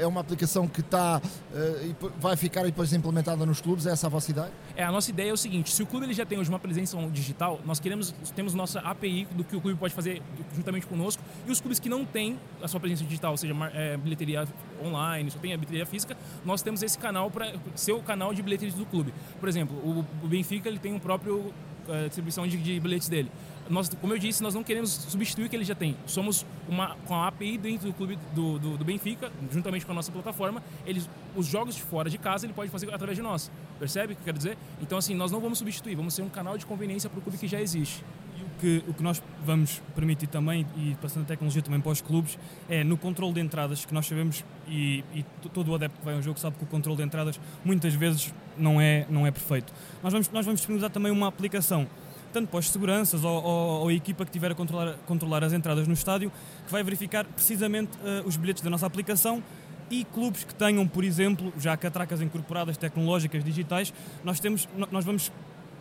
é 0.00 0.06
uma 0.06 0.20
aplicação 0.20 0.66
que 0.66 0.80
está, 0.80 1.20
uh, 1.20 2.12
vai 2.18 2.36
ficar 2.36 2.62
depois 2.64 2.92
implementada 2.92 3.44
nos 3.44 3.60
clubes, 3.60 3.86
é 3.86 3.90
essa 3.90 4.06
a 4.06 4.10
vossa 4.10 4.30
ideia? 4.30 4.50
É, 4.74 4.84
a 4.84 4.90
nossa 4.90 5.10
ideia 5.10 5.30
é 5.30 5.32
o 5.32 5.36
seguinte, 5.36 5.70
se 5.70 5.82
o 5.82 5.86
clube 5.86 6.06
ele 6.06 6.14
já 6.14 6.24
tem 6.24 6.38
hoje 6.38 6.48
uma 6.48 6.58
presença 6.58 6.96
digital, 7.10 7.60
nós 7.64 7.78
queremos, 7.78 8.14
temos 8.34 8.54
nossa 8.54 8.80
API 8.80 9.26
do 9.32 9.44
que 9.44 9.56
o 9.56 9.60
clube 9.60 9.78
pode 9.78 9.92
fazer 9.92 10.22
juntamente 10.54 10.86
conosco, 10.86 11.22
e 11.46 11.50
os 11.50 11.60
clubes 11.60 11.78
que 11.78 11.88
não 11.88 12.04
têm 12.04 12.38
a 12.62 12.68
sua 12.68 12.80
presença 12.80 13.04
digital, 13.04 13.32
ou 13.32 13.36
seja, 13.36 13.54
é, 13.74 13.96
bilheteria 13.96 14.48
online, 14.82 15.30
só 15.30 15.38
tem 15.38 15.52
a 15.52 15.56
bilheteria 15.56 15.84
física, 15.84 16.16
nós 16.44 16.62
temos 16.62 16.82
esse 16.82 16.98
canal 16.98 17.30
para 17.30 17.52
ser 17.74 17.92
o 17.92 18.00
canal 18.00 18.32
de 18.32 18.42
bilheterias 18.42 18.74
do 18.74 18.86
clube. 18.86 19.12
Por 19.38 19.48
exemplo, 19.48 19.76
o, 19.76 20.04
o 20.22 20.28
Benfica 20.28 20.68
ele 20.68 20.78
tem 20.78 20.92
um 20.92 20.98
próprio 20.98 21.52
a 21.88 22.06
distribuição 22.06 22.46
de, 22.46 22.56
de, 22.56 22.80
bilhetes 22.80 23.08
dele. 23.08 23.30
Nós, 23.68 23.88
como 23.88 24.12
eu 24.12 24.18
disse, 24.18 24.42
nós 24.42 24.54
não 24.54 24.62
queremos 24.62 24.90
substituir 24.90 25.46
o 25.46 25.48
que 25.48 25.56
ele 25.56 25.64
já 25.64 25.74
tem. 25.74 25.96
Somos 26.06 26.44
uma, 26.68 26.96
com 27.06 27.14
a 27.14 27.28
API 27.28 27.56
dentro 27.56 27.88
do 27.88 27.94
clube 27.94 28.18
do, 28.34 28.58
do, 28.58 28.76
do, 28.76 28.84
Benfica, 28.84 29.32
juntamente 29.50 29.86
com 29.86 29.92
a 29.92 29.94
nossa 29.94 30.12
plataforma, 30.12 30.62
eles, 30.86 31.08
os 31.34 31.46
jogos 31.46 31.74
de 31.74 31.82
fora 31.82 32.10
de 32.10 32.18
casa 32.18 32.44
ele 32.44 32.52
pode 32.52 32.70
fazer 32.70 32.92
através 32.92 33.16
de 33.16 33.22
nós. 33.22 33.50
Percebe 33.78 34.12
o 34.12 34.16
que 34.16 34.22
eu 34.22 34.24
quero 34.26 34.36
dizer? 34.36 34.58
Então, 34.82 34.98
assim, 34.98 35.14
nós 35.14 35.32
não 35.32 35.40
vamos 35.40 35.58
substituir, 35.58 35.94
vamos 35.94 36.12
ser 36.12 36.22
um 36.22 36.28
canal 36.28 36.58
de 36.58 36.66
conveniência 36.66 37.08
para 37.08 37.18
o 37.18 37.22
clube 37.22 37.38
que 37.38 37.48
já 37.48 37.60
existe 37.60 38.04
que, 38.64 38.82
o 38.88 38.94
que 38.94 39.02
nós 39.02 39.22
vamos 39.44 39.82
permitir 39.94 40.26
também, 40.26 40.66
e 40.76 40.96
passando 41.00 41.24
a 41.24 41.26
tecnologia 41.26 41.60
também 41.60 41.80
para 41.80 41.92
os 41.92 42.00
clubes, 42.00 42.38
é 42.68 42.82
no 42.82 42.96
controle 42.96 43.34
de 43.34 43.40
entradas, 43.40 43.84
que 43.84 43.92
nós 43.92 44.06
sabemos, 44.06 44.44
e, 44.66 45.04
e 45.14 45.24
todo 45.52 45.70
o 45.70 45.74
adepto 45.74 45.98
que 45.98 46.04
vai 46.04 46.14
a 46.14 46.18
um 46.18 46.22
jogo 46.22 46.38
sabe 46.38 46.56
que 46.56 46.64
o 46.64 46.66
controle 46.66 46.96
de 46.96 47.02
entradas 47.02 47.38
muitas 47.64 47.94
vezes 47.94 48.32
não 48.56 48.80
é, 48.80 49.06
não 49.08 49.26
é 49.26 49.30
perfeito. 49.30 49.72
Nós 50.02 50.12
vamos, 50.12 50.30
nós 50.30 50.44
vamos 50.44 50.60
disponibilizar 50.60 50.90
também 50.90 51.12
uma 51.12 51.28
aplicação 51.28 51.86
tanto 52.32 52.48
para 52.48 52.58
os 52.58 52.68
seguranças 52.68 53.22
ou, 53.22 53.44
ou, 53.44 53.80
ou, 53.82 53.88
a 53.88 53.94
equipa 53.94 54.24
que 54.24 54.32
tiver 54.32 54.50
a 54.50 54.56
controlar, 54.56 54.96
controlar 55.06 55.44
as 55.44 55.52
entradas 55.52 55.86
no 55.86 55.94
estádio, 55.94 56.32
que 56.66 56.72
vai 56.72 56.82
verificar 56.82 57.24
precisamente 57.24 57.96
uh, 57.98 58.26
os 58.26 58.36
bilhetes 58.36 58.60
da 58.60 58.68
nossa 58.68 58.84
aplicação 58.84 59.40
e 59.88 60.04
clubes 60.04 60.42
que 60.42 60.52
tenham, 60.52 60.84
por 60.88 61.04
exemplo, 61.04 61.52
já 61.56 61.76
catracas 61.76 62.20
incorporadas 62.20 62.76
tecnológicas 62.76 63.44
digitais, 63.44 63.94
nós, 64.24 64.40
temos, 64.40 64.68
nós 64.90 65.04
vamos 65.04 65.30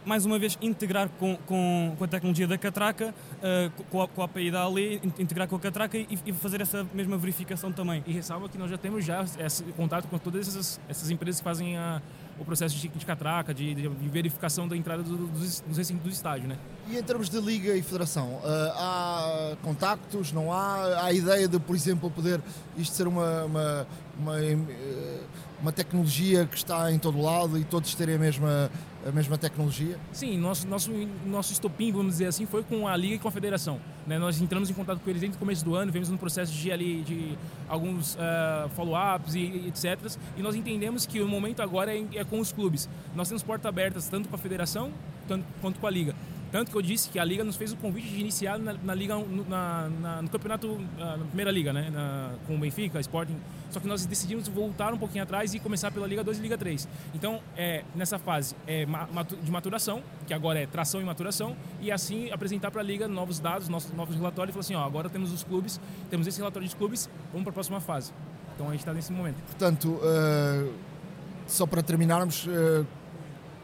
mais 0.06 0.26
uma 0.26 0.38
vez, 0.38 0.58
integrar 0.62 1.10
com, 1.10 1.38
com, 1.46 1.96
com 1.98 2.04
a 2.04 2.08
tecnologia 2.08 2.48
da 2.48 2.58
catraca, 2.58 3.14
uh, 3.38 3.84
com, 3.86 4.02
a, 4.02 4.08
com 4.08 4.22
a 4.22 4.26
API 4.26 4.52
da 4.52 4.66
Ali, 4.66 5.02
integrar 5.18 5.48
com 5.48 5.56
a 5.56 5.60
catraca 5.60 5.98
e, 5.98 6.08
e, 6.26 6.34
fazer 6.34 6.62
essa 6.62 6.86
mesma 6.94 7.18
verificação 7.18 7.72
também. 7.72 8.04
E 8.06 8.12
ressalva 8.12 8.50
que 8.50 8.58
nós 8.58 8.70
já 8.70 8.78
temos 8.78 9.06
já 9.06 9.26
esse 9.40 9.64
contato 9.74 10.08
com 10.08 10.18
todas 10.18 10.48
essas, 10.48 10.80
essas 10.88 11.10
empresas 11.10 11.40
que 11.40 11.44
fazem 11.44 11.78
a, 11.78 12.02
o 12.44 12.46
processo 12.46 12.78
de, 12.78 12.90
de 12.90 13.06
catraca, 13.06 13.54
de, 13.54 13.74
de, 13.74 14.10
verificação 14.10 14.68
da 14.68 14.78
entrada 14.78 15.02
do, 15.02 15.28
dos, 15.28 15.62
dos 15.62 15.78
recintos 15.78 16.04
do 16.04 16.10
estádio, 16.10 16.48
né? 16.48 16.58
E 16.90 16.98
em 16.98 17.04
termos 17.04 17.30
de 17.30 17.40
liga 17.40 17.76
e 17.76 17.82
federação, 17.82 18.34
uh, 18.36 18.42
há 18.76 19.58
contactos, 19.64 20.32
não 20.32 20.52
há? 20.52 20.76
Há 21.00 21.06
a 21.06 21.14
ideia 21.14 21.48
de, 21.48 21.58
por 21.58 21.76
exemplo, 21.76 22.12
poder 22.12 22.42
isto 22.78 22.96
ser 22.96 23.08
uma, 23.08 23.46
uma, 23.46 23.88
uma, 24.20 24.42
eh, 24.42 25.20
uma 25.62 25.72
tecnologia 25.72 26.46
que 26.46 26.58
está 26.58 26.92
em 26.92 27.00
todo 27.00 27.22
lado 27.22 27.58
e 27.58 27.64
todos 27.64 27.96
terem 27.96 28.16
a 28.16 28.20
mesma 28.20 28.70
a 29.08 29.12
mesma 29.12 29.38
tecnologia? 29.38 29.98
Sim, 30.12 30.38
nosso, 30.38 30.68
nosso, 30.68 30.92
nosso 31.26 31.52
estopim, 31.52 31.92
vamos 31.92 32.14
dizer 32.14 32.28
assim, 32.28 32.46
foi 32.46 32.64
com 32.64 32.88
a 32.88 32.96
Liga 32.96 33.16
e 33.16 33.20
com 33.20 33.28
a 33.28 33.32
Federação. 33.32 33.80
Né? 34.08 34.18
Nós 34.18 34.42
entramos 34.42 34.70
em 34.70 34.74
contato 34.74 35.00
com 35.00 35.10
eles 35.10 35.22
desde 35.22 35.36
o 35.36 35.40
começo 35.40 35.64
do 35.64 35.76
ano, 35.76 35.92
vemos 35.92 36.10
no 36.10 36.18
processo 36.18 36.54
de, 36.54 36.72
ali, 36.72 37.02
de 37.02 37.38
alguns 37.68 38.16
uh, 38.16 38.70
follow-ups 38.76 39.36
e, 39.36 39.68
etc. 39.68 40.18
E 40.38 40.42
nós 40.42 40.56
entendemos 40.56 41.06
que 41.06 41.22
o 41.22 41.28
momento 41.28 41.62
agora 41.62 41.96
é, 41.96 42.04
é 42.16 42.24
com 42.24 42.40
os 42.40 42.52
clubes. 42.52 42.90
Nós 43.16 43.28
temos 43.28 43.44
portas 43.44 43.68
abertas 43.68 44.08
tanto 44.08 44.30
com 44.30 44.36
a 44.36 44.40
Federação 44.40 44.92
tanto, 45.28 45.46
quanto 45.62 45.80
com 45.80 45.88
a 45.88 45.90
Liga. 45.92 46.16
Tanto 46.54 46.70
que 46.70 46.78
eu 46.78 46.84
disse 46.84 47.10
que 47.10 47.18
a 47.18 47.26
Liga 47.26 47.44
nos 47.44 47.56
fez 47.56 47.72
o 47.74 47.76
convite 47.78 48.08
de 48.08 48.20
iniciar 48.20 48.60
na, 48.60 48.74
na 48.74 48.94
Liga, 48.94 49.16
na, 49.50 49.90
na, 49.90 50.22
no 50.22 50.30
campeonato, 50.30 50.80
na 51.00 51.26
primeira 51.26 51.50
Liga, 51.50 51.74
né? 51.74 51.92
Com 52.46 52.58
o 52.58 52.60
Benfica, 52.60 53.00
Sporting. 53.00 53.36
Só 53.72 53.80
que 53.80 53.88
nós 53.88 54.06
decidimos 54.06 54.48
voltar 54.48 54.94
um 54.94 54.98
pouquinho 55.00 55.24
atrás 55.24 55.56
e 55.56 55.60
começar 55.60 55.90
pela 55.92 56.06
Liga 56.06 56.24
2 56.24 56.38
e 56.38 56.42
Liga 56.44 56.56
3. 56.56 56.88
Então, 57.16 57.42
é, 57.58 57.84
nessa 57.96 58.20
fase 58.20 58.56
é, 58.68 58.86
de 59.42 59.52
maturação, 59.52 60.04
que 60.28 60.34
agora 60.34 60.60
é 60.60 60.68
tração 60.68 61.02
e 61.02 61.04
maturação, 61.04 61.56
e 61.82 61.92
assim 61.92 62.30
apresentar 62.30 62.70
para 62.70 62.82
a 62.82 62.84
Liga 62.84 63.08
novos 63.08 63.40
dados, 63.40 63.68
novos, 63.68 63.92
novos 63.92 64.16
relatórios 64.16 64.52
e 64.52 64.54
falar 64.54 64.62
assim: 64.62 64.76
ó, 64.76 64.86
agora 64.86 65.10
temos 65.10 65.34
os 65.34 65.44
clubes, 65.44 65.82
temos 66.12 66.28
esse 66.28 66.38
relatório 66.38 66.70
de 66.70 66.76
clubes, 66.76 67.10
vamos 67.32 67.46
para 67.46 67.50
a 67.50 67.54
próxima 67.56 67.82
fase. 67.82 68.14
Então 68.54 68.68
a 68.68 68.74
gente 68.74 68.82
está 68.82 68.94
nesse 68.94 69.12
momento. 69.12 69.42
Portanto, 69.48 69.88
uh, 69.88 70.72
só 71.48 71.66
para 71.66 71.82
terminarmos. 71.82 72.46
Uh 72.46 72.86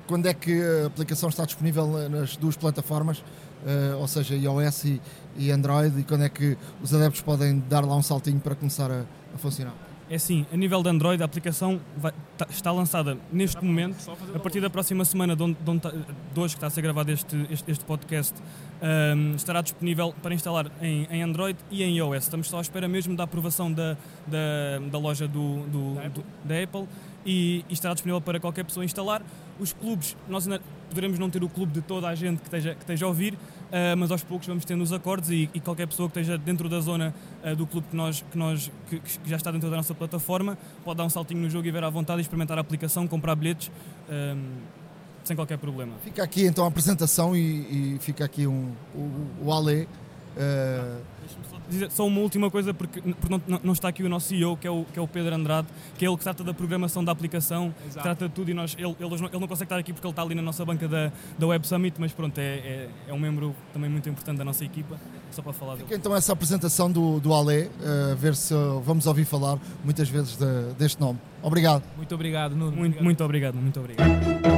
quando 0.09 0.25
é 0.25 0.33
que 0.33 0.59
a 0.59 0.87
aplicação 0.87 1.29
está 1.29 1.45
disponível 1.45 2.09
nas 2.09 2.35
duas 2.35 2.57
plataformas, 2.57 3.19
uh, 3.19 3.99
ou 3.99 4.07
seja, 4.07 4.35
iOS 4.35 4.85
e, 4.85 5.01
e, 5.37 5.51
Android, 5.51 5.99
e 5.99 6.03
quando 6.03 6.23
é 6.23 6.29
que 6.29 6.57
os 6.81 6.91
adeptos 6.95 7.21
podem 7.21 7.59
dar 7.69 7.85
lá 7.85 7.95
um 7.95 8.01
saltinho 8.01 8.39
para 8.39 8.55
começar 8.55 8.89
a, 8.89 9.05
a 9.35 9.37
funcionar? 9.37 9.75
É 10.09 10.15
assim, 10.15 10.47
a 10.51 10.57
nível 10.57 10.81
de 10.81 10.89
Android, 10.89 11.21
a 11.21 11.25
aplicação 11.27 11.79
vai, 11.95 12.11
tá, 12.35 12.47
está 12.49 12.71
lançada 12.71 13.19
neste 13.31 13.63
momento, 13.63 14.11
a 14.33 14.39
partir 14.39 14.59
da 14.59 14.67
próxima 14.67 15.05
semana, 15.05 15.35
de, 15.35 15.43
onde, 15.43 15.57
de, 15.63 15.69
onde, 15.69 15.81
de 16.33 16.39
hoje 16.39 16.55
que 16.55 16.57
está 16.57 16.65
a 16.65 16.69
ser 16.71 16.81
gravado 16.81 17.11
este, 17.11 17.45
este, 17.51 17.69
este 17.69 17.85
podcast, 17.85 18.33
um, 18.81 18.85
ehm, 18.87 19.35
estará 19.35 19.61
disponível 19.61 20.11
para 20.23 20.33
instalar 20.33 20.71
em, 20.81 21.07
em, 21.11 21.21
Android 21.21 21.59
e 21.69 21.83
em 21.83 21.97
iOS. 21.97 22.23
Estamos 22.23 22.49
só 22.49 22.57
à 22.57 22.61
espera 22.61 22.87
mesmo 22.87 23.15
da 23.15 23.25
aprovação 23.25 23.71
da, 23.71 23.95
da, 24.25 24.79
da 24.91 24.97
loja 24.97 25.27
do, 25.27 25.67
do, 25.67 25.93
da 25.93 26.07
Apple, 26.07 26.23
do, 26.23 26.47
da 26.47 26.63
Apple 26.63 26.87
e, 27.25 27.65
e, 27.69 27.73
estará 27.73 27.93
disponível 27.93 28.21
para 28.21 28.39
qualquer 28.39 28.63
pessoa 28.63 28.85
instalar. 28.85 29.21
Os 29.59 29.73
clubes, 29.73 30.15
nós 30.27 30.47
ainda 30.47 30.61
poderemos 30.87 31.19
não 31.19 31.29
ter 31.29 31.43
o 31.43 31.49
clube 31.49 31.73
de 31.73 31.81
toda 31.81 32.07
a 32.07 32.15
gente 32.15 32.39
que 32.39 32.45
esteja, 32.45 32.73
que 32.73 32.81
esteja 32.81 33.05
a 33.05 33.07
ouvir, 33.09 33.33
uh, 33.33 33.97
mas 33.97 34.11
aos 34.11 34.23
poucos 34.23 34.47
vamos 34.47 34.65
tendo 34.65 34.81
os 34.81 34.91
acordes 34.93 35.29
e, 35.29 35.49
e 35.53 35.59
qualquer 35.59 35.87
pessoa 35.87 36.09
que 36.09 36.19
esteja 36.19 36.37
dentro 36.37 36.67
da 36.69 36.79
zona 36.79 37.13
uh, 37.43 37.55
do 37.55 37.67
clube 37.67 37.87
que, 37.89 37.95
nós, 37.95 38.23
que, 38.31 38.37
nós, 38.37 38.71
que, 38.89 38.99
que, 38.99 39.29
já 39.29 39.35
está 39.35 39.51
dentro 39.51 39.69
da 39.69 39.77
nossa 39.77 39.93
plataforma 39.93 40.57
pode 40.83 40.97
dar 40.97 41.03
um 41.03 41.09
saltinho 41.09 41.41
no 41.41 41.49
jogo 41.49 41.67
e 41.67 41.71
ver 41.71 41.83
à 41.83 41.89
vontade, 41.89 42.21
experimentar 42.21 42.57
a 42.57 42.61
aplicação, 42.61 43.07
comprar 43.07 43.35
bilhetes. 43.35 43.71
Um, 44.09 44.79
sem 45.23 45.35
qualquer 45.35 45.59
problema. 45.59 45.93
Fica 46.03 46.23
aqui 46.23 46.45
então 46.45 46.65
a 46.65 46.69
apresentação 46.69 47.35
e, 47.35 47.95
e 47.95 47.99
fica 47.99 48.25
aqui 48.25 48.47
um, 48.47 48.71
o, 48.95 49.45
o 49.45 49.53
Ale. 49.53 49.87
Uh, 50.35 51.01
dizer 51.69 51.91
só 51.91 52.05
uma 52.05 52.19
última 52.21 52.49
coisa, 52.49 52.73
porque, 52.73 53.01
porque 53.01 53.29
não, 53.47 53.59
não, 53.63 53.73
está 53.73 53.87
aqui 53.87 54.03
o 54.03 54.09
nosso 54.09 54.27
CEO, 54.27 54.57
que 54.57 54.67
é 54.67 54.71
o, 54.71 54.85
que 54.91 54.99
é 54.99 55.01
o 55.01 55.07
Pedro 55.07 55.35
Andrade, 55.35 55.67
que 55.97 56.05
é 56.05 56.07
ele 56.09 56.17
que 56.17 56.23
trata 56.23 56.43
da 56.43 56.53
programação 56.53 57.03
da 57.03 57.11
aplicação, 57.11 57.73
trata 57.93 58.27
de 58.27 58.33
tudo 58.33 58.51
e 58.51 58.53
nós, 58.53 58.75
ele, 58.77 58.95
ele, 58.99 59.13
ele, 59.13 59.39
não 59.39 59.47
consegue 59.47 59.63
estar 59.63 59.77
aqui 59.77 59.93
porque 59.93 60.05
ele 60.05 60.11
está 60.11 60.21
ali 60.21 60.35
na 60.35 60.41
nossa 60.41 60.65
banca 60.65 60.87
da, 60.87 61.11
da 61.37 61.47
Web 61.47 61.67
Summit, 61.67 61.95
mas 61.99 62.11
pronto, 62.11 62.37
é, 62.37 62.43
é, 62.43 62.89
é 63.07 63.13
um 63.13 63.19
membro 63.19 63.55
também 63.73 63.89
muito 63.89 64.09
importante 64.09 64.37
da 64.37 64.45
nossa 64.45 64.65
equipa, 64.65 64.99
só 65.31 65.41
para 65.41 65.53
falar 65.53 65.77
Fica 65.77 65.95
então 65.95 66.15
essa 66.15 66.33
apresentação 66.33 66.91
do, 66.91 67.19
do 67.19 67.33
Ale, 67.33 67.63
uh, 67.63 68.15
ver 68.17 68.35
se 68.35 68.53
vamos 68.83 69.05
ouvir 69.05 69.25
falar 69.25 69.57
muitas 69.83 70.09
vezes 70.09 70.35
de, 70.35 70.73
deste 70.77 70.99
nome. 70.99 71.19
Obrigado. 71.41 71.83
Muito 71.95 72.13
obrigado, 72.13 72.55
Nuno. 72.55 72.75
Muito, 72.75 73.03
muito 73.03 73.23
obrigado, 73.23 73.55
muito 73.55 73.79
obrigado. 73.79 74.09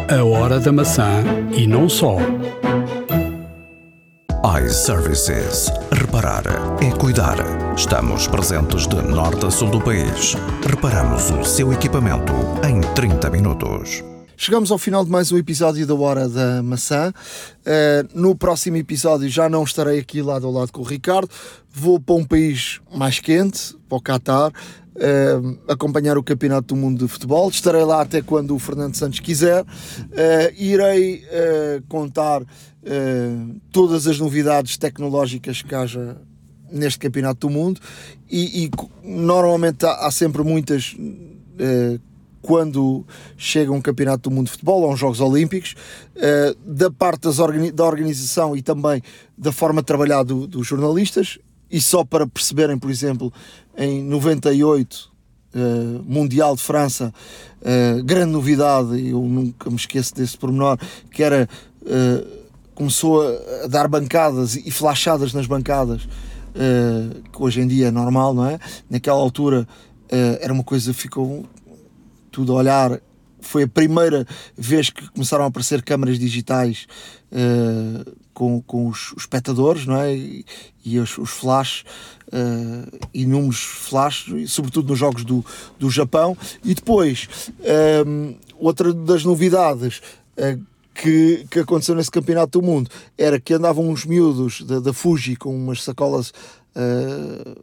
A 0.10 0.24
hora 0.24 0.60
da 0.60 0.72
maçã 0.72 1.24
e 1.56 1.68
não 1.68 1.88
só 1.88 2.18
iServices. 4.44 5.72
Reparar 5.92 6.44
é 6.82 6.92
cuidar. 6.98 7.38
Estamos 7.76 8.28
presentes 8.28 8.88
de 8.88 9.00
norte 9.02 9.46
a 9.46 9.52
sul 9.52 9.70
do 9.70 9.80
país. 9.80 10.36
Reparamos 10.68 11.30
o 11.30 11.44
seu 11.44 11.72
equipamento 11.72 12.34
em 12.68 12.82
30 12.82 13.30
minutos. 13.30 14.11
Chegamos 14.42 14.72
ao 14.72 14.80
final 14.80 15.06
de 15.06 15.12
mais 15.12 15.32
um 15.32 15.38
episódio 15.38 15.86
da 15.86 15.94
Hora 15.94 16.28
da 16.28 16.64
Maçã. 16.64 17.14
Uh, 17.60 18.20
no 18.20 18.36
próximo 18.36 18.76
episódio 18.76 19.30
já 19.30 19.48
não 19.48 19.64
estarei 19.64 20.00
aqui 20.00 20.20
lado 20.20 20.48
ao 20.48 20.52
lado 20.52 20.72
com 20.72 20.82
o 20.82 20.84
Ricardo, 20.84 21.30
vou 21.72 22.00
para 22.00 22.16
um 22.16 22.26
país 22.26 22.82
mais 22.92 23.20
quente, 23.20 23.78
para 23.88 23.98
o 24.00 24.02
Qatar. 24.02 24.52
Uh, 24.96 25.60
acompanhar 25.72 26.18
o 26.18 26.24
Campeonato 26.24 26.74
do 26.74 26.76
Mundo 26.76 27.06
de 27.06 27.08
Futebol. 27.12 27.50
Estarei 27.50 27.84
lá 27.84 28.02
até 28.02 28.24
quando 28.24 28.56
o 28.56 28.60
Fernando 28.60 28.96
Santos 28.96 29.20
quiser. 29.20 29.62
Uh, 29.62 29.68
irei 30.58 31.24
contar 31.88 32.42
todas 33.72 34.08
as 34.08 34.18
novidades 34.18 34.76
tecnológicas 34.76 35.62
que 35.62 35.76
haja 35.76 36.18
neste 36.72 36.98
Campeonato 36.98 37.48
do 37.48 37.54
Mundo 37.54 37.80
e, 38.28 38.66
e 38.66 38.72
normalmente 39.04 39.86
há, 39.86 40.08
há, 40.08 40.10
sempre 40.10 40.42
muitas 40.42 40.96
quando 42.42 43.06
chega 43.38 43.72
um 43.72 43.82
Campeonato 43.82 44.30
do 44.30 44.36
Mundo 44.36 44.46
de 44.46 44.52
Futebol 44.52 44.82
ou 44.82 44.92
uns 44.92 45.00
Jogos 45.00 45.22
Olímpicos, 45.22 45.76
da 46.66 46.90
parte 46.90 47.28
organi 47.28 47.72
da 47.72 47.86
organização 47.86 48.56
e 48.56 48.62
também 48.62 49.02
da 49.38 49.52
forma 49.52 49.82
de 49.82 49.86
trabalhar 49.86 50.24
do, 50.24 50.48
dos 50.48 50.68
jornalistas. 50.68 51.40
E 51.72 51.80
só 51.80 52.04
para 52.04 52.28
perceberem, 52.28 52.78
por 52.78 52.92
exemplo, 52.92 53.32
em 53.78 54.04
98, 54.04 54.94
uh, 54.94 55.58
eh, 55.58 56.02
Mundial 56.06 56.54
de 56.54 56.62
França, 56.62 57.14
uh, 57.62 58.04
grande 58.04 58.34
novidade, 58.34 59.08
eu 59.08 59.22
nunca 59.22 59.70
me 59.70 59.78
esqueço 59.78 60.14
desse 60.14 60.38
pormenor, 60.38 60.78
que 61.10 61.24
era. 61.24 61.48
Começou 62.76 63.22
a, 63.22 63.68
dar 63.68 63.88
bancadas 63.88 64.56
e 64.56 64.72
flashadas 64.72 65.34
nas 65.34 65.46
bancadas, 65.46 66.08
que 67.32 67.44
hoje 67.44 67.62
em 67.62 67.68
dia 67.68 67.88
é 67.88 67.92
normal, 67.92 68.34
não 68.34 68.46
é? 68.46 68.60
Naquela 68.90 69.20
altura 69.20 69.68
era 70.40 70.52
uma 70.52 70.64
coisa, 70.64 70.94
ficou 70.94 71.46
tudo 72.32 72.54
a 72.54 72.56
olhar 72.56 73.02
foi 73.42 73.64
a 73.64 73.68
primeira 73.68 74.26
vez 74.56 74.90
que 74.90 75.10
começaram 75.10 75.44
a 75.44 75.48
aparecer 75.48 75.82
câmaras 75.82 76.18
digitais 76.20 76.86
uh, 77.32 78.16
com, 78.34 78.62
com 78.62 78.88
os, 78.88 79.12
os, 79.14 79.24
espectadores 79.24 79.86
não 79.86 79.98
é? 79.98 80.16
e, 80.16 80.46
e 80.86 81.00
os, 81.00 81.18
os 81.18 81.30
flash, 81.32 81.84
uh, 82.28 83.00
inúmeros 83.14 83.60
flash, 83.60 84.28
sobretudo 84.48 84.90
nos 84.90 85.00
jogos 85.00 85.24
do, 85.24 85.44
do 85.78 85.90
Japão. 85.90 86.38
E 86.64 86.74
depois, 86.74 87.28
um, 88.06 88.30
eh, 88.30 88.36
outra 88.58 88.94
das 88.94 89.26
novidades. 89.26 90.02
Uh, 90.38 90.72
que, 90.94 91.48
que 91.50 91.60
aconteceu 91.60 91.96
nesse 91.96 92.12
campeonato 92.12 92.60
do 92.60 92.66
mundo 92.66 92.90
era 93.18 93.40
que 93.40 93.54
andavam 93.54 93.90
uns 93.90 94.06
miúdos 94.06 94.62
da, 94.62 94.80
da 94.80 94.94
Fuji 94.94 95.38
com 95.38 95.56
umas 95.56 95.82
sacolas 95.82 96.34
uh, 96.76 97.56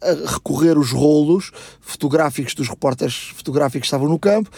a 0.00 0.32
recorrer 0.32 0.78
os 0.78 0.90
rolos 0.90 1.50
fotográficos 1.80 2.54
dos 2.54 2.68
repórteres 2.68 3.32
fotográficos 3.34 3.80
que 3.80 3.86
estavam 3.86 4.08
no 4.08 4.18
campo 4.18 4.50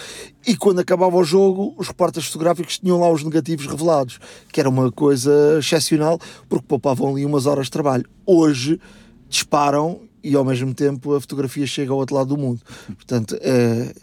e 0.46 0.56
quando 0.56 0.80
acabava 0.80 1.16
o 1.16 1.24
jogo 1.24 1.74
os 1.76 1.88
repórteres 1.88 2.26
fotográficos 2.28 2.78
tinham 2.78 2.98
lá 2.98 3.10
os 3.10 3.22
negativos 3.22 3.66
revelados, 3.66 4.18
que 4.52 4.60
era 4.60 4.68
uma 4.68 4.90
coisa 4.90 5.58
excepcional 5.58 6.18
porque 6.48 6.66
poupavam 6.66 7.10
ali 7.10 7.24
umas 7.24 7.46
horas 7.46 7.66
de 7.66 7.70
trabalho. 7.70 8.04
Hoje 8.26 8.80
disparam 9.28 10.00
e 10.22 10.34
ao 10.34 10.44
mesmo 10.44 10.74
tempo 10.74 11.14
a 11.14 11.20
fotografia 11.20 11.66
chega 11.66 11.92
ao 11.92 11.98
outro 11.98 12.16
lado 12.16 12.28
do 12.28 12.36
mundo. 12.36 12.60
Portanto, 12.86 13.36
é, 13.40 13.94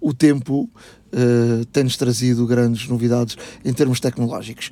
o 0.00 0.12
tempo 0.12 0.68
é, 1.12 1.64
tem-nos 1.72 1.96
trazido 1.96 2.46
grandes 2.46 2.88
novidades 2.88 3.36
em 3.64 3.72
termos 3.72 4.00
tecnológicos. 4.00 4.70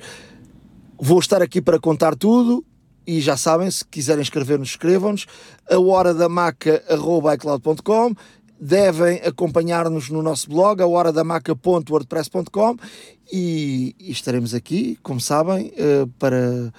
Vou 0.99 1.19
estar 1.19 1.41
aqui 1.41 1.61
para 1.61 1.79
contar 1.79 2.15
tudo 2.15 2.63
e 3.05 3.19
já 3.19 3.35
sabem, 3.35 3.69
se 3.69 3.83
quiserem 3.85 4.21
escrever-nos, 4.21 4.69
escrevam-nos. 4.69 5.25
A 5.69 5.79
hora 5.79 6.13
da 6.13 6.29
maca.icloud.com 6.29 8.15
devem 8.61 9.19
acompanhar-nos 9.25 10.09
no 10.09 10.21
nosso 10.21 10.47
blog, 10.47 10.81
a 10.81 10.87
hora 10.87 11.11
da 11.11 11.23
maca.wordpress.com 11.23 12.77
e, 13.33 13.95
e, 13.99 14.11
estaremos 14.11 14.53
aqui, 14.53 14.99
como 15.01 15.19
sabem, 15.19 15.73
uh, 15.77 16.07
para, 16.19 16.71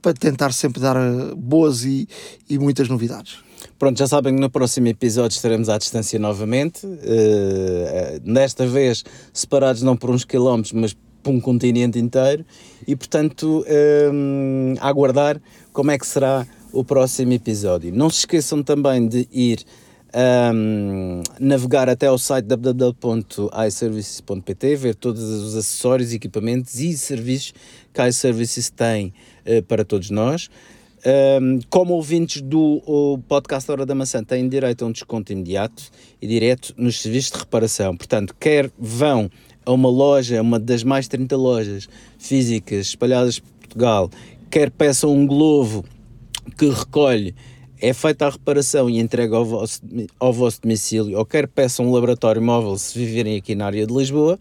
para, 0.00 0.12
tentar 0.12 0.52
sempre 0.52 0.80
dar 0.80 0.96
eh, 0.96 1.34
boas 1.36 1.84
e, 1.84 2.08
e 2.50 2.58
muitas 2.58 2.88
novidades. 2.88 3.38
Pronto, 3.78 3.96
já 3.96 4.08
sabem 4.08 4.34
que 4.34 4.40
no 4.40 4.50
próximo 4.50 4.88
episódio 4.88 5.36
estaremos 5.36 5.68
à 5.68 5.78
distância 5.78 6.18
novamente, 6.18 6.84
uh, 6.84 8.20
desta 8.20 8.66
vez 8.66 9.04
separados 9.32 9.82
não 9.82 9.96
por 9.96 10.10
uns 10.10 10.24
quilómetros, 10.24 10.72
mas 10.72 10.96
para 11.22 11.32
um 11.32 11.40
continente 11.40 11.98
inteiro 11.98 12.44
e, 12.86 12.94
portanto, 12.96 13.64
um, 14.12 14.74
aguardar 14.80 15.40
como 15.72 15.90
é 15.90 15.98
que 15.98 16.06
será 16.06 16.46
o 16.72 16.84
próximo 16.84 17.32
episódio. 17.32 17.92
Não 17.92 18.10
se 18.10 18.20
esqueçam 18.20 18.62
também 18.62 19.06
de 19.06 19.28
ir 19.30 19.64
um, 20.54 21.22
navegar 21.40 21.88
até 21.88 22.06
ao 22.06 22.18
site 22.18 22.44
www.iservices.pt, 22.46 24.76
ver 24.76 24.94
todos 24.94 25.22
os 25.22 25.56
acessórios, 25.56 26.12
equipamentos 26.12 26.78
e 26.80 26.96
serviços 26.96 27.54
que 27.92 28.00
a 28.00 28.08
iServices 28.08 28.70
tem 28.70 29.12
uh, 29.46 29.62
para 29.64 29.84
todos 29.84 30.10
nós. 30.10 30.48
Um, 31.04 31.58
como 31.68 31.94
ouvintes 31.94 32.40
do 32.40 33.18
podcast 33.26 33.68
Hora 33.68 33.84
da 33.84 33.92
Maçã 33.92 34.22
têm 34.22 34.48
direito 34.48 34.84
a 34.84 34.88
um 34.88 34.92
desconto 34.92 35.32
imediato 35.32 35.90
e 36.20 36.28
direto 36.28 36.72
nos 36.76 37.00
serviços 37.00 37.32
de 37.32 37.38
reparação. 37.38 37.96
Portanto, 37.96 38.36
quer 38.38 38.70
vão 38.78 39.28
a 39.64 39.72
uma 39.72 39.88
loja, 39.88 40.40
uma 40.40 40.58
das 40.58 40.82
mais 40.82 41.06
de 41.06 41.10
30 41.10 41.36
lojas 41.36 41.88
físicas 42.18 42.86
espalhadas 42.88 43.38
por 43.38 43.50
Portugal, 43.60 44.10
quer 44.50 44.70
peçam 44.70 45.14
um 45.14 45.26
globo 45.26 45.84
que 46.58 46.68
recolhe, 46.68 47.34
é 47.80 47.92
feita 47.92 48.26
a 48.26 48.30
reparação 48.30 48.88
e 48.88 48.98
entrega 48.98 49.36
ao 49.36 49.44
vosso, 49.44 49.80
ao 50.18 50.32
vosso 50.32 50.60
domicílio, 50.60 51.18
ou 51.18 51.24
quer 51.24 51.48
peçam 51.48 51.86
um 51.86 51.92
laboratório 51.92 52.42
móvel 52.42 52.76
se 52.78 52.98
viverem 52.98 53.36
aqui 53.36 53.54
na 53.54 53.66
área 53.66 53.86
de 53.86 53.92
Lisboa, 53.92 54.38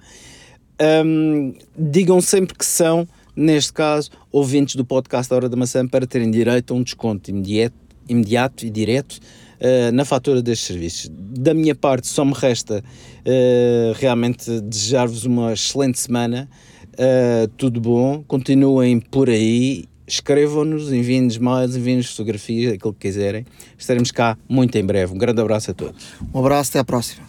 um, 1.05 1.53
digam 1.77 2.19
sempre 2.21 2.57
que 2.57 2.65
são, 2.65 3.07
neste 3.35 3.71
caso, 3.71 4.09
ouvintes 4.31 4.75
do 4.75 4.83
podcast 4.83 5.33
Hora 5.33 5.47
da 5.47 5.55
Maçã 5.55 5.87
para 5.87 6.05
terem 6.05 6.29
direito 6.29 6.73
a 6.73 6.77
um 6.77 6.83
desconto 6.83 7.29
imediato, 7.29 7.75
imediato 8.09 8.65
e 8.65 8.69
direto 8.69 9.19
uh, 9.61 9.91
na 9.93 10.03
fatura 10.03 10.41
destes 10.41 10.67
serviços. 10.67 11.11
Da 11.13 11.53
minha 11.53 11.75
parte, 11.75 12.07
só 12.07 12.25
me 12.25 12.33
resta 12.33 12.83
uh, 12.83 13.93
realmente 13.99 14.59
desejar-vos 14.61 15.23
uma 15.25 15.53
excelente 15.53 15.99
semana, 15.99 16.49
uh, 16.93 17.47
tudo 17.57 17.79
bom, 17.79 18.23
continuem 18.27 18.99
por 18.99 19.29
aí, 19.29 19.85
escrevam-nos, 20.07 20.91
enviem-nos 20.91 21.37
mails, 21.37 21.75
enviem-nos 21.75 22.09
fotografias, 22.09 22.73
aquilo 22.73 22.93
que 22.93 23.07
quiserem. 23.07 23.45
Estaremos 23.77 24.11
cá 24.11 24.37
muito 24.49 24.77
em 24.77 24.85
breve. 24.85 25.13
Um 25.13 25.17
grande 25.17 25.39
abraço 25.39 25.71
a 25.71 25.73
todos. 25.73 26.03
Um 26.33 26.39
abraço, 26.39 26.71
até 26.71 26.79
à 26.79 26.83
próxima. 26.83 27.23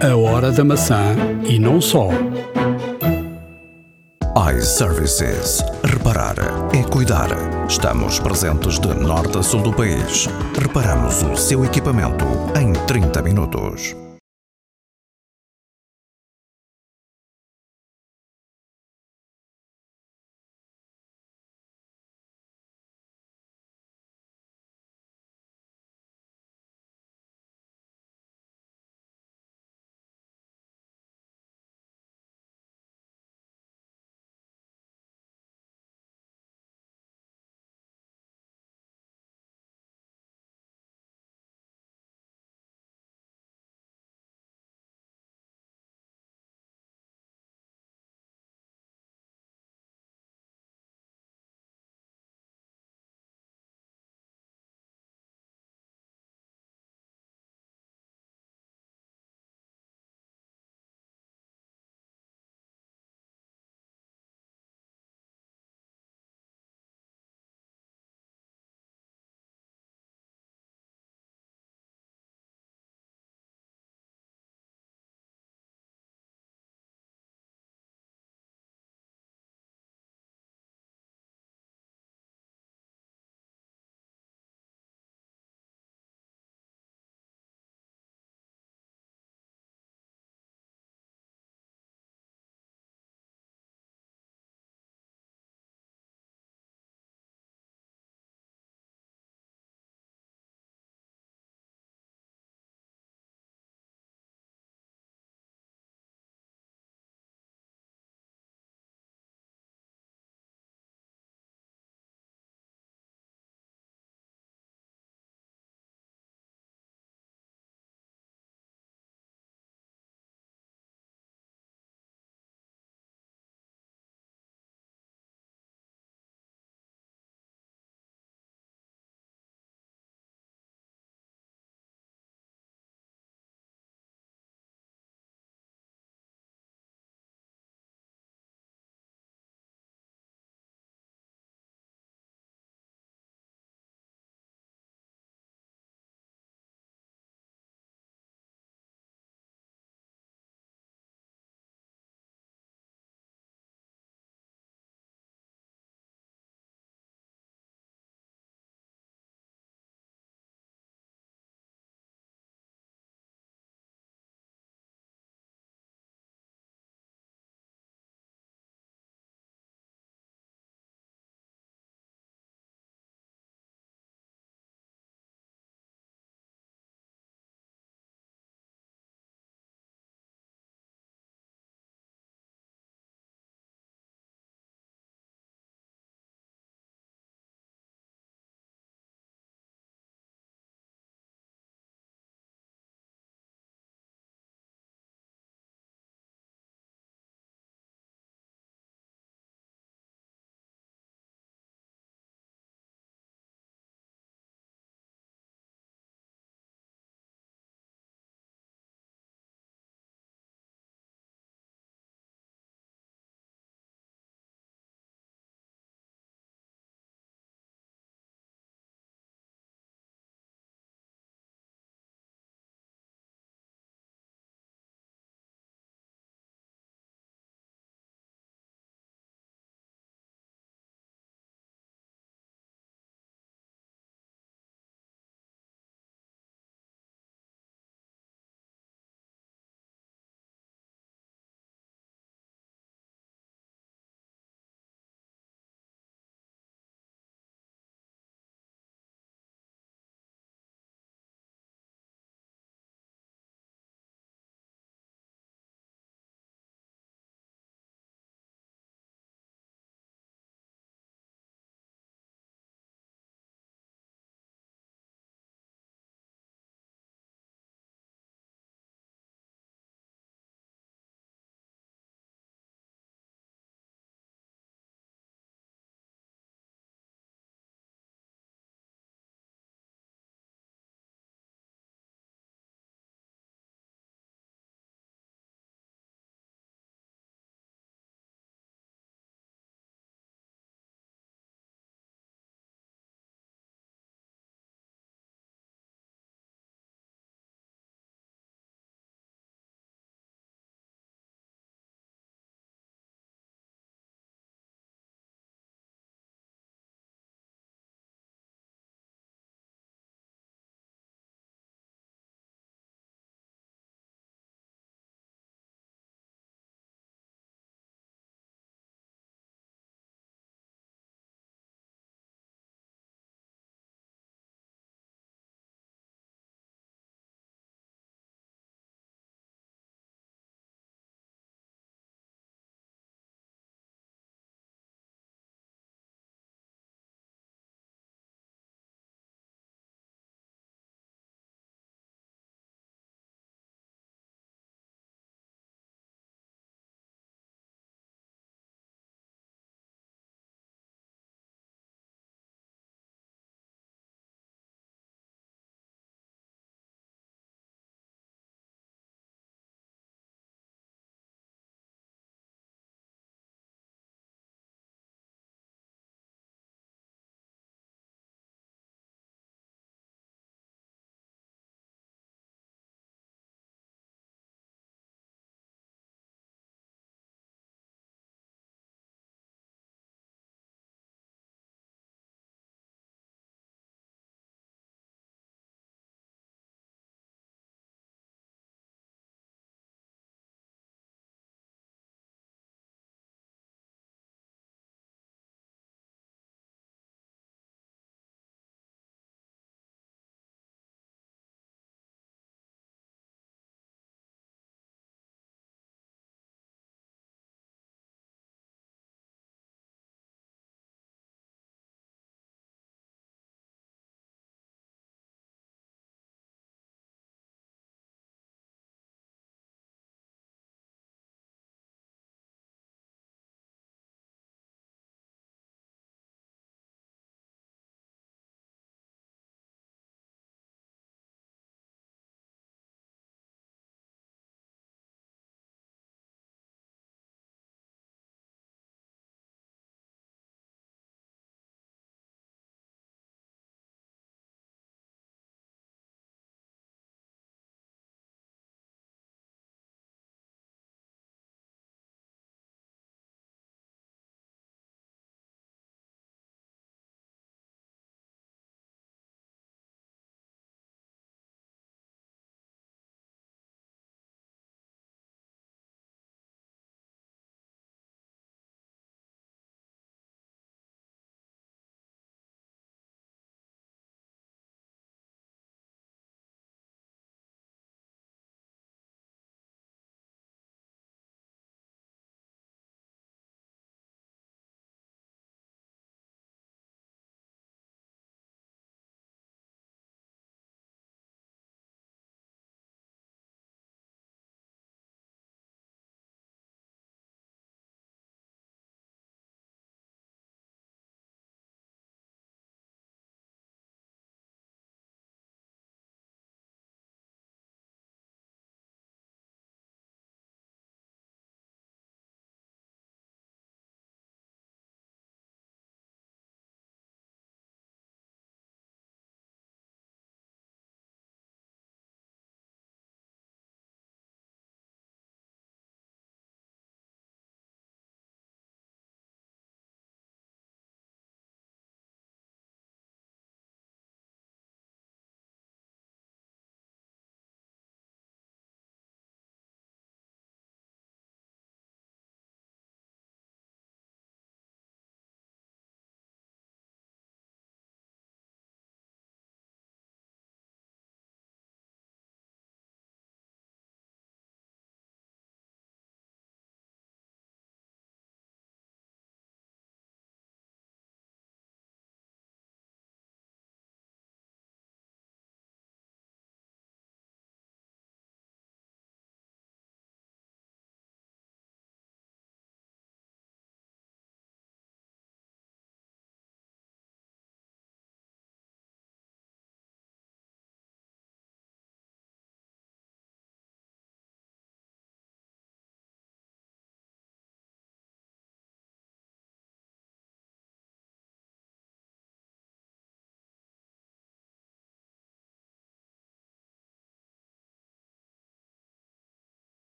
A 0.00 0.16
Hora 0.16 0.50
da 0.50 0.64
Maçã 0.64 1.14
e 1.48 1.58
não 1.58 1.80
só 1.80 2.08
iServices. 4.36 5.62
Reparar 5.84 6.34
é 6.74 6.82
cuidar. 6.82 7.28
Estamos 7.68 8.18
presentes 8.18 8.80
de 8.80 8.92
norte 8.92 9.38
a 9.38 9.42
sul 9.42 9.62
do 9.62 9.72
país. 9.72 10.26
Reparamos 10.60 11.22
o 11.22 11.36
seu 11.36 11.64
equipamento 11.64 12.24
em 12.58 12.72
30 12.72 13.22
minutos. 13.22 14.03